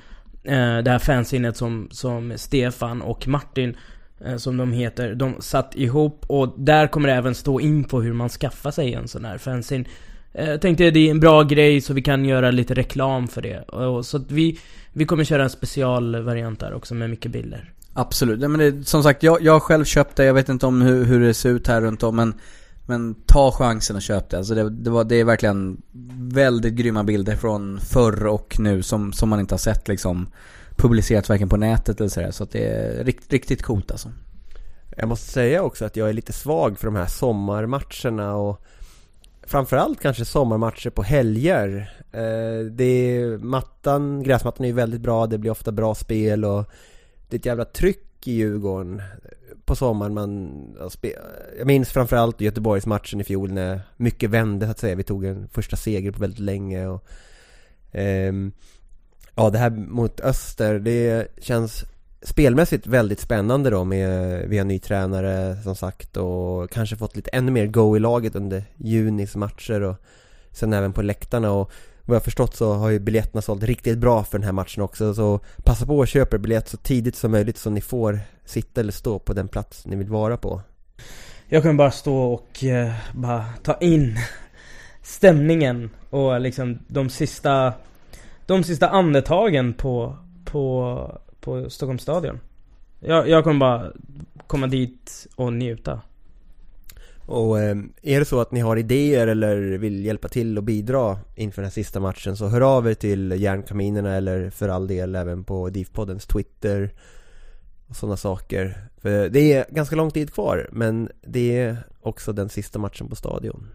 eh, 0.44 0.78
det 0.78 0.90
här 0.90 0.98
fansinet 0.98 1.56
som, 1.56 1.88
som 1.90 2.32
Stefan 2.36 3.02
och 3.02 3.28
Martin 3.28 3.76
eh, 4.24 4.36
som 4.36 4.56
de 4.56 4.72
heter, 4.72 5.14
de 5.14 5.40
satt 5.40 5.76
ihop 5.76 6.24
och 6.26 6.54
där 6.58 6.86
kommer 6.86 7.08
det 7.08 7.14
även 7.14 7.34
stå 7.34 7.60
info 7.60 8.00
hur 8.00 8.12
man 8.12 8.28
skaffar 8.28 8.70
sig 8.70 8.94
en 8.94 9.08
sån 9.08 9.24
här 9.24 9.38
fanzine. 9.38 9.84
Eh, 10.32 10.50
jag 10.50 10.60
tänkte 10.60 10.90
det 10.90 11.06
är 11.06 11.10
en 11.10 11.20
bra 11.20 11.42
grej 11.42 11.80
så 11.80 11.94
vi 11.94 12.02
kan 12.02 12.24
göra 12.24 12.50
lite 12.50 12.74
reklam 12.74 13.28
för 13.28 13.42
det. 13.42 13.62
Och, 13.62 14.06
så 14.06 14.16
att 14.16 14.30
vi, 14.30 14.58
vi 14.92 15.04
kommer 15.04 15.24
köra 15.24 15.42
en 15.42 15.50
specialvariant 15.50 16.60
där 16.60 16.74
också 16.74 16.94
med 16.94 17.10
mycket 17.10 17.30
bilder. 17.30 17.72
Absolut, 17.94 18.40
men 18.40 18.58
det, 18.58 18.88
som 18.88 19.02
sagt 19.02 19.22
jag, 19.22 19.42
jag 19.42 19.52
har 19.52 19.60
själv 19.60 19.84
köpt 19.84 20.16
det, 20.16 20.24
jag 20.24 20.34
vet 20.34 20.48
inte 20.48 20.66
om 20.66 20.82
hur, 20.82 21.04
hur 21.04 21.20
det 21.20 21.34
ser 21.34 21.50
ut 21.50 21.66
här 21.66 21.80
runt 21.80 22.02
om 22.02 22.16
men 22.16 22.34
men 22.86 23.14
ta 23.14 23.52
chansen 23.52 23.96
och 23.96 24.02
köp 24.02 24.30
det. 24.30 24.38
Alltså 24.38 24.54
det, 24.54 24.70
det, 24.70 24.90
var, 24.90 25.04
det 25.04 25.16
är 25.16 25.24
verkligen 25.24 25.82
väldigt 26.32 26.74
grymma 26.74 27.04
bilder 27.04 27.36
från 27.36 27.80
förr 27.80 28.26
och 28.26 28.56
nu 28.58 28.82
som, 28.82 29.12
som 29.12 29.28
man 29.28 29.40
inte 29.40 29.54
har 29.54 29.58
sett 29.58 29.88
liksom 29.88 30.26
publicerat 30.76 31.28
varken 31.28 31.48
på 31.48 31.56
nätet 31.56 32.00
eller 32.00 32.10
sådär. 32.10 32.30
Så 32.30 32.44
att 32.44 32.50
det 32.50 32.66
är 32.66 33.04
rikt, 33.04 33.32
riktigt 33.32 33.62
coolt 33.62 33.90
alltså. 33.90 34.08
Jag 34.96 35.08
måste 35.08 35.30
säga 35.30 35.62
också 35.62 35.84
att 35.84 35.96
jag 35.96 36.08
är 36.08 36.12
lite 36.12 36.32
svag 36.32 36.78
för 36.78 36.86
de 36.86 36.96
här 36.96 37.06
sommarmatcherna 37.06 38.34
och 38.34 38.66
Framförallt 39.46 40.00
kanske 40.00 40.24
sommarmatcher 40.24 40.90
på 40.90 41.02
helger 41.02 41.94
eh, 42.12 42.66
Det 42.70 42.84
är 42.84 43.38
mattan, 43.38 44.22
gräsmattan 44.22 44.64
är 44.64 44.68
ju 44.68 44.74
väldigt 44.74 45.00
bra, 45.00 45.26
det 45.26 45.38
blir 45.38 45.50
ofta 45.50 45.72
bra 45.72 45.94
spel 45.94 46.44
och 46.44 46.64
Det 47.28 47.36
är 47.36 47.38
ett 47.38 47.46
jävla 47.46 47.64
tryck 47.64 48.28
i 48.28 48.32
Djurgården 48.32 49.02
på 49.72 49.76
sommaren 49.76 50.14
man 50.14 50.52
Jag 51.58 51.66
minns 51.66 51.90
framförallt 51.90 52.40
Göteborgsmatchen 52.40 53.20
i 53.20 53.24
fjol 53.24 53.52
när 53.52 53.80
mycket 53.96 54.30
vände 54.30 54.66
så 54.66 54.70
att 54.70 54.78
säga. 54.78 54.94
Vi 54.94 55.02
tog 55.02 55.24
en 55.24 55.48
första 55.48 55.76
seger 55.76 56.12
på 56.12 56.20
väldigt 56.20 56.38
länge 56.38 56.86
och 56.86 57.04
ehm, 57.92 58.52
Ja 59.34 59.50
det 59.50 59.58
här 59.58 59.70
mot 59.70 60.20
Öster, 60.20 60.78
det 60.78 61.28
känns 61.38 61.84
spelmässigt 62.22 62.86
väldigt 62.86 63.20
spännande 63.20 63.70
då 63.70 63.84
med, 63.84 64.42
vi 64.48 64.58
har 64.58 64.64
ny 64.64 64.78
tränare 64.78 65.56
som 65.62 65.76
sagt 65.76 66.16
och 66.16 66.70
kanske 66.70 66.96
fått 66.96 67.16
lite 67.16 67.30
ännu 67.30 67.52
mer 67.52 67.66
go 67.66 67.96
i 67.96 68.00
laget 68.00 68.36
under 68.36 68.64
junis 68.76 69.36
matcher 69.36 69.80
och 69.80 69.96
sen 70.50 70.72
även 70.72 70.92
på 70.92 71.02
läktarna. 71.02 71.52
Och 71.52 71.72
vad 72.04 72.14
jag 72.16 72.24
förstått 72.24 72.56
så 72.56 72.72
har 72.72 72.90
ju 72.90 72.98
biljetterna 72.98 73.42
sålt 73.42 73.62
riktigt 73.62 73.98
bra 73.98 74.24
för 74.24 74.38
den 74.38 74.44
här 74.44 74.52
matchen 74.52 74.82
också 74.82 75.14
så 75.14 75.40
passa 75.64 75.86
på 75.86 76.02
att 76.02 76.08
köpa 76.08 76.38
biljett 76.38 76.68
så 76.68 76.76
tidigt 76.76 77.16
som 77.16 77.30
möjligt 77.30 77.58
så 77.58 77.70
ni 77.70 77.80
får 77.80 78.20
sitta 78.44 78.80
eller 78.80 78.92
stå 78.92 79.18
på 79.18 79.32
den 79.32 79.48
plats 79.48 79.86
ni 79.86 79.96
vill 79.96 80.08
vara 80.08 80.36
på. 80.36 80.60
Jag 81.48 81.62
kommer 81.62 81.74
bara 81.74 81.90
stå 81.90 82.16
och 82.16 82.64
eh, 82.64 82.92
bara 83.12 83.44
ta 83.62 83.76
in 83.80 84.18
stämningen 85.02 85.90
och 86.10 86.40
liksom 86.40 86.78
de 86.88 87.10
sista 87.10 87.72
de 88.46 88.64
sista 88.64 88.88
andetagen 88.88 89.74
på, 89.74 90.16
på, 90.44 91.20
på 91.40 91.70
Stockholms 91.70 92.02
stadion. 92.02 92.40
Jag, 93.00 93.28
jag 93.28 93.44
kommer 93.44 93.60
bara 93.60 93.92
komma 94.46 94.66
dit 94.66 95.26
och 95.36 95.52
njuta. 95.52 96.00
Och 97.26 97.60
ehm, 97.60 97.92
är 98.02 98.18
det 98.18 98.24
så 98.24 98.40
att 98.40 98.52
ni 98.52 98.60
har 98.60 98.76
idéer 98.76 99.26
eller 99.26 99.56
vill 99.56 100.04
hjälpa 100.04 100.28
till 100.28 100.58
och 100.58 100.64
bidra 100.64 101.18
inför 101.34 101.62
den 101.62 101.66
här 101.66 101.72
sista 101.72 102.00
matchen 102.00 102.36
så 102.36 102.48
hör 102.48 102.60
av 102.60 102.88
er 102.88 102.94
till 102.94 103.32
Järnkaminerna 103.42 104.14
eller 104.14 104.50
för 104.50 104.68
all 104.68 104.86
del 104.86 105.14
även 105.14 105.44
på 105.44 105.68
DIF-poddens 105.68 106.26
Twitter 106.26 106.94
och 107.88 107.96
sådana 107.96 108.16
saker. 108.16 108.88
För 108.98 109.28
det 109.28 109.52
är 109.52 109.66
ganska 109.70 109.96
lång 109.96 110.10
tid 110.10 110.34
kvar 110.34 110.68
men 110.72 111.08
det 111.26 111.58
är 111.58 111.76
också 112.00 112.32
den 112.32 112.48
sista 112.48 112.78
matchen 112.78 113.08
på 113.08 113.16
stadion. 113.16 113.68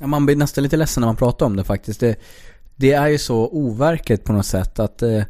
Ja, 0.00 0.06
man 0.06 0.26
blir 0.26 0.36
nästan 0.36 0.64
lite 0.64 0.76
ledsen 0.76 1.00
när 1.00 1.08
man 1.08 1.16
pratar 1.16 1.46
om 1.46 1.56
det 1.56 1.64
faktiskt. 1.64 2.00
Det, 2.00 2.16
det 2.76 2.92
är 2.92 3.06
ju 3.08 3.18
så 3.18 3.48
overkligt 3.48 4.24
på 4.24 4.32
något 4.32 4.46
sätt 4.46 4.78
att 4.78 5.02
eh, 5.02 5.22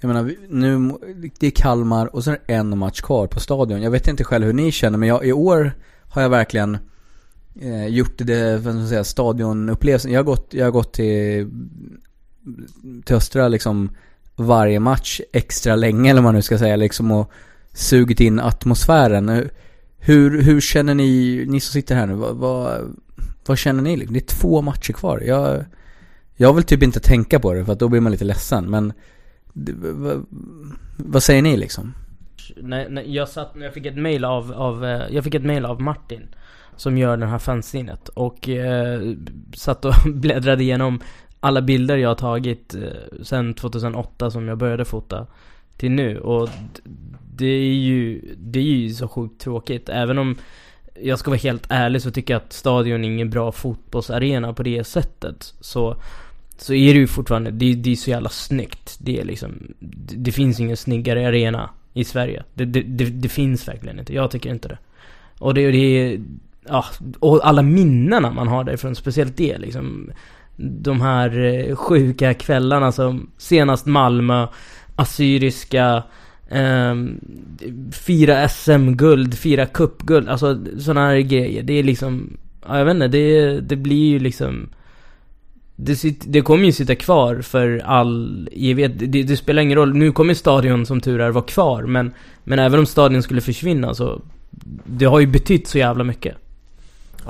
jag 0.00 0.08
menar, 0.08 0.34
nu, 0.48 0.92
det 1.38 1.46
är 1.46 1.50
Kalmar 1.50 2.14
och 2.14 2.24
så 2.24 2.30
är 2.30 2.38
det 2.46 2.54
en 2.54 2.78
match 2.78 3.00
kvar 3.00 3.26
på 3.26 3.40
stadion. 3.40 3.82
Jag 3.82 3.90
vet 3.90 4.08
inte 4.08 4.24
själv 4.24 4.46
hur 4.46 4.52
ni 4.52 4.72
känner 4.72 4.98
men 4.98 5.08
jag, 5.08 5.26
i 5.26 5.32
år 5.32 5.72
har 6.08 6.22
jag 6.22 6.28
verkligen 6.28 6.78
eh, 7.60 7.86
gjort 7.86 8.14
det, 8.16 8.52
vad 8.52 8.62
ska 8.62 8.72
man 8.72 8.88
säga, 8.88 9.04
stadionupplevelsen. 9.04 10.12
Jag 10.12 10.18
har 10.18 10.24
gått, 10.24 10.48
jag 10.50 10.66
har 10.66 10.70
gått 10.70 10.92
till, 10.92 11.50
till 13.04 13.16
Östra 13.16 13.48
liksom 13.48 13.90
varje 14.36 14.80
match 14.80 15.20
extra 15.32 15.76
länge 15.76 16.10
eller 16.10 16.20
vad 16.20 16.24
man 16.24 16.34
nu 16.34 16.42
ska 16.42 16.58
säga 16.58 16.76
liksom 16.76 17.10
och 17.10 17.30
sugit 17.72 18.20
in 18.20 18.40
atmosfären. 18.40 19.28
Eh, 19.28 19.44
hur, 19.98 20.42
hur 20.42 20.60
känner 20.60 20.94
ni, 20.94 21.44
ni 21.48 21.60
som 21.60 21.72
sitter 21.72 21.94
här 21.94 22.06
nu, 22.06 22.14
vad, 22.14 22.36
vad, 22.36 22.96
vad 23.46 23.58
känner 23.58 23.82
ni? 23.82 23.96
Liksom? 23.96 24.14
Det 24.14 24.20
är 24.20 24.36
två 24.36 24.62
matcher 24.62 24.92
kvar. 24.92 25.22
Jag, 25.26 25.64
jag 26.36 26.54
vill 26.54 26.64
typ 26.64 26.82
inte 26.82 27.00
tänka 27.00 27.40
på 27.40 27.54
det 27.54 27.64
för 27.64 27.72
att 27.72 27.78
då 27.78 27.88
blir 27.88 28.00
man 28.00 28.12
lite 28.12 28.24
ledsen 28.24 28.70
men 28.70 28.92
vad, 29.52 30.26
vad 30.96 31.22
säger 31.22 31.42
ni 31.42 31.56
liksom? 31.56 31.94
När, 32.56 32.88
när 32.88 33.02
jag 33.02 33.28
satt, 33.28 33.54
när 33.54 33.64
jag 33.64 33.74
fick 33.74 33.86
ett 33.86 33.96
mail 33.96 34.24
av, 34.24 34.52
av, 34.52 34.84
eh, 34.84 35.02
jag 35.10 35.24
fick 35.24 35.34
ett 35.34 35.44
mail 35.44 35.64
av 35.64 35.80
Martin 35.82 36.28
Som 36.76 36.98
gör 36.98 37.16
det 37.16 37.26
här 37.26 37.38
fanzinet 37.38 38.08
och 38.08 38.48
eh, 38.48 39.00
satt 39.54 39.84
och 39.84 39.94
bläddrade 40.14 40.62
igenom 40.62 41.00
alla 41.40 41.62
bilder 41.62 41.96
jag 41.96 42.08
har 42.08 42.14
tagit 42.14 42.74
eh, 42.74 43.22
sen 43.22 43.54
2008 43.54 44.30
som 44.30 44.48
jag 44.48 44.58
började 44.58 44.84
fota 44.84 45.26
till 45.76 45.90
nu 45.90 46.18
och 46.18 46.48
det 47.34 47.46
är 47.46 47.74
ju, 47.74 48.20
det 48.38 48.58
är 48.58 48.62
ju 48.62 48.90
så 48.90 49.08
sjukt 49.08 49.40
tråkigt 49.40 49.88
även 49.88 50.18
om 50.18 50.36
jag 51.02 51.18
ska 51.18 51.30
vara 51.30 51.38
helt 51.38 51.66
ärlig 51.68 52.02
så 52.02 52.10
tycker 52.10 52.34
jag 52.34 52.42
att 52.42 52.52
stadion 52.52 53.04
är 53.04 53.08
ingen 53.08 53.30
bra 53.30 53.52
fotbollsarena 53.52 54.52
på 54.52 54.62
det 54.62 54.84
sättet. 54.84 55.54
Så 55.60 55.96
så 56.58 56.74
är 56.74 56.94
det 56.94 57.00
ju 57.00 57.06
fortfarande, 57.06 57.50
det, 57.50 57.74
det 57.74 57.92
är 57.92 57.96
så 57.96 58.10
jävla 58.10 58.28
snyggt. 58.28 58.98
Det 59.00 59.20
är 59.20 59.24
liksom, 59.24 59.74
det, 59.78 60.16
det 60.16 60.32
finns 60.32 60.60
ingen 60.60 60.76
snyggare 60.76 61.28
arena 61.28 61.70
i 61.98 62.04
Sverige. 62.04 62.44
Det, 62.54 62.64
det, 62.64 62.82
det, 62.82 63.04
det, 63.04 63.28
finns 63.28 63.68
verkligen 63.68 63.98
inte. 63.98 64.14
Jag 64.14 64.30
tycker 64.30 64.50
inte 64.50 64.68
det. 64.68 64.78
Och 65.38 65.54
det, 65.54 65.70
det 65.70 66.20
ja, 66.68 66.84
och 67.18 67.46
alla 67.46 67.62
minnena 67.62 68.30
man 68.30 68.48
har 68.48 68.64
därifrån, 68.64 68.94
speciellt 68.94 69.36
det 69.36 69.58
liksom. 69.58 70.10
De 70.56 71.00
här 71.00 71.44
eh, 71.44 71.76
sjuka 71.76 72.34
kvällarna 72.34 72.92
som 72.92 73.30
senast 73.36 73.86
Malmö, 73.86 74.46
Assyriska, 74.96 76.02
eh, 76.48 76.94
fira 77.92 78.48
SM-guld, 78.48 79.34
fira 79.34 79.66
cupguld, 79.66 80.28
alltså 80.28 80.58
sådana 80.78 81.06
här 81.06 81.18
grejer. 81.18 81.62
Det 81.62 81.72
är 81.72 81.82
liksom, 81.82 82.36
ja, 82.66 82.78
jag 82.78 82.84
vet 82.84 82.94
inte, 82.94 83.08
det, 83.08 83.60
det 83.60 83.76
blir 83.76 84.10
ju 84.10 84.18
liksom 84.18 84.68
det, 85.80 85.96
sit, 85.96 86.24
det 86.26 86.42
kommer 86.42 86.64
ju 86.64 86.72
sitta 86.72 86.94
kvar 86.94 87.42
för 87.42 87.78
all 87.84 88.48
evighet. 88.52 88.92
Det, 88.98 89.22
det, 89.22 89.36
spelar 89.36 89.62
ingen 89.62 89.78
roll. 89.78 89.94
Nu 89.94 90.12
kommer 90.12 90.34
stadion 90.34 90.86
som 90.86 91.00
tur 91.00 91.20
är 91.20 91.30
vara 91.30 91.44
kvar. 91.44 91.82
Men, 91.82 92.14
men 92.44 92.58
även 92.58 92.80
om 92.80 92.86
stadion 92.86 93.22
skulle 93.22 93.40
försvinna 93.40 93.94
så... 93.94 94.22
Det 94.84 95.04
har 95.04 95.20
ju 95.20 95.26
betytt 95.26 95.68
så 95.68 95.78
jävla 95.78 96.04
mycket. 96.04 96.36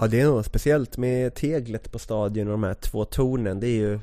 Ja 0.01 0.07
det 0.07 0.21
är 0.21 0.25
nog 0.25 0.45
speciellt 0.45 0.97
med 0.97 1.35
teglet 1.35 1.93
på 1.93 1.99
stadion 1.99 2.47
och 2.47 2.53
de 2.53 2.63
här 2.63 2.75
två 2.75 3.05
tornen. 3.05 3.61
Det 3.61 3.67
är 3.67 3.79
ju 3.79 4.01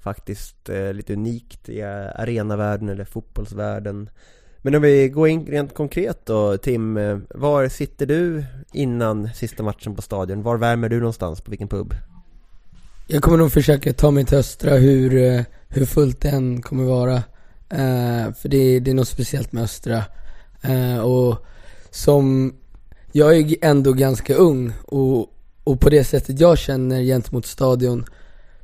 faktiskt 0.00 0.68
eh, 0.68 0.92
lite 0.92 1.12
unikt 1.12 1.68
i 1.68 1.82
arenavärlden 1.82 2.88
eller 2.88 3.04
fotbollsvärlden. 3.04 4.10
Men 4.58 4.74
om 4.74 4.82
vi 4.82 5.08
går 5.08 5.28
in 5.28 5.46
rent 5.46 5.74
konkret 5.74 6.26
då 6.26 6.56
Tim, 6.56 6.96
eh, 6.96 7.18
var 7.34 7.68
sitter 7.68 8.06
du 8.06 8.44
innan 8.72 9.28
sista 9.34 9.62
matchen 9.62 9.96
på 9.96 10.02
stadion? 10.02 10.42
Var 10.42 10.56
värmer 10.56 10.88
du 10.88 10.98
någonstans? 10.98 11.40
På 11.40 11.50
vilken 11.50 11.68
pub? 11.68 11.94
Jag 13.12 13.22
kommer 13.22 13.36
nog 13.36 13.52
försöka 13.52 13.92
ta 13.92 14.10
mig 14.10 14.24
till 14.24 14.38
Östra 14.38 14.74
hur, 14.76 15.16
eh, 15.16 15.42
hur 15.68 15.86
fullt 15.86 16.20
det 16.20 16.28
än 16.28 16.62
kommer 16.62 16.84
vara. 16.84 17.14
Eh, 17.70 18.32
för 18.34 18.48
det, 18.48 18.80
det 18.80 18.90
är 18.90 18.94
något 18.94 19.08
speciellt 19.08 19.52
med 19.52 19.62
Östra. 19.62 20.04
Eh, 20.62 20.98
och 20.98 21.36
som, 21.90 22.54
jag 23.12 23.36
är 23.36 23.56
ändå 23.62 23.92
ganska 23.92 24.34
ung 24.34 24.72
och, 24.84 25.26
och 25.64 25.80
på 25.80 25.90
det 25.90 26.04
sättet 26.04 26.40
jag 26.40 26.58
känner 26.58 27.02
gentemot 27.02 27.46
stadion 27.46 28.04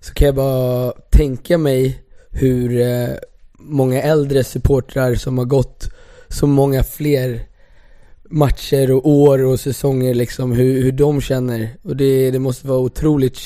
så 0.00 0.14
kan 0.14 0.26
jag 0.26 0.34
bara 0.34 0.92
tänka 1.10 1.58
mig 1.58 2.02
hur 2.30 2.80
eh, 2.80 3.14
många 3.58 4.02
äldre 4.02 4.44
supportrar 4.44 5.14
som 5.14 5.38
har 5.38 5.44
gått 5.44 5.88
så 6.28 6.46
många 6.46 6.82
fler 6.82 7.40
matcher 8.30 8.90
och 8.92 9.08
år 9.08 9.44
och 9.44 9.60
säsonger 9.60 10.14
liksom, 10.14 10.52
hur, 10.52 10.82
hur 10.82 10.92
de 10.92 11.20
känner. 11.20 11.68
Och 11.82 11.96
det, 11.96 12.30
det 12.30 12.38
måste 12.38 12.66
vara 12.66 12.78
otroligt 12.78 13.36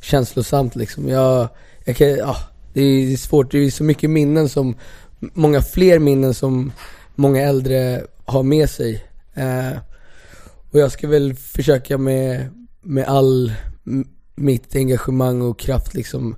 känslosamt 0.00 0.76
liksom. 0.76 1.08
Jag, 1.08 1.48
jag 1.84 1.96
kan, 1.96 2.08
ja, 2.08 2.36
det 2.72 2.82
är 2.82 3.16
svårt, 3.16 3.50
det 3.50 3.58
är 3.58 3.70
så 3.70 3.84
mycket 3.84 4.10
minnen 4.10 4.48
som, 4.48 4.76
många 5.18 5.62
fler 5.62 5.98
minnen 5.98 6.34
som 6.34 6.72
många 7.14 7.42
äldre 7.42 8.02
har 8.24 8.42
med 8.42 8.70
sig. 8.70 9.04
Eh, 9.34 9.78
och 10.70 10.78
jag 10.78 10.92
ska 10.92 11.08
väl 11.08 11.34
försöka 11.34 11.98
med, 11.98 12.48
med 12.82 13.04
all 13.04 13.52
mitt 14.34 14.76
engagemang 14.76 15.42
och 15.42 15.58
kraft 15.58 15.94
liksom 15.94 16.36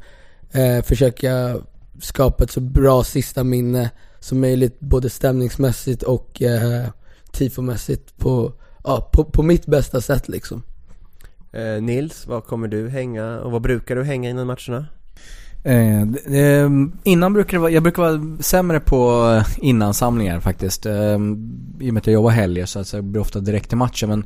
eh, 0.53 0.83
försöka 0.83 1.57
skapa 2.01 2.45
ett 2.45 2.51
så 2.51 2.61
bra 2.61 3.05
sista 3.05 3.45
minne 3.45 3.91
som 4.21 4.41
möjligt 4.41 4.81
både 4.81 5.11
stämningsmässigt 5.11 6.03
och 6.03 6.43
eh, 6.43 6.89
tifomässigt 7.33 8.19
på, 8.19 8.53
ja, 8.85 9.11
på, 9.13 9.25
på 9.25 9.43
mitt 9.43 9.67
bästa 9.67 10.01
sätt 10.01 10.29
liksom. 10.29 10.63
Eh, 11.53 11.83
Nils, 11.83 12.27
var 12.27 12.41
kommer 12.41 12.69
du 12.69 12.89
hänga 12.89 13.41
och 13.41 13.53
vad 13.53 13.63
brukar 13.63 13.97
du 13.97 14.05
hänga 14.05 14.31
innan 14.31 14.47
matcherna? 14.47 14.87
Eh, 15.65 16.03
eh, 16.37 16.71
innan 17.05 17.33
brukar 17.33 17.53
det 17.53 17.61
vara, 17.61 17.71
jag 17.71 17.83
brukar 17.83 18.03
vara 18.03 18.37
sämre 18.41 18.81
på 18.81 19.31
eh, 19.37 19.47
innansamlingar 19.59 20.41
faktiskt. 20.41 20.87
Eh, 20.87 20.95
I 20.95 21.91
och 21.91 21.95
med 21.95 21.97
att 21.97 22.07
jag 22.07 22.15
jobbar 22.15 22.31
helger 22.31 22.67
så 22.67 22.81
att 22.81 22.93
jag 22.93 23.05
blir 23.05 23.21
ofta 23.21 23.41
direkt 23.41 23.69
till 23.69 23.79
matchen. 23.79 24.09
Men 24.09 24.25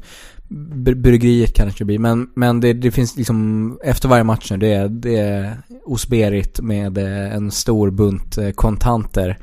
bryggeriet 1.03 1.55
kan 1.55 1.67
det 1.67 1.71
inte 1.71 1.85
bli. 1.85 1.99
Men, 1.99 2.31
men 2.35 2.61
det, 2.61 2.73
det 2.73 2.91
finns 2.91 3.17
liksom, 3.17 3.79
efter 3.85 4.09
varje 4.09 4.25
match 4.25 4.51
nu, 4.51 4.57
det 4.57 4.73
är, 4.73 4.89
det 4.89 5.17
är 5.17 5.57
osberigt 5.85 6.61
med 6.61 6.99
eh, 6.99 7.35
en 7.35 7.51
stor 7.51 7.91
bunt 7.91 8.39
eh, 8.39 8.51
kontanter. 8.51 9.39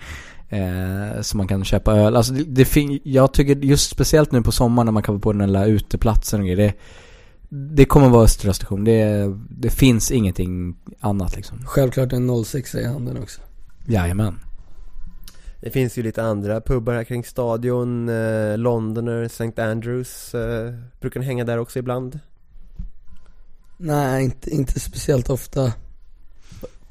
Eh, 0.49 1.21
så 1.21 1.37
man 1.37 1.47
kan 1.47 1.65
köpa 1.65 1.93
öl. 1.93 2.15
Alltså 2.15 2.33
det, 2.33 2.43
det 2.43 2.99
jag 3.03 3.33
tycker 3.33 3.55
just 3.55 3.89
speciellt 3.89 4.31
nu 4.31 4.41
på 4.41 4.51
sommaren 4.51 4.85
när 4.85 4.91
man 4.91 5.03
kan 5.03 5.15
vara 5.15 5.21
på 5.21 5.33
den 5.33 5.53
där 5.53 5.67
uteplatsen 5.67 6.39
och 6.39 6.45
grejer. 6.45 6.57
Det, 6.57 6.73
det 7.49 7.85
kommer 7.85 8.09
vara 8.09 8.23
Östra 8.23 8.53
station. 8.53 8.83
Det, 8.83 9.33
det 9.49 9.69
finns 9.69 10.11
ingenting 10.11 10.77
annat 10.99 11.35
liksom. 11.35 11.65
Självklart 11.65 12.13
en 12.13 12.45
06 12.45 12.75
i 12.75 12.85
handen 12.85 13.17
också. 13.17 13.41
Jajamän. 13.87 14.39
Det 15.61 15.69
finns 15.69 15.97
ju 15.97 16.03
lite 16.03 16.23
andra 16.23 16.61
pubbar 16.61 16.93
här 16.93 17.03
kring 17.03 17.23
stadion, 17.23 18.09
eh, 18.09 18.57
Londoner, 18.57 19.23
St. 19.23 19.61
Andrews. 19.61 20.35
Eh, 20.35 20.73
brukar 20.99 21.19
ni 21.19 21.25
hänga 21.25 21.43
där 21.43 21.57
också 21.57 21.79
ibland? 21.79 22.19
Nej, 23.77 24.23
inte, 24.23 24.49
inte 24.49 24.79
speciellt 24.79 25.29
ofta. 25.29 25.73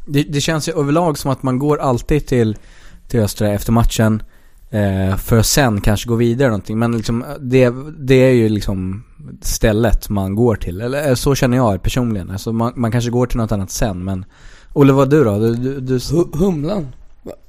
Det, 0.07 0.23
det 0.23 0.41
känns 0.41 0.69
ju 0.69 0.81
överlag 0.81 1.19
som 1.19 1.31
att 1.31 1.43
man 1.43 1.59
går 1.59 1.79
alltid 1.79 2.27
till, 2.27 2.57
till 3.09 3.21
Östra 3.21 3.49
efter 3.49 3.73
matchen 3.73 4.23
eh, 4.71 5.17
för 5.17 5.39
att 5.39 5.47
sen 5.47 5.81
kanske 5.81 6.09
gå 6.09 6.15
vidare 6.15 6.49
någonting. 6.49 6.79
Men 6.79 6.97
liksom, 6.97 7.25
det, 7.41 7.75
det 7.99 8.15
är 8.15 8.31
ju 8.33 8.49
liksom 8.49 9.05
stället 9.43 10.09
man 10.09 10.35
går 10.35 10.57
till. 10.57 10.81
Eller 10.81 11.09
eh, 11.09 11.15
så 11.15 11.35
känner 11.35 11.57
jag 11.57 11.83
personligen. 11.83 12.31
Alltså 12.31 12.53
man, 12.53 12.73
man 12.77 12.93
kanske 12.93 13.11
går 13.11 13.27
till 13.27 13.37
något 13.39 13.53
annat 13.53 13.71
sen 13.71 14.05
men 14.05 14.25
Olle, 14.73 14.93
vad 14.93 15.11
du 15.11 15.25
då? 15.25 15.39
Du, 15.39 15.55
du, 15.55 15.81
du... 15.81 15.99
Hu- 15.99 16.37
Humlan. 16.39 16.87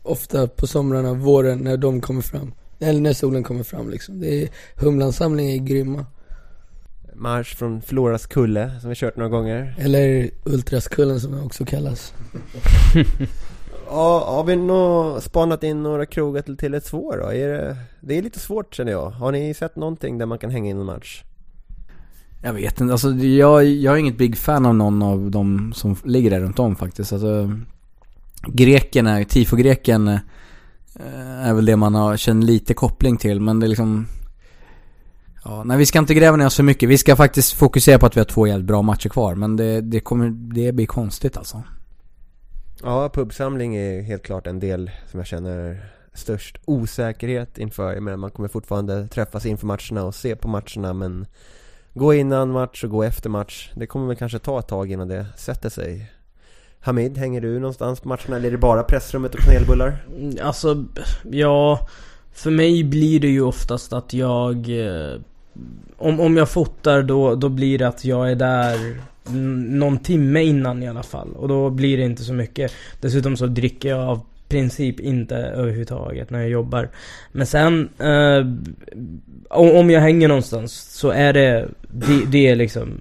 Ofta 0.03 0.47
på 0.47 0.67
somrarna, 0.67 1.13
våren, 1.13 1.59
när 1.59 1.77
de 1.77 2.01
kommer 2.01 2.21
fram. 2.21 2.51
Eller 2.79 3.01
när 3.01 3.13
solen 3.13 3.43
kommer 3.43 3.63
fram 3.63 3.89
liksom. 3.89 4.19
Det 4.19 4.43
är, 4.43 4.49
humlansamlingar 4.75 5.53
är 5.53 5.57
grymma. 5.57 6.05
Marsch 7.15 7.55
från 7.57 7.81
Floras 7.81 8.25
kulle 8.25 8.71
som 8.81 8.89
vi 8.89 8.95
kört 8.95 9.15
några 9.17 9.29
gånger. 9.29 9.75
Eller 9.79 10.29
Ultraskullen 10.43 11.19
som 11.19 11.31
det 11.31 11.41
också 11.41 11.65
kallas. 11.65 12.13
Ja, 13.91 14.23
har 14.27 14.43
vi 14.43 14.55
nå 14.55 15.21
spanat 15.21 15.63
in 15.63 15.83
några 15.83 16.05
krogar 16.05 16.41
till 16.41 16.57
Tele2 16.57 17.17
då? 17.17 17.33
Är 17.33 17.47
det, 17.47 17.77
det 18.01 18.17
är 18.17 18.21
lite 18.21 18.39
svårt 18.39 18.75
känner 18.75 18.91
jag. 18.91 19.09
Har 19.09 19.31
ni 19.31 19.53
sett 19.53 19.75
någonting 19.75 20.17
där 20.17 20.25
man 20.25 20.37
kan 20.37 20.49
hänga 20.49 20.69
in 20.69 20.79
en 20.79 20.85
match? 20.85 21.23
Jag 22.43 22.53
vet 22.53 22.81
inte, 22.81 22.93
alltså 22.93 23.11
jag, 23.11 23.65
jag 23.65 23.93
är 23.93 23.97
inget 23.97 24.17
big 24.17 24.37
fan 24.37 24.65
av 24.65 24.75
någon 24.75 25.01
av 25.01 25.31
de 25.31 25.73
som 25.75 25.95
ligger 26.03 26.29
där 26.29 26.39
runt 26.39 26.59
om 26.59 26.75
faktiskt. 26.75 27.13
Alltså, 27.13 27.51
greken 28.47 29.07
är, 29.07 29.23
Tifogreken 29.23 30.07
eh, 30.07 30.19
är 31.47 31.53
väl 31.53 31.65
det 31.65 31.75
man 31.75 31.95
har, 31.95 32.17
känner 32.17 32.45
lite 32.45 32.73
koppling 32.73 33.17
till 33.17 33.41
men 33.41 33.59
det 33.59 33.65
är 33.65 33.69
liksom 33.69 34.07
Ja, 35.45 35.63
nej 35.63 35.77
vi 35.77 35.85
ska 35.85 35.99
inte 35.99 36.13
gräva 36.13 36.37
ner 36.37 36.45
oss 36.45 36.55
för 36.55 36.63
mycket. 36.63 36.89
Vi 36.89 36.97
ska 36.97 37.15
faktiskt 37.15 37.53
fokusera 37.53 37.99
på 37.99 38.05
att 38.05 38.15
vi 38.15 38.19
har 38.19 38.25
två 38.25 38.47
jävligt 38.47 38.67
bra 38.67 38.81
matcher 38.81 39.09
kvar. 39.09 39.35
Men 39.35 39.55
det, 39.55 39.81
det 39.81 39.99
kommer, 39.99 40.29
det 40.29 40.71
blir 40.71 40.85
konstigt 40.85 41.37
alltså. 41.37 41.63
Ja, 42.84 43.10
pubsamling 43.10 43.76
är 43.76 44.01
helt 44.01 44.23
klart 44.23 44.47
en 44.47 44.60
del 44.60 44.91
som 45.11 45.19
jag 45.19 45.27
känner 45.27 45.85
störst 46.14 46.57
osäkerhet 46.65 47.57
inför. 47.57 47.93
Jag 47.93 48.03
menar, 48.03 48.18
man 48.18 48.31
kommer 48.31 48.49
fortfarande 48.49 49.07
träffas 49.07 49.45
inför 49.45 49.65
matcherna 49.65 50.03
och 50.03 50.15
se 50.15 50.35
på 50.35 50.47
matcherna 50.47 50.93
men 50.93 51.26
gå 51.93 52.14
innan 52.14 52.51
match 52.51 52.84
och 52.84 52.89
gå 52.89 53.03
efter 53.03 53.30
match. 53.30 53.72
Det 53.76 53.88
kommer 53.88 54.07
väl 54.07 54.15
kanske 54.15 54.39
ta 54.39 54.60
ett 54.60 54.68
tag 54.68 54.91
innan 54.91 55.07
det 55.07 55.26
sätter 55.38 55.69
sig. 55.69 56.11
Hamid, 56.80 57.18
hänger 57.18 57.41
du 57.41 57.60
någonstans 57.60 57.99
på 57.99 58.07
matcherna 58.07 58.35
eller 58.35 58.47
är 58.47 58.51
det 58.51 58.57
bara 58.57 58.84
pressrummet 58.84 59.35
och 59.35 59.41
kanelbullar? 59.41 60.06
Mm, 60.18 60.38
alltså, 60.41 60.85
ja 61.31 61.88
För 62.31 62.51
mig 62.51 62.84
blir 62.84 63.19
det 63.19 63.27
ju 63.27 63.41
oftast 63.41 63.93
att 63.93 64.14
jag 64.14 64.56
eh, 64.85 65.19
om, 65.97 66.19
om 66.19 66.38
jag 66.38 66.49
fotar 66.49 67.03
då, 67.03 67.35
då 67.35 67.49
blir 67.49 67.77
det 67.80 67.88
att 67.88 68.06
jag 68.06 68.31
är 68.31 68.35
där 68.35 69.01
någon 69.34 69.97
timme 69.97 70.43
innan 70.43 70.84
i 70.84 70.88
alla 70.88 71.03
fall 71.03 71.30
Och 71.35 71.47
då 71.47 71.69
blir 71.69 71.97
det 71.97 72.03
inte 72.03 72.23
så 72.23 72.34
mycket 72.34 72.72
Dessutom 73.01 73.38
så 73.38 73.45
dricker 73.45 73.89
jag 73.89 73.99
av 73.99 74.22
princip 74.49 74.99
inte 74.99 75.35
överhuvudtaget 75.35 76.30
när 76.30 76.39
jag 76.39 76.49
jobbar 76.49 76.89
Men 77.31 77.47
sen 77.47 77.89
eh, 77.99 78.45
om 79.49 79.89
jag 79.89 80.01
hänger 80.01 80.27
någonstans 80.27 80.73
så 80.73 81.10
är 81.10 81.34
det 81.34 81.68
Det, 81.88 82.26
det 82.31 82.47
är 82.47 82.56
liksom 82.56 82.99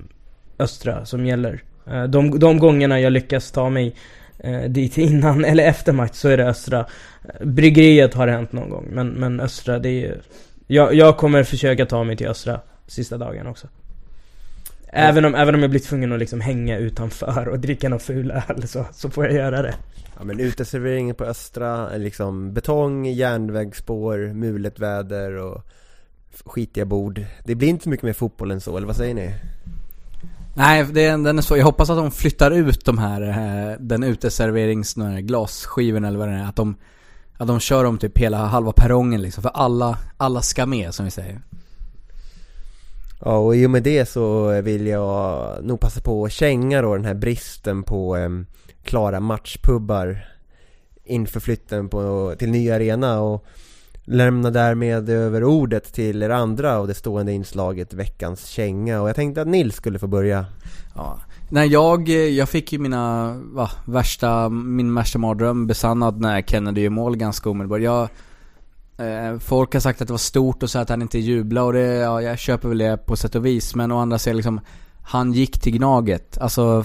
Östra 0.58 1.04
som 1.04 1.26
gäller 1.26 1.62
Eh, 1.90 2.04
de, 2.04 2.38
de 2.38 2.58
gångerna 2.58 3.00
jag 3.00 3.12
lyckas 3.12 3.50
ta 3.50 3.70
mig 3.70 3.94
eh, 4.38 4.62
dit 4.62 4.98
innan 4.98 5.44
eller 5.44 5.64
efter 5.64 5.92
match 5.92 6.14
så 6.14 6.28
är 6.28 6.36
det 6.36 6.48
Östra. 6.48 6.86
Bryggeriet 7.40 8.14
har 8.14 8.26
det 8.26 8.32
hänt 8.32 8.52
någon 8.52 8.70
gång, 8.70 8.88
men, 8.92 9.08
men 9.08 9.40
Östra 9.40 9.78
det 9.78 9.88
är 9.88 10.00
ju... 10.00 10.14
Jag, 10.66 10.94
jag 10.94 11.16
kommer 11.16 11.42
försöka 11.44 11.86
ta 11.86 12.04
mig 12.04 12.16
till 12.16 12.28
Östra 12.28 12.60
sista 12.86 13.18
dagen 13.18 13.46
också. 13.46 13.68
Även 14.92 15.24
om, 15.24 15.34
även 15.34 15.54
om 15.54 15.60
jag 15.60 15.70
blir 15.70 15.80
tvungen 15.80 16.12
att 16.12 16.18
liksom 16.18 16.40
hänga 16.40 16.78
utanför 16.78 17.48
och 17.48 17.58
dricka 17.58 17.88
någon 17.88 18.00
ful 18.00 18.30
öl 18.30 18.68
så, 18.68 18.86
så 18.92 19.10
får 19.10 19.24
jag 19.24 19.34
göra 19.34 19.62
det. 19.62 19.74
Ja 20.18 20.24
men 20.24 20.40
uteserveringen 20.40 21.14
på 21.14 21.24
Östra, 21.24 21.96
liksom 21.96 22.52
betong, 22.54 23.06
järnvägsspår, 23.06 24.32
mulet 24.34 24.78
väder 24.78 25.32
och 25.32 25.62
skitiga 26.44 26.84
bord. 26.84 27.24
Det 27.44 27.54
blir 27.54 27.68
inte 27.68 27.84
så 27.84 27.90
mycket 27.90 28.04
mer 28.04 28.12
fotboll 28.12 28.50
än 28.50 28.60
så, 28.60 28.76
eller 28.76 28.86
vad 28.86 28.96
säger 28.96 29.14
ni? 29.14 29.34
Nej, 30.56 30.86
det, 30.92 31.04
är- 31.04 31.18
den 31.18 31.38
är 31.38 31.42
så. 31.42 31.56
Jag 31.56 31.64
hoppas 31.64 31.90
att 31.90 31.96
de 31.96 32.10
flyttar 32.10 32.50
ut 32.50 32.84
de 32.84 32.98
här, 32.98 33.22
eh, 33.22 33.76
den 33.80 34.02
uteserverings, 34.02 34.94
glasskivorna 35.20 36.08
eller 36.08 36.18
vad 36.18 36.28
det 36.28 36.34
är. 36.34 36.44
Att 36.44 36.56
de, 36.56 36.76
att 37.38 37.48
de 37.48 37.60
kör 37.60 37.84
dem 37.84 37.98
typ 37.98 38.18
hela 38.18 38.36
halva 38.38 38.72
perrongen 38.72 39.22
liksom. 39.22 39.42
För 39.42 39.50
alla, 39.54 39.98
alla 40.16 40.42
ska 40.42 40.66
med 40.66 40.94
som 40.94 41.04
vi 41.04 41.10
säger. 41.10 41.40
Ja 43.20 43.38
och 43.38 43.56
i 43.56 43.66
och 43.66 43.70
med 43.70 43.82
det 43.82 44.08
så 44.08 44.48
vill 44.60 44.86
jag 44.86 45.58
nog 45.64 45.80
passa 45.80 46.00
på 46.00 46.24
att 46.24 46.32
känga 46.32 46.82
då 46.82 46.96
den 46.96 47.04
här 47.04 47.14
bristen 47.14 47.82
på 47.82 48.16
eh, 48.16 48.28
klara 48.84 49.20
matchpubbar 49.20 50.28
inför 51.04 51.40
flytten 51.40 51.88
på, 51.88 52.34
till 52.38 52.50
ny 52.50 52.70
arena 52.70 53.20
och 53.20 53.44
lämna 54.04 54.50
därmed 54.50 55.10
över 55.10 55.44
ordet 55.44 55.92
till 55.92 56.22
er 56.22 56.30
andra 56.30 56.78
och 56.78 56.86
det 56.86 56.94
stående 56.94 57.32
inslaget 57.32 57.94
veckans 57.94 58.46
känga 58.46 59.02
och 59.02 59.08
jag 59.08 59.16
tänkte 59.16 59.42
att 59.42 59.48
Nils 59.48 59.74
skulle 59.74 59.98
få 59.98 60.06
börja 60.06 60.46
Ja. 60.98 61.18
Nej 61.50 61.68
jag, 61.68 62.08
jag 62.08 62.48
fick 62.48 62.72
ju 62.72 62.78
mina, 62.78 63.34
va, 63.52 63.70
värsta, 63.86 64.48
min 64.48 64.94
värsta 64.94 65.18
mardröm 65.18 65.66
besannad 65.66 66.20
när 66.20 66.42
Kennedy 66.42 66.80
gör 66.80 66.90
mål 66.90 67.16
ganska 67.16 67.50
omedelbart. 67.50 67.80
Jag, 67.80 68.08
Eh, 68.98 69.38
folk 69.38 69.72
har 69.72 69.80
sagt 69.80 70.02
att 70.02 70.08
det 70.08 70.12
var 70.12 70.18
stort 70.18 70.62
och 70.62 70.70
så 70.70 70.78
att 70.78 70.88
han 70.88 71.02
inte 71.02 71.18
jublade 71.18 71.66
och 71.66 71.72
det, 71.72 71.94
ja 71.94 72.22
jag 72.22 72.38
köper 72.38 72.68
väl 72.68 72.78
det 72.78 72.96
på 73.06 73.16
sätt 73.16 73.34
och 73.34 73.46
vis. 73.46 73.74
Men 73.74 73.92
å 73.92 73.98
andra 73.98 74.18
sidan 74.18 74.36
liksom, 74.36 74.60
han 75.02 75.32
gick 75.32 75.60
till 75.60 75.72
Gnaget. 75.72 76.38
Alltså, 76.38 76.84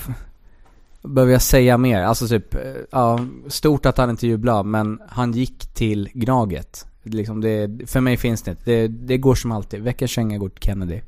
behöver 1.02 1.32
jag 1.32 1.42
säga 1.42 1.78
mer? 1.78 2.02
Alltså 2.02 2.28
typ, 2.28 2.56
eh, 2.56 2.62
ja, 2.92 3.20
stort 3.48 3.86
att 3.86 3.98
han 3.98 4.10
inte 4.10 4.28
jublade 4.28 4.64
men 4.64 5.00
han 5.10 5.32
gick 5.32 5.66
till 5.74 6.10
Gnaget. 6.14 6.86
Liksom 7.04 7.42
det, 7.42 7.90
för 7.90 8.02
mig 8.02 8.18
finns 8.18 8.42
det 8.42 8.52
inte. 8.52 8.64
Det, 8.66 8.88
det 8.88 9.18
går 9.18 9.36
som 9.36 9.52
alltid. 9.52 9.82
Veckans 9.82 10.12
känga 10.12 10.38
går 10.38 10.50
till 10.50 10.64
Kennedy. 10.64 11.02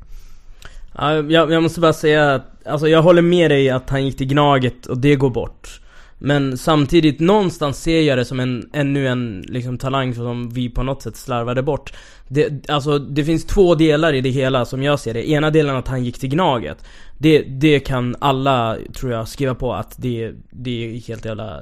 Ja, 0.98 1.14
jag, 1.14 1.52
jag 1.52 1.64
måste 1.64 1.80
bara 1.80 1.94
säga 1.94 2.36
att, 2.36 2.68
alltså 2.68 2.88
jag 2.88 3.02
håller 3.02 3.22
med 3.22 3.52
dig 3.52 3.70
att 3.70 3.90
han 3.90 4.06
gick 4.06 4.18
till 4.18 4.28
Gnaget 4.28 4.86
och 4.86 4.98
det 4.98 5.16
går 5.16 5.30
bort. 5.30 5.82
Men 6.18 6.58
samtidigt, 6.58 7.20
någonstans 7.20 7.82
ser 7.82 8.02
jag 8.02 8.18
det 8.18 8.26
som 8.26 8.40
en, 8.40 8.70
ännu 8.74 9.08
en 9.08 9.42
liksom, 9.48 9.78
talang 9.78 10.16
som 10.16 10.50
vi 10.50 10.70
på 10.70 10.84
något 10.84 11.02
sätt 11.02 11.16
slarvade 11.16 11.64
bort. 11.64 11.94
Det, 12.28 12.70
alltså, 12.70 13.00
det 13.00 13.26
finns 13.26 13.46
två 13.46 13.76
delar 13.76 14.14
i 14.14 14.22
det 14.22 14.30
hela 14.30 14.66
som 14.66 14.84
jag 14.84 15.00
ser 15.00 15.14
det. 15.14 15.30
Ena 15.30 15.50
delen 15.50 15.76
att 15.76 15.88
han 15.88 16.04
gick 16.04 16.20
till 16.20 16.30
Gnaget. 16.30 16.86
Det, 17.18 17.42
det 17.42 17.80
kan 17.80 18.16
alla, 18.20 18.78
tror 18.94 19.12
jag, 19.12 19.28
skriva 19.28 19.56
på 19.56 19.74
att 19.74 19.96
det, 19.98 20.32
det 20.52 20.86
är 20.86 21.08
helt 21.08 21.26
jävla 21.26 21.62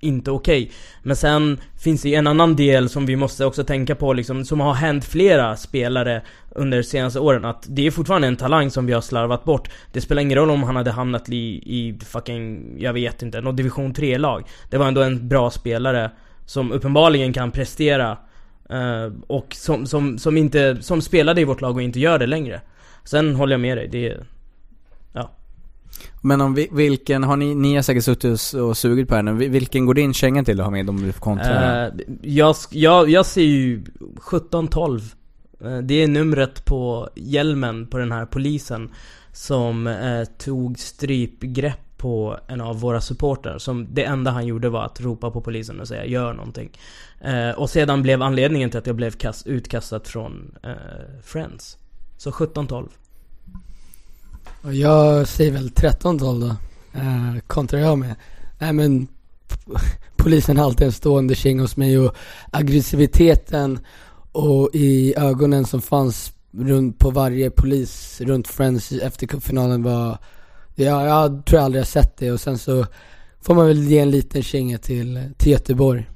inte 0.00 0.30
okej. 0.30 0.70
Men 1.02 1.16
sen 1.16 1.60
finns 1.78 2.02
det 2.02 2.08
ju 2.08 2.14
en 2.14 2.26
annan 2.26 2.56
del 2.56 2.88
som 2.88 3.06
vi 3.06 3.16
måste 3.16 3.44
också 3.44 3.64
tänka 3.64 3.94
på 3.94 4.12
liksom, 4.12 4.44
som 4.44 4.60
har 4.60 4.74
hänt 4.74 5.04
flera 5.04 5.56
spelare 5.56 6.22
under 6.50 6.78
de 6.78 6.84
senaste 6.84 7.20
åren 7.20 7.44
att 7.44 7.66
det 7.68 7.86
är 7.86 7.90
fortfarande 7.90 8.28
en 8.28 8.36
talang 8.36 8.70
som 8.70 8.86
vi 8.86 8.92
har 8.92 9.00
slarvat 9.00 9.44
bort. 9.44 9.70
Det 9.92 10.00
spelar 10.00 10.22
ingen 10.22 10.38
roll 10.38 10.50
om 10.50 10.62
han 10.62 10.76
hade 10.76 10.90
hamnat 10.90 11.28
i, 11.28 11.36
i 11.66 11.98
fucking, 12.04 12.74
jag 12.78 12.92
vet 12.92 13.22
inte, 13.22 13.40
något 13.40 13.56
division 13.56 13.94
3-lag. 13.94 14.44
Det 14.70 14.78
var 14.78 14.86
ändå 14.86 15.02
en 15.02 15.28
bra 15.28 15.50
spelare 15.50 16.10
som 16.46 16.72
uppenbarligen 16.72 17.32
kan 17.32 17.50
prestera 17.50 18.18
eh, 18.70 19.12
och 19.26 19.54
som, 19.54 19.86
som, 19.86 20.18
som 20.18 20.36
inte, 20.36 20.76
som 20.80 21.02
spelade 21.02 21.40
i 21.40 21.44
vårt 21.44 21.60
lag 21.60 21.76
och 21.76 21.82
inte 21.82 22.00
gör 22.00 22.18
det 22.18 22.26
längre. 22.26 22.60
Sen 23.04 23.34
håller 23.34 23.52
jag 23.52 23.60
med 23.60 23.76
dig, 23.76 23.88
det 23.88 24.08
är. 24.08 24.24
Men 26.20 26.40
om 26.40 26.54
vi, 26.54 26.68
vilken, 26.72 27.24
har 27.24 27.36
ni, 27.36 27.54
ni 27.54 27.74
har 27.74 27.82
säkert 27.82 28.04
suttit 28.04 28.54
och 28.54 28.68
och 28.68 28.76
sugit 28.76 29.08
på 29.08 29.14
henne. 29.14 29.32
Vilken 29.32 29.86
går 29.86 29.94
din 29.94 30.14
känga 30.14 30.44
till 30.44 30.60
att 30.60 30.66
ha 30.66 30.70
med 30.70 30.90
om 30.90 31.02
du 31.02 31.12
får 31.12 31.20
kontra? 31.20 31.86
Uh, 31.86 31.86
eh, 31.86 31.92
jag, 32.22 32.56
jag, 32.70 33.10
jag 33.10 33.26
ser 33.26 33.42
ju 33.42 33.74
1712 33.74 35.14
eh, 35.64 35.78
Det 35.78 36.02
är 36.02 36.08
numret 36.08 36.64
på 36.64 37.08
hjälmen 37.14 37.86
på 37.86 37.98
den 37.98 38.12
här 38.12 38.26
polisen 38.26 38.90
Som 39.32 39.86
eh, 39.86 40.24
tog 40.24 40.78
strypgrepp 40.78 41.78
på 41.96 42.38
en 42.46 42.60
av 42.60 42.80
våra 42.80 43.00
supportrar 43.00 43.58
Som 43.58 43.86
det 43.94 44.04
enda 44.04 44.30
han 44.30 44.46
gjorde 44.46 44.68
var 44.68 44.84
att 44.84 45.00
ropa 45.00 45.30
på 45.30 45.40
polisen 45.40 45.80
och 45.80 45.88
säga 45.88 46.06
'Gör 46.06 46.34
någonting' 46.34 46.78
eh, 47.20 47.50
Och 47.50 47.70
sedan 47.70 48.02
blev 48.02 48.22
anledningen 48.22 48.70
till 48.70 48.78
att 48.78 48.86
jag 48.86 48.96
blev 48.96 49.10
kast, 49.10 49.46
utkastad 49.46 50.00
från 50.00 50.54
eh, 50.62 50.70
Friends 51.22 51.78
Så 52.16 52.30
1712 52.30 52.88
jag 54.62 55.28
säger 55.28 55.52
väl 55.52 55.68
13-12 55.68 56.40
då. 56.40 56.56
Eh, 56.98 57.40
kontrar 57.46 57.80
jag 57.80 57.98
med. 57.98 58.14
Nej 58.58 58.72
men 58.72 59.08
polisen 60.16 60.56
har 60.56 60.64
alltid 60.64 60.86
en 60.86 60.92
stående 60.92 61.34
känga 61.34 61.62
hos 61.62 61.76
mig 61.76 61.98
och 61.98 62.14
aggressiviteten 62.50 63.78
och 64.32 64.70
i 64.72 65.14
ögonen 65.16 65.64
som 65.64 65.82
fanns 65.82 66.32
runt 66.50 66.98
på 66.98 67.10
varje 67.10 67.50
polis 67.50 68.20
runt 68.20 68.48
Friends 68.48 68.92
efter 68.92 69.26
cupfinalen 69.26 69.82
var, 69.82 70.18
ja, 70.74 71.06
jag 71.06 71.44
tror 71.44 71.58
jag 71.58 71.64
aldrig 71.64 71.80
har 71.80 71.86
sett 71.86 72.16
det 72.16 72.32
och 72.32 72.40
sen 72.40 72.58
så 72.58 72.86
får 73.40 73.54
man 73.54 73.66
väl 73.66 73.82
ge 73.82 73.98
en 73.98 74.10
liten 74.10 74.42
känga 74.42 74.78
till, 74.78 75.30
till 75.36 75.52
Göteborg. 75.52 76.08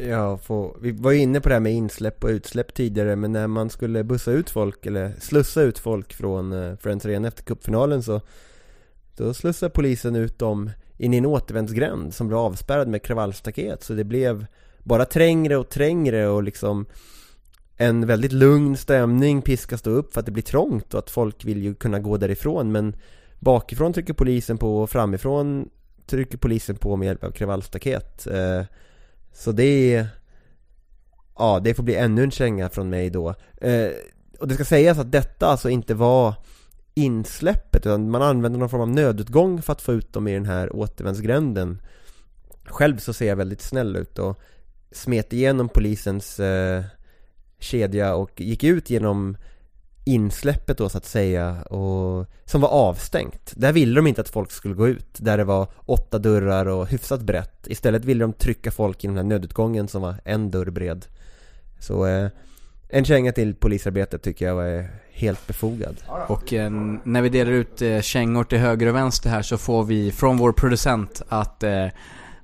Ja, 0.00 0.38
få, 0.38 0.76
vi 0.80 0.92
var 0.92 1.10
ju 1.10 1.18
inne 1.18 1.40
på 1.40 1.48
det 1.48 1.54
här 1.54 1.60
med 1.60 1.72
insläpp 1.72 2.24
och 2.24 2.30
utsläpp 2.30 2.74
tidigare 2.74 3.16
men 3.16 3.32
när 3.32 3.46
man 3.46 3.70
skulle 3.70 4.04
bussa 4.04 4.30
ut 4.30 4.50
folk 4.50 4.86
eller 4.86 5.12
slussa 5.20 5.62
ut 5.62 5.78
folk 5.78 6.12
från 6.12 6.52
eh, 6.52 6.76
Friends 6.76 7.06
Arena 7.06 7.28
efter 7.28 7.42
cupfinalen 7.42 8.02
så 8.02 8.20
Då 9.16 9.34
slussade 9.34 9.70
polisen 9.70 10.16
ut 10.16 10.38
dem 10.38 10.70
in 10.98 11.14
i 11.14 11.16
en 11.16 11.26
återvändsgränd 11.26 12.14
som 12.14 12.28
blev 12.28 12.38
avspärrad 12.38 12.88
med 12.88 13.02
kravallstaket. 13.02 13.82
Så 13.82 13.92
det 13.92 14.04
blev 14.04 14.46
bara 14.78 15.04
trängre 15.04 15.56
och 15.56 15.68
trängre 15.68 16.28
och 16.28 16.42
liksom 16.42 16.86
en 17.76 18.06
väldigt 18.06 18.32
lugn 18.32 18.76
stämning 18.76 19.42
piskas 19.42 19.82
då 19.82 19.90
upp 19.90 20.12
för 20.12 20.20
att 20.20 20.26
det 20.26 20.32
blir 20.32 20.42
trångt 20.42 20.94
och 20.94 20.98
att 20.98 21.10
folk 21.10 21.44
vill 21.44 21.62
ju 21.62 21.74
kunna 21.74 21.98
gå 21.98 22.16
därifrån. 22.16 22.72
Men 22.72 22.96
bakifrån 23.38 23.92
trycker 23.92 24.14
polisen 24.14 24.58
på 24.58 24.78
och 24.82 24.90
framifrån 24.90 25.68
trycker 26.06 26.38
polisen 26.38 26.76
på 26.76 26.96
med 26.96 27.06
hjälp 27.06 27.24
av 27.24 27.30
kravallstaket. 27.30 28.26
Eh, 28.26 28.62
så 29.36 29.52
det 29.52 29.94
är 29.94 30.08
Ja, 31.38 31.60
det 31.64 31.74
får 31.74 31.82
bli 31.82 31.94
ännu 31.94 32.22
en 32.22 32.30
känga 32.30 32.68
från 32.68 32.90
mig 32.90 33.10
då. 33.10 33.34
Eh, 33.60 33.90
Och 34.38 34.48
det 34.48 34.54
ska 34.54 34.64
sägas 34.64 34.98
att 34.98 35.12
detta 35.12 35.46
alltså 35.46 35.70
inte 35.70 35.94
var 35.94 36.34
insläppet 36.94 37.86
utan 37.86 38.10
man 38.10 38.22
använde 38.22 38.58
någon 38.58 38.68
form 38.68 38.80
av 38.80 38.88
nödutgång 38.88 39.62
för 39.62 39.72
att 39.72 39.82
få 39.82 39.92
ut 39.92 40.12
dem 40.12 40.28
i 40.28 40.34
den 40.34 40.46
här 40.46 40.76
återvändsgränden. 40.76 41.82
Själv 42.64 42.98
så 42.98 43.12
ser 43.12 43.28
jag 43.28 43.36
väldigt 43.36 43.62
snäll 43.62 43.96
ut 43.96 44.18
och 44.18 44.40
smet 44.92 45.32
igenom 45.32 45.68
polisens 45.68 46.40
eh, 46.40 46.84
kedja 47.58 48.14
och 48.14 48.40
gick 48.40 48.64
ut 48.64 48.90
genom 48.90 49.36
insläppet 50.06 50.78
då 50.78 50.88
så 50.88 50.98
att 50.98 51.04
säga 51.04 51.62
och 51.62 52.26
som 52.44 52.60
var 52.60 52.68
avstängt. 52.68 53.52
Där 53.56 53.72
ville 53.72 53.94
de 53.94 54.06
inte 54.06 54.20
att 54.20 54.28
folk 54.28 54.50
skulle 54.50 54.74
gå 54.74 54.88
ut, 54.88 55.08
där 55.18 55.38
det 55.38 55.44
var 55.44 55.66
åtta 55.86 56.18
dörrar 56.18 56.66
och 56.66 56.88
hyfsat 56.88 57.20
brett. 57.20 57.66
Istället 57.66 58.04
ville 58.04 58.24
de 58.24 58.32
trycka 58.32 58.70
folk 58.70 59.04
i 59.04 59.06
den 59.06 59.16
här 59.16 59.24
nödutgången 59.24 59.88
som 59.88 60.02
var 60.02 60.14
en 60.24 60.50
dörr 60.50 60.70
bred. 60.70 61.06
Så 61.78 62.06
eh, 62.06 62.28
en 62.88 63.04
känga 63.04 63.32
till 63.32 63.54
polisarbetet 63.54 64.22
tycker 64.22 64.46
jag 64.46 64.54
var 64.54 64.88
helt 65.12 65.46
befogad. 65.46 65.96
Och 66.28 66.52
eh, 66.52 66.70
när 67.04 67.22
vi 67.22 67.28
delar 67.28 67.52
ut 67.52 67.82
eh, 67.82 68.00
kängor 68.00 68.44
till 68.44 68.58
höger 68.58 68.86
och 68.86 68.94
vänster 68.94 69.30
här 69.30 69.42
så 69.42 69.58
får 69.58 69.84
vi 69.84 70.12
från 70.12 70.36
vår 70.36 70.52
producent 70.52 71.22
att 71.28 71.62
eh, 71.62 71.86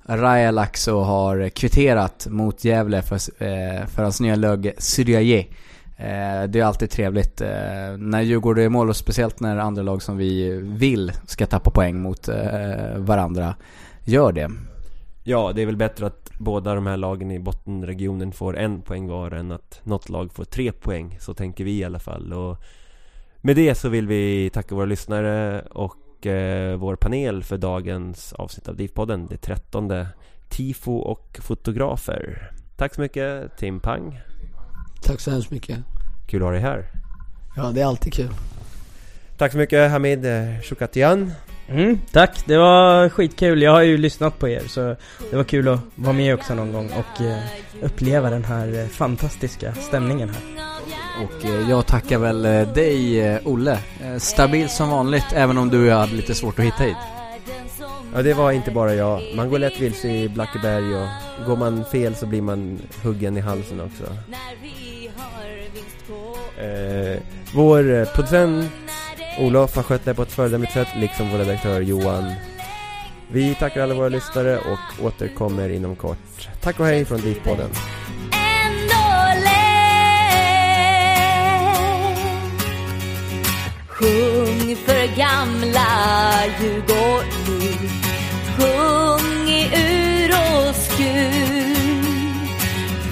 Raja 0.07 0.51
Laxo 0.51 1.01
har 1.01 1.49
kvitterat 1.49 2.27
mot 2.31 2.65
Gävle 2.65 3.03
för, 3.03 3.15
eh, 3.45 3.87
för 3.87 4.03
hans 4.03 4.21
nya 4.21 4.35
lög 4.35 4.73
Syrjaje. 4.79 5.47
Eh, 5.97 6.49
det 6.49 6.61
är 6.61 6.65
alltid 6.65 6.91
trevligt 6.91 7.41
eh, 7.41 7.97
när 7.99 8.21
Djurgården 8.21 8.65
är 8.65 8.69
mål 8.69 8.89
och 8.89 8.97
speciellt 8.97 9.41
när 9.41 9.57
andra 9.57 9.83
lag 9.83 10.03
som 10.03 10.17
vi 10.17 10.61
vill 10.63 11.13
ska 11.27 11.47
tappa 11.47 11.71
poäng 11.71 12.03
mot 12.03 12.29
eh, 12.29 12.97
varandra 12.97 13.55
gör 14.05 14.33
det. 14.33 14.51
Ja, 15.25 15.53
det 15.55 15.63
är 15.63 15.67
väl 15.67 15.77
bättre 15.77 16.07
att 16.07 16.31
båda 16.39 16.75
de 16.75 16.87
här 16.87 16.97
lagen 16.97 17.31
i 17.31 17.39
bottenregionen 17.39 18.33
får 18.33 18.59
en 18.59 18.83
poäng 18.83 19.09
var 19.09 19.31
än 19.31 19.53
att 19.53 19.81
något 19.85 20.09
lag 20.09 20.33
får 20.33 20.45
tre 20.45 20.73
poäng. 20.73 21.17
Så 21.21 21.35
tänker 21.35 21.65
vi 21.65 21.79
i 21.79 21.85
alla 21.85 21.99
fall. 21.99 22.33
Och 22.33 22.59
med 23.41 23.57
det 23.57 23.75
så 23.75 23.89
vill 23.89 24.07
vi 24.07 24.51
tacka 24.51 24.75
våra 24.75 24.87
lyssnare 24.87 25.61
och 25.61 26.27
eh, 26.27 26.77
vår 26.77 26.97
panel 26.97 27.43
för 27.43 27.59
dagens 27.59 28.33
avsnitt 28.33 28.69
av 28.69 28.77
DIF-podden. 28.77 29.29
Det 29.29 29.37
trettonde 29.37 30.07
Tifo 30.49 30.97
och 30.97 31.39
fotografer. 31.43 32.51
Tack 32.77 32.95
så 32.95 33.01
mycket 33.01 33.57
Tim 33.57 33.81
Pang. 33.81 34.21
Tack 35.03 35.21
så 35.21 35.31
hemskt 35.31 35.51
mycket. 35.51 35.79
Kul 36.27 36.43
att 36.43 36.47
ha 36.47 36.53
dig 36.53 36.61
här. 36.61 36.87
Ja, 37.57 37.63
det 37.63 37.81
är 37.81 37.87
alltid 37.87 38.13
kul. 38.13 38.31
Tack 39.37 39.53
så 39.53 39.59
mycket 39.59 39.91
Hamid 39.91 40.27
Shukatian. 40.63 41.33
Mm, 41.69 41.99
tack, 42.13 42.43
det 42.47 42.57
var 42.57 43.09
skitkul. 43.09 43.63
Jag 43.63 43.73
har 43.73 43.83
ju 43.83 43.99
lyssnat 43.99 44.39
på 44.39 44.49
er 44.49 44.63
så 44.69 44.97
det 45.31 45.37
var 45.37 45.45
kul 45.45 45.69
att 45.69 45.81
vara 45.95 46.13
med 46.13 46.35
också 46.35 46.55
någon 46.55 46.73
gång 46.73 46.91
och 46.91 47.25
eh, 47.25 47.39
uppleva 47.83 48.31
den 48.31 48.45
här 48.45 48.79
eh, 48.81 48.87
fantastiska 48.87 49.75
stämningen 49.75 50.29
här. 50.29 50.43
Och 51.25 51.45
eh, 51.45 51.71
jag 51.71 51.87
tackar 51.87 52.19
väl 52.19 52.45
eh, 52.45 52.73
dig 52.73 53.21
eh, 53.21 53.41
Olle. 53.45 53.79
Eh, 54.03 54.17
Stabil 54.19 54.69
som 54.69 54.91
vanligt 54.91 55.33
även 55.35 55.59
om 55.59 55.71
du 55.71 55.81
och 55.81 55.87
jag 55.87 55.97
hade 55.99 56.13
lite 56.13 56.35
svårt 56.35 56.59
att 56.59 56.65
hitta 56.65 56.83
hit. 56.85 56.97
Ja, 58.15 58.23
det 58.23 58.35
var 58.35 58.53
inte 58.53 58.71
bara 58.71 58.95
jag. 58.95 59.23
Man 59.35 59.51
går 59.51 59.59
lätt 59.59 59.81
vilse 59.81 60.09
i 60.09 60.29
Blackeberg 60.29 60.95
och 60.95 61.09
går 61.47 61.57
man 61.57 61.85
fel 61.85 62.15
så 62.15 62.27
blir 62.27 62.43
man 62.43 62.79
huggen 63.03 63.37
i 63.37 63.41
halsen 63.41 63.81
också. 63.81 64.05
Eh, 66.63 67.21
vår 67.55 67.95
eh, 67.95 68.05
producent 68.05 68.71
Olof 69.39 69.77
har 69.77 69.83
skött 69.83 70.05
det 70.05 70.15
på 70.15 70.23
ett 70.23 70.33
föredömligt 70.33 70.73
sätt, 70.73 70.89
liksom 70.97 71.31
vår 71.31 71.39
redaktör 71.39 71.81
Johan. 71.81 72.33
Vi 73.29 73.55
tackar 73.55 73.83
alla 73.83 73.95
våra 73.95 74.09
lyssnare 74.09 74.59
och 74.59 75.05
återkommer 75.05 75.69
inom 75.69 75.97
kort. 75.97 76.49
Tack 76.61 76.81
och 76.81 76.87
hej 76.87 77.05
från 77.05 77.19
DIF-podden. 77.19 77.71
Sjung 83.89 84.77
för 84.77 85.17
gamla 85.17 85.87
Djurgården 86.61 87.42
Sjung 88.63 89.49
i 89.49 89.71
ur 89.75 90.31
och 90.31 90.75
skur 90.75 92.03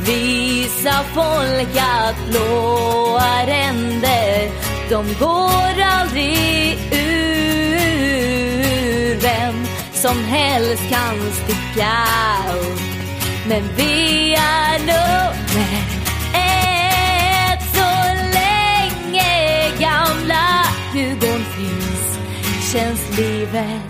Visa 0.07 1.05
folk 1.15 1.77
att 1.77 2.17
blåa 2.31 3.47
ränder 3.47 4.51
De 4.91 5.15
går 5.19 5.83
aldrig 5.83 6.79
ur 6.93 7.21
Vem 9.21 9.67
som 9.93 10.25
helst 10.25 10.83
kan 10.91 11.33
sticka 11.33 11.93
upp. 12.61 12.81
Men 13.49 13.63
vi 13.77 14.35
är 14.35 14.79
nummer 14.79 15.85
ett 16.35 17.63
så 17.75 17.91
länge 18.35 19.71
gamla. 19.79 20.67
Djurgården 20.95 21.45
finns 21.45 22.19
känns 22.73 23.19
livet 23.19 23.90